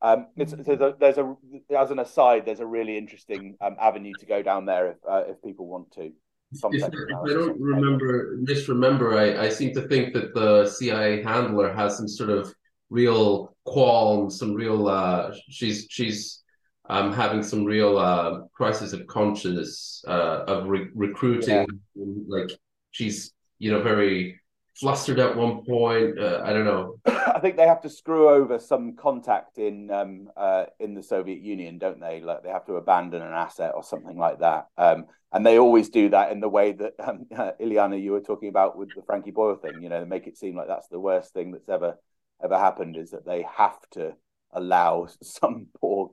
Um, 0.00 0.28
it's, 0.36 0.52
mm. 0.52 0.64
there's, 0.64 0.80
a, 0.80 0.94
there's 0.98 1.18
a 1.18 1.36
as 1.76 1.90
an 1.90 1.98
aside, 1.98 2.44
there's 2.46 2.60
a 2.60 2.66
really 2.66 2.96
interesting 2.96 3.56
um, 3.60 3.76
avenue 3.80 4.12
to 4.20 4.26
go 4.26 4.42
down 4.42 4.64
there 4.64 4.92
if 4.92 4.96
uh, 5.08 5.22
if 5.28 5.42
people 5.42 5.66
want 5.66 5.92
to. 5.92 6.12
If, 6.50 6.60
if, 6.72 6.84
I 6.84 7.28
don't 7.28 7.60
remember 7.60 8.38
misremember, 8.40 9.18
I, 9.18 9.46
I 9.46 9.48
seem 9.50 9.74
to 9.74 9.82
think 9.82 10.14
that 10.14 10.34
the 10.34 10.66
CIA 10.66 11.22
handler 11.22 11.74
has 11.74 11.98
some 11.98 12.08
sort 12.08 12.30
of 12.30 12.52
real 12.88 13.54
qualm, 13.66 14.30
some 14.30 14.54
real 14.54 14.88
uh 14.88 15.34
she's 15.50 15.86
she's 15.90 16.42
um 16.88 17.12
having 17.12 17.42
some 17.42 17.64
real 17.64 17.98
uh 17.98 18.40
crisis 18.54 18.94
of 18.94 19.06
conscience 19.06 20.02
uh 20.08 20.44
of 20.46 20.68
re- 20.68 20.88
recruiting 20.94 21.66
yeah. 21.94 22.04
like 22.26 22.50
she's 22.92 23.32
you 23.58 23.70
know 23.70 23.82
very 23.82 24.40
flustered 24.78 25.18
at 25.18 25.36
one 25.36 25.64
point. 25.64 26.18
Uh, 26.18 26.40
I 26.44 26.52
don't 26.52 26.64
know. 26.64 26.98
I 27.06 27.40
think 27.40 27.56
they 27.56 27.66
have 27.66 27.82
to 27.82 27.90
screw 27.90 28.28
over 28.28 28.58
some 28.58 28.96
contact 28.96 29.58
in 29.58 29.90
um, 29.90 30.30
uh, 30.36 30.66
in 30.78 30.94
the 30.94 31.02
Soviet 31.02 31.40
Union, 31.40 31.78
don't 31.78 32.00
they? 32.00 32.20
Like 32.20 32.42
they 32.42 32.50
have 32.50 32.66
to 32.66 32.74
abandon 32.74 33.22
an 33.22 33.32
asset 33.32 33.72
or 33.74 33.82
something 33.82 34.16
like 34.16 34.40
that. 34.40 34.68
Um, 34.76 35.06
and 35.32 35.44
they 35.44 35.58
always 35.58 35.90
do 35.90 36.08
that 36.10 36.32
in 36.32 36.40
the 36.40 36.48
way 36.48 36.72
that 36.72 36.94
um, 37.02 37.26
uh, 37.36 37.52
Ileana, 37.60 38.02
you 38.02 38.12
were 38.12 38.20
talking 38.20 38.48
about 38.48 38.76
with 38.76 38.94
the 38.94 39.02
Frankie 39.02 39.30
Boyle 39.30 39.56
thing. 39.56 39.82
You 39.82 39.88
know, 39.88 40.04
make 40.04 40.26
it 40.26 40.38
seem 40.38 40.56
like 40.56 40.68
that's 40.68 40.88
the 40.88 41.00
worst 41.00 41.32
thing 41.32 41.52
that's 41.52 41.68
ever 41.68 41.96
ever 42.42 42.56
happened 42.56 42.96
is 42.96 43.10
that 43.10 43.26
they 43.26 43.44
have 43.56 43.78
to 43.90 44.14
allow 44.52 45.08
some 45.22 45.66
poor 45.80 46.10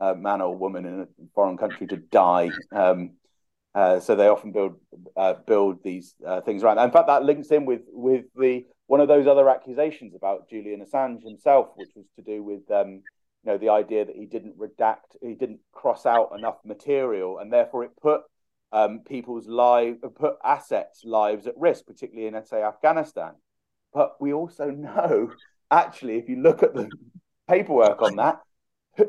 uh, 0.00 0.14
man 0.14 0.40
or 0.40 0.56
woman 0.56 0.86
in 0.86 1.00
a 1.00 1.08
foreign 1.34 1.56
country 1.56 1.86
to 1.88 1.96
die. 1.96 2.50
Um, 2.72 3.14
uh, 3.78 4.00
so 4.00 4.16
they 4.16 4.26
often 4.26 4.50
build 4.50 4.74
uh, 5.16 5.34
build 5.46 5.84
these 5.84 6.16
uh, 6.26 6.40
things 6.40 6.64
around. 6.64 6.80
In 6.80 6.90
fact, 6.90 7.06
that 7.06 7.22
links 7.22 7.52
in 7.52 7.64
with 7.64 7.82
with 7.92 8.24
the 8.34 8.66
one 8.88 9.00
of 9.00 9.06
those 9.06 9.28
other 9.28 9.48
accusations 9.48 10.16
about 10.16 10.50
Julian 10.50 10.84
Assange 10.84 11.22
himself, 11.22 11.68
which 11.76 11.90
was 11.94 12.06
to 12.16 12.22
do 12.22 12.42
with 12.42 12.68
um, 12.72 13.02
you 13.44 13.52
know 13.52 13.56
the 13.56 13.68
idea 13.68 14.04
that 14.04 14.16
he 14.16 14.26
didn't 14.26 14.58
redact, 14.58 15.14
he 15.22 15.34
didn't 15.34 15.60
cross 15.70 16.06
out 16.06 16.32
enough 16.36 16.56
material, 16.64 17.38
and 17.38 17.52
therefore 17.52 17.84
it 17.84 17.92
put 18.02 18.22
um, 18.72 19.02
people's 19.06 19.46
lives, 19.46 20.00
put 20.16 20.38
assets' 20.44 21.04
lives 21.04 21.46
at 21.46 21.56
risk, 21.56 21.86
particularly 21.86 22.26
in, 22.26 22.34
let's 22.34 22.50
say, 22.50 22.64
Afghanistan. 22.64 23.34
But 23.94 24.20
we 24.20 24.32
also 24.32 24.70
know, 24.70 25.30
actually, 25.70 26.18
if 26.18 26.28
you 26.28 26.42
look 26.42 26.64
at 26.64 26.74
the 26.74 26.90
paperwork 27.46 28.02
on 28.02 28.16
that, 28.16 28.40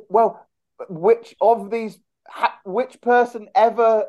well, 0.09 0.45
which 0.89 1.35
of 1.41 1.71
these, 1.71 1.97
which 2.65 3.01
person 3.01 3.47
ever 3.55 4.05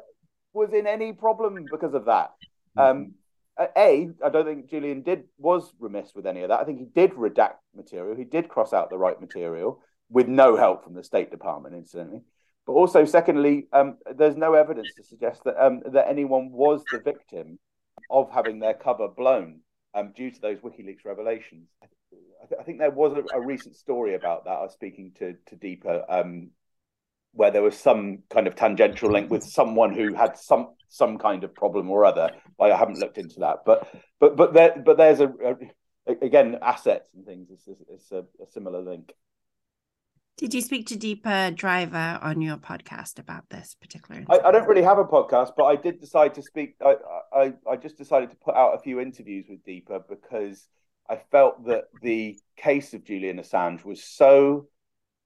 was 0.52 0.72
in 0.72 0.86
any 0.86 1.12
problem 1.12 1.64
because 1.70 1.94
of 1.94 2.06
that. 2.06 2.32
Um, 2.76 3.14
a, 3.58 4.08
I 4.24 4.28
don't 4.30 4.46
think 4.46 4.70
Julian 4.70 5.02
did 5.02 5.24
was 5.38 5.72
remiss 5.78 6.14
with 6.14 6.26
any 6.26 6.42
of 6.42 6.48
that. 6.48 6.60
I 6.60 6.64
think 6.64 6.78
he 6.78 6.86
did 6.86 7.12
redact 7.12 7.56
material. 7.74 8.16
He 8.16 8.24
did 8.24 8.48
cross 8.48 8.72
out 8.72 8.90
the 8.90 8.98
right 8.98 9.20
material 9.20 9.82
with 10.08 10.28
no 10.28 10.56
help 10.56 10.84
from 10.84 10.94
the 10.94 11.04
State 11.04 11.30
Department, 11.30 11.74
incidentally. 11.74 12.22
But 12.66 12.72
also, 12.72 13.04
secondly, 13.04 13.68
um, 13.72 13.98
there's 14.14 14.36
no 14.36 14.54
evidence 14.54 14.88
to 14.96 15.04
suggest 15.04 15.44
that 15.44 15.62
um, 15.62 15.82
that 15.86 16.08
anyone 16.08 16.50
was 16.52 16.82
the 16.90 17.00
victim 17.00 17.58
of 18.10 18.30
having 18.30 18.58
their 18.60 18.74
cover 18.74 19.08
blown 19.08 19.60
um, 19.94 20.12
due 20.14 20.30
to 20.30 20.40
those 20.40 20.58
WikiLeaks 20.58 21.04
revelations. 21.04 21.68
I, 21.82 21.86
th- 22.46 22.60
I 22.60 22.64
think 22.64 22.78
there 22.78 22.90
was 22.90 23.12
a, 23.12 23.36
a, 23.36 23.40
recent 23.40 23.76
story 23.76 24.14
about 24.14 24.44
that. 24.44 24.50
I 24.50 24.62
was 24.62 24.72
speaking 24.72 25.12
to 25.18 25.34
to 25.46 25.56
Deepa 25.56 26.04
um, 26.08 26.50
where 27.32 27.50
there 27.50 27.62
was 27.62 27.78
some 27.78 28.18
kind 28.30 28.46
of 28.46 28.56
tangential 28.56 29.10
link 29.10 29.30
with 29.30 29.44
someone 29.44 29.94
who 29.94 30.14
had 30.14 30.36
some 30.36 30.68
some 30.88 31.18
kind 31.18 31.44
of 31.44 31.54
problem 31.54 31.88
or 31.90 32.04
other. 32.04 32.30
I 32.60 32.68
haven't 32.68 32.98
looked 32.98 33.18
into 33.18 33.40
that, 33.40 33.58
but 33.64 33.88
but 34.18 34.36
but 34.36 34.52
there 34.52 34.82
but 34.84 34.96
there's 34.96 35.20
a, 35.20 35.28
a 35.28 36.12
again 36.22 36.58
assets 36.62 37.10
and 37.14 37.24
things. 37.24 37.48
It's, 37.50 37.68
it's 37.88 38.12
a, 38.12 38.24
a, 38.42 38.46
similar 38.50 38.82
link. 38.82 39.12
Did 40.36 40.54
you 40.54 40.62
speak 40.62 40.86
to 40.88 40.96
Deepa 40.96 41.54
Driver 41.54 42.18
on 42.22 42.40
your 42.40 42.56
podcast 42.56 43.18
about 43.18 43.48
this 43.50 43.76
particular? 43.80 44.24
I, 44.28 44.38
I, 44.38 44.52
don't 44.52 44.66
really 44.66 44.82
have 44.82 44.98
a 44.98 45.04
podcast, 45.04 45.52
but 45.56 45.64
I 45.64 45.76
did 45.76 46.00
decide 46.00 46.34
to 46.34 46.42
speak. 46.42 46.76
I, 46.84 46.96
I 47.32 47.52
I 47.70 47.76
just 47.76 47.96
decided 47.96 48.30
to 48.30 48.36
put 48.36 48.54
out 48.54 48.74
a 48.74 48.78
few 48.78 49.00
interviews 49.00 49.46
with 49.48 49.64
Deepa 49.64 50.02
because 50.08 50.66
I 51.08 51.20
felt 51.30 51.66
that 51.66 51.84
the 52.02 52.38
case 52.56 52.94
of 52.94 53.04
Julian 53.04 53.38
Assange 53.38 53.84
was 53.84 54.02
so 54.02 54.68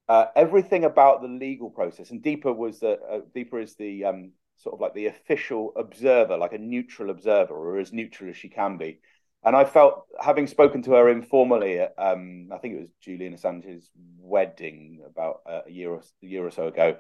uh, 0.08 0.26
everything 0.34 0.84
about 0.84 1.22
the 1.22 1.28
legal 1.28 1.70
process. 1.70 2.10
And 2.10 2.22
Deepa 2.22 2.54
was 2.56 2.80
the 2.80 2.98
uh, 3.00 3.20
Deepa 3.34 3.62
is 3.62 3.74
the 3.76 4.04
um, 4.04 4.32
sort 4.56 4.74
of 4.74 4.80
like 4.80 4.94
the 4.94 5.06
official 5.06 5.72
observer, 5.76 6.36
like 6.36 6.52
a 6.52 6.58
neutral 6.58 7.10
observer, 7.10 7.54
or 7.54 7.78
as 7.78 7.92
neutral 7.92 8.30
as 8.30 8.36
she 8.36 8.48
can 8.48 8.76
be. 8.76 9.00
And 9.44 9.54
I 9.54 9.64
felt, 9.64 10.06
having 10.20 10.46
spoken 10.46 10.82
to 10.82 10.92
her 10.92 11.08
informally 11.10 11.80
um, 11.80 12.48
I 12.52 12.58
think 12.58 12.74
it 12.74 12.80
was 12.80 12.90
Julian 13.00 13.34
Assange's 13.34 13.90
wedding 14.18 15.02
about 15.06 15.40
a 15.46 15.70
year 15.70 15.90
or, 15.90 16.00
a 16.22 16.26
year 16.26 16.46
or 16.46 16.50
so 16.50 16.68
ago, 16.68 16.96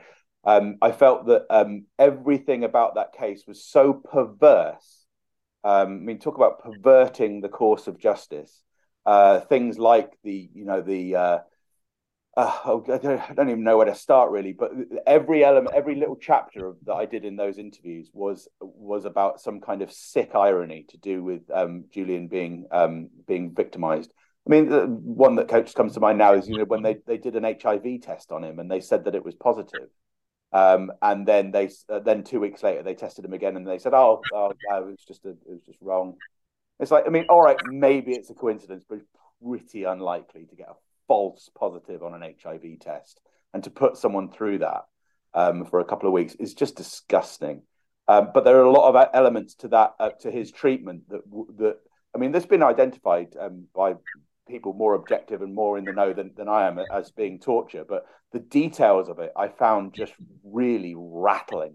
Um, 0.46 0.76
I 0.82 0.92
felt 0.92 1.26
that 1.26 1.46
um, 1.48 1.86
everything 1.98 2.64
about 2.64 2.96
that 2.96 3.14
case 3.14 3.44
was 3.46 3.64
so 3.64 3.94
perverse. 3.94 5.06
Um, 5.62 5.88
I 5.88 6.04
mean, 6.04 6.18
talk 6.18 6.36
about 6.36 6.62
perverting 6.62 7.40
the 7.40 7.48
course 7.48 7.86
of 7.86 7.98
justice. 7.98 8.62
Uh, 9.06 9.40
things 9.40 9.78
like 9.78 10.12
the, 10.22 10.50
you 10.52 10.64
know, 10.66 10.82
the 10.82 11.16
uh, 11.16 11.38
uh, 12.36 12.80
I, 12.88 12.98
don't, 13.34 13.48
even 13.48 13.62
know 13.62 13.76
where 13.76 13.86
to 13.86 13.94
start 13.94 14.30
really, 14.30 14.52
but 14.52 14.72
every 15.06 15.44
element, 15.44 15.74
every 15.74 15.94
little 15.94 16.16
chapter 16.16 16.66
of, 16.66 16.76
that 16.84 16.94
I 16.94 17.06
did 17.06 17.24
in 17.24 17.36
those 17.36 17.58
interviews 17.58 18.10
was 18.12 18.48
was 18.60 19.04
about 19.04 19.40
some 19.40 19.60
kind 19.60 19.82
of 19.82 19.92
sick 19.92 20.34
irony 20.34 20.84
to 20.88 20.98
do 20.98 21.22
with 21.22 21.42
um, 21.52 21.84
Julian 21.92 22.26
being 22.26 22.66
um, 22.72 23.10
being 23.28 23.54
victimized. 23.54 24.12
I 24.46 24.50
mean, 24.50 24.68
the 24.68 24.86
one 24.86 25.36
that 25.36 25.48
coach 25.48 25.74
comes 25.74 25.94
to 25.94 26.00
mind 26.00 26.18
now 26.18 26.34
is 26.34 26.48
you 26.48 26.58
know 26.58 26.64
when 26.64 26.82
they 26.82 26.96
they 27.06 27.18
did 27.18 27.36
an 27.36 27.44
HIV 27.44 28.02
test 28.02 28.32
on 28.32 28.42
him 28.42 28.58
and 28.58 28.68
they 28.68 28.80
said 28.80 29.04
that 29.04 29.14
it 29.14 29.24
was 29.24 29.36
positive, 29.36 29.88
um, 30.52 30.90
and 31.02 31.28
then 31.28 31.52
they 31.52 31.70
uh, 31.88 32.00
then 32.00 32.24
two 32.24 32.40
weeks 32.40 32.64
later 32.64 32.82
they 32.82 32.94
tested 32.94 33.24
him 33.24 33.32
again 33.32 33.56
and 33.56 33.66
they 33.66 33.78
said, 33.78 33.94
oh, 33.94 34.22
oh 34.32 34.50
it 34.50 34.86
was 34.86 35.04
just 35.06 35.24
a, 35.24 35.30
it 35.30 35.38
was 35.46 35.62
just 35.66 35.78
wrong. 35.80 36.16
It's 36.80 36.90
like 36.90 37.04
I 37.06 37.10
mean, 37.10 37.26
all 37.28 37.42
right, 37.42 37.58
maybe 37.66 38.12
it's 38.12 38.30
a 38.30 38.34
coincidence, 38.34 38.84
but 38.88 38.98
pretty 39.40 39.84
unlikely 39.84 40.46
to 40.46 40.56
get 40.56 40.68
a 40.68 40.74
false 41.08 41.50
positive 41.58 42.02
on 42.02 42.14
an 42.14 42.34
HIV 42.42 42.80
test, 42.80 43.20
and 43.52 43.62
to 43.64 43.70
put 43.70 43.96
someone 43.96 44.30
through 44.30 44.58
that 44.58 44.84
um, 45.34 45.64
for 45.66 45.80
a 45.80 45.84
couple 45.84 46.08
of 46.08 46.12
weeks 46.12 46.34
is 46.34 46.54
just 46.54 46.76
disgusting. 46.76 47.62
Um, 48.06 48.30
but 48.34 48.44
there 48.44 48.58
are 48.58 48.64
a 48.64 48.72
lot 48.72 48.94
of 48.94 49.08
elements 49.14 49.54
to 49.56 49.68
that 49.68 49.94
uh, 49.98 50.10
to 50.20 50.30
his 50.30 50.50
treatment 50.50 51.08
that 51.08 51.22
that 51.58 51.78
I 52.14 52.18
mean, 52.18 52.32
there's 52.32 52.46
been 52.46 52.62
identified 52.62 53.34
um, 53.38 53.66
by 53.74 53.94
people 54.46 54.72
more 54.72 54.94
objective 54.94 55.42
and 55.42 55.54
more 55.54 55.78
in 55.78 55.84
the 55.84 55.92
know 55.92 56.12
than, 56.12 56.30
than 56.36 56.48
I 56.48 56.66
am 56.66 56.78
as 56.92 57.10
being 57.10 57.40
torture, 57.40 57.84
but 57.88 58.06
the 58.32 58.38
details 58.38 59.08
of 59.08 59.18
it 59.18 59.32
I 59.36 59.48
found 59.48 59.94
just 59.94 60.12
really 60.44 60.94
rattling, 60.96 61.74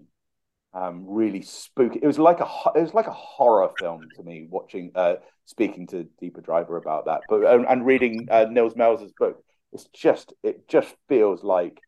um, 0.73 1.05
really 1.07 1.41
spooky. 1.41 1.99
It 2.01 2.07
was 2.07 2.19
like 2.19 2.39
a 2.39 2.47
it 2.75 2.81
was 2.81 2.93
like 2.93 3.07
a 3.07 3.11
horror 3.11 3.69
film 3.79 4.11
to 4.15 4.23
me 4.23 4.47
watching 4.49 4.91
uh, 4.95 5.15
speaking 5.45 5.87
to 5.87 6.07
Deepa 6.21 6.43
Driver 6.43 6.77
about 6.77 7.05
that, 7.05 7.21
but 7.27 7.43
and, 7.43 7.65
and 7.65 7.85
reading 7.85 8.27
uh, 8.29 8.45
Nils 8.49 8.75
Melzer's 8.75 9.13
book. 9.13 9.43
It's 9.71 9.85
just 9.93 10.33
it 10.43 10.67
just 10.67 10.95
feels 11.07 11.43
like 11.43 11.79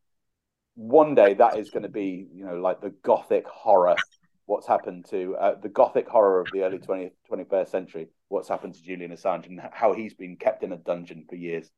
one 0.76 1.16
day 1.16 1.34
that 1.34 1.58
is 1.58 1.70
going 1.70 1.84
to 1.84 1.90
be 1.90 2.28
you 2.34 2.46
know 2.46 2.56
like 2.56 2.82
the 2.82 2.94
gothic 3.04 3.48
horror 3.48 3.96
what's 4.46 4.68
happened 4.68 5.06
to 5.10 5.36
uh, 5.36 5.56
the 5.60 5.70
gothic 5.70 6.08
horror 6.08 6.42
of 6.42 6.48
the 6.52 6.64
early 6.64 6.78
20th 6.78 7.12
21st 7.30 7.68
century 7.68 8.08
what's 8.30 8.48
happened 8.48 8.74
to 8.74 8.82
julian 8.82 9.12
assange 9.12 9.48
and 9.48 9.60
how 9.74 9.94
he's 9.94 10.14
been 10.14 10.38
kept 10.38 10.64
in 10.64 10.72
a 10.72 10.78
dungeon 10.78 11.26
for 11.30 11.36
years 11.36 11.70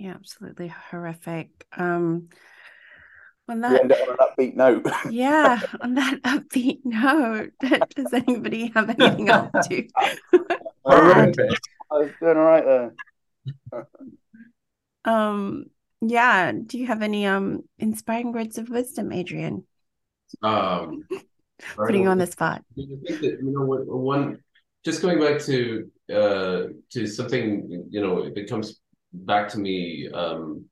yeah 0.00 0.14
absolutely 0.14 0.68
horrific. 0.68 1.66
Um 1.76 2.30
on 3.48 3.60
that 3.60 3.82
on 3.82 3.90
an 3.90 4.16
upbeat 4.16 4.56
note. 4.56 4.86
Yeah 5.10 5.60
on 5.82 5.94
that 5.94 6.22
upbeat 6.22 6.80
note 6.84 7.52
does 7.94 8.12
anybody 8.12 8.72
have 8.74 8.88
anything 8.98 9.28
else 9.28 9.68
to 9.68 9.86
I 10.86 11.26
was 11.90 12.10
doing 12.20 12.36
all 12.36 12.44
right 12.44 12.64
there. 12.64 13.86
Um 15.04 15.66
yeah 16.00 16.52
do 16.52 16.78
you 16.78 16.86
have 16.86 17.02
any 17.02 17.26
um 17.26 17.64
inspiring 17.78 18.32
words 18.32 18.56
of 18.56 18.70
wisdom 18.70 19.12
adrian? 19.12 19.64
Um 20.42 21.04
putting 21.76 22.04
you 22.04 22.08
on 22.08 22.16
the 22.16 22.26
spot. 22.26 22.64
I 22.78 22.82
think 23.06 23.20
that, 23.20 23.22
you 23.22 23.52
know 23.52 23.66
what 23.66 23.86
one 23.86 24.38
just 24.82 25.02
going 25.02 25.20
back 25.20 25.42
to 25.42 25.90
uh 26.10 26.62
to 26.92 27.06
something 27.06 27.84
you 27.90 28.00
know 28.00 28.24
it 28.34 28.48
comes 28.48 28.79
back 29.12 29.48
to 29.48 29.58
me 29.58 30.08
um 30.12 30.64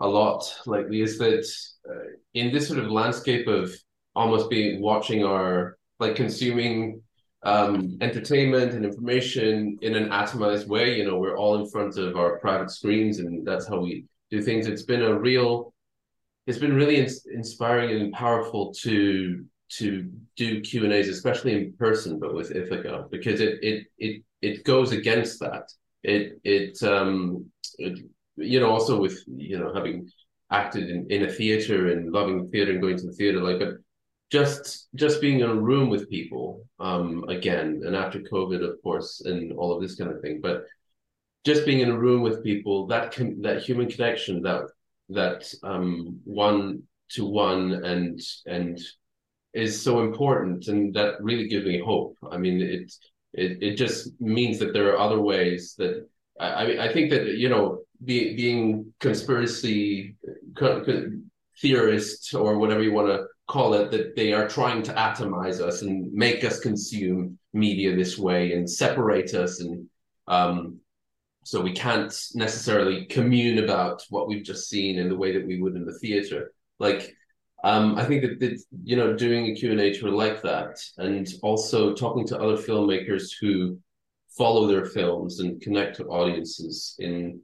a 0.00 0.06
lot 0.06 0.44
lately 0.66 1.00
is 1.00 1.18
that 1.18 1.46
uh, 1.88 2.10
in 2.34 2.52
this 2.52 2.68
sort 2.68 2.78
of 2.78 2.90
landscape 2.90 3.46
of 3.46 3.74
almost 4.14 4.50
being 4.50 4.80
watching 4.80 5.24
our 5.24 5.78
like 5.98 6.16
consuming 6.16 7.00
um, 7.42 7.96
entertainment 8.00 8.72
and 8.72 8.84
information 8.84 9.78
in 9.80 9.94
an 9.94 10.08
atomized 10.08 10.66
way. 10.66 10.98
You 10.98 11.04
know, 11.04 11.18
we're 11.18 11.36
all 11.36 11.60
in 11.60 11.70
front 11.70 11.96
of 11.96 12.16
our 12.16 12.38
private 12.38 12.70
screens, 12.70 13.20
and 13.20 13.46
that's 13.46 13.68
how 13.68 13.80
we 13.80 14.04
do 14.30 14.42
things. 14.42 14.66
It's 14.66 14.82
been 14.82 15.02
a 15.02 15.16
real, 15.16 15.72
it's 16.46 16.58
been 16.58 16.74
really 16.74 16.96
in- 16.96 17.10
inspiring 17.32 18.00
and 18.00 18.12
powerful 18.12 18.74
to 18.82 19.44
to 19.68 20.10
do 20.36 20.60
Q 20.60 20.84
and 20.84 20.92
A's, 20.92 21.08
especially 21.08 21.52
in 21.54 21.72
person, 21.74 22.18
but 22.18 22.34
with 22.34 22.52
Ithaka, 22.52 23.10
because 23.10 23.40
it 23.40 23.58
it 23.62 23.86
it 23.98 24.22
it 24.42 24.64
goes 24.64 24.92
against 24.92 25.40
that. 25.40 25.70
It 26.06 26.38
it 26.44 26.82
um 26.84 27.46
it, 27.78 27.98
you 28.36 28.60
know 28.60 28.70
also 28.70 29.00
with 29.00 29.18
you 29.26 29.58
know 29.58 29.74
having 29.74 30.08
acted 30.50 30.88
in, 30.88 31.06
in 31.10 31.24
a 31.24 31.32
theater 31.38 31.90
and 31.92 32.12
loving 32.12 32.48
theater 32.48 32.70
and 32.72 32.80
going 32.80 32.96
to 32.98 33.06
the 33.06 33.12
theater 33.12 33.40
like 33.42 33.58
but 33.58 33.74
just 34.30 34.88
just 34.94 35.20
being 35.20 35.40
in 35.40 35.50
a 35.50 35.62
room 35.68 35.88
with 35.90 36.08
people 36.08 36.64
um 36.78 37.24
again 37.28 37.82
and 37.84 37.96
after 37.96 38.20
covid 38.20 38.62
of 38.62 38.80
course 38.84 39.22
and 39.24 39.52
all 39.52 39.72
of 39.74 39.82
this 39.82 39.96
kind 39.96 40.10
of 40.12 40.20
thing 40.20 40.40
but 40.40 40.64
just 41.44 41.66
being 41.66 41.80
in 41.80 41.90
a 41.90 41.98
room 41.98 42.22
with 42.22 42.44
people 42.44 42.86
that 42.86 43.10
can 43.10 43.42
that 43.42 43.62
human 43.62 43.88
connection 43.88 44.42
that 44.42 44.62
that 45.08 45.52
um 45.64 46.20
one 46.24 46.82
to 47.10 47.24
one 47.24 47.72
and 47.84 48.20
and 48.46 48.78
is 49.54 49.80
so 49.80 50.04
important 50.04 50.68
and 50.68 50.94
that 50.94 51.14
really 51.22 51.48
gives 51.48 51.64
me 51.64 51.80
hope. 51.80 52.16
I 52.30 52.36
mean 52.36 52.60
it 52.60 52.92
it, 53.32 53.62
it 53.62 53.76
just 53.76 54.10
means 54.20 54.58
that 54.58 54.72
there 54.72 54.92
are 54.92 54.98
other 54.98 55.20
ways 55.20 55.74
that 55.78 56.08
i 56.40 56.86
i 56.86 56.92
think 56.92 57.10
that 57.10 57.26
you 57.26 57.48
know 57.48 57.80
be, 58.04 58.36
being 58.36 58.92
conspiracy 59.00 60.14
theorists 61.60 62.34
or 62.34 62.58
whatever 62.58 62.82
you 62.82 62.92
want 62.92 63.08
to 63.08 63.24
call 63.48 63.74
it 63.74 63.90
that 63.90 64.14
they 64.16 64.32
are 64.32 64.48
trying 64.48 64.82
to 64.82 64.92
atomize 64.94 65.60
us 65.60 65.82
and 65.82 66.12
make 66.12 66.44
us 66.44 66.60
consume 66.60 67.38
media 67.54 67.94
this 67.94 68.18
way 68.18 68.52
and 68.52 68.68
separate 68.68 69.32
us 69.34 69.60
and 69.60 69.88
um, 70.28 70.80
so 71.46 71.60
we 71.60 71.72
can't 71.72 72.12
necessarily 72.34 73.04
commune 73.04 73.62
about 73.62 74.02
what 74.10 74.26
we've 74.26 74.42
just 74.42 74.68
seen 74.68 74.98
in 74.98 75.08
the 75.08 75.16
way 75.16 75.32
that 75.32 75.46
we 75.46 75.62
would 75.62 75.76
in 75.76 75.86
the 75.86 75.96
theater. 76.00 76.52
Like 76.80 77.14
um, 77.64 77.96
i 77.96 78.04
think 78.04 78.22
that, 78.22 78.38
that 78.40 78.62
you 78.84 78.96
know 78.96 79.14
doing 79.14 79.46
a 79.46 79.54
q&a 79.54 79.92
tour 79.92 80.10
like 80.10 80.42
that 80.42 80.78
and 80.98 81.34
also 81.42 81.94
talking 81.94 82.26
to 82.26 82.38
other 82.38 82.56
filmmakers 82.56 83.30
who 83.40 83.78
follow 84.36 84.66
their 84.66 84.84
films 84.84 85.40
and 85.40 85.60
connect 85.62 85.96
to 85.96 86.04
audiences 86.04 86.94
in 86.98 87.40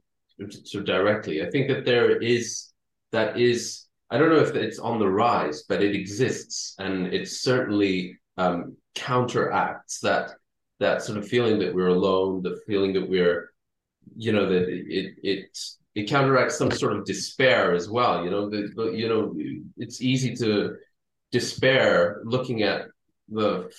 so 0.63 0.81
directly. 0.81 1.41
I 1.41 1.49
think 1.49 1.67
that 1.67 1.85
there 1.85 2.17
is 2.17 2.71
that 3.11 3.39
is 3.39 3.85
I 4.09 4.17
don't 4.17 4.29
know 4.29 4.41
if 4.41 4.55
it's 4.55 4.79
on 4.79 4.99
the 4.99 5.09
rise, 5.09 5.63
but 5.63 5.81
it 5.81 5.95
exists, 5.95 6.75
and 6.77 7.07
it 7.13 7.27
certainly 7.27 8.19
um, 8.37 8.75
counteracts 8.95 9.99
that 10.01 10.31
that 10.79 11.01
sort 11.01 11.17
of 11.17 11.27
feeling 11.27 11.59
that 11.59 11.73
we're 11.73 11.87
alone, 11.87 12.41
the 12.41 12.59
feeling 12.67 12.93
that 12.93 13.09
we're, 13.09 13.51
you 14.15 14.31
know, 14.31 14.47
that 14.49 14.67
it 14.69 15.15
it 15.23 15.57
it 15.95 16.09
counteracts 16.09 16.57
some 16.57 16.71
sort 16.71 16.93
of 16.93 17.05
despair 17.05 17.73
as 17.73 17.89
well. 17.89 18.23
You 18.23 18.31
know, 18.31 18.49
the, 18.49 18.91
you 18.93 19.07
know, 19.07 19.35
it's 19.77 20.01
easy 20.01 20.35
to 20.37 20.75
despair 21.31 22.21
looking 22.23 22.63
at 22.63 22.85
the 23.29 23.69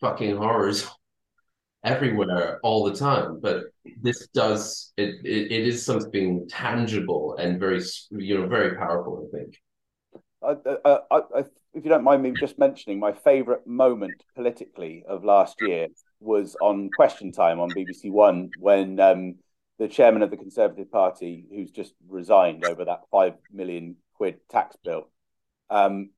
fucking 0.00 0.36
horrors 0.36 0.86
everywhere 1.84 2.60
all 2.62 2.82
the 2.84 2.96
time 2.96 3.38
but 3.42 3.64
this 4.00 4.26
does 4.28 4.94
it, 4.96 5.16
it 5.22 5.52
it 5.52 5.66
is 5.66 5.84
something 5.84 6.48
tangible 6.48 7.36
and 7.36 7.60
very 7.60 7.78
you 8.10 8.38
know 8.38 8.46
very 8.46 8.74
powerful 8.74 9.28
i 9.28 9.36
think 9.36 9.58
I, 10.42 10.56
I, 10.84 11.20
I, 11.36 11.44
if 11.74 11.84
you 11.84 11.90
don't 11.90 12.04
mind 12.04 12.22
me 12.22 12.32
just 12.38 12.58
mentioning, 12.58 13.00
my 13.00 13.12
favourite 13.12 13.66
moment 13.66 14.22
politically 14.34 15.04
of 15.08 15.24
last 15.24 15.60
year 15.60 15.88
was 16.20 16.56
on 16.60 16.90
Question 16.96 17.32
Time 17.32 17.60
on 17.60 17.70
BBC 17.70 18.10
One 18.10 18.50
when 18.60 19.00
um, 19.00 19.36
the 19.78 19.88
chairman 19.88 20.22
of 20.22 20.30
the 20.30 20.36
Conservative 20.36 20.90
Party, 20.90 21.46
who's 21.50 21.70
just 21.70 21.94
resigned 22.08 22.64
over 22.64 22.84
that 22.84 23.02
five 23.10 23.34
million 23.52 23.96
quid 24.14 24.36
tax 24.48 24.76
bill, 24.84 25.08
um, 25.70 26.10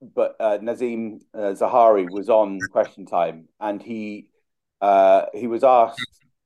but 0.00 0.36
uh, 0.40 0.58
Nadhim 0.58 1.20
uh, 1.34 1.52
Zahawi 1.54 2.08
was 2.10 2.28
on 2.28 2.58
Question 2.70 3.06
Time, 3.06 3.48
and 3.58 3.82
he 3.82 4.28
uh, 4.80 5.26
he 5.34 5.46
was 5.46 5.64
asked 5.64 6.00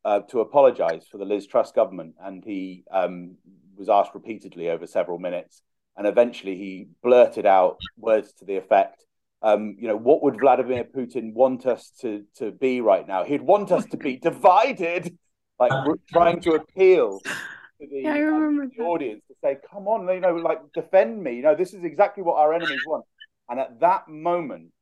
uh, 0.04 0.20
to 0.30 0.40
apologise 0.40 1.06
for 1.08 1.18
the 1.18 1.24
Liz 1.24 1.46
Truss 1.46 1.72
government, 1.72 2.14
and 2.20 2.44
he 2.44 2.84
um, 2.90 3.36
was 3.76 3.88
asked 3.88 4.14
repeatedly 4.14 4.70
over 4.70 4.86
several 4.86 5.18
minutes 5.18 5.62
and 5.96 6.06
eventually 6.06 6.56
he 6.56 6.88
blurted 7.02 7.46
out 7.46 7.78
words 7.96 8.32
to 8.34 8.44
the 8.44 8.56
effect, 8.56 9.04
um, 9.42 9.76
you 9.78 9.88
know, 9.88 9.96
what 9.96 10.22
would 10.22 10.40
Vladimir 10.40 10.84
Putin 10.84 11.34
want 11.34 11.66
us 11.66 11.90
to 12.00 12.24
to 12.36 12.50
be 12.50 12.80
right 12.80 13.06
now? 13.06 13.24
He'd 13.24 13.42
want 13.42 13.70
us 13.72 13.84
to 13.86 13.96
be 13.96 14.16
divided, 14.16 15.16
like 15.58 15.72
trying 16.12 16.40
to 16.40 16.52
appeal 16.52 17.20
to 17.20 17.86
the, 17.90 18.02
yeah, 18.02 18.28
um, 18.28 18.70
the 18.76 18.82
audience 18.84 19.22
to 19.28 19.34
say, 19.42 19.58
"Come 19.70 19.88
on, 19.88 20.08
you 20.08 20.20
know, 20.20 20.34
like 20.34 20.60
defend 20.72 21.22
me." 21.22 21.36
You 21.36 21.42
know, 21.42 21.54
this 21.54 21.74
is 21.74 21.84
exactly 21.84 22.22
what 22.22 22.36
our 22.36 22.52
enemies 22.52 22.82
want. 22.86 23.04
And 23.48 23.60
at 23.60 23.80
that 23.80 24.08
moment, 24.08 24.72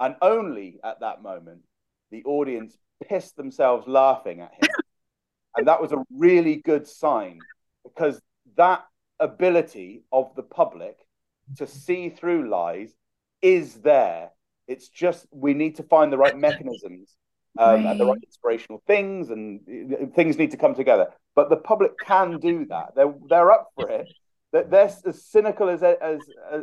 and 0.00 0.16
only 0.20 0.78
at 0.84 1.00
that 1.00 1.22
moment, 1.22 1.62
the 2.10 2.22
audience 2.24 2.76
pissed 3.08 3.36
themselves 3.36 3.86
laughing 3.86 4.40
at 4.40 4.52
him, 4.52 4.70
and 5.56 5.66
that 5.66 5.80
was 5.80 5.92
a 5.92 6.04
really 6.10 6.56
good 6.56 6.86
sign 6.86 7.38
because 7.84 8.20
that 8.56 8.84
ability 9.18 10.02
of 10.12 10.34
the 10.34 10.42
public 10.42 10.96
to 11.56 11.66
see 11.66 12.08
through 12.08 12.48
lies 12.48 12.94
is 13.40 13.74
there. 13.74 14.30
It's 14.68 14.88
just 14.88 15.26
we 15.30 15.54
need 15.54 15.76
to 15.76 15.82
find 15.82 16.12
the 16.12 16.18
right 16.18 16.36
mechanisms 16.36 17.16
um, 17.58 17.84
right. 17.84 17.86
and 17.86 18.00
the 18.00 18.06
right 18.06 18.22
inspirational 18.22 18.82
things, 18.86 19.30
and 19.30 19.60
things 20.14 20.38
need 20.38 20.50
to 20.52 20.56
come 20.56 20.74
together. 20.74 21.08
But 21.34 21.50
the 21.50 21.56
public 21.56 21.98
can 21.98 22.38
do 22.38 22.66
that. 22.66 22.94
They're 22.96 23.14
they're 23.28 23.50
up 23.50 23.68
for 23.74 23.90
it. 23.90 24.08
They're, 24.52 24.64
they're 24.64 24.92
as 25.06 25.24
cynical 25.24 25.68
as 25.68 25.82
as 25.82 26.20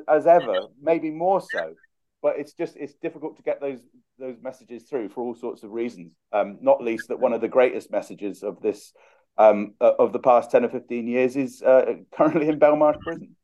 as 0.08 0.28
ever, 0.28 0.68
maybe 0.82 1.12
more 1.12 1.42
so. 1.42 1.76
But 2.22 2.38
it's 2.38 2.54
just 2.54 2.76
it's 2.76 2.94
difficult 2.96 3.38
to 3.38 3.44
get 3.44 3.62
those 3.62 3.80
those 4.18 4.38
messages 4.42 4.84
through 4.84 5.10
for 5.10 5.22
all 5.22 5.36
sorts 5.36 5.64
of 5.64 5.72
reasons. 5.72 6.12
Um, 6.32 6.58
not 6.62 6.84
least 6.84 7.08
that 7.08 7.20
one 7.20 7.34
of 7.34 7.42
the 7.42 7.48
greatest 7.48 7.92
messages 7.92 8.44
of 8.44 8.62
this 8.62 8.94
um, 9.38 9.76
uh, 9.80 9.94
of 9.98 10.12
the 10.12 10.20
past 10.20 10.52
ten 10.52 10.66
or 10.66 10.70
fifteen 10.70 11.08
years 11.08 11.36
is 11.36 11.62
uh, 11.62 11.94
currently 12.12 12.50
in 12.50 12.60
Belmarsh 12.60 13.00
prison. 13.00 13.36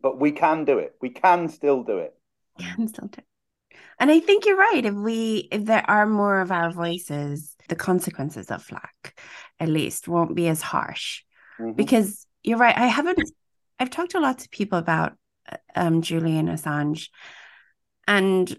But 0.00 0.18
we 0.18 0.32
can 0.32 0.64
do 0.64 0.78
it. 0.78 0.94
We 1.00 1.10
can 1.10 1.48
still 1.48 1.84
do 1.84 1.98
it. 1.98 2.14
Can 2.58 2.88
still 2.88 3.06
do 3.06 3.18
it. 3.18 3.24
And 4.02 4.10
I 4.10 4.18
think 4.18 4.46
you're 4.46 4.56
right. 4.56 4.84
If 4.84 4.94
we, 4.94 5.46
if 5.52 5.64
there 5.64 5.88
are 5.88 6.06
more 6.06 6.40
of 6.40 6.50
our 6.50 6.72
voices, 6.72 7.54
the 7.68 7.76
consequences 7.76 8.50
of 8.50 8.60
flak, 8.60 9.16
at 9.60 9.68
least, 9.68 10.08
won't 10.08 10.34
be 10.34 10.48
as 10.48 10.60
harsh. 10.60 11.22
Mm-hmm. 11.60 11.74
Because 11.74 12.26
you're 12.42 12.58
right. 12.58 12.76
I 12.76 12.88
haven't. 12.88 13.30
I've 13.78 13.90
talked 13.90 14.10
to 14.10 14.18
lots 14.18 14.44
of 14.44 14.50
people 14.50 14.80
about 14.80 15.12
um, 15.76 16.02
Julian 16.02 16.48
Assange, 16.48 17.10
and 18.08 18.58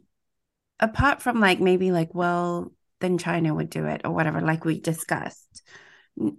apart 0.80 1.22
from 1.22 1.42
like 1.42 1.60
maybe 1.60 1.92
like, 1.92 2.16
well, 2.16 2.72
then 3.02 3.18
China 3.18 3.54
would 3.54 3.70
do 3.70 3.86
it 3.86 4.00
or 4.06 4.12
whatever, 4.12 4.40
like 4.40 4.64
we 4.64 4.80
discussed. 4.80 5.62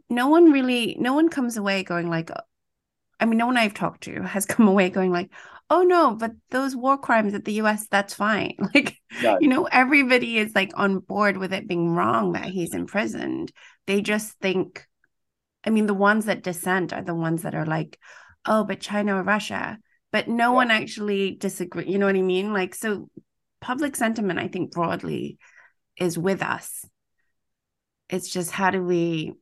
No 0.08 0.28
one 0.28 0.50
really, 0.50 0.96
no 0.98 1.12
one 1.12 1.28
comes 1.28 1.58
away 1.58 1.84
going 1.84 2.08
like, 2.08 2.30
I 3.20 3.26
mean, 3.26 3.36
no 3.36 3.44
one 3.44 3.58
I've 3.58 3.74
talked 3.74 4.04
to 4.04 4.22
has 4.22 4.46
come 4.46 4.66
away 4.66 4.88
going 4.88 5.12
like, 5.12 5.30
oh 5.70 5.82
no, 5.82 6.14
but 6.14 6.32
those 6.50 6.76
war 6.76 6.98
crimes 6.98 7.34
at 7.34 7.44
the 7.44 7.54
US, 7.54 7.86
that's 7.88 8.14
fine. 8.14 8.56
Like, 8.74 8.96
yeah. 9.22 9.38
you 9.40 9.48
know, 9.48 9.64
everybody 9.64 10.38
is 10.38 10.54
like 10.54 10.72
on 10.74 10.98
board 10.98 11.36
with 11.36 11.52
it 11.52 11.68
being 11.68 11.94
wrong 11.94 12.32
that 12.32 12.46
he's 12.46 12.74
imprisoned. 12.74 13.52
They 13.86 14.00
just 14.00 14.32
think, 14.40 14.86
I 15.64 15.70
mean, 15.70 15.86
the 15.86 15.94
ones 15.94 16.26
that 16.26 16.42
dissent 16.42 16.92
are 16.92 17.02
the 17.02 17.14
ones 17.14 17.42
that 17.42 17.54
are 17.54 17.66
like, 17.66 17.98
oh, 18.44 18.64
but 18.64 18.80
China 18.80 19.16
or 19.16 19.22
Russia. 19.22 19.78
But 20.12 20.28
no 20.28 20.50
yeah. 20.50 20.56
one 20.56 20.70
actually 20.70 21.36
disagree. 21.36 21.86
You 21.86 21.98
know 21.98 22.06
what 22.06 22.16
I 22.16 22.22
mean? 22.22 22.52
Like, 22.52 22.74
so 22.74 23.08
public 23.60 23.96
sentiment, 23.96 24.38
I 24.38 24.48
think 24.48 24.72
broadly, 24.72 25.38
is 25.96 26.18
with 26.18 26.42
us. 26.42 26.84
It's 28.08 28.28
just 28.28 28.50
how 28.50 28.70
do 28.70 28.82
we 28.82 29.32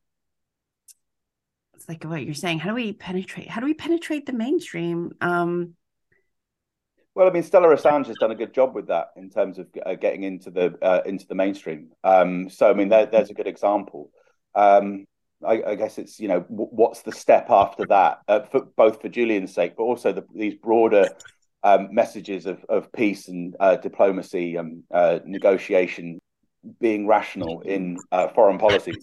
it's 1.75 1.89
like 1.89 2.03
what 2.05 2.23
you're 2.23 2.33
saying, 2.33 2.59
how 2.59 2.69
do 2.69 2.75
we 2.75 2.93
penetrate 2.93 3.49
how 3.49 3.59
do 3.59 3.65
we 3.67 3.73
penetrate 3.73 4.25
the 4.25 4.33
mainstream? 4.33 5.11
Um 5.19 5.75
well, 7.15 7.27
I 7.27 7.31
mean, 7.31 7.43
Stella 7.43 7.67
Assange 7.67 8.07
has 8.07 8.17
done 8.17 8.31
a 8.31 8.35
good 8.35 8.53
job 8.53 8.73
with 8.73 8.87
that 8.87 9.09
in 9.15 9.29
terms 9.29 9.59
of 9.59 9.67
uh, 9.85 9.95
getting 9.95 10.23
into 10.23 10.49
the 10.49 10.75
uh, 10.81 11.01
into 11.05 11.27
the 11.27 11.35
mainstream. 11.35 11.91
Um, 12.03 12.49
so, 12.49 12.69
I 12.69 12.73
mean, 12.73 12.89
there, 12.89 13.05
there's 13.05 13.29
a 13.29 13.35
good 13.35 13.47
example. 13.47 14.11
Um, 14.55 15.05
I, 15.45 15.61
I, 15.63 15.75
guess 15.75 15.97
it's 15.97 16.19
you 16.19 16.27
know 16.27 16.41
w- 16.41 16.69
what's 16.71 17.01
the 17.01 17.11
step 17.11 17.49
after 17.49 17.85
that, 17.87 18.19
uh, 18.27 18.41
for, 18.41 18.61
both 18.61 19.01
for 19.01 19.09
Julian's 19.09 19.53
sake, 19.53 19.75
but 19.77 19.83
also 19.83 20.11
the, 20.11 20.25
these 20.33 20.55
broader 20.55 21.09
um, 21.63 21.89
messages 21.91 22.45
of, 22.45 22.63
of 22.67 22.91
peace 22.91 23.27
and 23.27 23.55
uh, 23.59 23.75
diplomacy 23.75 24.55
and 24.55 24.83
uh, 24.91 25.19
negotiation, 25.25 26.19
being 26.79 27.07
rational 27.07 27.61
in 27.61 27.97
uh, 28.11 28.27
foreign 28.29 28.57
policy. 28.57 28.93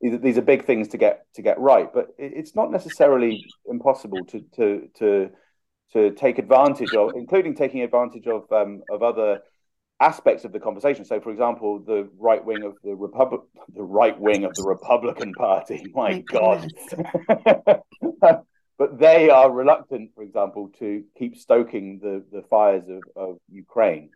These, 0.00 0.20
these, 0.20 0.38
are 0.38 0.42
big 0.42 0.64
things 0.64 0.88
to 0.88 0.98
get 0.98 1.24
to 1.34 1.42
get 1.42 1.60
right, 1.60 1.92
but 1.92 2.08
it's 2.18 2.56
not 2.56 2.70
necessarily 2.72 3.44
impossible 3.66 4.24
to 4.26 4.40
to 4.56 4.88
to 4.98 5.30
to 5.92 6.12
take 6.12 6.38
advantage 6.38 6.94
of, 6.94 7.12
including 7.14 7.54
taking 7.54 7.82
advantage 7.82 8.26
of 8.26 8.50
um, 8.52 8.82
of 8.90 9.02
other 9.02 9.42
aspects 10.00 10.44
of 10.44 10.52
the 10.52 10.60
conversation. 10.60 11.04
So, 11.04 11.20
for 11.20 11.30
example, 11.30 11.78
the 11.78 12.08
right 12.18 12.44
wing 12.44 12.62
of 12.64 12.76
the 12.82 12.94
Republic, 12.94 13.42
the 13.74 13.82
right 13.82 14.18
wing 14.18 14.44
of 14.44 14.54
the 14.54 14.64
Republican 14.64 15.34
Party. 15.34 15.84
My, 15.94 16.10
My 16.10 16.20
God. 16.20 16.72
but 18.78 18.98
they 18.98 19.28
are 19.28 19.50
reluctant, 19.50 20.12
for 20.14 20.22
example, 20.22 20.70
to 20.78 21.04
keep 21.18 21.36
stoking 21.36 22.00
the, 22.02 22.24
the 22.32 22.42
fires 22.48 22.84
of, 22.88 23.02
of 23.14 23.38
Ukraine. 23.50 24.10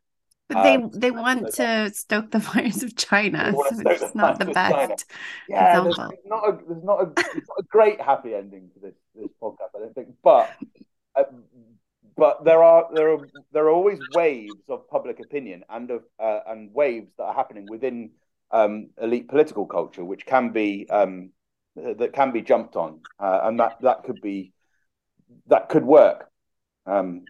But 0.48 0.62
they 0.62 0.74
um, 0.74 0.90
they 0.92 1.10
want 1.10 1.54
to 1.54 1.90
stoke 1.94 2.30
the 2.30 2.40
fires 2.40 2.82
of 2.82 2.94
China, 2.96 3.52
so 3.52 3.82
it's 3.86 4.14
not 4.14 4.38
the 4.38 4.46
best. 4.46 5.06
Yeah, 5.48 5.80
there's, 5.80 5.96
there's, 5.96 6.10
not 6.26 6.48
a 6.48 6.58
there's 6.68 6.84
not 6.84 7.00
a, 7.00 7.06
not 7.06 7.58
a 7.58 7.62
great 7.62 7.98
happy 7.98 8.34
ending 8.34 8.68
to 8.74 8.80
this 8.80 8.94
this 9.14 9.30
podcast, 9.42 9.70
I 9.74 9.78
don't 9.78 9.94
think. 9.94 10.08
But 10.22 10.50
uh, 11.16 11.24
but 12.16 12.44
there 12.44 12.62
are 12.62 12.88
there 12.94 13.12
are 13.12 13.18
there 13.52 13.64
are 13.64 13.70
always 13.70 14.00
waves 14.00 14.62
of 14.68 14.88
public 14.88 15.20
opinion 15.20 15.64
and 15.68 15.90
of 15.90 16.02
uh, 16.18 16.40
and 16.46 16.72
waves 16.72 17.10
that 17.18 17.24
are 17.24 17.34
happening 17.34 17.66
within 17.66 18.10
um, 18.50 18.90
elite 19.00 19.28
political 19.28 19.66
culture, 19.66 20.04
which 20.04 20.26
can 20.26 20.50
be 20.50 20.88
um, 20.90 21.30
that 21.76 22.12
can 22.12 22.32
be 22.32 22.42
jumped 22.42 22.76
on, 22.76 23.00
uh, 23.18 23.40
and 23.44 23.58
that 23.60 23.78
that 23.82 24.04
could 24.04 24.20
be 24.20 24.52
that 25.46 25.68
could 25.68 25.84
work 25.84 26.30
um, 26.86 27.26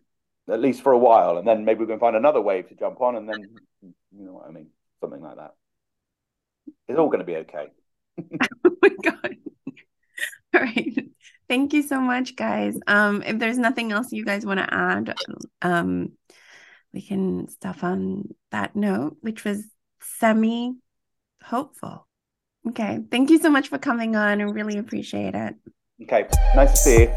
at 0.48 0.60
least 0.60 0.82
for 0.82 0.92
a 0.92 0.98
while, 0.98 1.38
and 1.38 1.48
then 1.48 1.64
maybe 1.64 1.80
we 1.80 1.86
can 1.86 1.98
find 1.98 2.16
another 2.16 2.40
wave 2.40 2.68
to 2.68 2.74
jump 2.74 3.00
on, 3.00 3.16
and 3.16 3.28
then 3.28 3.48
you 3.82 4.24
know 4.24 4.34
what 4.34 4.46
I 4.48 4.50
mean, 4.50 4.68
something 5.00 5.22
like 5.22 5.36
that. 5.36 5.54
It's 6.88 6.98
all 6.98 7.08
going 7.08 7.20
to 7.20 7.24
be 7.24 7.36
okay. 7.36 7.68
oh 8.64 8.76
my 8.82 8.88
god! 9.02 9.36
All 10.54 10.60
right. 10.60 11.13
Thank 11.48 11.72
you 11.72 11.82
so 11.82 12.00
much, 12.00 12.36
guys. 12.36 12.78
Um, 12.86 13.22
if 13.22 13.38
there's 13.38 13.58
nothing 13.58 13.92
else 13.92 14.12
you 14.12 14.24
guys 14.24 14.46
want 14.46 14.60
to 14.60 14.74
add, 14.74 15.14
um, 15.62 16.12
we 16.92 17.02
can 17.02 17.48
stop 17.48 17.82
on 17.84 18.34
that 18.50 18.74
note, 18.74 19.16
which 19.20 19.44
was 19.44 19.64
semi 20.00 20.74
hopeful. 21.42 22.06
Okay. 22.68 23.00
Thank 23.10 23.30
you 23.30 23.38
so 23.38 23.50
much 23.50 23.68
for 23.68 23.78
coming 23.78 24.16
on. 24.16 24.40
I 24.40 24.44
really 24.44 24.78
appreciate 24.78 25.34
it. 25.34 25.54
Okay. 26.02 26.26
Nice 26.54 26.70
to 26.70 26.76
see 26.76 27.02
you. 27.02 27.14